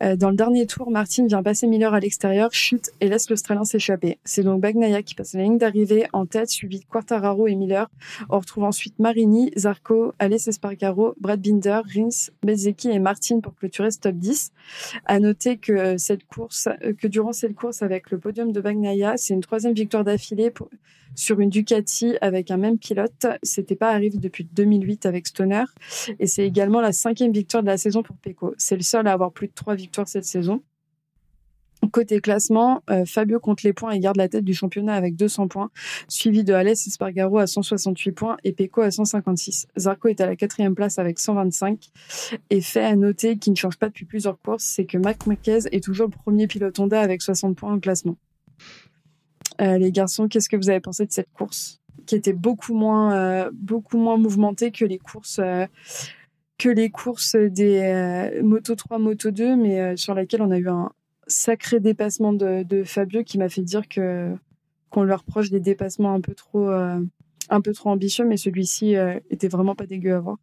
Dans 0.00 0.30
le 0.30 0.36
dernier 0.36 0.66
tour, 0.66 0.90
Martin 0.90 1.26
vient 1.26 1.42
passer 1.42 1.66
Miller 1.66 1.94
à 1.94 2.00
l'extérieur, 2.00 2.52
chute 2.52 2.90
et 3.00 3.08
laisse 3.08 3.30
l'Australien 3.30 3.64
s'échapper. 3.64 4.18
C'est 4.24 4.42
donc 4.42 4.60
Bagnaia 4.60 5.02
qui 5.02 5.14
passe 5.14 5.34
la 5.34 5.47
ligne 5.48 5.58
d'arrivée 5.58 6.06
en 6.12 6.26
tête, 6.26 6.50
suivi 6.50 6.80
de 6.80 6.84
Quartararo 6.84 7.46
et 7.46 7.54
Miller. 7.54 7.88
On 8.30 8.38
retrouve 8.38 8.64
ensuite 8.64 8.98
Marini, 8.98 9.50
Zarco, 9.56 10.12
Alès 10.18 10.46
Espargaro, 10.46 11.14
Brad 11.20 11.40
Binder, 11.40 11.80
Rins, 11.94 12.30
Bezzecchi 12.42 12.90
et 12.90 12.98
Martin 12.98 13.40
pour 13.40 13.54
clôturer 13.54 13.90
ce 13.90 13.98
top 13.98 14.16
10. 14.16 14.52
À 15.06 15.18
noter 15.20 15.56
que 15.56 15.96
cette 15.96 16.24
course, 16.24 16.68
que 16.98 17.06
durant 17.06 17.32
cette 17.32 17.54
course 17.54 17.82
avec 17.82 18.10
le 18.10 18.18
podium 18.18 18.52
de 18.52 18.60
Bagnaia. 18.60 19.16
C'est 19.16 19.34
une 19.34 19.40
troisième 19.40 19.74
victoire 19.74 20.04
d'affilée 20.04 20.52
sur 21.14 21.40
une 21.40 21.50
Ducati 21.50 22.16
avec 22.20 22.50
un 22.50 22.56
même 22.56 22.78
pilote. 22.78 23.26
C'était 23.42 23.76
pas 23.76 23.90
arrivé 23.90 24.18
depuis 24.18 24.44
2008 24.44 25.06
avec 25.06 25.26
Stoner. 25.26 25.64
Et 26.18 26.26
c'est 26.26 26.46
également 26.46 26.80
la 26.80 26.92
cinquième 26.92 27.32
victoire 27.32 27.62
de 27.62 27.68
la 27.68 27.78
saison 27.78 28.02
pour 28.02 28.16
Pecco. 28.16 28.54
C'est 28.58 28.76
le 28.76 28.82
seul 28.82 29.06
à 29.06 29.12
avoir 29.12 29.32
plus 29.32 29.48
de 29.48 29.52
trois 29.54 29.74
victoires 29.74 30.08
cette 30.08 30.24
saison. 30.24 30.62
Côté 31.92 32.20
classement, 32.20 32.82
euh, 32.90 33.04
Fabio 33.06 33.38
compte 33.38 33.62
les 33.62 33.72
points 33.72 33.92
et 33.92 34.00
garde 34.00 34.16
la 34.16 34.28
tête 34.28 34.44
du 34.44 34.52
championnat 34.52 34.94
avec 34.94 35.14
200 35.14 35.46
points, 35.46 35.70
suivi 36.08 36.42
de 36.42 36.52
Alès 36.52 36.86
Espargaro 36.86 37.38
à 37.38 37.46
168 37.46 38.12
points 38.12 38.36
et 38.42 38.52
Pecco 38.52 38.80
à 38.80 38.90
156. 38.90 39.68
Zarco 39.78 40.08
est 40.08 40.20
à 40.20 40.26
la 40.26 40.34
quatrième 40.34 40.74
place 40.74 40.98
avec 40.98 41.20
125. 41.20 41.90
Et 42.50 42.60
fait 42.60 42.84
à 42.84 42.96
noter 42.96 43.38
qui 43.38 43.50
ne 43.50 43.56
change 43.56 43.78
pas 43.78 43.86
depuis 43.86 44.06
plusieurs 44.06 44.40
courses, 44.40 44.64
c'est 44.64 44.86
que 44.86 44.98
Mac 44.98 45.26
Marquez 45.26 45.60
est 45.70 45.82
toujours 45.82 46.08
le 46.08 46.16
premier 46.16 46.48
pilote 46.48 46.78
Honda 46.80 47.00
avec 47.00 47.22
60 47.22 47.56
points 47.56 47.74
au 47.74 47.78
classement. 47.78 48.16
Euh, 49.60 49.78
les 49.78 49.92
garçons, 49.92 50.26
qu'est-ce 50.26 50.48
que 50.48 50.56
vous 50.56 50.70
avez 50.70 50.80
pensé 50.80 51.06
de 51.06 51.12
cette 51.12 51.30
course 51.32 51.80
qui 52.06 52.14
était 52.14 52.32
beaucoup 52.32 52.74
moins, 52.74 53.50
beaucoup 53.52 53.98
moins 53.98 54.16
mouvementé 54.16 54.70
que 54.70 54.84
les 54.86 54.98
courses 54.98 55.40
que 56.56 56.68
les 56.68 56.88
courses 56.88 57.36
des 57.36 58.40
Moto 58.42 58.74
3, 58.74 58.98
Moto 58.98 59.30
2, 59.30 59.56
mais 59.56 59.96
sur 59.96 60.14
laquelle 60.14 60.40
on 60.40 60.50
a 60.50 60.58
eu 60.58 60.68
un 60.68 60.90
sacré 61.28 61.80
dépassement 61.80 62.32
de, 62.32 62.82
Fabio 62.84 63.22
qui 63.22 63.38
m'a 63.38 63.48
fait 63.48 63.62
dire 63.62 63.88
que 63.88 64.34
qu'on 64.90 65.04
lui 65.04 65.12
reproche 65.12 65.50
des 65.50 65.60
dépassements 65.60 66.14
un 66.14 66.20
peu 66.20 66.34
trop, 66.34 66.68
un 66.70 67.60
peu 67.62 67.74
trop 67.74 67.90
ambitieux, 67.90 68.24
mais 68.24 68.38
celui-ci 68.38 68.94
était 69.28 69.48
vraiment 69.48 69.74
pas 69.74 69.86
dégueu 69.86 70.14
à 70.14 70.20
voir 70.20 70.38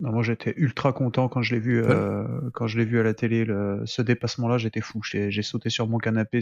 moi 0.00 0.22
j'étais 0.22 0.52
ultra 0.56 0.92
content 0.92 1.28
quand 1.28 1.40
je 1.42 1.54
l'ai 1.54 1.60
vu 1.60 1.82
euh, 1.82 2.24
quand 2.52 2.66
je 2.66 2.78
l'ai 2.78 2.84
vu 2.84 3.00
à 3.00 3.02
la 3.02 3.14
télé 3.14 3.46
ce 3.84 4.02
dépassement 4.02 4.48
là 4.48 4.58
j'étais 4.58 4.80
fou. 4.80 5.00
J'ai 5.02 5.42
sauté 5.42 5.70
sur 5.70 5.88
mon 5.88 5.98
canapé 5.98 6.40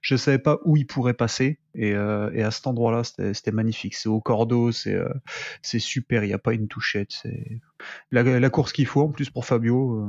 je 0.00 0.16
savais 0.16 0.38
pas 0.38 0.58
où 0.64 0.76
il 0.76 0.86
pourrait 0.86 1.14
passer. 1.14 1.58
Et, 1.78 1.92
euh, 1.94 2.30
et 2.32 2.42
à 2.42 2.50
cet 2.50 2.66
endroit 2.66 2.92
là 2.92 3.02
c'était 3.04 3.52
magnifique. 3.52 3.94
C'est 3.94 4.08
au 4.08 4.20
cordeau 4.20 4.72
c'est 4.72 4.94
euh, 4.94 5.12
c'est 5.62 5.78
super. 5.78 6.24
Il 6.24 6.30
y 6.30 6.34
a 6.34 6.38
pas 6.38 6.52
une 6.52 6.68
touchette 6.68 7.10
c'est 7.10 7.60
la, 8.10 8.22
la, 8.22 8.50
course 8.50 8.72
qu'il 8.72 8.86
faut 8.86 9.02
en 9.02 9.10
plus 9.10 9.30
pour 9.30 9.44
Fabio 9.44 10.08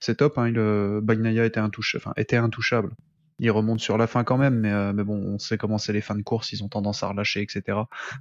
c'est 0.00 0.16
top 0.16 0.38
hein, 0.38 0.48
il, 0.48 1.00
Bagnaia 1.02 1.44
était 1.44 1.58
intouchable 1.58 2.02
enfin 2.04 2.12
était 2.16 2.36
intouchable 2.36 2.90
il 3.38 3.50
remonte 3.50 3.80
sur 3.80 3.98
la 3.98 4.06
fin 4.06 4.24
quand 4.24 4.38
même, 4.38 4.60
mais, 4.60 4.70
euh, 4.70 4.92
mais 4.92 5.04
bon, 5.04 5.16
on 5.16 5.38
sait 5.38 5.58
comment 5.58 5.78
c'est 5.78 5.92
les 5.92 6.00
fins 6.00 6.14
de 6.14 6.22
course, 6.22 6.52
ils 6.52 6.62
ont 6.62 6.68
tendance 6.68 7.02
à 7.02 7.08
relâcher, 7.08 7.42
etc. 7.42 7.78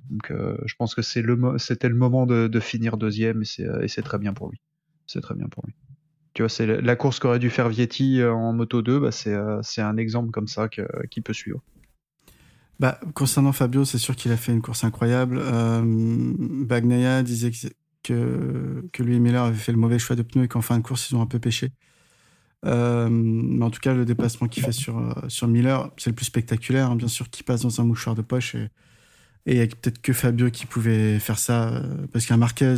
Donc 0.09 0.31
euh, 0.31 0.57
je 0.65 0.75
pense 0.75 0.95
que 0.95 1.01
c'est 1.01 1.21
le 1.21 1.57
c'était 1.57 1.89
le 1.89 1.95
moment 1.95 2.25
de, 2.25 2.59
finir 2.59 2.97
deuxième 2.97 3.43
euh, 3.59 3.81
et 3.81 3.87
c'est 3.87 4.01
très 4.01 4.17
bien 4.17 4.33
pour 4.33 4.49
lui. 4.49 4.61
C'est 5.07 5.21
très 5.21 5.35
bien 5.35 5.47
pour 5.47 5.63
lui. 5.65 5.73
Tu 6.33 6.43
vois, 6.43 6.49
c'est 6.49 6.65
la 6.65 6.95
course 6.95 7.19
qu'aurait 7.19 7.39
dû 7.39 7.49
faire 7.49 7.67
Vietti 7.67 8.23
en 8.23 8.53
moto 8.53 8.81
2, 8.81 8.99
bah 8.99 9.11
c'est 9.11 9.81
un 9.81 9.97
exemple 9.97 10.31
comme 10.31 10.47
ça 10.47 10.69
qui 10.69 11.21
peut 11.21 11.33
suivre. 11.33 11.61
Bah, 12.79 12.99
concernant 13.13 13.51
Fabio, 13.51 13.83
c'est 13.83 13.97
sûr 13.97 14.15
qu'il 14.15 14.31
a 14.31 14.37
fait 14.37 14.53
une 14.53 14.61
course 14.61 14.85
incroyable. 14.85 15.41
Bagnaia 16.65 17.21
disait 17.21 17.51
que, 18.01 18.87
que 18.93 19.03
lui 19.03 19.15
et 19.15 19.19
Miller 19.19 19.43
avaient 19.43 19.57
fait 19.57 19.73
le 19.73 19.77
mauvais 19.77 19.99
choix 19.99 20.15
de 20.15 20.21
pneus 20.21 20.45
et 20.45 20.47
qu'en 20.47 20.61
fin 20.61 20.77
de 20.77 20.83
course, 20.83 21.11
ils 21.11 21.15
ont 21.15 21.21
un 21.21 21.27
peu 21.27 21.39
pêché. 21.39 21.73
Euh, 22.65 23.09
mais 23.09 23.65
en 23.65 23.69
tout 23.69 23.79
cas, 23.79 23.93
le 23.93 24.05
déplacement 24.05 24.47
qu'il 24.47 24.63
fait 24.63 24.71
sur, 24.71 24.97
euh, 24.97 25.13
sur 25.27 25.47
Miller, 25.47 25.91
c'est 25.97 26.09
le 26.09 26.15
plus 26.15 26.25
spectaculaire, 26.25 26.91
hein, 26.91 26.95
bien 26.95 27.07
sûr, 27.07 27.29
qui 27.29 27.43
passe 27.43 27.61
dans 27.61 27.81
un 27.81 27.83
mouchoir 27.83 28.15
de 28.15 28.21
poche. 28.21 28.55
Et 28.55 28.69
il 29.47 29.55
n'y 29.55 29.61
a 29.61 29.67
peut-être 29.67 30.01
que 30.01 30.13
Fabio 30.13 30.51
qui 30.51 30.67
pouvait 30.67 31.19
faire 31.19 31.39
ça, 31.39 31.69
euh, 31.69 32.07
parce 32.13 32.25
qu'un 32.25 32.37
Marquez 32.37 32.75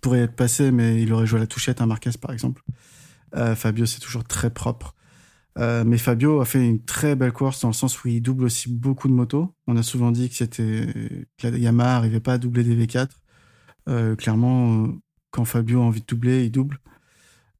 pourrait 0.00 0.20
être 0.20 0.36
passé, 0.36 0.70
mais 0.70 1.02
il 1.02 1.12
aurait 1.12 1.26
joué 1.26 1.38
à 1.38 1.40
la 1.40 1.46
touchette, 1.46 1.80
un 1.80 1.86
Marquez 1.86 2.10
par 2.20 2.32
exemple. 2.32 2.62
Fabio, 3.56 3.86
c'est 3.86 4.00
toujours 4.00 4.24
très 4.24 4.50
propre. 4.50 4.94
mais 5.56 5.96
Fabio 5.96 6.42
a 6.42 6.44
fait 6.44 6.62
une 6.62 6.84
très 6.84 7.16
belle 7.16 7.32
course 7.32 7.60
dans 7.62 7.68
le 7.68 7.74
sens 7.74 8.04
où 8.04 8.08
il 8.08 8.20
double 8.20 8.44
aussi 8.44 8.70
beaucoup 8.70 9.08
de 9.08 9.14
motos. 9.14 9.54
On 9.66 9.76
a 9.78 9.82
souvent 9.82 10.10
dit 10.10 10.28
que 10.28 10.36
c'était 10.36 10.86
que 11.38 11.48
la 11.48 11.56
Yamaha 11.56 11.94
n'arrivait 11.94 12.20
pas 12.20 12.34
à 12.34 12.38
doubler 12.38 12.62
des 12.62 12.76
V4. 12.76 13.08
clairement, 14.18 14.88
quand 15.30 15.46
Fabio 15.46 15.80
a 15.80 15.84
envie 15.84 16.02
de 16.02 16.06
doubler, 16.06 16.44
il 16.44 16.50
double. 16.50 16.78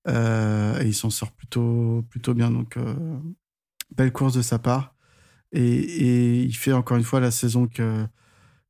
Euh, 0.09 0.81
et 0.81 0.87
il 0.87 0.95
s'en 0.95 1.11
sort 1.11 1.33
plutôt, 1.33 2.05
plutôt 2.11 2.35
bien. 2.35 2.51
Donc, 2.51 2.77
euh, 2.77 2.95
belle 3.97 4.13
course 4.13 4.35
de 4.35 4.43
sa 4.43 4.59
part. 4.59 4.95
Et, 5.53 6.43
il 6.43 6.57
fait 6.57 6.73
encore 6.73 6.97
une 6.97 7.05
fois 7.05 7.21
la 7.21 7.31
saison 7.31 7.67
que, 7.67 8.07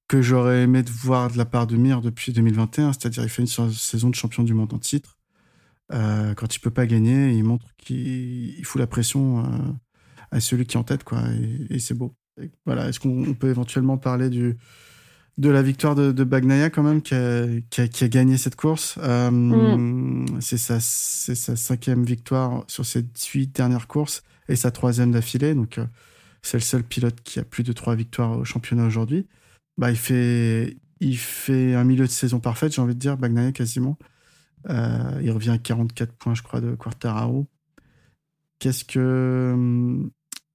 que 0.08 0.20
j'aurais 0.22 0.62
aimé 0.62 0.82
de 0.82 0.90
voir 0.90 1.30
de 1.30 1.38
la 1.38 1.44
part 1.44 1.66
de 1.66 1.76
Mir 1.76 2.00
depuis 2.00 2.32
2021. 2.32 2.92
C'est-à-dire, 2.92 3.22
il 3.22 3.28
fait 3.28 3.42
une 3.42 3.70
saison 3.70 4.10
de 4.10 4.14
champion 4.14 4.42
du 4.42 4.54
monde 4.54 4.72
en 4.74 4.78
titre. 4.78 5.18
Euh, 5.92 6.34
quand 6.34 6.54
il 6.56 6.60
peut 6.60 6.70
pas 6.70 6.86
gagner, 6.86 7.32
il 7.32 7.44
montre 7.44 7.74
qu'il 7.76 8.64
fout 8.64 8.80
la 8.80 8.86
pression 8.86 9.44
à 10.30 10.40
celui 10.40 10.66
qui 10.66 10.76
est 10.76 10.80
en 10.80 10.84
tête, 10.84 11.04
quoi. 11.04 11.22
Et, 11.70 11.78
c'est 11.78 11.94
beau. 11.94 12.14
voilà. 12.66 12.88
Est-ce 12.88 13.00
qu'on 13.00 13.34
peut 13.34 13.50
éventuellement 13.50 13.98
parler 13.98 14.30
du, 14.30 14.56
de 15.38 15.48
la 15.48 15.62
victoire 15.62 15.94
de, 15.94 16.12
de 16.12 16.24
Bagnaia 16.24 16.70
quand 16.70 16.82
même 16.82 17.00
qui 17.00 17.14
a, 17.14 17.46
qui 17.70 17.80
a, 17.80 17.88
qui 17.88 18.04
a 18.04 18.08
gagné 18.08 18.36
cette 18.36 18.56
course. 18.56 18.98
Euh, 18.98 19.30
mm. 19.30 20.40
C'est 20.40 20.58
sa, 20.58 20.78
sa 20.80 21.56
cinquième 21.56 22.04
victoire 22.04 22.64
sur 22.68 22.84
ses 22.84 23.04
huit 23.32 23.54
dernières 23.54 23.88
courses 23.88 24.22
et 24.48 24.56
sa 24.56 24.70
troisième 24.70 25.12
d'affilée. 25.12 25.54
Donc 25.54 25.78
euh, 25.78 25.86
c'est 26.42 26.58
le 26.58 26.62
seul 26.62 26.84
pilote 26.84 27.20
qui 27.22 27.38
a 27.38 27.44
plus 27.44 27.62
de 27.62 27.72
trois 27.72 27.94
victoires 27.94 28.38
au 28.38 28.44
championnat 28.44 28.86
aujourd'hui. 28.86 29.26
Bah, 29.78 29.90
il 29.90 29.96
fait 29.96 30.76
il 31.00 31.18
fait 31.18 31.74
un 31.74 31.84
milieu 31.84 32.06
de 32.06 32.10
saison 32.10 32.38
parfaite, 32.38 32.72
j'ai 32.74 32.80
envie 32.80 32.94
de 32.94 33.00
dire, 33.00 33.16
Bagnaia 33.16 33.50
quasiment. 33.50 33.98
Euh, 34.70 35.20
il 35.20 35.32
revient 35.32 35.50
à 35.50 35.58
44 35.58 36.12
points, 36.12 36.34
je 36.34 36.42
crois, 36.42 36.60
de 36.60 36.76
Quartararo. 36.76 37.48
Qu'est-ce 38.60 38.84
que 38.84 39.98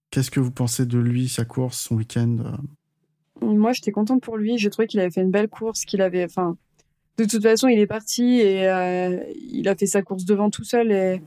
qu'est-ce 0.09 0.32
que 0.32 0.39
vous 0.39 0.51
pensez 0.51 0.86
de 0.86 0.97
lui, 0.97 1.28
sa 1.28 1.43
course, 1.43 1.78
son 1.80 1.95
week-end 1.95 2.57
moi, 3.41 3.71
j'étais 3.73 3.91
contente 3.91 4.21
pour 4.21 4.38
lui. 4.38 4.57
J'ai 4.57 4.69
trouvé 4.69 4.88
qu'il 4.88 4.99
avait 4.99 5.11
fait 5.11 5.21
une 5.21 5.31
belle 5.31 5.49
course, 5.49 5.85
qu'il 5.85 6.01
avait, 6.01 6.23
enfin, 6.23 6.57
de 7.17 7.25
toute 7.25 7.41
façon, 7.41 7.67
il 7.67 7.79
est 7.79 7.88
parti 7.88 8.39
et 8.41 8.69
euh, 8.69 9.19
il 9.51 9.67
a 9.67 9.75
fait 9.75 9.88
sa 9.88 10.03
course 10.03 10.23
devant 10.23 10.51
tout 10.51 10.63
seul. 10.63 11.19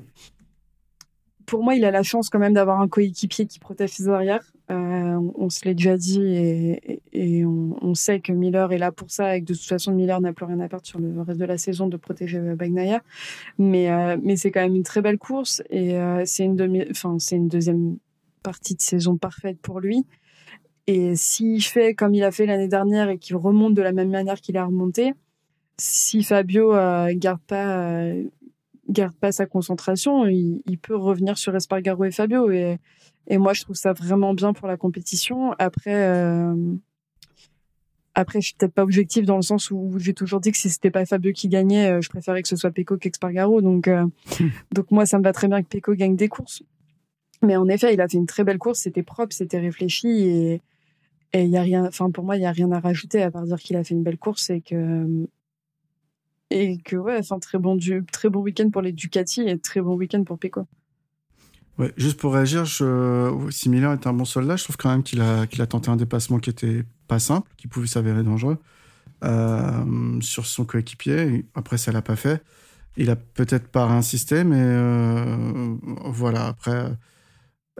Pour 1.46 1.64
moi, 1.64 1.74
il 1.74 1.84
a 1.84 1.90
la 1.90 2.04
chance 2.04 2.30
quand 2.30 2.38
même 2.38 2.52
d'avoir 2.52 2.80
un 2.80 2.86
coéquipier 2.86 3.46
qui 3.46 3.58
protège 3.58 3.90
ses 3.90 4.08
arrières. 4.08 4.52
Euh, 4.70 5.18
on, 5.34 5.50
se 5.50 5.64
l'est 5.64 5.74
déjà 5.74 5.96
dit 5.96 6.22
et, 6.22 7.44
on, 7.44 7.94
sait 7.94 8.20
que 8.20 8.30
Miller 8.30 8.72
est 8.72 8.78
là 8.78 8.92
pour 8.92 9.10
ça 9.10 9.36
et 9.36 9.40
que 9.40 9.46
de 9.46 9.54
toute 9.54 9.66
façon, 9.66 9.90
Miller 9.90 10.20
n'a 10.20 10.32
plus 10.32 10.44
rien 10.44 10.60
à 10.60 10.68
perdre 10.68 10.86
sur 10.86 11.00
le 11.00 11.22
reste 11.22 11.40
de 11.40 11.44
la 11.44 11.58
saison 11.58 11.88
de 11.88 11.96
protéger 11.96 12.38
Bagnaia. 12.38 13.02
Mais, 13.58 13.90
euh, 13.90 14.36
c'est 14.36 14.52
quand 14.52 14.60
même 14.60 14.76
une 14.76 14.84
très 14.84 15.02
belle 15.02 15.18
course 15.18 15.60
et 15.70 15.96
c'est 16.24 16.44
une 16.44 16.54
deuxième 17.48 17.96
partie 18.44 18.76
de 18.76 18.80
saison 18.80 19.16
parfaite 19.16 19.58
pour 19.60 19.80
lui. 19.80 20.06
Et 20.92 21.14
s'il 21.14 21.62
fait 21.62 21.94
comme 21.94 22.16
il 22.16 22.24
a 22.24 22.32
fait 22.32 22.46
l'année 22.46 22.66
dernière 22.66 23.10
et 23.10 23.18
qu'il 23.18 23.36
remonte 23.36 23.74
de 23.74 23.82
la 23.82 23.92
même 23.92 24.10
manière 24.10 24.40
qu'il 24.40 24.56
a 24.56 24.64
remonté, 24.64 25.14
si 25.78 26.24
Fabio 26.24 26.74
euh, 26.74 27.12
garde 27.14 27.40
pas 27.46 27.92
euh, 27.92 28.24
garde 28.88 29.14
pas 29.14 29.30
sa 29.30 29.46
concentration, 29.46 30.26
il, 30.26 30.78
peut 30.82 30.96
revenir 30.96 31.38
sur 31.38 31.54
Espargaro 31.54 32.02
et 32.06 32.10
Fabio. 32.10 32.50
Et, 32.50 32.78
et, 33.28 33.38
moi, 33.38 33.52
je 33.52 33.62
trouve 33.62 33.76
ça 33.76 33.92
vraiment 33.92 34.34
bien 34.34 34.52
pour 34.52 34.66
la 34.66 34.76
compétition. 34.76 35.52
Après, 35.60 35.94
euh, 35.94 36.56
après, 38.16 38.40
je 38.40 38.48
suis 38.48 38.56
peut-être 38.58 38.74
pas 38.74 38.82
objectif 38.82 39.24
dans 39.24 39.36
le 39.36 39.42
sens 39.42 39.70
où 39.70 39.94
j'ai 39.98 40.12
toujours 40.12 40.40
dit 40.40 40.50
que 40.50 40.58
si 40.58 40.70
c'était 40.70 40.90
pas 40.90 41.06
Fabio 41.06 41.32
qui 41.32 41.46
gagnait, 41.46 42.02
je 42.02 42.08
préférais 42.08 42.42
que 42.42 42.48
ce 42.48 42.56
soit 42.56 42.72
Pecco 42.72 42.96
qu'Espargaro. 42.96 43.60
Donc, 43.60 43.88
donc 44.72 44.90
moi, 44.90 45.06
ça 45.06 45.18
me 45.18 45.22
va 45.22 45.32
très 45.32 45.46
bien 45.46 45.62
que 45.62 45.68
Pecco 45.68 45.94
gagne 45.94 46.16
des 46.16 46.28
courses. 46.28 46.64
Mais 47.42 47.56
en 47.56 47.68
effet, 47.68 47.94
il 47.94 48.00
a 48.00 48.08
fait 48.08 48.18
une 48.18 48.26
très 48.26 48.42
belle 48.42 48.58
course, 48.58 48.80
c'était 48.80 49.04
propre, 49.04 49.32
c'était 49.32 49.60
réfléchi 49.60 50.08
et, 50.08 50.62
et 51.32 51.44
il 51.44 51.50
y 51.50 51.56
a 51.56 51.62
rien, 51.62 51.86
enfin 51.86 52.10
pour 52.10 52.24
moi, 52.24 52.36
il 52.36 52.42
y 52.42 52.46
a 52.46 52.52
rien 52.52 52.70
à 52.72 52.80
rajouter 52.80 53.22
à 53.22 53.30
part 53.30 53.44
dire 53.44 53.58
qu'il 53.58 53.76
a 53.76 53.84
fait 53.84 53.94
une 53.94 54.02
belle 54.02 54.18
course 54.18 54.50
et 54.50 54.60
que 54.60 55.26
et 56.50 56.78
que 56.78 56.96
ouais, 56.96 57.16
enfin 57.18 57.38
très 57.38 57.58
bon 57.58 57.76
du 57.76 58.04
très 58.10 58.28
bon 58.28 58.40
week-end 58.40 58.70
pour 58.70 58.82
les 58.82 58.92
Ducati 58.92 59.42
et 59.42 59.58
très 59.58 59.80
bon 59.80 59.94
week-end 59.94 60.24
pour 60.24 60.38
Pecco. 60.38 60.66
Ouais, 61.78 61.92
juste 61.96 62.20
pour 62.20 62.34
réagir, 62.34 62.64
je... 62.66 63.48
si 63.50 63.70
Miller 63.70 63.92
est 63.92 64.06
un 64.06 64.12
bon 64.12 64.24
soldat, 64.26 64.56
je 64.56 64.64
trouve 64.64 64.76
quand 64.76 64.90
même 64.90 65.02
qu'il 65.02 65.20
a 65.22 65.46
qu'il 65.46 65.62
a 65.62 65.66
tenté 65.66 65.90
un 65.90 65.96
dépassement 65.96 66.38
qui 66.38 66.50
était 66.50 66.84
pas 67.08 67.18
simple, 67.18 67.50
qui 67.56 67.68
pouvait 67.68 67.86
s'avérer 67.86 68.22
dangereux 68.22 68.58
euh, 69.24 70.20
sur 70.20 70.46
son 70.46 70.64
coéquipier. 70.64 71.46
Après, 71.54 71.78
ça 71.78 71.92
l'a 71.92 72.02
pas 72.02 72.16
fait. 72.16 72.42
Il 72.96 73.10
a 73.10 73.16
peut-être 73.16 73.68
pas 73.68 73.84
insisté, 73.84 74.44
mais 74.44 74.60
euh, 74.60 75.76
voilà. 76.06 76.48
Après, 76.48 76.92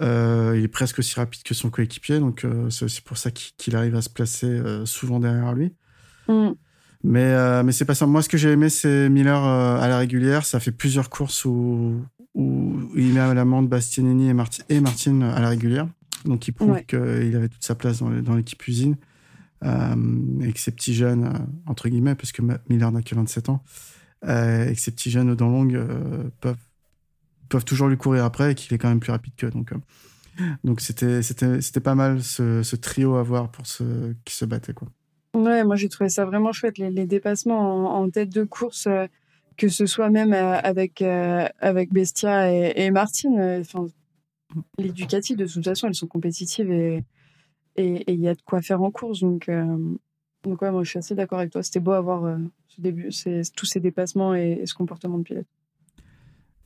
euh, 0.00 0.54
il 0.56 0.64
est 0.64 0.68
presque 0.68 0.98
aussi 0.98 1.14
rapide 1.16 1.42
que 1.42 1.54
son 1.54 1.70
coéquipier, 1.70 2.20
donc 2.20 2.44
euh, 2.44 2.70
c'est 2.70 2.84
aussi 2.84 3.02
pour 3.02 3.18
ça 3.18 3.30
qu'il 3.30 3.76
arrive 3.76 3.94
à 3.94 4.02
se 4.02 4.08
placer 4.08 4.46
euh, 4.46 4.86
souvent 4.86 5.20
derrière 5.20 5.52
lui. 5.52 5.72
Mm. 6.28 6.50
Mais, 7.02 7.62
mais 7.62 7.72
c'est 7.72 7.86
pas 7.86 7.94
ça. 7.94 8.06
Moi, 8.06 8.20
ce 8.20 8.28
que 8.28 8.36
j'ai 8.36 8.50
aimé, 8.50 8.68
c'est 8.68 9.08
Miller 9.08 9.42
à 9.42 9.88
la 9.88 9.96
régulière. 9.96 10.44
Ça 10.44 10.60
fait 10.60 10.70
plusieurs 10.70 11.08
courses 11.08 11.46
où, 11.46 12.04
où 12.34 12.78
il 12.94 13.14
met 13.14 13.20
à 13.20 13.32
l'amende 13.32 13.70
Bastianini 13.70 14.28
et, 14.28 14.34
Martin, 14.34 14.64
et 14.68 14.80
Martin 14.80 15.22
à 15.22 15.40
la 15.40 15.48
régulière. 15.48 15.88
Donc, 16.26 16.46
il 16.46 16.52
prouve 16.52 16.78
qu'il 16.82 17.34
avait 17.34 17.48
toute 17.48 17.64
sa 17.64 17.74
place 17.74 18.00
dans, 18.00 18.10
dans 18.10 18.34
l'équipe 18.34 18.68
usine. 18.68 18.96
et 19.64 20.52
que 20.52 20.58
ces 20.58 20.72
petits 20.72 20.92
jeunes, 20.92 21.48
entre 21.64 21.88
guillemets, 21.88 22.14
parce 22.14 22.32
que 22.32 22.42
Miller 22.68 22.92
n'a 22.92 23.00
que 23.00 23.14
27 23.14 23.48
ans, 23.48 23.62
et 24.24 24.74
que 24.74 24.80
ces 24.80 24.90
petits 24.90 25.10
jeunes 25.10 25.30
aux 25.30 25.36
dents 25.36 25.48
longues 25.48 25.82
peuvent 26.42 26.56
peuvent 27.50 27.64
toujours 27.66 27.88
lui 27.88 27.98
courir 27.98 28.24
après 28.24 28.52
et 28.52 28.54
qu'il 28.54 28.72
est 28.74 28.78
quand 28.78 28.88
même 28.88 29.00
plus 29.00 29.12
rapide 29.12 29.34
qu'eux. 29.36 29.50
Donc, 29.50 29.72
euh, 29.72 29.76
donc 30.64 30.80
c'était, 30.80 31.20
c'était, 31.20 31.60
c'était 31.60 31.80
pas 31.80 31.94
mal 31.94 32.22
ce, 32.22 32.76
trio 32.76 33.16
à 33.16 33.22
voir 33.22 33.50
pour 33.50 33.66
ceux 33.66 34.16
qui 34.24 34.34
se 34.34 34.46
battaient. 34.46 34.72
Quoi. 34.72 34.88
Ouais, 35.34 35.64
moi 35.64 35.76
j'ai 35.76 35.88
trouvé 35.88 36.08
ça 36.08 36.24
vraiment 36.24 36.52
chouette, 36.52 36.78
les, 36.78 37.06
dépassements 37.06 37.94
en, 37.94 38.08
tête 38.08 38.30
de 38.30 38.44
course, 38.44 38.86
euh, 38.86 39.06
que 39.58 39.68
ce 39.68 39.84
soit 39.84 40.08
même 40.08 40.32
euh, 40.32 40.58
avec, 40.60 41.02
avec 41.02 41.92
Bestia 41.92 42.50
et, 42.52 42.72
et 42.76 42.90
Martine. 42.90 43.62
Les 44.78 44.90
Ducati, 44.90 45.36
de 45.36 45.46
toute 45.46 45.64
façon, 45.64 45.86
elles 45.86 45.94
sont 45.94 46.08
compétitives 46.08 46.72
et 46.72 47.04
il 47.76 48.20
y 48.20 48.28
a 48.28 48.34
de 48.34 48.42
quoi 48.42 48.62
faire 48.62 48.82
en 48.82 48.90
course. 48.90 49.20
Donc, 49.20 49.48
donc 50.42 50.62
ouais, 50.62 50.70
moi 50.70 50.82
je 50.82 50.90
suis 50.90 50.98
assez 50.98 51.14
d'accord 51.14 51.38
avec 51.38 51.52
toi. 51.52 51.62
C'était 51.62 51.80
beau 51.80 51.92
à 51.92 52.00
voir 52.00 52.38
ce 52.68 52.80
début, 52.80 53.10
tous 53.56 53.66
ces 53.66 53.80
dépassements 53.80 54.34
et, 54.34 54.60
et 54.62 54.66
ce 54.66 54.74
comportement 54.74 55.18
de 55.18 55.22
pilote. 55.22 55.46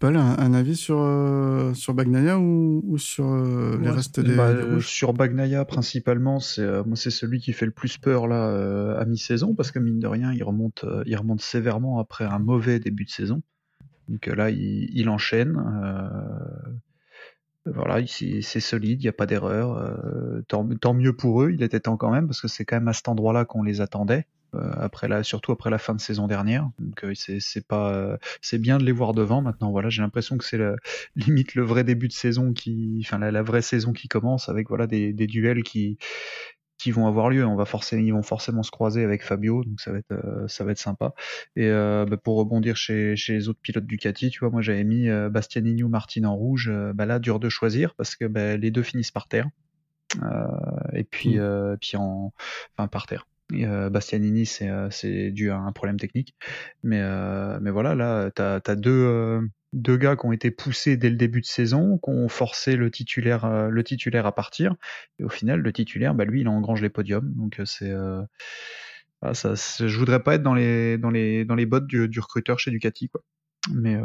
Paul, 0.04 0.18
un, 0.18 0.52
avis 0.52 0.76
sur, 0.76 1.00
euh, 1.00 1.72
sur 1.72 1.94
Bagnaia 1.94 2.38
ou, 2.38 2.98
sur 2.98 3.24
euh, 3.24 3.78
les 3.80 3.88
restes 3.88 4.20
des, 4.20 4.36
bah, 4.36 4.52
Sur 4.80 5.14
Bagnaia, 5.14 5.64
principalement, 5.64 6.40
c'est 6.40 6.84
moi 6.84 6.94
c'est 6.94 7.08
celui 7.08 7.40
qui 7.40 7.54
fait 7.54 7.64
le 7.64 7.72
plus 7.72 7.96
peur 7.96 8.26
là 8.26 8.98
à 8.98 9.06
mi-saison, 9.06 9.54
parce 9.54 9.70
que 9.70 9.78
mine 9.78 10.00
de 10.00 10.06
rien, 10.06 10.30
il 10.34 10.44
remonte, 10.44 10.84
il 11.06 11.16
remonte 11.16 11.40
sévèrement 11.40 12.00
après 12.00 12.26
un 12.26 12.38
mauvais 12.38 12.80
début 12.80 13.06
de 13.06 13.10
saison. 13.10 13.40
Donc 14.08 14.26
là, 14.26 14.50
il, 14.50 14.90
il 14.92 15.08
enchaîne. 15.08 15.58
Voilà, 17.64 18.06
c'est 18.06 18.60
solide, 18.60 19.00
il 19.00 19.06
n'y 19.06 19.08
a 19.08 19.14
pas 19.14 19.24
d'erreur. 19.24 19.98
tant, 20.48 20.68
tant, 20.68 20.92
mieux 20.92 21.16
pour 21.16 21.44
eux, 21.44 21.50
il 21.50 21.62
était 21.62 21.80
temps 21.80 21.96
quand 21.96 22.10
même, 22.10 22.26
parce 22.26 22.42
que 22.42 22.48
c'est 22.48 22.66
quand 22.66 22.76
même 22.76 22.88
à 22.88 22.92
cet 22.92 23.08
endroit-là 23.08 23.46
qu'on 23.46 23.62
les 23.62 23.80
attendait. 23.80 24.26
Euh, 24.54 24.72
après 24.78 25.08
la, 25.08 25.22
surtout 25.22 25.52
après 25.52 25.70
la 25.70 25.78
fin 25.78 25.94
de 25.94 26.00
saison 26.00 26.26
dernière. 26.26 26.68
Donc 26.78 27.04
euh, 27.04 27.12
c'est 27.14 27.66
pas, 27.66 27.92
euh, 27.94 28.16
c'est 28.40 28.58
bien 28.58 28.78
de 28.78 28.84
les 28.84 28.92
voir 28.92 29.12
devant 29.12 29.42
maintenant. 29.42 29.70
Voilà, 29.70 29.88
j'ai 29.88 30.02
l'impression 30.02 30.38
que 30.38 30.44
c'est 30.44 30.60
limite 31.16 31.54
le 31.54 31.62
vrai 31.62 31.84
début 31.84 32.08
de 32.08 32.12
saison 32.12 32.52
qui, 32.52 33.02
enfin 33.04 33.18
la, 33.18 33.42
vraie 33.42 33.62
saison 33.62 33.92
qui 33.92 34.08
commence 34.08 34.48
avec 34.48 34.68
voilà 34.68 34.86
des, 34.86 35.12
des 35.12 35.26
duels 35.26 35.62
qui 35.62 35.98
qui 36.78 36.90
vont 36.90 37.06
avoir 37.06 37.30
lieu. 37.30 37.46
On 37.46 37.56
va 37.56 37.64
forcément, 37.64 38.02
ils 38.02 38.12
vont 38.12 38.22
forcément 38.22 38.62
se 38.62 38.70
croiser 38.70 39.04
avec 39.04 39.22
Fabio, 39.22 39.64
donc 39.64 39.80
ça 39.80 39.92
va 39.92 39.98
être, 39.98 40.44
ça 40.48 40.64
va 40.64 40.72
être 40.72 40.78
sympa. 40.78 41.14
Et 41.56 41.68
euh, 41.68 42.04
bah, 42.04 42.16
pour 42.16 42.36
rebondir 42.36 42.76
chez, 42.76 43.16
chez 43.16 43.34
les 43.34 43.48
autres 43.48 43.60
pilotes 43.60 43.86
Ducati, 43.86 44.30
tu 44.30 44.40
vois, 44.40 44.50
moi 44.50 44.60
j'avais 44.62 44.84
mis 44.84 45.08
euh, 45.08 45.30
Bastianini 45.30 45.82
ou 45.82 45.88
Martin 45.88 46.24
en 46.24 46.36
rouge. 46.36 46.70
bah 46.94 47.06
là, 47.06 47.18
dur 47.18 47.40
de 47.40 47.48
choisir 47.48 47.94
parce 47.94 48.16
que 48.16 48.26
bah, 48.26 48.56
les 48.56 48.70
deux 48.70 48.82
finissent 48.82 49.12
par 49.12 49.28
terre. 49.28 49.48
et 50.92 51.04
puis, 51.04 51.38
mmh. 51.38 51.76
puis 51.80 51.96
en, 51.96 52.32
enfin 52.76 52.88
par 52.88 53.06
terre. 53.06 53.26
Euh, 53.52 53.90
Bastianini, 53.90 54.48
euh, 54.62 54.88
c'est 54.90 55.30
dû 55.30 55.50
à 55.50 55.58
un 55.58 55.72
problème 55.72 55.98
technique. 55.98 56.34
Mais, 56.82 57.00
euh, 57.00 57.58
mais 57.60 57.70
voilà, 57.70 57.94
là, 57.94 58.30
tu 58.30 58.42
as, 58.42 58.76
deux, 58.76 59.40
deux 59.72 59.96
gars 59.96 60.16
qui 60.16 60.26
ont 60.26 60.32
été 60.32 60.50
poussés 60.50 60.96
dès 60.96 61.10
le 61.10 61.16
début 61.16 61.40
de 61.40 61.46
saison, 61.46 61.98
qui 61.98 62.10
ont 62.10 62.28
forcé 62.28 62.76
le 62.76 62.90
titulaire, 62.90 63.68
le 63.68 63.84
titulaire 63.84 64.26
à 64.26 64.34
partir. 64.34 64.74
Et 65.18 65.24
au 65.24 65.28
final, 65.28 65.60
le 65.60 65.72
titulaire, 65.72 66.14
bah, 66.14 66.24
lui, 66.24 66.40
il 66.40 66.48
engrange 66.48 66.82
les 66.82 66.90
podiums. 66.90 67.32
Donc, 67.34 67.60
c'est. 67.64 67.92
Ah, 69.22 69.32
ça, 69.32 69.54
je 69.54 69.98
voudrais 69.98 70.22
pas 70.22 70.34
être 70.34 70.42
dans 70.42 70.54
les, 70.54 70.98
dans 70.98 71.10
les, 71.10 71.46
dans 71.46 71.54
les 71.54 71.64
bottes 71.64 71.86
du, 71.86 72.08
du 72.08 72.20
recruteur 72.20 72.58
chez 72.58 72.70
Ducati. 72.70 73.08
Quoi. 73.08 73.22
Mais, 73.72 73.96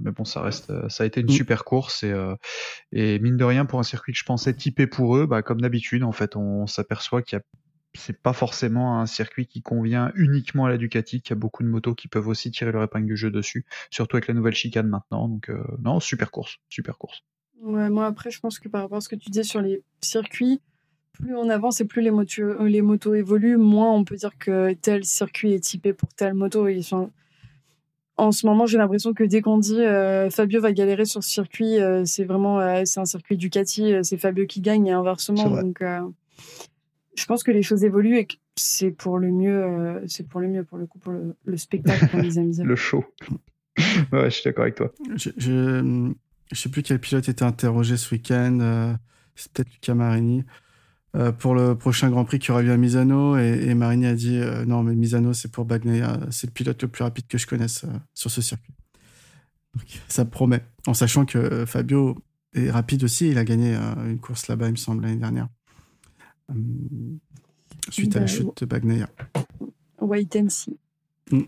mais 0.00 0.10
bon, 0.10 0.24
ça 0.24 0.40
reste, 0.40 0.72
ça 0.88 1.04
a 1.04 1.06
été 1.06 1.20
une 1.20 1.26
mm. 1.26 1.30
super 1.30 1.64
course 1.64 2.02
et, 2.02 2.14
et 2.92 3.18
mine 3.18 3.36
de 3.36 3.44
rien 3.44 3.66
pour 3.66 3.78
un 3.78 3.82
circuit 3.82 4.14
que 4.14 4.18
je 4.18 4.24
pensais 4.24 4.54
typé 4.54 4.86
pour 4.86 5.16
eux, 5.18 5.26
bah, 5.26 5.42
comme 5.42 5.60
d'habitude, 5.60 6.04
en 6.04 6.12
fait, 6.12 6.36
on 6.36 6.66
s'aperçoit 6.66 7.20
qu'il 7.20 7.36
y 7.36 7.40
a 7.40 7.42
c'est 7.94 8.20
pas 8.20 8.32
forcément 8.32 9.00
un 9.00 9.06
circuit 9.06 9.46
qui 9.46 9.62
convient 9.62 10.12
uniquement 10.14 10.64
à 10.66 10.70
la 10.70 10.78
Ducati, 10.78 11.20
qu'il 11.20 11.30
y 11.30 11.38
a 11.38 11.40
beaucoup 11.40 11.62
de 11.62 11.68
motos 11.68 11.94
qui 11.94 12.08
peuvent 12.08 12.28
aussi 12.28 12.50
tirer 12.50 12.72
leur 12.72 12.82
épingle 12.82 13.06
du 13.06 13.16
jeu 13.16 13.30
dessus, 13.30 13.66
surtout 13.90 14.16
avec 14.16 14.28
la 14.28 14.34
nouvelle 14.34 14.54
chicane 14.54 14.88
maintenant. 14.88 15.28
Donc 15.28 15.48
euh, 15.48 15.62
non, 15.82 16.00
super 16.00 16.30
course, 16.30 16.58
super 16.68 16.98
course. 16.98 17.22
Ouais, 17.60 17.90
moi 17.90 18.06
après, 18.06 18.30
je 18.30 18.40
pense 18.40 18.58
que 18.58 18.68
par 18.68 18.82
rapport 18.82 18.98
à 18.98 19.00
ce 19.00 19.08
que 19.08 19.16
tu 19.16 19.30
disais 19.30 19.44
sur 19.44 19.60
les 19.60 19.82
circuits, 20.00 20.60
plus 21.12 21.36
on 21.36 21.48
avance 21.50 21.80
et 21.80 21.84
plus 21.84 22.02
les, 22.02 22.10
motos, 22.10 22.64
les 22.64 22.82
motos 22.82 23.14
évoluent, 23.14 23.58
moins 23.58 23.92
on 23.92 24.04
peut 24.04 24.16
dire 24.16 24.36
que 24.38 24.72
tel 24.72 25.04
circuit 25.04 25.52
est 25.52 25.60
typé 25.60 25.92
pour 25.92 26.08
telle 26.14 26.34
moto. 26.34 26.66
en 28.16 28.32
ce 28.32 28.46
moment, 28.46 28.66
j'ai 28.66 28.78
l'impression 28.78 29.12
que 29.12 29.22
dès 29.22 29.42
qu'on 29.42 29.58
dit 29.58 29.80
euh, 29.80 30.30
Fabio 30.30 30.60
va 30.60 30.72
galérer 30.72 31.04
sur 31.04 31.22
ce 31.22 31.30
circuit, 31.30 31.78
euh, 31.78 32.04
c'est 32.06 32.24
vraiment 32.24 32.84
c'est 32.86 33.00
un 33.00 33.04
circuit 33.04 33.36
Ducati, 33.36 33.92
c'est 34.02 34.16
Fabio 34.16 34.46
qui 34.46 34.62
gagne 34.62 34.86
et 34.86 34.92
inversement. 34.92 35.50
Donc 35.50 35.82
je 37.16 37.26
pense 37.26 37.42
que 37.42 37.50
les 37.50 37.62
choses 37.62 37.84
évoluent 37.84 38.16
et 38.16 38.26
que 38.26 38.34
c'est 38.56 38.90
pour 38.90 39.18
le 39.18 39.30
mieux, 39.30 39.62
euh, 39.62 40.00
c'est 40.06 40.26
pour 40.26 40.40
le 40.40 40.48
mieux 40.48 40.64
pour 40.64 40.78
le 40.78 40.86
coup 40.86 40.98
pour 40.98 41.12
le, 41.12 41.56
spectacle 41.56 42.08
pour 42.08 42.20
les 42.20 42.38
amis. 42.38 42.56
le 42.62 42.76
show. 42.76 43.04
ouais, 44.12 44.24
je 44.24 44.30
suis 44.30 44.44
d'accord 44.44 44.62
avec 44.62 44.74
toi. 44.74 44.92
Je, 45.16 45.30
je, 45.36 46.12
sais 46.52 46.68
plus 46.68 46.82
quel 46.82 46.98
pilote 46.98 47.28
était 47.28 47.44
interrogé 47.44 47.96
ce 47.96 48.14
week-end. 48.14 48.58
Euh, 48.60 48.94
c'est 49.34 49.52
peut-être 49.52 49.72
Luca 49.72 49.94
Marini. 49.94 50.44
Euh, 51.14 51.30
pour 51.30 51.54
le 51.54 51.76
prochain 51.76 52.08
Grand 52.08 52.24
Prix 52.24 52.38
qui 52.38 52.50
aura 52.50 52.62
lieu 52.62 52.72
à 52.72 52.78
Misano 52.78 53.36
et, 53.36 53.74
Marini 53.74 54.06
a 54.06 54.14
dit 54.14 54.40
non 54.66 54.82
mais 54.82 54.94
Misano 54.94 55.34
c'est 55.34 55.52
pour 55.52 55.66
Bagnaia 55.66 56.18
c'est 56.30 56.46
le 56.46 56.54
pilote 56.54 56.80
le 56.80 56.88
plus 56.88 57.04
rapide 57.04 57.26
que 57.26 57.36
je 57.36 57.46
connaisse 57.46 57.84
sur 58.14 58.30
ce 58.30 58.40
circuit 58.40 58.72
Donc, 59.74 59.84
ça 60.08 60.24
promet 60.24 60.62
en 60.86 60.94
sachant 60.94 61.26
que 61.26 61.66
Fabio 61.66 62.16
est 62.54 62.70
rapide 62.70 63.04
aussi 63.04 63.28
il 63.28 63.36
a 63.36 63.44
gagné 63.44 63.74
une 64.06 64.20
course 64.20 64.48
là-bas 64.48 64.68
il 64.68 64.72
me 64.72 64.76
semble 64.76 65.02
l'année 65.02 65.16
dernière 65.16 65.48
euh, 66.54 67.18
suite 67.90 68.16
à 68.16 68.20
la 68.20 68.26
bah, 68.26 68.32
chute 68.32 68.60
de 68.60 68.66
Bagnaia. 68.66 69.08
Wait 70.00 70.36
and 70.36 70.48
see. 70.48 70.78
Mm. 71.30 71.42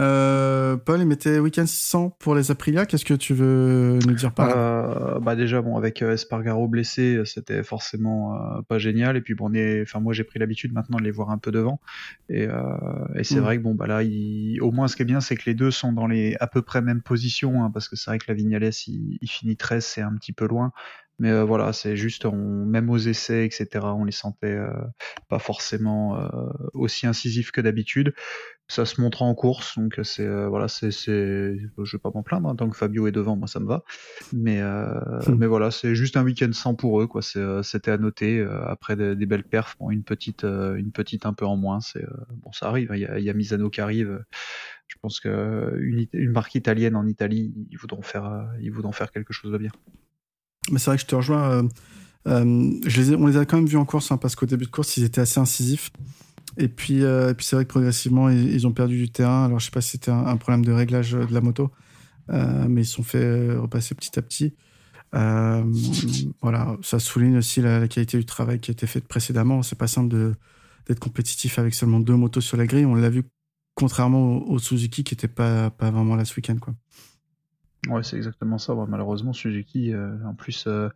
Euh, 0.00 0.78
Paul, 0.78 1.00
il 1.00 1.06
mettait 1.06 1.38
week-end 1.38 1.66
100 1.66 2.10
pour 2.18 2.34
les 2.34 2.50
Aprilia. 2.50 2.86
Qu'est-ce 2.86 3.04
que 3.04 3.12
tu 3.12 3.34
veux 3.34 3.98
nous 4.06 4.14
dire 4.14 4.32
par 4.32 4.48
là 4.48 4.56
euh, 4.56 5.20
Bah 5.20 5.36
déjà, 5.36 5.60
bon, 5.60 5.76
avec 5.76 6.00
Espargaro 6.00 6.68
blessé, 6.68 7.20
c'était 7.26 7.62
forcément 7.62 8.62
pas 8.66 8.78
génial. 8.78 9.18
Et 9.18 9.20
puis 9.20 9.34
bon, 9.34 9.52
enfin 9.82 10.00
moi 10.00 10.14
j'ai 10.14 10.24
pris 10.24 10.38
l'habitude 10.38 10.72
maintenant 10.72 10.96
de 10.96 11.02
les 11.02 11.10
voir 11.10 11.28
un 11.28 11.36
peu 11.36 11.50
devant. 11.50 11.80
Et, 12.30 12.48
c'est 13.22 13.36
mm. 13.36 13.40
vrai 13.40 13.58
que 13.58 13.62
bon, 13.62 13.74
bah 13.74 13.86
là, 13.86 14.00
au 14.62 14.70
moins 14.72 14.88
ce 14.88 14.96
qui 14.96 15.02
est 15.02 15.04
bien, 15.04 15.20
c'est 15.20 15.36
que 15.36 15.44
les 15.44 15.54
deux 15.54 15.70
sont 15.70 15.92
dans 15.92 16.06
les 16.06 16.34
à 16.40 16.46
peu 16.46 16.62
près 16.62 16.80
mêmes 16.80 17.02
positions, 17.02 17.62
hein, 17.62 17.70
parce 17.70 17.86
que 17.86 17.96
c'est 17.96 18.10
vrai 18.10 18.18
que 18.18 18.24
la 18.28 18.34
Vignales, 18.34 18.70
il, 18.86 19.18
il 19.20 19.28
finit 19.28 19.58
13, 19.58 19.84
c'est 19.84 20.00
un 20.00 20.14
petit 20.14 20.32
peu 20.32 20.48
loin. 20.48 20.72
Mais 21.20 21.30
euh, 21.30 21.44
voilà, 21.44 21.74
c'est 21.74 21.96
juste, 21.96 22.24
on, 22.24 22.64
même 22.64 22.88
aux 22.88 22.96
essais, 22.96 23.44
etc., 23.44 23.68
on 23.84 24.04
les 24.04 24.12
sentait 24.12 24.56
euh, 24.56 24.72
pas 25.28 25.38
forcément 25.38 26.18
euh, 26.18 26.28
aussi 26.72 27.06
incisifs 27.06 27.52
que 27.52 27.60
d'habitude. 27.60 28.14
Ça 28.68 28.86
se 28.86 29.00
montre 29.02 29.22
en 29.22 29.34
course, 29.34 29.76
donc 29.76 29.98
c'est 30.04 30.28
voilà, 30.46 30.68
c'est, 30.68 30.92
c'est, 30.92 31.58
je 31.58 31.96
vais 31.96 32.00
pas 32.00 32.10
m'en 32.14 32.22
plaindre. 32.22 32.48
Hein, 32.48 32.54
tant 32.54 32.70
que 32.70 32.76
Fabio 32.76 33.06
est 33.08 33.12
devant, 33.12 33.36
moi 33.36 33.48
ça 33.48 33.58
me 33.58 33.66
va. 33.66 33.82
Mais 34.32 34.62
hmm. 34.62 35.34
mais 35.36 35.48
voilà, 35.48 35.72
c'est 35.72 35.96
juste 35.96 36.16
un 36.16 36.22
week-end 36.22 36.52
sans 36.52 36.76
pour 36.76 37.02
eux, 37.02 37.08
quoi. 37.08 37.20
c'était 37.20 37.90
à 37.90 37.98
noter 37.98 38.40
après 38.64 38.94
des, 38.94 39.26
belles 39.26 39.42
perfs. 39.42 39.76
Bon, 39.80 39.90
une 39.90 40.04
petite, 40.04 40.44
une 40.44 40.92
petite 40.92 41.26
un 41.26 41.32
peu 41.32 41.46
en 41.46 41.56
moins. 41.56 41.80
C'est 41.80 42.04
bon, 42.30 42.52
ça 42.52 42.68
arrive. 42.68 42.92
Hein, 42.92 42.96
il 42.96 43.02
y, 43.02 43.06
a, 43.06 43.18
y 43.18 43.28
a 43.28 43.34
Misano 43.34 43.70
qui 43.70 43.80
arrive. 43.80 44.24
Je 44.86 44.96
pense 45.02 45.18
que 45.18 45.76
une, 45.80 46.06
une 46.12 46.30
marque 46.30 46.54
italienne 46.54 46.94
en 46.94 47.06
Italie, 47.08 47.52
ils 47.70 47.76
voudront 47.76 48.02
faire, 48.02 48.48
ils 48.60 48.70
voudront 48.70 48.92
faire 48.92 49.10
quelque 49.10 49.32
chose 49.32 49.50
de 49.50 49.58
bien. 49.58 49.72
Mais 50.70 50.78
c'est 50.78 50.90
vrai 50.90 50.96
que 50.96 51.02
je 51.02 51.06
te 51.06 51.14
rejoins. 51.14 51.50
Euh, 51.50 51.62
euh, 52.28 53.16
on 53.18 53.26
les 53.26 53.36
a 53.36 53.46
quand 53.46 53.56
même 53.56 53.66
vus 53.66 53.78
en 53.78 53.84
course, 53.84 54.12
hein, 54.12 54.18
parce 54.18 54.36
qu'au 54.36 54.46
début 54.46 54.66
de 54.66 54.70
course, 54.70 54.96
ils 54.96 55.04
étaient 55.04 55.20
assez 55.20 55.40
incisifs. 55.40 55.90
Et 56.58 56.68
puis, 56.68 57.02
euh, 57.02 57.32
puis 57.32 57.46
c'est 57.46 57.56
vrai 57.56 57.64
que 57.64 57.70
progressivement, 57.70 58.28
ils, 58.28 58.66
ont 58.66 58.72
perdu 58.72 58.98
du 58.98 59.10
terrain. 59.10 59.46
Alors, 59.46 59.58
je 59.58 59.66
sais 59.66 59.70
pas 59.70 59.80
si 59.80 59.92
c'était 59.92 60.10
un, 60.10 60.36
problème 60.36 60.64
de 60.64 60.72
réglage 60.72 61.12
de 61.12 61.32
la 61.32 61.40
moto, 61.40 61.70
mais 62.28 62.82
ils 62.82 62.86
se 62.86 62.94
sont 62.94 63.02
fait 63.02 63.54
repasser 63.56 63.94
petit 63.94 64.18
à 64.18 64.22
petit. 64.22 64.54
voilà, 66.42 66.76
ça 66.82 66.98
souligne 66.98 67.38
aussi 67.38 67.62
la, 67.62 67.88
qualité 67.88 68.18
du 68.18 68.26
travail 68.26 68.60
qui 68.60 68.70
a 68.70 68.72
été 68.72 68.86
fait 68.86 69.00
précédemment. 69.00 69.62
C'est 69.62 69.78
pas 69.78 69.86
simple 69.86 70.14
d'être 70.86 71.00
compétitif 71.00 71.58
avec 71.58 71.74
seulement 71.74 72.00
deux 72.00 72.16
motos 72.16 72.42
sur 72.42 72.56
la 72.56 72.66
grille. 72.66 72.84
On 72.84 72.96
l'a 72.96 73.10
vu 73.10 73.22
contrairement 73.74 74.46
au, 74.48 74.58
Suzuki 74.58 75.04
qui 75.04 75.14
n'était 75.14 75.28
pas, 75.28 75.70
pas 75.70 75.90
vraiment 75.90 76.16
là 76.16 76.24
ce 76.26 76.34
week-end. 76.36 76.56
Ouais, 77.88 78.02
c'est 78.02 78.16
exactement 78.16 78.58
ça. 78.58 78.74
malheureusement, 78.88 79.32
Suzuki, 79.32 79.92
euh, 79.92 80.14
en 80.26 80.34
plus, 80.34 80.64
euh, 80.66 80.88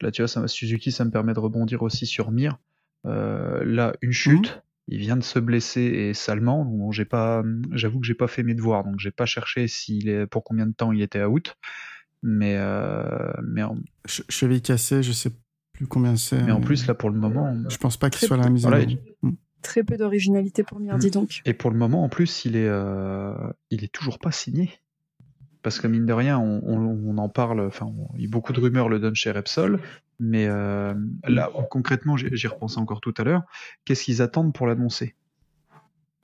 là, 0.00 0.10
tu 0.10 0.22
vois, 0.22 0.28
ça, 0.28 0.46
Suzuki, 0.48 0.90
ça 0.90 1.04
me 1.04 1.10
permet 1.10 1.32
de 1.32 1.38
rebondir 1.38 1.82
aussi 1.82 2.06
sur 2.06 2.32
Mir. 2.32 2.58
Euh, 3.06 3.62
là, 3.64 3.94
une 4.02 4.12
chute, 4.12 4.56
mhm. 4.56 4.62
il 4.88 4.98
vient 4.98 5.16
de 5.16 5.22
se 5.22 5.38
blesser 5.38 5.82
et 5.82 6.14
salement. 6.14 6.64
Bon, 6.64 6.90
j'ai 6.90 7.04
pas, 7.04 7.44
j'avoue 7.72 8.00
que 8.00 8.06
j'ai 8.06 8.14
pas 8.14 8.26
fait 8.26 8.42
mes 8.42 8.54
devoirs, 8.54 8.84
donc 8.84 8.98
j'ai 8.98 9.12
pas 9.12 9.26
cherché 9.26 9.68
s'il 9.68 10.08
est, 10.08 10.26
pour 10.26 10.42
combien 10.42 10.66
de 10.66 10.72
temps 10.72 10.90
il 10.90 11.02
était 11.02 11.22
out. 11.22 11.56
Mais, 12.22 12.58
mais 13.42 13.62
en... 13.62 13.76
cheville 14.06 14.62
cassée, 14.62 15.02
je 15.02 15.12
sais 15.12 15.30
plus 15.74 15.86
combien 15.86 16.16
c'est. 16.16 16.42
Mais 16.42 16.52
en 16.52 16.62
plus, 16.62 16.86
là, 16.86 16.94
pour 16.94 17.10
le 17.10 17.18
moment, 17.18 17.54
je 17.68 17.76
pense 17.76 17.98
pas 17.98 18.08
qu'il 18.08 18.26
soit 18.26 18.38
la 18.38 18.48
mise 18.48 18.66
en 18.66 18.70
mm. 18.70 19.36
Très 19.60 19.82
peu 19.82 19.96
d'originalité 19.96 20.62
pour 20.62 20.80
Mir, 20.80 20.96
dis 20.98 21.10
donc. 21.10 21.42
Et 21.44 21.54
pour 21.54 21.70
le 21.70 21.76
moment, 21.76 22.02
en 22.02 22.08
plus, 22.08 22.46
il 22.46 22.56
est, 22.56 22.70
il 23.70 23.84
est 23.84 23.92
toujours 23.92 24.18
pas 24.18 24.32
signé 24.32 24.70
parce 25.64 25.80
que 25.80 25.86
mine 25.88 26.04
de 26.04 26.12
rien, 26.12 26.38
on, 26.38 27.16
en 27.16 27.28
parle, 27.30 27.62
enfin, 27.62 27.90
beaucoup 28.28 28.52
de 28.52 28.60
rumeurs 28.60 28.90
le 28.90 28.98
donnent 29.00 29.14
chez 29.14 29.30
Repsol, 29.30 29.80
mais 30.20 30.46
euh, 30.46 30.94
là, 31.26 31.50
concrètement, 31.70 32.18
j'y 32.18 32.46
repensé 32.46 32.78
encore 32.78 33.00
tout 33.00 33.14
à 33.16 33.24
l'heure, 33.24 33.42
qu'est-ce 33.86 34.04
qu'ils 34.04 34.20
attendent 34.20 34.52
pour 34.52 34.66
l'annoncer? 34.66 35.16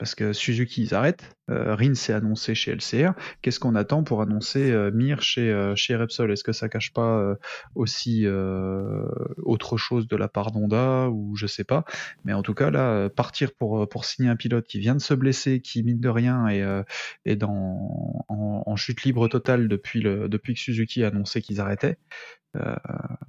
Parce 0.01 0.15
que 0.15 0.33
Suzuki 0.33 0.81
ils 0.81 0.95
arrêtent, 0.95 1.37
euh, 1.51 1.75
Rin 1.75 1.93
s'est 1.93 2.11
annoncé 2.11 2.55
chez 2.55 2.71
LCR, 2.71 3.11
qu'est-ce 3.43 3.59
qu'on 3.59 3.75
attend 3.75 4.03
pour 4.03 4.23
annoncer 4.23 4.71
euh, 4.71 4.89
Mir 4.89 5.21
chez, 5.21 5.51
euh, 5.51 5.75
chez 5.75 5.95
Repsol? 5.95 6.31
Est-ce 6.31 6.43
que 6.43 6.53
ça 6.53 6.69
cache 6.69 6.91
pas 6.91 7.37
aussi 7.75 8.25
autre 8.25 9.77
chose 9.77 10.07
de 10.07 10.15
la 10.15 10.27
part 10.27 10.49
d'Honda 10.49 11.07
ou 11.11 11.35
je 11.35 11.45
sais 11.45 11.63
pas. 11.63 11.85
Mais 12.25 12.33
en 12.33 12.41
tout 12.41 12.55
cas 12.55 12.71
là, 12.71 13.09
partir 13.09 13.53
pour, 13.53 13.87
pour 13.87 14.05
signer 14.05 14.29
un 14.29 14.35
pilote 14.35 14.65
qui 14.65 14.79
vient 14.79 14.95
de 14.95 15.01
se 15.01 15.13
blesser, 15.13 15.61
qui 15.61 15.83
mine 15.83 15.99
de 15.99 16.09
rien 16.09 16.47
est, 16.47 17.35
dans, 17.35 18.25
en, 18.27 18.63
en, 18.65 18.75
chute 18.75 19.03
libre 19.03 19.27
totale 19.27 19.67
depuis, 19.67 20.01
le, 20.01 20.27
depuis 20.29 20.55
que 20.55 20.59
Suzuki 20.59 21.03
a 21.03 21.09
annoncé 21.09 21.43
qu'ils 21.43 21.61
arrêtaient, 21.61 21.99
euh, 22.57 22.75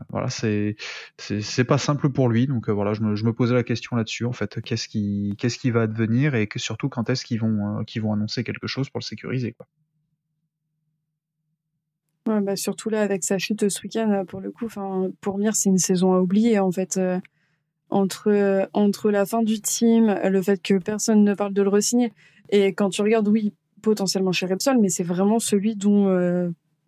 voilà, 0.09 0.29
c'est 0.29 0.77
c'est 1.19 1.65
pas 1.65 1.79
simple 1.79 2.11
pour 2.11 2.29
lui. 2.29 2.47
Donc 2.47 2.69
euh, 2.69 2.73
voilà, 2.73 2.93
je 2.93 3.03
me, 3.03 3.33
posais 3.33 3.55
la 3.55 3.63
question 3.63 3.97
là-dessus. 3.97 4.25
En 4.25 4.33
fait, 4.33 4.61
qu'est-ce 4.61 4.89
qui 4.89 5.37
qui 5.37 5.71
va 5.71 5.83
advenir 5.83 6.35
et 6.35 6.47
que, 6.47 6.59
surtout 6.59 6.89
quand 6.89 7.09
est-ce 7.11 7.25
qu'ils 7.25 7.41
vont 7.41 7.79
euh, 7.79 8.01
vont 8.01 8.13
annoncer 8.13 8.45
quelque 8.45 8.67
chose 8.67 8.91
pour 8.91 8.99
le 8.99 9.05
sécuriser 9.05 9.53
quoi. 9.53 9.67
Ouais, 12.29 12.41
bah 12.41 12.55
surtout 12.55 12.89
là, 12.89 13.03
avec 13.03 13.25
sa 13.25 13.39
chute 13.39 13.69
ce 13.69 13.83
week-end, 13.83 14.25
pour 14.29 14.41
le 14.41 14.53
coup, 14.53 14.69
pour 15.21 15.39
Mir, 15.39 15.57
c'est 15.57 15.71
une 15.71 15.79
saison 15.79 16.13
à 16.13 16.21
oublier, 16.21 16.61
en 16.61 16.71
fait. 16.71 17.01
entre, 17.91 18.69
entre 18.73 19.11
la 19.11 19.27
fin 19.27 19.43
du 19.43 19.61
team, 19.61 20.17
le 20.23 20.41
fait 20.41 20.63
que 20.63 20.79
personne 20.79 21.25
ne 21.25 21.35
parle 21.35 21.53
de 21.53 21.63
le 21.63 21.69
re-signer. 21.69 22.13
Et 22.49 22.75
quand 22.75 22.91
tu 22.91 23.03
regardes, 23.03 23.27
oui, 23.27 23.55
potentiellement 23.83 24.31
chez 24.31 24.47
Repsol, 24.47 24.79
mais 24.79 24.89
c'est 24.89 25.03
vraiment 25.03 25.41
celui 25.41 25.75
dont, 25.75 26.07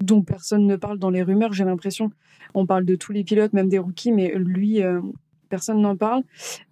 dont 0.05 0.23
personne 0.23 0.67
ne 0.67 0.77
parle 0.77 0.99
dans 0.99 1.11
les 1.11 1.23
rumeurs, 1.23 1.53
j'ai 1.53 1.65
l'impression. 1.65 2.11
On 2.55 2.67
parle 2.67 2.85
de 2.85 2.95
tous 2.95 3.13
les 3.13 3.25
pilotes, 3.25 3.53
même 3.53 3.69
des 3.69 3.79
rookies, 3.79 4.13
mais 4.13 4.33
lui, 4.37 4.83
personne 5.55 5.81
n'en 5.81 5.97
parle. 5.97 6.23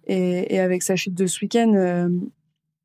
Et, 0.07 0.59
avec 0.59 0.83
sa 0.83 0.95
chute 0.95 1.13
de 1.13 1.25
ce 1.25 1.39
week-end, 1.41 1.73
euh, 1.75 2.09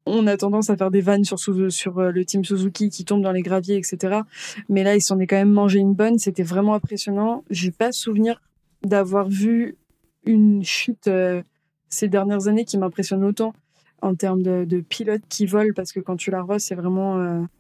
on 0.06 0.26
a 0.28 0.36
tendance 0.36 0.70
à 0.70 0.76
faire 0.76 0.92
des 0.92 1.00
vannes 1.00 1.24
sur, 1.24 1.98
euh, 1.98 2.12
le 2.12 2.24
team 2.24 2.44
Suzuki 2.44 2.88
qui 2.88 3.04
tombe 3.04 3.22
dans 3.22 3.32
les 3.32 3.42
graviers, 3.42 3.76
etc. 3.76 4.20
Mais 4.68 4.84
là, 4.84 4.94
il 4.94 5.02
s'en 5.02 5.18
est 5.18 5.26
quand 5.26 5.36
même 5.36 5.50
mangé 5.50 5.80
une 5.80 5.94
bonne. 5.94 6.18
C'était 6.18 6.44
vraiment 6.44 6.74
impressionnant. 6.74 7.44
J'ai 7.50 7.72
pas 7.72 7.90
souvenir 7.90 8.40
d'avoir 8.84 9.28
vu 9.28 9.76
une 10.24 10.62
chute 10.62 11.08
euh, 11.08 11.42
ces 11.88 12.08
dernières 12.08 12.46
années 12.46 12.64
qui 12.64 12.78
m'impressionne 12.78 13.24
autant 13.24 13.52
en 14.00 14.14
termes 14.14 14.42
de, 14.42 14.80
pilotes 14.80 15.22
qui 15.28 15.46
volent 15.46 15.72
parce 15.74 15.92
que 15.92 16.00
quand 16.00 16.16
tu 16.16 16.30
la 16.30 16.42
revois 16.42 16.58
c'est 16.58 16.74
vraiment 16.74 17.16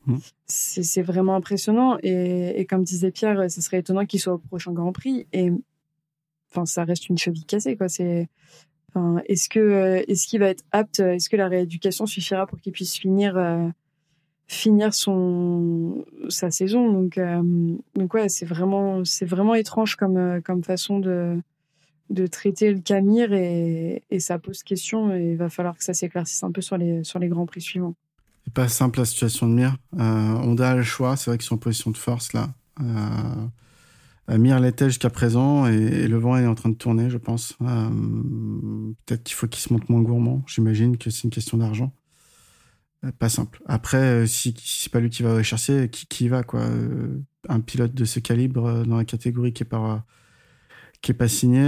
mmh. 0.06 0.16
c'est 0.46 1.02
vraiment 1.02 1.34
impressionnant 1.34 1.98
et, 2.02 2.60
et, 2.60 2.64
comme 2.64 2.84
disait 2.84 3.10
Pierre 3.10 3.50
ce 3.50 3.60
serait 3.60 3.78
étonnant 3.78 4.06
qu'il 4.06 4.20
soit 4.20 4.34
au 4.34 4.38
prochain 4.38 4.72
Grand 4.72 4.92
Prix 4.92 5.26
et 5.32 5.50
enfin, 6.50 6.66
ça 6.66 6.84
reste 6.84 7.08
une 7.08 7.18
cheville 7.18 7.44
cassée, 7.44 7.76
quoi. 7.76 7.88
C'est, 7.88 8.28
enfin, 8.88 9.22
est-ce 9.26 9.48
que, 9.48 9.58
euh, 9.58 10.02
est-ce 10.08 10.26
qu'il 10.26 10.40
va 10.40 10.48
être 10.48 10.64
apte 10.72 11.00
Est-ce 11.00 11.28
que 11.28 11.36
la 11.36 11.48
rééducation 11.48 12.06
suffira 12.06 12.46
pour 12.46 12.60
qu'il 12.60 12.72
puisse 12.72 12.96
finir, 12.96 13.36
euh, 13.36 13.68
finir 14.46 14.94
son 14.94 16.04
sa 16.28 16.50
saison? 16.50 16.90
Donc, 16.92 17.18
euh, 17.18 17.42
donc 17.94 18.14
ouais, 18.14 18.28
c'est 18.28 18.46
vraiment, 18.46 19.04
c'est 19.04 19.26
vraiment 19.26 19.54
étrange 19.54 19.96
comme, 19.96 20.40
comme 20.42 20.64
façon 20.64 20.98
de 20.98 21.40
de 22.10 22.26
traiter 22.26 22.72
le 22.72 22.80
Camire 22.80 23.32
et, 23.32 24.02
et 24.10 24.20
ça 24.20 24.38
pose 24.38 24.62
question 24.62 25.14
et 25.14 25.32
il 25.32 25.36
va 25.36 25.48
falloir 25.48 25.76
que 25.76 25.84
ça 25.84 25.94
s'éclaircisse 25.94 26.42
un 26.42 26.52
peu 26.52 26.60
sur 26.60 26.78
les 26.78 27.04
sur 27.04 27.18
les 27.18 27.28
grands 27.28 27.46
prix 27.46 27.60
suivants. 27.60 27.94
C'est 28.44 28.54
pas 28.54 28.68
simple 28.68 29.00
la 29.00 29.04
situation 29.04 29.48
de 29.48 29.54
Mir. 29.54 29.76
On 29.92 30.56
a 30.56 30.74
le 30.74 30.82
choix, 30.82 31.16
c'est 31.16 31.30
vrai 31.30 31.38
qu'ils 31.38 31.46
sont 31.46 31.56
en 31.56 31.58
position 31.58 31.90
de 31.90 31.96
force 31.96 32.32
là. 32.32 32.48
Mir 34.36 34.60
l'était 34.60 34.86
jusqu'à 34.86 35.08
présent 35.08 35.66
et, 35.66 36.06
le 36.06 36.18
vent 36.18 36.36
est 36.36 36.46
en 36.46 36.54
train 36.54 36.68
de 36.68 36.74
tourner, 36.74 37.08
je 37.08 37.16
pense. 37.16 37.56
Euh, 37.62 37.88
peut-être 39.06 39.24
qu'il 39.24 39.34
faut 39.34 39.46
qu'il 39.46 39.62
se 39.62 39.72
montre 39.72 39.90
moins 39.90 40.02
gourmand. 40.02 40.42
J'imagine 40.46 40.98
que 40.98 41.08
c'est 41.08 41.24
une 41.24 41.30
question 41.30 41.56
d'argent. 41.56 41.94
Euh, 43.04 43.12
pas 43.12 43.30
simple. 43.30 43.62
Après, 43.66 43.96
euh, 43.96 44.26
si, 44.26 44.54
c'est 44.62 44.92
pas 44.92 45.00
lui 45.00 45.08
qui 45.08 45.22
va 45.22 45.42
chercher, 45.42 45.88
qui, 45.88 46.06
qui 46.06 46.28
va 46.28 46.42
quoi 46.42 46.68
Un 47.48 47.60
pilote 47.60 47.94
de 47.94 48.04
ce 48.04 48.20
calibre 48.20 48.84
dans 48.84 48.98
la 48.98 49.04
catégorie 49.06 49.54
qui 49.54 49.62
est 49.62 49.66
pas 49.66 50.04
qui 51.00 51.12
est 51.12 51.14
pas 51.14 51.28
signé, 51.28 51.62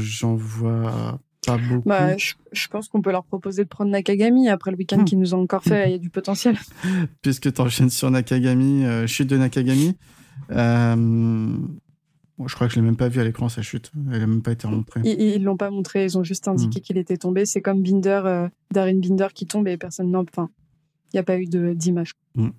j'en 0.00 0.34
vois 0.34 1.20
pas 1.46 1.56
beaucoup. 1.56 1.88
Bah, 1.88 2.16
je, 2.16 2.68
pense 2.68 2.88
qu'on 2.88 3.00
peut 3.00 3.12
leur 3.12 3.24
proposer 3.24 3.64
de 3.64 3.68
prendre 3.68 3.90
Nakagami 3.90 4.48
après 4.48 4.70
le 4.70 4.76
week-end 4.76 4.98
hmm. 4.98 5.04
qu'ils 5.04 5.18
nous 5.18 5.34
ont 5.34 5.42
encore 5.42 5.62
fait. 5.62 5.88
Il 5.88 5.92
y 5.92 5.94
a 5.94 5.98
du 5.98 6.10
potentiel. 6.10 6.56
Puisque 7.22 7.52
tu 7.52 7.60
enchaînes 7.60 7.90
sur 7.90 8.10
Nakagami, 8.10 8.84
chute 9.06 9.28
de 9.28 9.36
Nakagami. 9.36 9.96
Euh, 10.50 11.56
je 12.46 12.54
crois 12.54 12.68
que 12.68 12.74
je 12.74 12.78
l'ai 12.78 12.86
même 12.86 12.96
pas 12.96 13.08
vu 13.08 13.20
à 13.20 13.24
l'écran 13.24 13.48
sa 13.48 13.62
chute. 13.62 13.90
Elle 14.12 14.20
n'a 14.20 14.26
même 14.26 14.42
pas 14.42 14.52
été 14.52 14.68
montrée. 14.68 15.00
Ils, 15.04 15.40
ne 15.40 15.44
l'ont 15.44 15.56
pas 15.56 15.70
montré. 15.70 16.04
Ils 16.04 16.18
ont 16.18 16.22
juste 16.22 16.46
indiqué 16.48 16.78
hmm. 16.78 16.82
qu'il 16.82 16.98
était 16.98 17.16
tombé. 17.16 17.44
C'est 17.46 17.60
comme 17.60 17.82
Binder, 17.82 18.22
euh, 18.24 18.48
Darren 18.72 19.00
Binder 19.00 19.28
qui 19.34 19.46
tombe 19.46 19.66
et 19.68 19.76
personne 19.76 20.10
n'en. 20.10 20.22
Enfin, 20.22 20.50
il 21.12 21.16
n'y 21.16 21.20
a 21.20 21.24
pas 21.24 21.38
eu 21.38 21.46
d'image. 21.46 22.12
Hmm. 22.34 22.50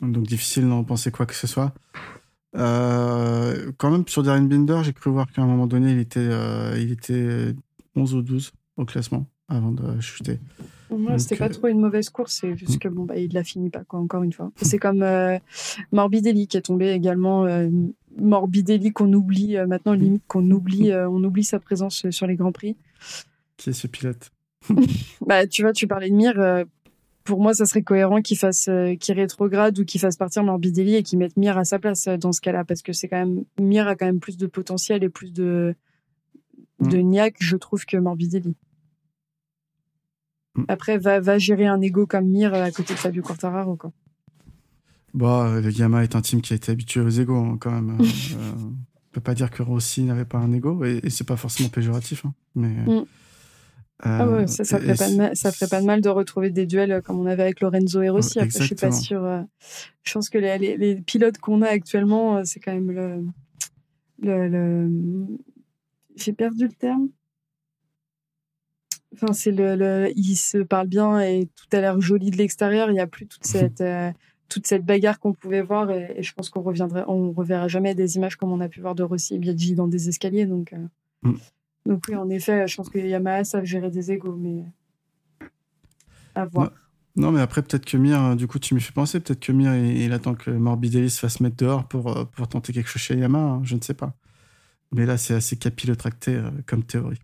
Donc 0.00 0.26
difficile 0.26 0.68
d'en 0.68 0.84
penser 0.84 1.10
quoi 1.10 1.26
que 1.26 1.34
ce 1.34 1.46
soit. 1.46 1.72
Euh, 2.56 3.72
quand 3.76 3.90
même 3.90 4.06
sur 4.08 4.22
Darren 4.22 4.42
Binder, 4.42 4.80
j'ai 4.82 4.92
cru 4.92 5.10
voir 5.10 5.30
qu'à 5.30 5.42
un 5.42 5.46
moment 5.46 5.66
donné, 5.66 5.92
il 5.92 5.98
était, 5.98 6.28
il 6.76 6.90
était 6.92 7.54
11 7.94 8.14
ou 8.14 8.22
12 8.22 8.52
au 8.76 8.84
classement 8.84 9.26
avant 9.48 9.72
de 9.72 10.00
chuter. 10.00 10.38
Moi, 10.90 11.18
c'était 11.18 11.36
pas 11.36 11.46
euh, 11.46 11.52
trop 11.52 11.68
une 11.68 11.80
mauvaise 11.80 12.08
course, 12.10 12.38
c'est 12.40 12.56
juste 12.56 12.76
mm. 12.76 12.78
que 12.78 12.88
bon, 12.88 13.04
bah, 13.04 13.16
il 13.16 13.32
la 13.32 13.44
finit 13.44 13.70
pas, 13.70 13.84
quoi, 13.84 14.00
encore 14.00 14.22
une 14.22 14.32
fois. 14.32 14.50
C'est 14.56 14.78
comme 14.78 15.02
euh, 15.02 15.38
Morbidelli 15.92 16.46
qui 16.46 16.56
est 16.56 16.62
tombé 16.62 16.90
également. 16.90 17.44
Euh, 17.44 17.68
Morbidelli 18.18 18.92
qu'on 18.92 19.12
oublie 19.12 19.56
maintenant, 19.66 19.94
mm. 19.94 20.00
limite 20.00 20.22
qu'on 20.26 20.50
oublie, 20.50 20.92
on 20.92 21.22
oublie 21.22 21.44
sa 21.44 21.58
présence 21.58 22.08
sur 22.10 22.26
les 22.26 22.36
grands 22.36 22.52
prix. 22.52 22.76
Qui 23.56 23.70
est 23.70 23.74
ce 23.74 23.86
pilote 23.86 24.30
Bah, 25.26 25.46
tu 25.46 25.62
vois, 25.62 25.72
tu 25.72 25.86
parlais 25.86 26.10
de 26.10 26.14
Mir. 26.14 26.64
Pour 27.28 27.42
moi, 27.42 27.52
ça 27.52 27.66
serait 27.66 27.82
cohérent 27.82 28.22
qu'il 28.22 28.38
fasse, 28.38 28.70
qu'il 28.98 29.14
rétrograde 29.14 29.78
ou 29.78 29.84
qu'il 29.84 30.00
fasse 30.00 30.16
partir 30.16 30.42
Morbidelli 30.42 30.94
et 30.94 31.02
qu'il 31.02 31.18
mette 31.18 31.36
Mir 31.36 31.58
à 31.58 31.64
sa 31.64 31.78
place 31.78 32.08
dans 32.08 32.32
ce 32.32 32.40
cas-là, 32.40 32.64
parce 32.64 32.80
que 32.80 32.94
c'est 32.94 33.06
quand 33.06 33.18
même 33.18 33.44
Mir 33.60 33.86
a 33.86 33.96
quand 33.96 34.06
même 34.06 34.18
plus 34.18 34.38
de 34.38 34.46
potentiel 34.46 35.04
et 35.04 35.10
plus 35.10 35.32
de 35.32 35.74
de 36.80 36.98
mm. 36.98 37.02
niaque, 37.02 37.36
je 37.40 37.56
trouve, 37.56 37.84
que 37.84 37.96
Morbidelli. 37.96 38.56
Mm. 40.54 40.64
Après, 40.68 40.96
va, 40.96 41.20
va 41.20 41.38
gérer 41.38 41.66
un 41.66 41.80
ego 41.82 42.06
comme 42.06 42.28
Mir 42.28 42.54
à 42.54 42.70
côté 42.70 42.94
de 42.94 42.98
Fabio 42.98 43.22
Quartararo, 43.22 43.76
quoi. 43.76 43.92
Bah, 45.14 45.60
le 45.60 45.70
Yamaha 45.70 46.04
est 46.04 46.16
un 46.16 46.20
team 46.20 46.40
qui 46.40 46.52
a 46.52 46.56
été 46.56 46.72
habitué 46.72 47.00
aux 47.00 47.08
égos, 47.08 47.36
hein, 47.36 47.58
quand 47.60 47.72
même. 47.72 47.98
euh, 48.00 48.52
on 48.54 49.12
peut 49.12 49.20
pas 49.20 49.34
dire 49.34 49.50
que 49.50 49.62
Rossi 49.62 50.02
n'avait 50.02 50.24
pas 50.24 50.38
un 50.38 50.52
ego, 50.52 50.84
et, 50.84 51.00
et 51.02 51.10
c'est 51.10 51.26
pas 51.26 51.36
forcément 51.36 51.68
péjoratif, 51.68 52.24
hein, 52.24 52.34
mais... 52.54 52.68
Mm. 52.68 53.04
Euh, 54.06 54.18
ah 54.20 54.28
ouais, 54.28 54.46
ça, 54.46 54.62
ça, 54.62 54.78
ferait 54.78 54.94
pas 54.94 55.10
de 55.10 55.16
mal, 55.16 55.36
ça 55.36 55.50
ferait 55.50 55.68
pas 55.68 55.80
de 55.80 55.86
mal 55.86 56.00
de 56.00 56.08
retrouver 56.08 56.50
des 56.50 56.66
duels 56.66 57.02
comme 57.02 57.18
on 57.18 57.26
avait 57.26 57.42
avec 57.42 57.60
Lorenzo 57.60 58.00
et 58.00 58.08
Rossi. 58.08 58.38
Après, 58.38 58.60
je 58.60 58.64
suis 58.64 58.74
pas 58.76 58.92
sûre. 58.92 59.24
Euh, 59.24 59.42
je 60.04 60.12
pense 60.12 60.30
que 60.30 60.38
les, 60.38 60.56
les, 60.58 60.76
les 60.76 60.96
pilotes 60.96 61.38
qu'on 61.38 61.62
a 61.62 61.68
actuellement, 61.68 62.36
euh, 62.36 62.42
c'est 62.44 62.60
quand 62.60 62.72
même 62.72 62.92
le, 62.92 63.24
le, 64.22 64.48
le... 64.48 65.26
J'ai 66.14 66.32
perdu 66.32 66.66
le 66.66 66.72
terme. 66.72 67.08
Enfin, 69.14 69.32
c'est 69.32 69.50
le, 69.50 69.74
le, 69.74 70.12
il 70.14 70.36
se 70.36 70.58
parle 70.58 70.86
bien 70.86 71.20
et 71.20 71.46
tout 71.46 71.76
a 71.76 71.80
l'air 71.80 72.00
joli 72.00 72.30
de 72.30 72.36
l'extérieur. 72.36 72.90
Il 72.90 72.94
n'y 72.94 73.00
a 73.00 73.06
plus 73.06 73.26
toute 73.26 73.44
cette, 73.44 73.80
euh, 73.80 74.12
toute 74.48 74.66
cette 74.66 74.84
bagarre 74.84 75.18
qu'on 75.18 75.32
pouvait 75.32 75.62
voir 75.62 75.90
et, 75.90 76.22
je 76.22 76.32
pense 76.34 76.50
qu'on 76.50 76.62
reviendrait, 76.62 77.04
on 77.08 77.32
reverra 77.32 77.68
jamais 77.68 77.94
des 77.94 78.16
images 78.16 78.36
comme 78.36 78.52
on 78.52 78.60
a 78.60 78.68
pu 78.68 78.80
voir 78.80 78.94
de 78.94 79.02
Rossi 79.02 79.34
et 79.34 79.38
Biaggi 79.38 79.74
dans 79.74 79.88
des 79.88 80.08
escaliers. 80.08 80.46
Donc, 80.46 80.72
euh, 80.72 80.86
mm. 81.22 81.36
Donc 81.88 82.04
oui, 82.08 82.14
en 82.14 82.28
effet, 82.28 82.68
je 82.68 82.76
pense 82.76 82.88
que 82.88 82.98
Yamaha 82.98 83.42
savent 83.44 83.64
gérer 83.64 83.90
des 83.90 84.12
égos, 84.12 84.36
mais 84.36 84.64
à 86.34 86.44
voir. 86.44 86.70
Non, 87.16 87.32
mais 87.32 87.40
après, 87.40 87.62
peut-être 87.62 87.84
que 87.84 87.96
Mir, 87.96 88.36
du 88.36 88.46
coup, 88.46 88.60
tu 88.60 88.74
me 88.74 88.78
fais 88.78 88.92
penser, 88.92 89.18
peut-être 89.18 89.40
que 89.40 89.50
Mir, 89.50 89.74
il, 89.74 90.12
attend 90.12 90.34
que 90.34 90.52
Morbidelli 90.52 91.10
se 91.10 91.18
fasse 91.18 91.40
mettre 91.40 91.56
dehors 91.56 91.88
pour, 91.88 92.16
euh, 92.16 92.24
pour 92.24 92.46
tenter 92.46 92.72
quelque 92.72 92.88
chose 92.88 93.02
chez 93.02 93.16
Yamaha, 93.16 93.44
hein, 93.44 93.60
je 93.64 93.74
ne 93.74 93.80
sais 93.80 93.94
pas. 93.94 94.14
Mais 94.92 95.04
là, 95.04 95.18
c'est 95.18 95.34
assez 95.34 95.56
capillotracté 95.56 96.40
comme 96.66 96.84
théorie. 96.84 97.18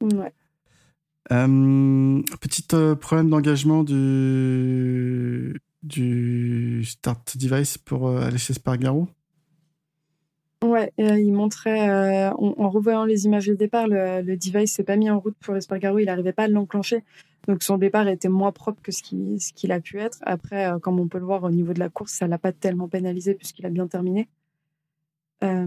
Ouais. 0.00 0.32
Euh, 1.30 2.22
petit 2.40 2.64
euh, 2.72 2.94
problème 2.94 3.28
d'engagement 3.28 3.84
du, 3.84 5.60
du 5.82 6.84
start 6.84 7.36
device 7.36 7.76
pour 7.76 8.08
euh, 8.08 8.22
aller 8.22 8.38
chez 8.38 8.54
Spargaro. 8.54 9.08
Ouais, 10.64 10.92
il 10.98 11.32
montrait, 11.32 12.28
en, 12.30 12.68
revoyant 12.68 13.04
les 13.04 13.26
images 13.26 13.46
du 13.46 13.56
départ, 13.56 13.86
le, 13.86 14.22
le 14.22 14.36
device 14.36 14.72
s'est 14.72 14.82
pas 14.82 14.96
mis 14.96 15.08
en 15.08 15.20
route 15.20 15.36
pour 15.40 15.54
Espargaro, 15.56 16.00
il 16.00 16.06
n'arrivait 16.06 16.32
pas 16.32 16.44
à 16.44 16.48
l'enclencher. 16.48 17.04
Donc 17.46 17.62
son 17.62 17.78
départ 17.78 18.08
était 18.08 18.28
moins 18.28 18.52
propre 18.52 18.82
que 18.82 18.92
ce 18.92 19.02
qu'il 19.02 19.40
ce 19.40 19.52
qu'il 19.52 19.72
a 19.72 19.80
pu 19.80 19.98
être. 19.98 20.18
Après, 20.22 20.68
comme 20.82 21.00
on 21.00 21.08
peut 21.08 21.18
le 21.18 21.24
voir 21.24 21.44
au 21.44 21.50
niveau 21.50 21.72
de 21.72 21.78
la 21.78 21.88
course, 21.88 22.12
ça 22.12 22.26
l'a 22.26 22.38
pas 22.38 22.52
tellement 22.52 22.88
pénalisé 22.88 23.34
puisqu'il 23.34 23.66
a 23.66 23.70
bien 23.70 23.86
terminé. 23.86 24.28
Euh, 25.44 25.66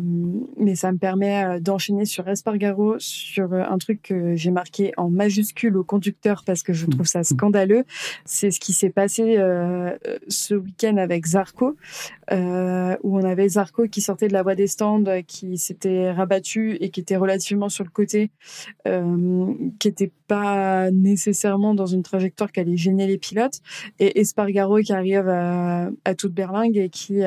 mais 0.57 0.75
ça 0.75 0.91
me 0.91 0.97
permet 0.97 1.45
euh, 1.45 1.59
d'enchaîner 1.61 2.03
sur 2.03 2.27
Espargaro, 2.27 2.95
sur 2.99 3.53
euh, 3.53 3.63
un 3.63 3.77
truc 3.77 4.01
que 4.01 4.35
j'ai 4.35 4.51
marqué 4.51 4.91
en 4.97 5.09
majuscule 5.09 5.77
au 5.77 5.83
conducteur 5.85 6.43
parce 6.45 6.61
que 6.61 6.73
je 6.73 6.85
trouve 6.87 7.05
ça 7.05 7.23
scandaleux. 7.23 7.85
C'est 8.25 8.51
ce 8.51 8.59
qui 8.59 8.73
s'est 8.73 8.89
passé 8.89 9.37
ce 10.27 10.55
week-end 10.55 10.97
avec 10.97 11.25
Zarco, 11.25 11.75
où 12.31 13.17
on 13.17 13.23
avait 13.23 13.49
Zarco 13.49 13.87
qui 13.87 14.01
sortait 14.01 14.27
de 14.27 14.33
la 14.33 14.43
voie 14.43 14.55
des 14.55 14.67
stands, 14.67 15.03
qui 15.25 15.57
s'était 15.57 16.11
rabattu 16.11 16.75
et 16.81 16.89
qui 16.89 16.99
était 16.99 17.15
relativement 17.15 17.69
sur 17.69 17.83
le 17.83 17.89
côté, 17.89 18.31
qui 18.85 19.87
était 19.87 20.11
pas 20.27 20.91
nécessairement 20.91 21.73
dans 21.73 21.85
une 21.85 22.03
trajectoire 22.03 22.51
qui 22.51 22.59
allait 22.59 22.77
gêner 22.77 23.07
les 23.07 23.17
pilotes, 23.17 23.59
et 23.99 24.19
Espargaro 24.19 24.77
qui 24.79 24.93
arrive 24.93 25.27
à, 25.27 25.89
à 26.05 26.15
toute 26.15 26.33
berlingue 26.33 26.77
et 26.77 26.89
qui, 26.89 27.21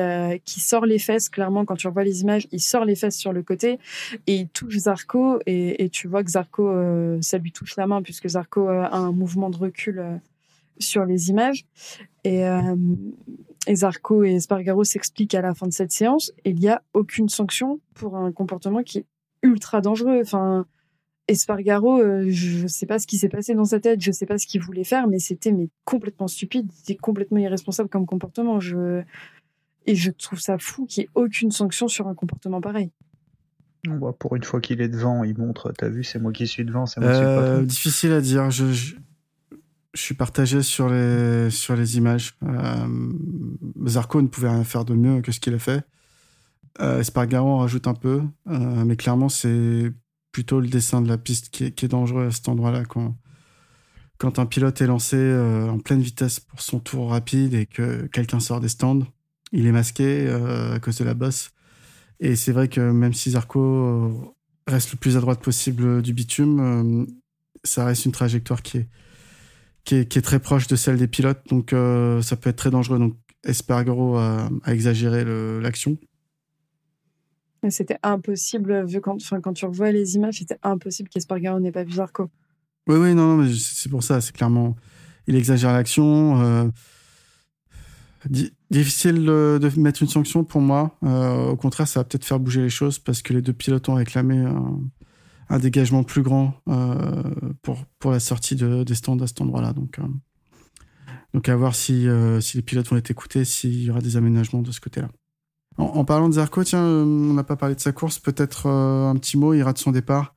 qui 0.45 0.59
sort 0.59 0.85
les 0.85 0.99
fesses 0.99 1.29
clairement 1.29 1.65
quand 1.65 1.75
tu 1.75 1.87
revois 1.87 2.03
les 2.03 2.21
images 2.21 2.34
il 2.51 2.59
sort 2.59 2.85
les 2.85 2.95
fesses 2.95 3.17
sur 3.17 3.33
le 3.33 3.43
côté 3.43 3.79
et 4.27 4.35
il 4.35 4.49
touche 4.49 4.77
Zarco 4.77 5.39
et, 5.45 5.89
tu 5.91 6.07
vois 6.07 6.23
que 6.23 6.31
Zarco, 6.31 6.67
euh, 6.67 7.17
ça 7.21 7.37
lui 7.37 7.51
touche 7.51 7.75
la 7.75 7.87
main 7.87 8.01
puisque 8.01 8.27
Zarco 8.27 8.67
euh, 8.67 8.83
a 8.83 8.97
un 8.97 9.11
mouvement 9.11 9.49
de 9.49 9.57
recul 9.57 9.99
euh, 9.99 10.15
sur 10.79 11.05
les 11.05 11.29
images. 11.29 11.65
Et, 12.23 12.43
Zarco 13.73 14.23
et 14.23 14.39
Spargaro 14.39 14.83
s'expliquent 14.83 15.33
à 15.33 15.41
la 15.41 15.55
fin 15.55 15.65
de 15.65 15.73
cette 15.73 15.91
séance. 15.91 16.31
Il 16.43 16.55
n'y 16.55 16.69
a 16.69 16.83
aucune 16.93 17.29
sanction 17.29 17.79
pour 17.95 18.15
un 18.15 18.31
comportement 18.31 18.83
qui 18.83 18.99
est 18.99 19.05
ultra 19.41 19.81
dangereux. 19.81 20.19
Enfin, 20.21 20.67
Espargaro, 21.27 21.99
je 22.29 22.63
ne 22.63 22.67
sais 22.67 22.85
pas 22.85 22.99
ce 22.99 23.07
qui 23.07 23.17
s'est 23.17 23.29
passé 23.29 23.55
dans 23.55 23.65
sa 23.65 23.79
tête, 23.79 24.01
je 24.01 24.11
sais 24.11 24.27
pas 24.27 24.37
ce 24.37 24.45
qu'il 24.45 24.61
voulait 24.61 24.83
faire, 24.83 25.07
mais 25.07 25.17
c'était 25.17 25.51
mais 25.51 25.69
complètement 25.83 26.27
stupide, 26.27 26.69
c'était 26.71 26.95
complètement 26.95 27.39
irresponsable 27.39 27.89
comme 27.89 28.05
comportement. 28.05 28.59
Je 28.59 29.01
et 29.85 29.95
je 29.95 30.11
trouve 30.11 30.39
ça 30.39 30.57
fou 30.57 30.85
qu'il 30.85 31.01
n'y 31.01 31.05
ait 31.05 31.09
aucune 31.15 31.51
sanction 31.51 31.87
sur 31.87 32.07
un 32.07 32.15
comportement 32.15 32.61
pareil. 32.61 32.91
Bah, 33.87 34.13
pour 34.17 34.35
une 34.35 34.43
fois 34.43 34.61
qu'il 34.61 34.81
est 34.81 34.89
devant, 34.89 35.23
il 35.23 35.37
montre, 35.37 35.71
t'as 35.77 35.89
vu, 35.89 36.03
c'est 36.03 36.19
moi 36.19 36.31
qui 36.31 36.47
suis 36.47 36.65
devant, 36.65 36.85
c'est 36.85 36.99
moi 36.99 37.11
qui 37.11 37.17
suis 37.17 37.25
euh, 37.25 37.61
Difficile 37.63 38.11
à 38.13 38.21
dire. 38.21 38.49
Je, 38.49 38.71
je, 38.71 38.95
suis 39.93 40.15
partagé 40.15 40.61
sur 40.61 40.89
les, 40.89 41.49
sur 41.49 41.75
les 41.75 41.97
images. 41.97 42.37
Euh, 42.43 43.13
Zarco 43.85 44.21
ne 44.21 44.27
pouvait 44.27 44.49
rien 44.49 44.63
faire 44.63 44.85
de 44.85 44.93
mieux 44.93 45.21
que 45.21 45.31
ce 45.31 45.39
qu'il 45.39 45.53
a 45.53 45.59
fait. 45.59 45.85
Euh, 46.81 46.99
Espargaro 46.99 47.59
rajoute 47.59 47.87
un 47.87 47.93
peu, 47.93 48.21
euh, 48.49 48.85
mais 48.85 48.97
clairement, 48.97 49.29
c'est 49.29 49.93
plutôt 50.31 50.59
le 50.59 50.67
dessin 50.67 51.01
de 51.01 51.07
la 51.07 51.17
piste 51.17 51.49
qui 51.49 51.65
est, 51.65 51.71
qui 51.71 51.85
est 51.85 51.89
dangereux 51.89 52.27
à 52.27 52.31
cet 52.31 52.49
endroit-là. 52.49 52.83
Quand, 52.85 53.15
quand 54.17 54.39
un 54.39 54.45
pilote 54.45 54.81
est 54.81 54.87
lancé 54.87 55.15
euh, 55.15 55.69
en 55.69 55.79
pleine 55.79 56.01
vitesse 56.01 56.39
pour 56.39 56.61
son 56.61 56.79
tour 56.79 57.11
rapide 57.11 57.53
et 57.53 57.65
que 57.65 58.07
quelqu'un 58.07 58.41
sort 58.41 58.59
des 58.59 58.67
stands, 58.67 59.07
il 59.55 59.65
est 59.65 59.71
masqué 59.71 60.29
à 60.29 60.79
cause 60.79 60.97
de 60.97 61.03
la 61.03 61.13
bosse. 61.13 61.51
Et 62.19 62.35
c'est 62.35 62.51
vrai 62.51 62.67
que 62.67 62.79
même 62.79 63.13
si 63.13 63.31
Zarco 63.31 64.35
reste 64.67 64.91
le 64.91 64.97
plus 64.97 65.17
à 65.17 65.19
droite 65.19 65.41
possible 65.41 66.01
du 66.01 66.13
bitume, 66.13 67.07
ça 67.63 67.85
reste 67.85 68.05
une 68.05 68.11
trajectoire 68.11 68.61
qui 68.61 68.77
est, 68.77 68.89
qui 69.83 69.95
est, 69.95 70.07
qui 70.07 70.19
est, 70.19 70.21
très 70.21 70.39
proche 70.39 70.67
de 70.67 70.75
celle 70.75 70.97
des 70.97 71.07
pilotes, 71.07 71.41
donc 71.49 71.71
ça 71.71 72.35
peut 72.35 72.49
être 72.49 72.57
très 72.57 72.71
dangereux. 72.71 72.99
Donc 72.99 73.15
Espargaro 73.43 74.17
a, 74.17 74.49
a 74.63 74.73
exagéré 74.73 75.25
l'action. 75.61 75.97
C'était 77.69 77.97
impossible, 78.03 78.85
vu 78.85 79.01
quand, 79.01 79.17
quand 79.41 79.53
tu 79.53 79.65
revois 79.65 79.91
les 79.91 80.15
images, 80.15 80.39
c'était 80.39 80.59
impossible 80.63 81.09
qu'Espargaro 81.09 81.59
n'ait 81.59 81.71
pas 81.71 81.83
vu 81.83 81.93
Zarco. 81.93 82.29
Oui, 82.87 82.97
oui, 82.97 83.15
non, 83.15 83.37
mais 83.37 83.51
c'est 83.53 83.89
pour 83.89 84.03
ça, 84.03 84.21
c'est 84.21 84.35
clairement. 84.35 84.75
Il 85.27 85.35
exagère 85.35 85.73
l'action. 85.73 86.41
Euh, 86.41 86.67
difficile 88.71 89.25
de 89.25 89.79
mettre 89.79 90.01
une 90.01 90.09
sanction 90.09 90.43
pour 90.43 90.61
moi. 90.61 90.97
Euh, 91.03 91.49
au 91.49 91.55
contraire, 91.55 91.87
ça 91.87 91.99
va 91.99 92.03
peut-être 92.03 92.25
faire 92.25 92.39
bouger 92.39 92.61
les 92.61 92.69
choses 92.69 92.99
parce 92.99 93.21
que 93.21 93.33
les 93.33 93.41
deux 93.41 93.53
pilotes 93.53 93.87
ont 93.89 93.95
réclamé 93.95 94.45
un, 95.49 95.59
dégagement 95.59 96.03
plus 96.03 96.21
grand 96.21 96.55
euh, 96.69 97.23
pour, 97.61 97.85
pour 97.99 98.11
la 98.11 98.19
sortie 98.19 98.55
de, 98.55 98.83
des 98.83 98.95
stands 98.95 99.19
à 99.19 99.27
cet 99.27 99.41
endroit-là. 99.41 99.73
Donc, 99.73 99.99
donc 101.33 101.49
à 101.49 101.55
voir 101.55 101.75
si, 101.75 102.07
si 102.41 102.57
les 102.57 102.63
pilotes 102.63 102.87
vont 102.87 102.97
être 102.97 103.11
écoutés, 103.11 103.45
s'il 103.45 103.83
y 103.83 103.89
aura 103.89 104.01
des 104.01 104.17
aménagements 104.17 104.61
de 104.61 104.71
ce 104.71 104.79
côté-là. 104.79 105.09
En, 105.77 106.05
parlant 106.05 106.29
de 106.29 106.35
Zarco, 106.35 106.63
tiens, 106.63 106.83
euh, 106.83 107.03
on 107.03 107.33
n'a 107.33 107.43
pas 107.43 107.57
parlé 107.57 107.75
de 107.75 107.81
sa 107.81 107.91
course, 107.91 108.17
peut-être 108.19 108.67
euh, 108.67 109.09
un 109.09 109.15
petit 109.15 109.37
mot, 109.37 109.53
il 109.53 109.61
rate 109.61 109.77
son 109.77 109.91
départ. 109.91 110.33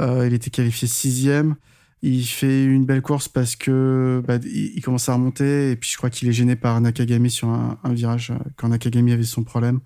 Euh, 0.00 0.26
il 0.26 0.34
était 0.34 0.50
qualifié 0.50 0.88
sixième. 0.88 1.54
Il 2.02 2.24
fait 2.24 2.64
une 2.64 2.84
belle 2.84 3.00
course 3.00 3.28
parce 3.28 3.54
que 3.54 4.22
bah, 4.26 4.38
il, 4.44 4.80
commence 4.82 5.08
à 5.08 5.14
remonter 5.14 5.70
et 5.70 5.76
puis 5.76 5.88
je 5.88 5.96
crois 5.96 6.10
qu'il 6.10 6.28
est 6.28 6.32
gêné 6.32 6.56
par 6.56 6.80
Nakagami 6.80 7.30
sur 7.30 7.48
un, 7.48 7.78
virage 7.92 8.32
quand 8.56 8.68
Nakagami 8.68 9.12
avait 9.12 9.22
son 9.22 9.44
problème. 9.44 9.80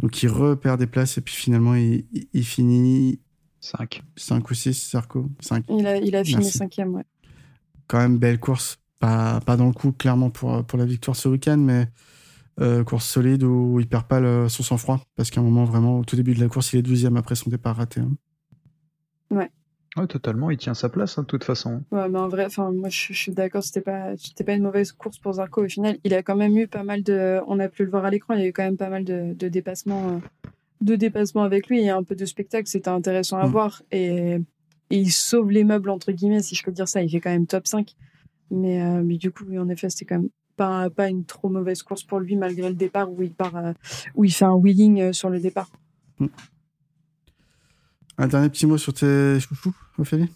Donc 0.00 0.22
il 0.22 0.28
repère 0.28 0.78
des 0.78 0.86
places 0.86 1.18
et 1.18 1.20
puis 1.20 1.34
finalement 1.34 1.74
il, 1.74 2.44
finit 2.44 3.20
5. 3.60 4.02
5 4.16 4.50
ou 4.50 4.54
6, 4.54 4.90
Zarco 4.92 5.30
5. 5.40 5.66
Il 5.68 5.86
a, 5.86 5.96
il 5.98 6.16
a 6.16 6.24
fini 6.24 6.44
cinquième, 6.44 6.94
ouais. 6.94 7.04
Quand 7.86 7.98
même 7.98 8.16
belle 8.16 8.38
course. 8.38 8.78
Pas, 8.98 9.40
pas 9.40 9.56
dans 9.56 9.66
le 9.66 9.72
coup, 9.72 9.92
clairement, 9.92 10.28
pour, 10.28 10.64
pour 10.64 10.78
la 10.78 10.84
victoire 10.84 11.16
ce 11.16 11.28
week-end, 11.28 11.56
mais 11.56 11.88
euh, 12.60 12.84
course 12.84 13.06
solide 13.06 13.42
où 13.42 13.80
il 13.80 13.88
perd 13.88 14.04
pas 14.04 14.48
son 14.50 14.62
sang-froid 14.62 15.00
parce 15.16 15.30
qu'à 15.30 15.40
un 15.40 15.44
moment 15.44 15.64
vraiment 15.64 16.00
au 16.00 16.04
tout 16.04 16.16
début 16.16 16.34
de 16.34 16.40
la 16.40 16.48
course 16.48 16.74
il 16.74 16.80
est 16.80 16.82
12 16.82 17.06
après 17.16 17.34
son 17.34 17.48
départ 17.48 17.76
raté. 17.76 18.00
Hein. 18.00 18.12
Ouais. 19.30 19.50
Ouais, 19.96 20.06
totalement, 20.06 20.50
il 20.50 20.56
tient 20.56 20.74
sa 20.74 20.88
place 20.88 21.18
hein, 21.18 21.22
de 21.22 21.26
toute 21.26 21.42
façon. 21.42 21.82
Ouais, 21.90 22.08
mais 22.08 22.18
en 22.18 22.28
vrai, 22.28 22.46
enfin, 22.46 22.70
moi 22.70 22.88
je, 22.88 23.12
suis 23.12 23.32
d'accord, 23.32 23.62
c'était 23.62 23.80
pas, 23.80 24.16
c'était 24.16 24.44
pas 24.44 24.52
une 24.54 24.62
mauvaise 24.62 24.92
course 24.92 25.18
pour 25.18 25.32
Zarco 25.34 25.64
au 25.64 25.68
final. 25.68 25.98
Il 26.04 26.14
a 26.14 26.22
quand 26.22 26.36
même 26.36 26.56
eu 26.56 26.68
pas 26.68 26.84
mal 26.84 27.02
de, 27.02 27.40
on 27.48 27.58
a 27.58 27.68
pu 27.68 27.84
le 27.84 27.90
voir 27.90 28.04
à 28.04 28.10
l'écran, 28.10 28.34
il 28.34 28.40
y 28.40 28.44
a 28.44 28.46
eu 28.46 28.52
quand 28.52 28.62
même 28.62 28.76
pas 28.76 28.88
mal 28.88 29.04
de, 29.04 29.34
de 29.34 29.48
dépassements, 29.48 30.10
euh, 30.10 30.48
de 30.80 30.94
dépassements 30.94 31.42
avec 31.42 31.66
lui. 31.66 31.80
Il 31.80 31.84
y 31.84 31.90
a 31.90 31.96
un 31.96 32.04
peu 32.04 32.14
de 32.14 32.24
spectacle, 32.24 32.68
c'était 32.68 32.88
intéressant 32.88 33.38
à 33.38 33.46
mm. 33.46 33.50
voir 33.50 33.82
et, 33.90 34.38
il 34.92 35.12
sauve 35.12 35.52
les 35.52 35.62
meubles 35.62 35.88
entre 35.88 36.10
guillemets, 36.10 36.42
si 36.42 36.56
je 36.56 36.64
peux 36.64 36.72
dire 36.72 36.88
ça. 36.88 37.00
Il 37.00 37.08
fait 37.08 37.20
quand 37.20 37.30
même 37.30 37.46
top 37.46 37.66
5. 37.68 37.94
Mais, 38.50 38.82
euh, 38.82 39.02
mais 39.04 39.16
du 39.16 39.30
coup, 39.30 39.44
oui, 39.48 39.56
en 39.56 39.68
effet, 39.68 39.88
c'était 39.88 40.04
quand 40.04 40.18
même 40.18 40.30
pas, 40.90 41.08
une 41.08 41.24
trop 41.24 41.48
mauvaise 41.48 41.82
course 41.82 42.02
pour 42.02 42.20
lui 42.20 42.36
malgré 42.36 42.68
le 42.68 42.74
départ 42.74 43.10
où 43.10 43.22
il 43.22 43.32
part, 43.32 43.56
euh, 43.56 43.72
où 44.14 44.24
il 44.24 44.32
fait 44.32 44.44
un 44.44 44.54
wheeling 44.54 45.00
euh, 45.00 45.12
sur 45.12 45.30
le 45.30 45.40
départ. 45.40 45.70
Mm. 46.18 46.26
Un 48.20 48.28
dernier 48.28 48.48
petit 48.50 48.66
mot 48.66 48.78
sur 48.78 48.92
tes 48.92 49.40
chouchous, 49.40 49.74
Ophélie? 49.98 50.28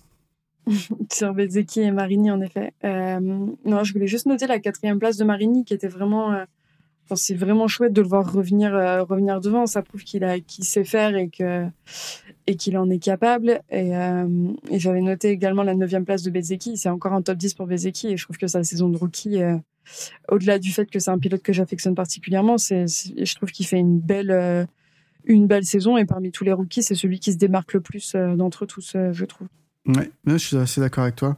Sur 1.12 1.34
Bezzeki 1.34 1.80
et 1.80 1.90
Marini, 1.90 2.30
en 2.30 2.40
effet. 2.40 2.72
Euh, 2.84 3.20
non, 3.20 3.84
je 3.84 3.92
voulais 3.92 4.06
juste 4.06 4.24
noter 4.24 4.46
la 4.46 4.58
quatrième 4.58 4.98
place 4.98 5.18
de 5.18 5.24
Marini 5.24 5.66
qui 5.66 5.74
était 5.74 5.88
vraiment. 5.88 6.34
c'est 7.14 7.34
vraiment 7.34 7.68
chouette 7.68 7.92
de 7.92 8.00
le 8.00 8.08
voir 8.08 8.32
revenir, 8.32 8.72
revenir 9.06 9.42
devant. 9.42 9.66
Ça 9.66 9.82
prouve 9.82 10.02
qu'il 10.02 10.24
a, 10.24 10.36
sait 10.48 10.84
faire 10.84 11.14
et 11.14 11.28
que 11.28 11.66
et 12.46 12.56
qu'il 12.56 12.78
en 12.78 12.88
est 12.88 12.98
capable. 12.98 13.60
Et, 13.70 13.92
j'avais 14.72 15.02
noté 15.02 15.28
également 15.28 15.62
la 15.62 15.74
neuvième 15.74 16.06
place 16.06 16.22
de 16.22 16.30
Bezeki. 16.30 16.78
C'est 16.78 16.88
encore 16.88 17.12
un 17.12 17.20
top 17.20 17.36
10 17.36 17.52
pour 17.52 17.66
Bezeki 17.66 18.08
et 18.08 18.16
je 18.16 18.24
trouve 18.24 18.38
que 18.38 18.46
sa 18.46 18.64
saison 18.64 18.88
de 18.88 18.96
rookie 18.96 19.42
au-delà 20.28 20.58
du 20.58 20.72
fait 20.72 20.86
que 20.86 20.98
c'est 20.98 21.10
un 21.10 21.18
pilote 21.18 21.42
que 21.42 21.52
j'affectionne 21.52 21.94
particulièrement, 21.94 22.58
c'est, 22.58 22.86
je 22.86 23.34
trouve 23.34 23.50
qu'il 23.50 23.66
fait 23.66 23.78
une 23.78 24.00
belle, 24.00 24.30
euh, 24.30 24.64
une 25.24 25.46
belle 25.46 25.64
saison 25.64 25.96
et 25.96 26.04
parmi 26.04 26.30
tous 26.30 26.44
les 26.44 26.52
rookies, 26.52 26.82
c'est 26.82 26.94
celui 26.94 27.18
qui 27.18 27.32
se 27.32 27.38
démarque 27.38 27.74
le 27.74 27.80
plus 27.80 28.14
euh, 28.14 28.36
d'entre 28.36 28.66
tous, 28.66 28.92
euh, 28.94 29.12
je 29.12 29.24
trouve. 29.24 29.48
Ouais, 29.86 30.10
je 30.26 30.36
suis 30.36 30.56
assez 30.56 30.80
d'accord 30.80 31.04
avec 31.04 31.16
toi. 31.16 31.36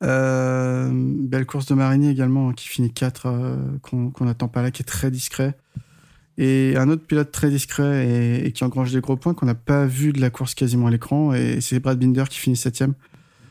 belle 0.00 1.46
course 1.46 1.66
de 1.66 1.74
Marini 1.74 2.08
également, 2.08 2.50
hein, 2.50 2.52
qui 2.54 2.68
finit 2.68 2.92
4, 2.92 3.80
qu'on 3.82 4.24
n'attend 4.24 4.48
pas 4.48 4.62
là, 4.62 4.70
qui 4.70 4.82
est 4.82 4.86
très 4.86 5.10
discret. 5.10 5.56
Et 6.38 6.74
un 6.76 6.88
autre 6.90 7.02
pilote 7.02 7.32
très 7.32 7.48
discret 7.48 8.44
et, 8.44 8.52
qui 8.52 8.62
engrange 8.62 8.92
des 8.92 9.00
gros 9.00 9.16
points 9.16 9.34
qu'on 9.34 9.46
n'a 9.46 9.54
pas 9.54 9.86
vu 9.86 10.12
de 10.12 10.20
la 10.20 10.30
course 10.30 10.54
quasiment 10.54 10.86
à 10.86 10.90
l'écran, 10.90 11.32
et 11.32 11.60
c'est 11.60 11.80
Brad 11.80 11.98
Binder 11.98 12.24
qui 12.28 12.38
finit 12.38 12.56
7 12.56 12.84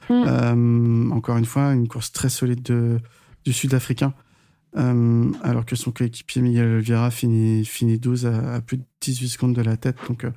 hmm. 0.10 1.12
encore 1.12 1.38
une 1.38 1.46
fois, 1.46 1.74
une 1.74 1.88
course 1.88 2.12
très 2.12 2.30
solide 2.30 2.62
de, 2.62 3.00
du 3.44 3.54
Sud-Africain. 3.54 4.14
Euh, 4.78 5.32
alors 5.42 5.66
que 5.66 5.76
son 5.76 5.92
coéquipier 5.92 6.42
Miguel 6.42 6.66
Oliveira 6.66 7.10
finit, 7.10 7.64
finit 7.64 7.98
12 7.98 8.26
à, 8.26 8.62
plus 8.62 8.78
de 8.78 8.84
18 9.02 9.30
secondes 9.30 9.56
de 9.56 9.62
la 9.62 9.78
tête. 9.78 9.98
Donc, 10.08 10.26
euh, 10.26 10.32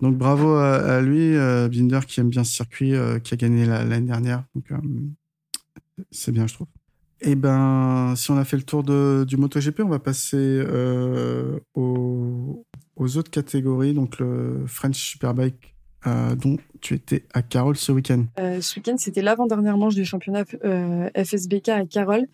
donc 0.00 0.16
bravo 0.16 0.56
à, 0.56 1.00
lui, 1.02 1.36
euh, 1.36 1.68
Binder 1.68 2.00
qui 2.06 2.20
aime 2.20 2.30
bien 2.30 2.44
ce 2.44 2.52
circuit, 2.52 2.94
qui 3.22 3.34
a 3.34 3.36
gagné 3.36 3.66
l'année 3.66 4.06
dernière. 4.06 4.44
Donc 4.54 4.66
c'est 6.10 6.32
bien, 6.32 6.46
je 6.46 6.54
trouve. 6.54 6.68
Et 7.20 7.32
eh 7.32 7.34
ben, 7.34 8.14
si 8.14 8.30
on 8.30 8.36
a 8.36 8.44
fait 8.44 8.56
le 8.56 8.62
tour 8.62 8.84
du 8.84 9.36
MotoGP, 9.36 9.80
on 9.80 9.88
va 9.88 9.98
passer 9.98 10.64
aux, 11.74 12.64
autres 12.96 13.30
catégories. 13.30 13.92
Donc 13.92 14.18
le 14.18 14.62
French 14.66 14.96
Superbike 14.96 15.74
euh, 16.06 16.36
dont 16.36 16.58
tu 16.80 16.94
étais 16.94 17.24
à 17.34 17.42
Carole 17.42 17.76
ce 17.76 17.90
week-end. 17.90 18.24
Euh, 18.38 18.60
ce 18.60 18.78
week-end, 18.78 18.94
c'était 18.98 19.20
l'avant-dernière 19.20 19.76
manche 19.76 19.96
du 19.96 20.04
championnat 20.04 20.44
euh, 20.64 21.10
FSBK 21.16 21.70
à 21.70 21.86
Carole. 21.86 22.26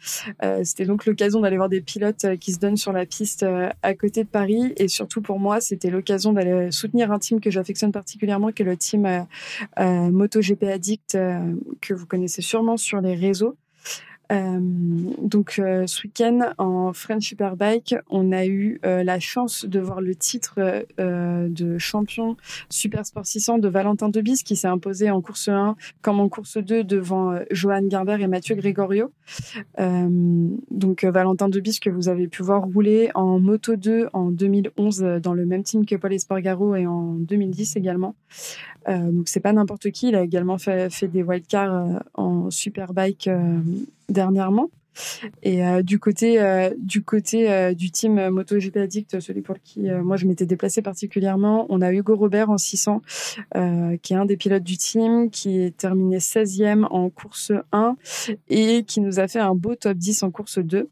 c'était 0.65 0.85
donc 0.85 1.07
l'occasion 1.07 1.41
d'aller 1.41 1.57
voir 1.57 1.71
des 1.71 1.81
pilotes 1.81 2.27
qui 2.39 2.53
se 2.53 2.59
donnent 2.59 2.77
sur 2.77 2.93
la 2.93 3.07
piste 3.07 3.45
à 3.83 3.95
côté 3.95 4.25
de 4.25 4.29
Paris. 4.29 4.75
Et 4.77 4.89
surtout 4.89 5.23
pour 5.23 5.39
moi, 5.39 5.63
c'était 5.63 5.89
l'occasion 5.89 6.35
d'aller 6.35 6.71
soutenir 6.73 7.11
un 7.11 7.19
team 7.19 7.41
que 7.41 7.51
j'affectionne 7.51 7.91
particulièrement, 7.91 8.53
qui 8.53 8.63
est 8.63 8.67
le 8.67 8.77
team 8.77 9.27
MotoGP 9.79 10.65
Addict, 10.65 11.13
que 11.81 11.95
vous 11.95 12.07
connaissez 12.07 12.43
sûrement 12.43 12.77
sur 12.77 13.01
les 13.01 13.15
réseaux. 13.15 13.57
Euh, 14.35 14.59
donc 15.21 15.59
euh, 15.59 15.87
ce 15.87 16.03
week-end 16.03 16.53
en 16.59 16.93
French 16.93 17.29
Superbike, 17.29 17.95
on 18.11 18.33
a 18.33 18.47
eu 18.47 18.81
euh, 18.85 19.05
la 19.05 19.21
chance 19.21 19.65
de 19.65 19.79
voir 19.79 20.01
le 20.01 20.15
titre 20.15 20.85
de 20.99 21.79
champion 21.79 22.37
Super 22.69 23.07
Sport 23.07 23.27
600 23.27 23.59
de 23.59 23.69
Valentin 23.69 24.09
Debis 24.09 24.43
qui 24.45 24.57
s'est 24.57 24.69
imposé 24.69 25.11
en 25.11 25.21
course 25.21 25.49
1 25.49 25.77
comme 26.03 26.21
en 26.21 26.29
course 26.29 26.59
2 26.59 26.85
devant 26.85 27.39
Johan 27.51 27.89
Gerber 27.89 28.17
et 28.21 28.27
Mathieu 28.27 28.55
Gregorio. 28.55 29.13
donc 29.79 31.05
Valentin 31.05 31.49
Debis 31.49 31.79
que 31.81 31.91
vous 31.91 32.09
avez 32.09 32.29
pu 32.29 32.43
voir 32.43 32.63
rouler 32.63 33.11
en 33.15 33.39
Moto 33.39 33.77
2 33.77 34.09
en 34.13 34.31
2011 34.31 35.21
dans 35.23 35.35
le 35.35 35.47
même 35.47 35.63
team 35.63 35.87
que 35.87 35.97
Paul 35.97 36.13
Espargaro 36.13 36.75
et 36.75 36.87
en 36.87 37.15
2010 37.15 37.77
également. 37.77 38.15
donc 38.89 39.29
c'est 39.29 39.41
pas 39.41 39.53
n'importe 39.53 39.91
qui, 39.91 40.09
il 40.09 40.17
a 40.17 40.23
également 40.23 40.59
fait, 40.59 41.05
des 41.05 41.23
wildcards 41.23 42.03
en 42.15 42.51
Superbike 42.51 43.29
dernièrement. 44.09 44.71
Et 45.43 45.65
euh, 45.65 45.83
du 45.83 45.99
côté 45.99 46.41
euh, 46.41 46.71
du 46.79 47.03
côté 47.03 47.51
euh, 47.51 47.75
du 47.75 47.91
team 47.91 48.29
MotoGP 48.29 48.77
Addict, 48.77 49.21
celui 49.21 49.43
pour 49.43 49.57
qui 49.61 49.91
moi 49.91 50.17
je 50.17 50.27
m'étais 50.27 50.47
déplacé 50.47 50.83
particulièrement, 50.83 51.67
on 51.69 51.81
a 51.81 51.93
Hugo 51.93 52.17
Robert 52.17 52.51
en 52.51 52.59
600, 52.59 53.03
qui 54.03 54.13
est 54.13 54.17
un 54.17 54.25
des 54.25 54.37
pilotes 54.37 54.63
du 54.63 54.77
team, 54.77 55.31
qui 55.31 55.61
est 55.61 55.77
terminé 55.77 56.19
16e 56.19 56.87
en 56.91 57.11
course 57.11 57.53
1 57.73 57.97
et 58.49 58.85
qui 58.85 59.01
nous 59.01 59.21
a 59.21 59.29
fait 59.29 59.41
un 59.41 59.55
beau 59.55 59.75
top 59.75 59.97
10 59.97 60.23
en 60.23 60.31
course 60.31 60.59
2. 60.59 60.89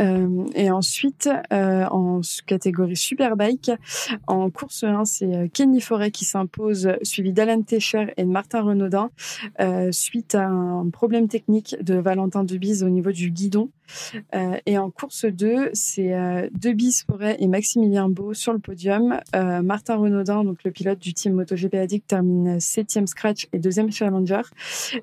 Euh, 0.00 0.44
et 0.54 0.70
ensuite, 0.70 1.28
euh, 1.52 1.84
en 1.86 2.20
catégorie 2.46 2.96
Superbike, 2.96 3.70
en 4.26 4.50
course 4.50 4.84
1, 4.84 5.04
c'est 5.04 5.34
euh, 5.34 5.48
Kenny 5.52 5.80
Forêt 5.80 6.10
qui 6.10 6.24
s'impose, 6.24 6.90
suivi 7.02 7.32
d'Alan 7.32 7.62
Techer 7.62 8.12
et 8.16 8.24
de 8.24 8.28
Martin 8.28 8.62
Renaudin, 8.62 9.10
suite 9.90 10.34
à 10.34 10.46
un 10.46 10.88
problème 10.90 11.28
technique 11.28 11.76
de 11.80 11.94
Valentin 11.94 12.44
Debise 12.44 12.82
au 12.82 12.88
niveau 12.88 13.12
du 13.12 13.30
guidon. 13.30 13.70
et 14.66 14.78
en 14.78 14.90
course 14.90 15.24
2, 15.24 15.70
c'est 15.72 16.50
Debise 16.52 17.04
Forêt 17.04 17.36
et 17.40 17.46
Maximilien 17.46 18.08
Beau 18.08 18.34
sur 18.34 18.52
le 18.52 18.58
podium. 18.58 19.18
Martin 19.34 19.96
Renaudin, 19.96 20.44
donc 20.44 20.62
le 20.64 20.70
pilote 20.70 20.98
du 20.98 21.14
team 21.14 21.34
MotoGP 21.34 21.74
Addict, 21.74 22.06
termine 22.06 22.60
septième 22.60 23.06
scratch 23.06 23.48
et 23.52 23.58
deuxième 23.58 23.90
challenger. 23.90 24.42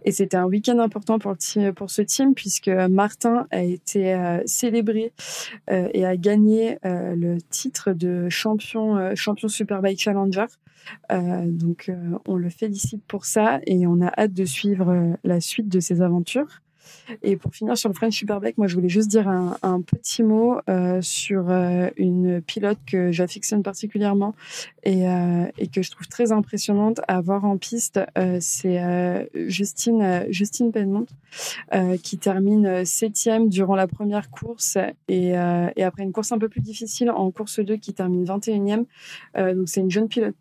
Et 0.04 0.12
c'était 0.12 0.38
un 0.38 0.46
week-end 0.46 0.80
important 0.80 1.20
pour, 1.20 1.32
le 1.34 1.72
pour 1.72 1.90
ce 1.90 2.02
team 2.02 2.34
puisque 2.34 2.70
Martin 2.70 3.48
a 3.52 3.64
été 3.64 4.16
célébré 4.46 4.85
euh, 5.72 5.90
et 5.94 6.06
a 6.06 6.18
gagné 6.18 6.78
euh, 6.86 7.16
le 7.16 7.42
titre 7.42 7.94
de 7.94 8.30
champion, 8.30 8.98
euh, 8.98 9.16
champion 9.16 9.48
Superbike 9.48 10.00
Challenger. 10.00 10.46
donc 11.10 11.92
on 12.28 12.36
le 12.36 12.50
félicite 12.50 13.04
pour 13.08 13.26
ça 13.26 13.60
et 13.66 13.88
on 13.88 14.02
a 14.02 14.12
hâte 14.18 14.34
de 14.34 14.46
suivre 14.46 15.18
la 15.24 15.42
suite 15.42 15.68
de 15.68 15.80
ses 15.80 16.02
aventures. 16.02 16.62
Et 17.24 17.36
pour 17.36 17.54
finir 17.54 17.78
sur 17.78 17.90
le 17.90 17.94
French 17.94 18.16
Superbike, 18.16 18.58
moi 18.58 18.68
je 18.68 18.76
voulais 18.76 18.90
juste 18.90 19.10
dire 19.10 19.28
un, 19.28 19.82
petit 19.82 20.24
mot 20.24 20.60
euh, 20.70 21.02
sur 21.02 21.50
euh, 21.50 21.90
une 21.98 22.42
pilote 22.42 22.80
que 22.86 23.12
j'affectionne 23.12 23.62
particulièrement 23.62 24.36
et, 24.84 25.08
euh, 25.08 25.46
et, 25.58 25.68
que 25.68 25.82
je 25.82 25.92
trouve 25.92 26.08
très 26.08 26.32
impressionnante 26.32 27.02
à 27.08 27.22
voir 27.22 27.46
en 27.46 27.58
piste. 27.58 28.00
C'est 28.40 29.30
Justine 29.48 30.26
Justine 30.30 30.72
Penmont 30.72 31.06
qui 32.02 32.18
termine 32.18 32.86
septième 32.86 33.50
durant 33.50 33.76
la 33.76 33.88
première 33.88 34.30
course 34.30 34.78
et, 35.08 35.36
après 35.36 36.04
une 36.04 36.12
course 36.12 36.32
un 36.32 36.40
peu 36.40 36.50
plus 36.50 36.62
difficile 36.62 37.10
en 37.10 37.30
course 37.32 37.60
2 37.60 37.76
qui 37.78 37.94
termine 37.94 38.26
21e. 38.26 38.86
donc 39.36 39.68
c'est 39.68 39.82
une 39.82 39.92
jeune 39.92 40.08
pilote 40.08 40.36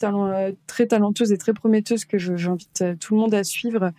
très 0.67 0.87
talenteuse 0.87 1.33
et 1.33 1.39
très 1.39 1.53
prometteuse 1.53 2.05
que 2.05 2.19
j'invite 2.19 2.85
tout 3.01 3.15
le 3.15 3.21
monde 3.21 3.35
à 3.35 3.45
suivre 3.45 3.93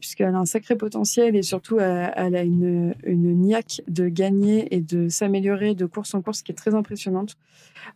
puisqu'elle 0.00 0.34
a 0.34 0.38
un 0.38 0.46
sacré 0.46 0.76
potentiel 0.76 1.36
et 1.36 1.42
surtout 1.60 1.78
a 1.78 2.42
une, 2.42 2.94
une 3.04 3.34
niaque 3.34 3.82
de 3.86 4.08
gagner 4.08 4.74
et 4.74 4.80
de 4.80 5.08
s'améliorer 5.08 5.74
de 5.74 5.84
course 5.84 6.14
en 6.14 6.22
course 6.22 6.40
qui 6.40 6.52
est 6.52 6.54
très 6.54 6.74
impressionnante. 6.74 7.36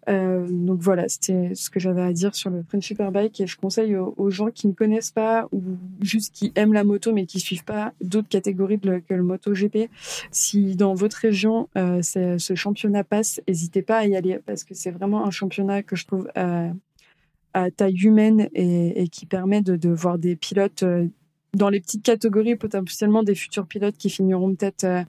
Euh, 0.09 0.47
donc 0.51 0.81
voilà, 0.81 1.09
c'était 1.09 1.55
ce 1.55 1.70
que 1.70 1.81
j'avais 1.81 2.03
à 2.03 2.12
dire 2.12 2.35
sur 2.35 2.51
le 2.51 2.62
French 2.62 2.86
Superbike 2.86 3.41
et 3.41 3.47
je 3.47 3.57
conseille 3.57 3.97
aux, 3.97 4.31
gens 4.31 4.51
qui 4.51 4.66
ne 4.66 4.73
connaissent 4.73 5.12
pas 5.12 5.49
ou 5.53 5.62
juste 6.03 6.35
qui 6.35 6.53
aiment 6.57 6.74
la 6.74 6.85
moto 6.85 7.12
mais 7.12 7.24
qui 7.24 7.41
suivent 7.41 7.65
pas 7.65 7.93
d'autres 8.03 8.28
catégories 8.28 8.78
que 8.78 9.15
le 9.15 9.23
MotoGP. 9.23 9.89
Si 10.31 10.77
dans 10.77 10.95
votre 10.95 11.16
région 11.16 11.69
euh, 11.78 12.03
ce 12.03 12.55
championnat 12.55 13.05
passe, 13.05 13.41
n'hésitez 13.49 13.82
pas 13.82 13.99
à 13.99 14.07
y 14.07 14.15
aller 14.15 14.39
parce 14.45 14.65
que 14.65 14.74
c'est 14.74 14.91
vraiment 14.91 15.27
un 15.27 15.31
championnat 15.31 15.82
que 15.82 15.97
je 15.97 16.07
trouve 16.07 16.28
à 16.35 17.70
taille 17.70 18.05
humaine 18.05 18.49
et, 18.53 19.09
qui 19.09 19.27
permet 19.27 19.62
de, 19.62 19.77
de, 19.77 19.89
voir 19.89 20.19
des 20.19 20.35
pilotes 20.35 20.82
euh, 20.82 21.07
dans 21.55 21.68
les 21.68 21.81
petites 21.81 22.02
catégories 22.02 22.56
potentiellement 22.56 23.22
des 23.22 23.35
futurs 23.35 23.66
pilotes 23.66 23.97
qui 23.97 24.10
finiront 24.10 24.55
peut-être 24.55 24.85
euh, 24.85 25.02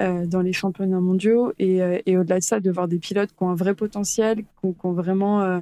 euh, 0.00 0.26
dans 0.26 0.40
les 0.40 0.52
championnats 0.52 1.00
mondiaux 1.00 1.52
et, 1.58 1.82
euh, 1.82 1.98
et 2.06 2.16
au-delà 2.16 2.38
de 2.38 2.44
ça 2.44 2.60
de 2.60 2.70
voir 2.70 2.88
des 2.88 2.98
pilotes 2.98 3.30
qui 3.30 3.42
ont 3.42 3.50
un 3.50 3.54
vrai 3.54 3.74
potentiel, 3.74 4.44
qui 4.44 4.74
ont, 4.82 4.92
vraiment 4.92 5.60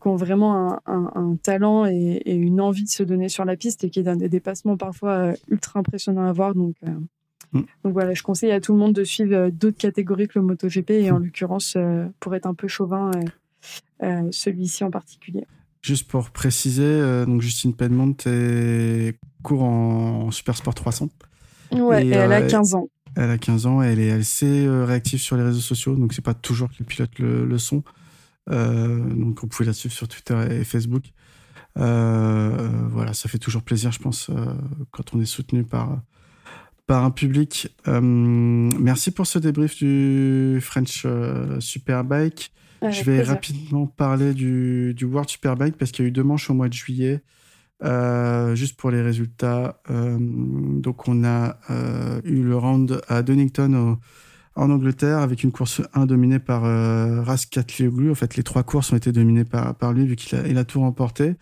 qui 0.00 0.08
ont 0.08 0.16
vraiment 0.16 0.72
un, 0.72 0.80
un, 0.86 1.12
un 1.14 1.36
talent 1.36 1.86
et, 1.86 2.22
et, 2.24 2.34
une 2.34 2.60
envie 2.60 2.84
de 2.84 2.88
se 2.88 3.02
donner 3.02 3.28
sur 3.28 3.44
la 3.44 3.56
piste 3.56 3.84
et 3.84 3.90
qui 3.90 4.00
est 4.00 4.16
des 4.16 4.28
dépassements 4.28 4.76
parfois 4.76 5.32
ultra 5.48 5.80
impressionnants 5.80 6.26
à 6.26 6.32
voir. 6.32 6.54
Donc, 6.54 6.74
mm. 7.52 7.60
donc 7.84 7.92
voilà, 7.92 8.14
je 8.14 8.22
conseille 8.22 8.52
à 8.52 8.60
tout 8.60 8.72
le 8.72 8.78
monde 8.78 8.92
de 8.92 9.04
suivre 9.04 9.50
d'autres 9.50 9.78
catégories 9.78 10.28
que 10.28 10.38
le 10.38 10.44
MotoGP 10.44 10.90
et 10.90 11.10
en 11.10 11.20
mm. 11.20 11.24
l'occurrence, 11.24 11.76
pour 12.18 12.34
être 12.34 12.46
un 12.46 12.54
peu 12.54 12.68
chauvin, 12.68 13.10
celui-ci 14.00 14.84
en 14.84 14.90
particulier. 14.90 15.46
Juste 15.82 16.08
pour 16.08 16.30
préciser, 16.30 17.24
donc 17.24 17.40
Justine 17.40 17.74
Pedmont 17.74 18.16
est 18.26 19.16
court 19.42 19.62
en, 19.62 20.30
Super 20.30 20.56
Sport 20.56 20.74
300. 20.74 21.08
Ouais, 21.72 22.06
et, 22.06 22.10
elle 22.10 22.32
a 22.32 22.42
15 22.42 22.74
euh, 22.74 22.78
ans. 22.78 22.88
Elle 23.16 23.30
a 23.30 23.38
15 23.38 23.66
ans, 23.66 23.82
elle 23.82 23.98
est 23.98 24.10
assez 24.10 24.66
euh, 24.66 24.84
réactive 24.84 25.20
sur 25.20 25.36
les 25.36 25.42
réseaux 25.42 25.60
sociaux, 25.60 25.96
donc 25.96 26.12
c'est 26.12 26.24
pas 26.24 26.34
toujours 26.34 26.68
que 26.68 26.74
les 26.78 26.84
pilotes 26.84 27.18
le, 27.18 27.44
le 27.44 27.58
sont. 27.58 27.82
donc 28.48 29.40
vous 29.40 29.46
pouvez 29.46 29.66
la 29.66 29.72
suivre 29.72 29.94
sur 29.94 30.08
Twitter 30.08 30.36
et 30.50 30.64
Facebook. 30.64 31.04
voilà, 31.76 33.12
ça 33.12 33.28
fait 33.28 33.38
toujours 33.38 33.62
plaisir, 33.62 33.92
je 33.92 33.98
pense, 33.98 34.30
quand 34.90 35.14
on 35.14 35.20
est 35.20 35.26
soutenu 35.26 35.64
par 35.64 36.00
par 36.86 37.04
un 37.04 37.10
public. 37.10 37.68
merci 37.86 39.10
pour 39.12 39.26
ce 39.26 39.38
débrief 39.38 39.76
du 39.76 40.58
French 40.60 41.06
Superbike 41.60 42.52
je 42.88 43.04
vais 43.04 43.22
rapidement 43.22 43.86
parler 43.86 44.32
du, 44.32 44.94
du 44.94 45.04
World 45.04 45.28
Superbike 45.28 45.76
parce 45.76 45.90
qu'il 45.90 46.04
y 46.04 46.06
a 46.06 46.08
eu 46.08 46.12
deux 46.12 46.22
manches 46.22 46.48
au 46.50 46.54
mois 46.54 46.68
de 46.68 46.72
juillet. 46.72 47.22
Euh, 47.82 48.54
juste 48.54 48.76
pour 48.76 48.90
les 48.90 49.00
résultats, 49.00 49.80
euh, 49.90 50.18
donc 50.20 51.08
on 51.08 51.24
a 51.24 51.56
euh, 51.70 52.20
eu 52.24 52.42
le 52.42 52.54
round 52.56 53.00
à 53.08 53.22
Donington 53.22 53.96
en 54.54 54.70
Angleterre 54.70 55.20
avec 55.20 55.44
une 55.44 55.52
course 55.52 55.80
1 55.94 56.04
dominée 56.04 56.38
par 56.38 56.64
euh, 56.66 57.22
Raskatlioglu. 57.22 58.10
En 58.10 58.14
fait, 58.14 58.36
les 58.36 58.42
trois 58.42 58.64
courses 58.64 58.92
ont 58.92 58.96
été 58.96 59.12
dominées 59.12 59.44
par, 59.44 59.74
par 59.76 59.94
lui 59.94 60.04
vu 60.04 60.16
qu'il 60.16 60.38
a, 60.38 60.46
il 60.46 60.58
a 60.58 60.64
tout 60.64 60.80
remporté. 60.80 61.36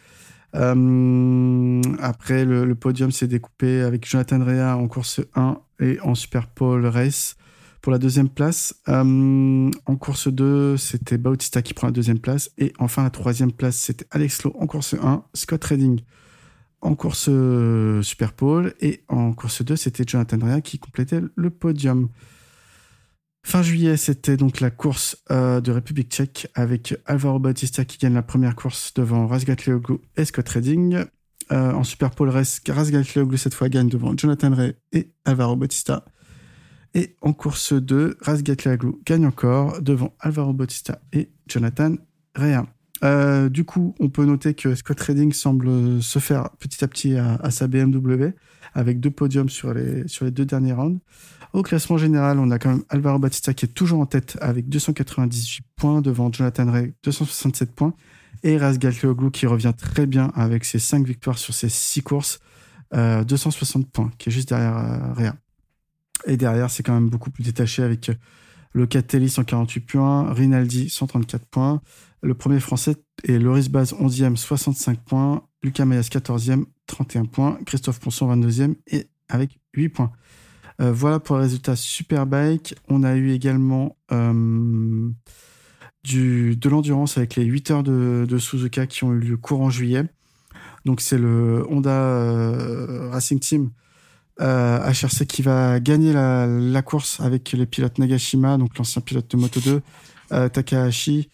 après, 0.52 2.44
le, 2.44 2.74
podium 2.74 3.10
s'est 3.10 3.26
découpé 3.26 3.80
avec 3.80 4.08
Jonathan 4.08 4.44
Rea 4.44 4.76
en 4.76 4.86
course 4.86 5.20
1 5.34 5.58
et 5.80 5.98
en 6.02 6.14
Super 6.14 6.46
Pole 6.46 6.86
Race 6.86 7.36
pour 7.80 7.90
la 7.90 7.98
deuxième 7.98 8.28
place. 8.28 8.74
En 8.86 9.96
course 9.98 10.28
2, 10.28 10.76
c'était 10.76 11.18
Bautista 11.18 11.62
qui 11.62 11.74
prend 11.74 11.88
la 11.88 11.92
deuxième 11.92 12.20
place. 12.20 12.50
Et 12.58 12.72
enfin, 12.78 13.02
la 13.02 13.10
troisième 13.10 13.50
place, 13.50 13.76
c'était 13.76 14.06
Alex 14.12 14.44
Lowe 14.44 14.54
en 14.60 14.66
course 14.66 14.94
1, 14.94 15.24
Scott 15.34 15.64
Redding 15.64 16.00
en 16.80 16.94
course 16.94 17.28
euh, 17.28 18.02
Super 18.02 18.32
Pole. 18.32 18.74
Et 18.80 19.04
en 19.08 19.32
course 19.32 19.62
2, 19.62 19.76
c'était 19.76 20.04
Jonathan 20.06 20.38
Rea 20.40 20.60
qui 20.60 20.78
complétait 20.78 21.20
le 21.34 21.50
podium. 21.50 22.08
Fin 23.44 23.62
juillet, 23.62 23.96
c'était 23.96 24.36
donc 24.36 24.60
la 24.60 24.70
course 24.70 25.16
euh, 25.30 25.60
de 25.60 25.72
République 25.72 26.10
tchèque 26.10 26.48
avec 26.54 26.94
Alvaro 27.06 27.38
Bautista 27.38 27.84
qui 27.84 27.98
gagne 27.98 28.14
la 28.14 28.22
première 28.22 28.54
course 28.56 28.92
devant 28.94 29.26
Razgatlioglu 29.26 29.98
et 30.16 30.24
Scott 30.24 30.48
Redding. 30.48 31.04
en 31.50 31.82
Super 31.82 32.10
Pole 32.10 32.28
Race, 32.28 32.60
Razgatlioglu 32.68 33.38
cette 33.38 33.54
fois 33.54 33.68
gagne 33.68 33.88
devant 33.88 34.14
Jonathan 34.16 34.54
Rea 34.54 34.72
et 34.92 35.12
Alvaro 35.24 35.56
Bautista. 35.56 36.04
Et 36.94 37.16
en 37.22 37.32
course 37.32 37.72
2, 37.72 38.18
Razgatlioglu 38.20 38.94
gagne 39.06 39.26
encore 39.26 39.80
devant 39.80 40.14
Alvaro 40.20 40.52
Bautista 40.52 41.00
et 41.12 41.30
Jonathan 41.46 41.94
Rea. 42.34 42.64
Euh, 43.04 43.48
du 43.48 43.64
coup, 43.64 43.94
on 44.00 44.08
peut 44.08 44.24
noter 44.24 44.54
que 44.54 44.74
Scott 44.74 45.00
Redding 45.00 45.32
semble 45.32 46.02
se 46.02 46.18
faire 46.18 46.50
petit 46.58 46.82
à 46.84 46.88
petit 46.88 47.16
à, 47.16 47.50
sa 47.50 47.68
BMW 47.68 48.34
avec 48.74 49.00
deux 49.00 49.10
podiums 49.10 49.48
sur 49.48 49.72
les, 49.72 50.06
sur 50.08 50.24
les 50.24 50.30
deux 50.30 50.44
derniers 50.44 50.72
rounds. 50.72 51.00
Au 51.52 51.62
classement 51.62 51.96
général, 51.96 52.38
on 52.38 52.50
a 52.50 52.58
quand 52.58 52.70
même 52.70 52.84
Alvaro 52.90 53.18
Bautista 53.18 53.54
qui 53.54 53.64
est 53.64 53.68
toujours 53.68 54.00
en 54.00 54.06
tête 54.06 54.36
avec 54.40 54.68
298 54.68 55.64
points 55.76 56.00
devant 56.02 56.30
Jonathan 56.30 56.70
Rea 56.70 56.88
267 57.02 57.72
points 57.72 57.94
et 58.42 58.56
Razgatlioglu 58.58 59.30
qui 59.30 59.46
revient 59.46 59.72
très 59.76 60.06
bien 60.06 60.30
avec 60.34 60.64
ses 60.64 60.78
5 60.78 61.06
victoires 61.06 61.38
sur 61.38 61.54
ses 61.54 61.68
6 61.68 62.02
courses, 62.02 62.40
260 62.92 63.82
euh, 63.84 63.88
points, 63.92 64.10
qui 64.18 64.28
est 64.28 64.32
juste 64.32 64.48
derrière 64.48 64.76
euh. 64.76 65.30
Et 66.26 66.36
derrière, 66.36 66.70
c'est 66.70 66.82
quand 66.82 66.94
même 66.94 67.08
beaucoup 67.08 67.30
plus 67.30 67.44
détaché 67.44 67.82
avec 67.82 68.10
le 68.72 68.86
Catelli 68.86 69.30
148 69.30 69.80
points, 69.80 70.32
Rinaldi 70.32 70.88
134 70.90 71.46
points, 71.46 71.80
le 72.22 72.34
premier 72.34 72.60
français 72.60 72.96
est 73.24 73.38
Loris 73.38 73.68
Baz 73.68 73.92
11e 73.92 74.36
65 74.36 75.00
points, 75.04 75.42
Lucas 75.62 75.84
Mayas 75.84 76.08
14e 76.10 76.64
31 76.86 77.26
points, 77.26 77.58
Christophe 77.66 78.00
Ponson 78.00 78.34
22e 78.34 78.74
et 78.86 79.06
avec 79.28 79.58
8 79.74 79.88
points. 79.90 80.12
Euh, 80.80 80.92
voilà 80.92 81.20
pour 81.20 81.36
les 81.36 81.42
résultats 81.42 81.76
Superbike. 81.76 82.74
On 82.88 83.02
a 83.02 83.14
eu 83.16 83.30
également 83.30 83.96
euh, 84.12 85.10
de 86.04 86.68
l'endurance 86.68 87.18
avec 87.18 87.36
les 87.36 87.44
8 87.44 87.70
heures 87.70 87.82
de, 87.82 88.38
Suzuka 88.38 88.86
qui 88.86 89.04
ont 89.04 89.12
eu 89.12 89.18
lieu 89.18 89.36
courant 89.36 89.70
juillet. 89.70 90.04
Donc 90.84 91.00
c'est 91.00 91.18
le 91.18 91.66
Honda 91.68 91.90
euh, 91.90 93.10
Racing 93.10 93.40
Team 93.40 93.70
HRC 94.40 95.26
qui 95.26 95.42
va 95.42 95.80
gagner 95.80 96.12
la, 96.12 96.82
course 96.82 97.20
avec 97.20 97.52
les 97.52 97.66
pilotes 97.66 97.98
Nagashima, 97.98 98.56
donc 98.56 98.78
l'ancien 98.78 99.02
pilote 99.02 99.28
de 99.28 99.36
Moto 99.36 99.60
2, 99.60 99.82
euh, 100.32 100.48
Takahashi 100.48 101.28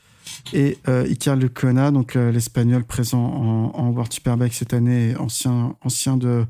et 0.53 0.79
euh, 0.89 1.05
Iker 1.05 1.37
Lecuona, 1.37 1.91
donc 1.91 2.17
euh, 2.17 2.33
l'espagnol 2.33 2.85
présent 2.85 3.23
en, 3.23 3.91
World 3.91 4.13
Superbike 4.13 4.55
cette 4.55 4.75
année, 4.75 5.15
ancien 5.19 6.17
de 6.17 6.47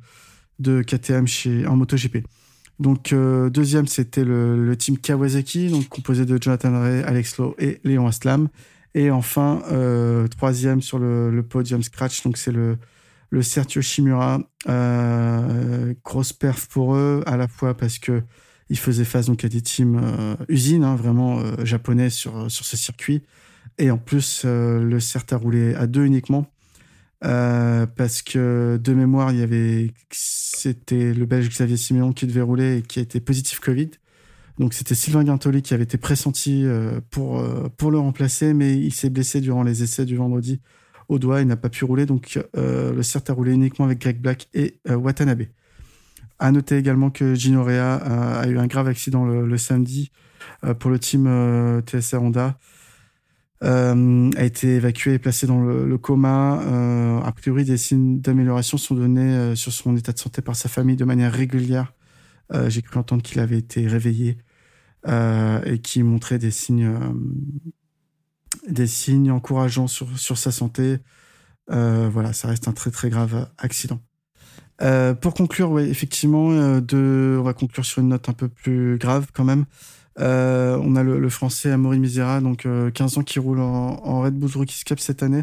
de 0.59 0.83
KTM 0.83 1.27
chez 1.27 1.67
en 1.67 1.77
MotoGP. 1.77 2.25
Donc 2.81 3.13
euh, 3.13 3.51
deuxième 3.51 3.87
c'était 3.87 4.25
le, 4.25 4.75
team 4.77 4.99
Kawasaki, 4.99 5.87
composé 5.89 6.25
de 6.25 6.39
Jonathan 6.41 6.81
Ray, 6.81 7.03
Alex 7.03 7.39
Lowe 7.39 7.55
et 7.59 7.81
Léon 7.85 8.07
Aslam. 8.07 8.49
Et 8.95 9.11
enfin 9.11 9.63
euh, 9.71 10.29
troisième 10.29 10.81
sur 10.81 10.99
le, 10.99 11.43
podium 11.49 11.83
scratch, 11.83 12.23
donc 12.23 12.37
c'est 12.37 12.53
le 12.53 12.79
le 13.31 13.43
Sergio 13.43 13.83
Shimura, 13.83 14.39
euh, 14.69 15.93
grosse 16.05 16.33
perf 16.33 16.69
pour 16.69 16.95
eux, 16.95 17.25
à 17.27 17.37
la 17.37 17.49
fois 17.49 17.77
parce 17.77 17.99
que 17.99 18.23
il 18.71 18.79
faisait 18.79 19.05
face 19.05 19.29
à 19.29 19.49
des 19.49 19.61
teams 19.61 20.37
usines, 20.49 20.85
hein, 20.85 20.95
vraiment 20.95 21.43
japonais 21.65 22.11
sur 22.11 22.49
ce 22.49 22.77
circuit. 22.77 23.23
Et 23.79 23.91
en 23.91 23.99
plus, 23.99 24.45
le 24.45 25.01
CERT 25.01 25.33
a 25.33 25.37
roulé 25.37 25.75
à 25.75 25.87
deux 25.87 26.05
uniquement. 26.05 26.47
parce 27.21 28.23
que 28.23 28.79
de 28.83 28.95
mémoire, 28.95 29.33
il 29.33 29.39
y 29.39 29.43
avait 29.43 29.93
c'était 30.11 31.13
le 31.13 31.27
Belge 31.27 31.49
Xavier 31.49 31.77
Siméon 31.77 32.13
qui 32.13 32.27
devait 32.27 32.41
rouler 32.41 32.79
et 32.79 32.83
qui 32.83 32.99
a 32.99 33.03
été 33.03 33.21
positif 33.21 33.61
Covid. 33.61 33.91
Donc 34.59 34.75
c'était 34.75 34.95
Sylvain 34.95 35.25
Guintoli 35.25 35.63
qui 35.63 35.75
avait 35.75 35.85
été 35.85 35.99
pressenti 35.99 36.65
pour 37.11 37.43
pour 37.77 37.91
le 37.91 37.99
remplacer, 37.99 38.55
mais 38.55 38.77
il 38.77 38.93
s'est 38.93 39.11
blessé 39.11 39.41
durant 39.41 39.63
les 39.63 39.83
essais 39.83 40.05
du 40.05 40.17
vendredi 40.17 40.61
au 41.09 41.19
doigt, 41.19 41.43
il 41.43 41.47
n'a 41.47 41.57
pas 41.57 41.69
pu 41.69 41.85
rouler, 41.85 42.07
donc 42.07 42.39
le 42.55 43.03
CERT 43.03 43.31
a 43.31 43.33
roulé 43.33 43.53
uniquement 43.53 43.87
avec 43.87 44.01
Greg 44.01 44.21
Black 44.21 44.49
et 44.55 44.79
Watanabe. 44.89 45.45
À 46.39 46.51
noter 46.51 46.77
également 46.77 47.11
que 47.11 47.35
Gino 47.35 47.63
Rea 47.63 47.95
a, 47.95 48.47
eu 48.49 48.59
un 48.59 48.67
grave 48.67 48.89
accident 48.89 49.25
le, 49.25 49.57
samedi 49.57 50.11
euh, 50.65 50.75
pour 50.75 50.91
le 50.91 50.99
team 50.99 51.27
euh, 51.27 51.81
TSR 51.81 52.23
Honda. 52.23 52.59
Euh, 53.65 54.31
a 54.37 54.45
été 54.45 54.77
évacué 54.77 55.15
et 55.15 55.19
placé 55.19 55.47
dans 55.47 55.61
le, 55.61 55.99
coma. 55.99 56.61
a 57.25 57.33
priori, 57.33 57.65
des 57.65 57.77
signes 57.79 58.21
d'amélioration 58.21 58.77
sont 58.79 58.95
donnés 58.95 59.57
sur 59.57 59.73
son 59.73 59.97
état 59.97 60.13
de 60.13 60.19
santé 60.19 60.43
par 60.43 60.57
sa 60.57 60.69
famille 60.69 60.97
de 60.97 61.05
manière 61.05 61.33
régulière. 61.33 61.95
J'ai 62.69 62.83
cru 62.83 62.99
entendre 62.99 63.23
qu'il 63.23 63.41
avait 63.41 63.59
été 63.59 63.89
réveillé 63.89 64.39
et 65.07 65.79
qu'il 65.83 66.05
montrait 66.05 66.39
des 66.39 66.51
signes, 66.51 66.95
des 68.69 68.87
signes 68.87 69.31
encourageants 69.31 69.87
sur, 69.87 70.19
sur 70.19 70.37
sa 70.37 70.53
santé. 70.53 70.99
voilà, 71.69 72.35
ça 72.35 72.49
reste 72.49 72.69
un 72.69 72.73
très 72.73 72.91
très 72.91 73.09
grave 73.09 73.49
accident. 73.57 74.01
Euh, 74.83 75.15
pour 75.15 75.35
conclure, 75.35 75.71
oui, 75.71 75.83
effectivement, 75.85 76.51
euh, 76.51 76.81
de, 76.81 77.37
on 77.39 77.43
va 77.43 77.55
conclure 77.55 77.85
sur 77.85 78.03
une 78.03 78.09
note 78.09 78.29
un 78.29 78.33
peu 78.33 78.49
plus 78.49 78.99
grave 78.99 79.29
quand 79.33 79.45
même. 79.45 79.67
Euh, 80.21 80.79
on 80.83 80.97
a 80.97 81.03
le, 81.03 81.29
français 81.29 81.71
Amaury 81.71 81.99
Misera, 81.99 82.41
donc 82.41 82.67
15 82.95 83.19
ans, 83.19 83.23
qui 83.23 83.39
roule 83.39 83.61
en, 83.61 84.21
Red 84.21 84.35
Bull 84.35 84.51
Rookies 84.55 84.85
Cup 84.85 85.01
cette 85.01 85.23
année, 85.23 85.43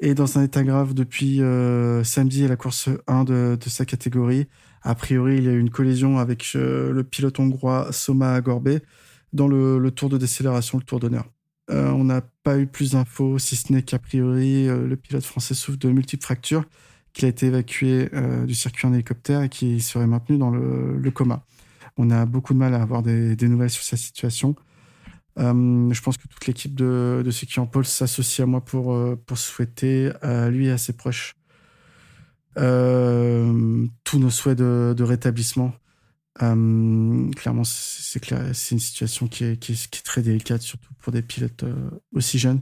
et 0.00 0.14
dans 0.14 0.38
un 0.38 0.42
état 0.42 0.62
grave 0.62 0.94
depuis 0.94 1.40
samedi 2.04 2.44
à 2.44 2.48
la 2.48 2.56
course 2.56 2.88
1 3.06 3.24
de, 3.24 3.58
sa 3.66 3.84
catégorie. 3.84 4.46
A 4.82 4.94
priori, 4.94 5.38
il 5.38 5.44
y 5.44 5.48
a 5.48 5.52
eu 5.52 5.58
une 5.58 5.70
collision 5.70 6.18
avec 6.18 6.52
le 6.54 7.02
pilote 7.02 7.38
hongrois 7.38 7.88
Soma 7.92 8.34
Agorbe 8.34 8.80
dans 9.32 9.48
le, 9.48 9.90
tour 9.90 10.10
de 10.10 10.18
décélération, 10.18 10.78
le 10.78 10.84
tour 10.84 11.00
d'honneur. 11.00 11.30
on 11.70 12.04
n'a 12.04 12.20
pas 12.42 12.58
eu 12.58 12.66
plus 12.66 12.92
d'infos, 12.92 13.38
si 13.38 13.56
ce 13.56 13.72
n'est 13.72 13.82
qu'a 13.82 13.98
priori, 13.98 14.66
le 14.66 14.96
pilote 14.96 15.24
français 15.24 15.54
souffre 15.54 15.78
de 15.78 15.88
multiples 15.90 16.24
fractures 16.24 16.64
qu'il 17.14 17.24
a 17.24 17.28
été 17.28 17.46
évacué 17.46 18.10
euh, 18.12 18.44
du 18.44 18.54
circuit 18.54 18.86
en 18.86 18.92
hélicoptère 18.92 19.42
et 19.42 19.48
qui 19.48 19.80
serait 19.80 20.06
maintenu 20.06 20.36
dans 20.36 20.50
le, 20.50 21.10
coma. 21.10 21.46
On 21.96 22.10
a 22.10 22.26
beaucoup 22.26 22.54
de 22.54 22.58
mal 22.58 22.74
à 22.74 22.82
avoir 22.82 23.02
des, 23.02 23.36
nouvelles 23.48 23.70
sur 23.70 23.84
sa 23.84 23.96
situation. 23.96 24.56
Euh, 25.38 25.92
je 25.92 26.00
pense 26.00 26.16
que 26.16 26.28
toute 26.28 26.46
l'équipe 26.46 26.74
de, 26.74 27.22
de 27.24 27.30
ceux 27.30 27.46
qui 27.46 27.58
en 27.60 27.66
pôle 27.66 27.84
s'associe 27.84 28.44
à 28.44 28.46
moi 28.46 28.64
pour, 28.64 28.94
euh, 28.94 29.16
souhaiter 29.34 30.10
à 30.22 30.48
lui 30.48 30.66
et 30.66 30.70
à 30.70 30.78
ses 30.78 30.92
proches 30.92 31.36
tous 32.56 34.18
nos 34.18 34.30
souhaits 34.30 34.58
de, 34.58 35.02
rétablissement. 35.02 35.72
clairement, 36.36 37.64
c'est 37.64 38.70
une 38.70 38.78
situation 38.78 39.26
qui 39.26 39.44
est, 39.44 40.04
très 40.04 40.22
délicate, 40.22 40.62
surtout 40.62 40.94
pour 41.00 41.12
des 41.12 41.22
pilotes 41.22 41.64
aussi 42.12 42.38
jeunes. 42.38 42.60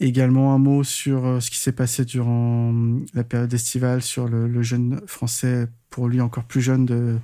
Également 0.00 0.52
un 0.54 0.58
mot 0.58 0.82
sur 0.82 1.24
euh, 1.24 1.40
ce 1.40 1.50
qui 1.50 1.58
s'est 1.58 1.72
passé 1.72 2.04
durant 2.04 2.74
la 3.14 3.22
période 3.22 3.52
estivale 3.54 4.02
sur 4.02 4.26
le, 4.28 4.62
jeune 4.62 5.00
français, 5.06 5.68
pour 5.88 6.08
lui 6.08 6.20
encore 6.20 6.44
plus 6.44 6.60
jeune 6.60 6.84
de, 6.84 7.18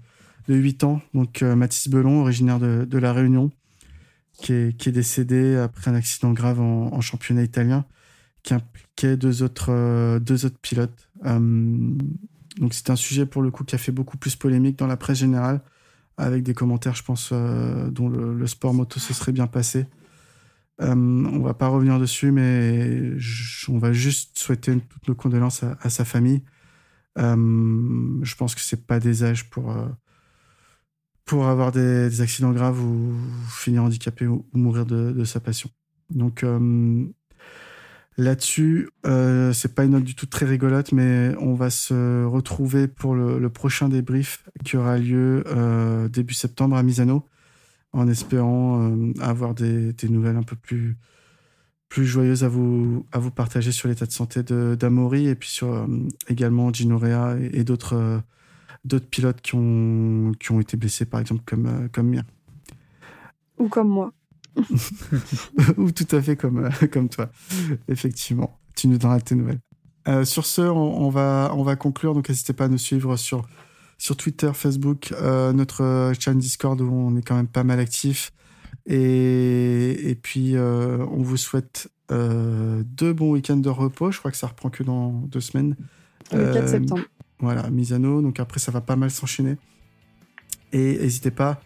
de 0.50 0.56
8 0.56 0.84
ans, 0.84 1.00
donc 1.14 1.42
euh, 1.42 1.54
Mathis 1.54 1.88
Belon, 1.88 2.20
originaire 2.20 2.58
de, 2.58 2.98
La 2.98 3.12
Réunion, 3.12 3.50
qui 4.34 4.52
est, 4.52 4.88
décédé 4.88 5.56
après 5.56 5.90
un 5.90 5.94
accident 5.94 6.32
grave 6.32 6.60
en, 6.60 7.00
championnat 7.00 7.42
italien, 7.42 7.84
qui 8.42 8.54
impliquait 8.54 9.16
deux 9.16 9.42
autres, 9.42 9.70
euh, 9.70 10.18
pilotes. 10.62 11.10
Hum, 11.24 11.98
donc 12.58 12.74
c'est 12.74 12.90
un 12.90 12.96
sujet 12.96 13.26
pour 13.26 13.42
le 13.42 13.50
coup 13.50 13.64
qui 13.64 13.74
a 13.74 13.78
fait 13.78 13.92
beaucoup 13.92 14.16
plus 14.16 14.36
polémique 14.36 14.78
dans 14.78 14.86
la 14.86 14.96
presse 14.96 15.18
générale, 15.18 15.60
avec 16.16 16.42
des 16.42 16.52
commentaires, 16.52 16.94
je 16.94 17.04
pense, 17.04 17.32
dont 17.32 18.08
le, 18.08 18.46
sport 18.46 18.74
moto 18.74 19.00
se 19.00 19.14
serait 19.14 19.32
bien 19.32 19.46
passé. 19.46 19.86
Euh, 20.80 20.94
on 20.94 21.40
va 21.40 21.54
pas 21.54 21.68
revenir 21.68 21.98
dessus, 21.98 22.32
mais 22.32 23.12
on 23.68 23.78
va 23.78 23.92
juste 23.92 24.38
souhaiter 24.38 24.78
toutes 24.80 25.08
nos 25.08 25.14
condoléances 25.14 25.62
à, 25.62 25.90
sa 25.90 26.04
famille. 26.04 26.42
Euh, 27.18 28.18
je 28.22 28.34
pense 28.36 28.54
que 28.54 28.60
c'est 28.60 28.86
pas 28.86 29.00
des 29.00 29.24
âges 29.24 29.50
pour 29.50 29.70
euh, 29.70 29.86
pour 31.30 31.46
avoir 31.46 31.70
des, 31.70 32.20
accidents 32.20 32.50
graves 32.50 32.82
ou 32.82 33.14
finir 33.48 33.84
handicapé 33.84 34.26
ou, 34.26 34.44
mourir 34.52 34.84
de, 34.84 35.24
sa 35.24 35.38
passion. 35.38 35.70
Donc 36.10 36.44
là-dessus, 38.18 38.88
c'est 39.04 39.74
pas 39.74 39.84
une 39.84 39.92
note 39.92 40.02
du 40.02 40.16
tout 40.16 40.26
très 40.26 40.44
rigolote, 40.44 40.90
mais 40.90 41.32
on 41.38 41.54
va 41.54 41.70
se 41.70 42.24
retrouver 42.24 42.88
pour 42.88 43.14
le, 43.14 43.48
prochain 43.48 43.88
débrief 43.88 44.44
qui 44.64 44.76
aura 44.76 44.98
lieu 44.98 45.44
début 46.10 46.34
septembre 46.34 46.74
à 46.76 46.82
Misano 46.82 47.24
en 47.92 48.08
espérant 48.08 48.90
euh, 48.90 49.12
avoir 49.20 49.54
des, 49.54 49.94
nouvelles 50.08 50.36
un 50.36 50.42
peu 50.42 50.56
plus, 50.56 50.96
plus 51.88 52.06
joyeuses 52.06 52.44
à 52.44 52.48
vous, 52.48 53.06
à 53.12 53.18
vous 53.18 53.30
partager 53.30 53.72
sur 53.72 53.88
l'état 53.88 54.06
de 54.06 54.12
santé 54.12 54.42
d'Amaury 54.42 55.26
et 55.26 55.34
puis 55.34 55.48
sur 55.48 55.72
euh, 55.72 55.86
également 56.28 56.72
Gino 56.72 56.98
Rea 56.98 57.36
et, 57.52 57.64
d'autres 57.64 57.96
euh, 57.96 58.18
d'autres 58.84 59.08
pilotes 59.08 59.40
qui 59.40 59.54
ont, 59.54 60.32
qui 60.38 60.52
ont 60.52 60.60
été 60.60 60.76
blessés, 60.76 61.04
par 61.04 61.20
exemple, 61.20 61.42
comme, 61.44 61.88
comme 61.92 62.08
Mia. 62.08 62.22
Ou 63.58 63.68
comme 63.68 63.88
moi. 63.88 64.12
Ou 65.76 65.90
tout 65.90 66.16
à 66.16 66.22
fait 66.22 66.36
comme, 66.36 66.70
comme 66.92 67.08
toi, 67.08 67.30
effectivement. 67.88 68.58
Tu 68.74 68.88
nous 68.88 68.98
donneras 68.98 69.20
tes 69.20 69.34
nouvelles. 69.34 69.60
sur 70.24 70.46
ce, 70.46 70.62
on, 70.62 71.06
on, 71.06 71.10
va, 71.10 71.52
on 71.54 71.62
va 71.62 71.76
conclure, 71.76 72.14
donc 72.14 72.28
n'hésitez 72.28 72.52
pas 72.52 72.64
à 72.64 72.68
nous 72.68 72.78
suivre 72.78 73.16
sur 73.16 73.46
sur 74.00 74.16
Twitter, 74.16 74.50
Facebook, 74.54 75.12
euh, 75.12 75.52
notre 75.52 76.12
chaîne 76.18 76.38
Discord 76.38 76.80
où 76.80 76.90
on 76.90 77.16
est 77.16 77.22
quand 77.22 77.36
même 77.36 77.46
pas 77.46 77.64
mal 77.64 77.78
actif. 77.78 78.32
Et, 78.86 80.10
et 80.10 80.14
puis, 80.14 80.56
euh, 80.56 81.04
on 81.10 81.22
vous 81.22 81.36
souhaite 81.36 81.90
euh, 82.10 82.82
deux 82.86 83.12
bons 83.12 83.32
week-ends 83.32 83.58
de 83.58 83.68
repos. 83.68 84.10
Je 84.10 84.18
crois 84.18 84.30
que 84.30 84.38
ça 84.38 84.46
reprend 84.46 84.70
que 84.70 84.82
dans 84.82 85.10
deux 85.10 85.42
semaines. 85.42 85.76
Le 86.32 86.50
4 86.50 86.68
septembre. 86.68 87.02
Voilà, 87.40 87.68
Misano. 87.70 88.22
Donc 88.22 88.40
après, 88.40 88.60
ça 88.60 88.70
va 88.70 88.80
pas 88.80 88.96
mal 88.96 89.10
s'enchaîner. 89.10 89.56
Et 90.72 90.98
n'hésitez 90.98 91.30
pas 91.30 91.60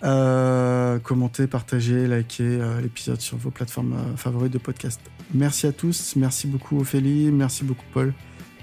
à 0.00 0.98
commenter, 1.02 1.46
partager, 1.46 2.06
liker 2.06 2.44
euh, 2.44 2.80
l'épisode 2.80 3.20
sur 3.20 3.36
vos 3.36 3.50
plateformes 3.50 3.94
euh, 3.94 4.16
favorites 4.16 4.52
de 4.52 4.58
podcast. 4.58 5.00
Merci 5.34 5.66
à 5.66 5.72
tous. 5.72 6.14
Merci 6.16 6.46
beaucoup, 6.46 6.80
Ophélie. 6.80 7.30
Merci 7.32 7.64
beaucoup, 7.64 7.84
Paul. 7.92 8.14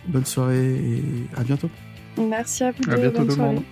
Bonne 0.07 0.25
soirée 0.25 0.75
et 0.75 1.03
à 1.35 1.43
bientôt. 1.43 1.69
Merci 2.17 2.63
à 2.63 2.71
vous. 2.71 2.89
À 2.89 2.95
bientôt, 2.95 3.25
tout 3.25 3.35
le 3.35 3.35
monde. 3.35 3.63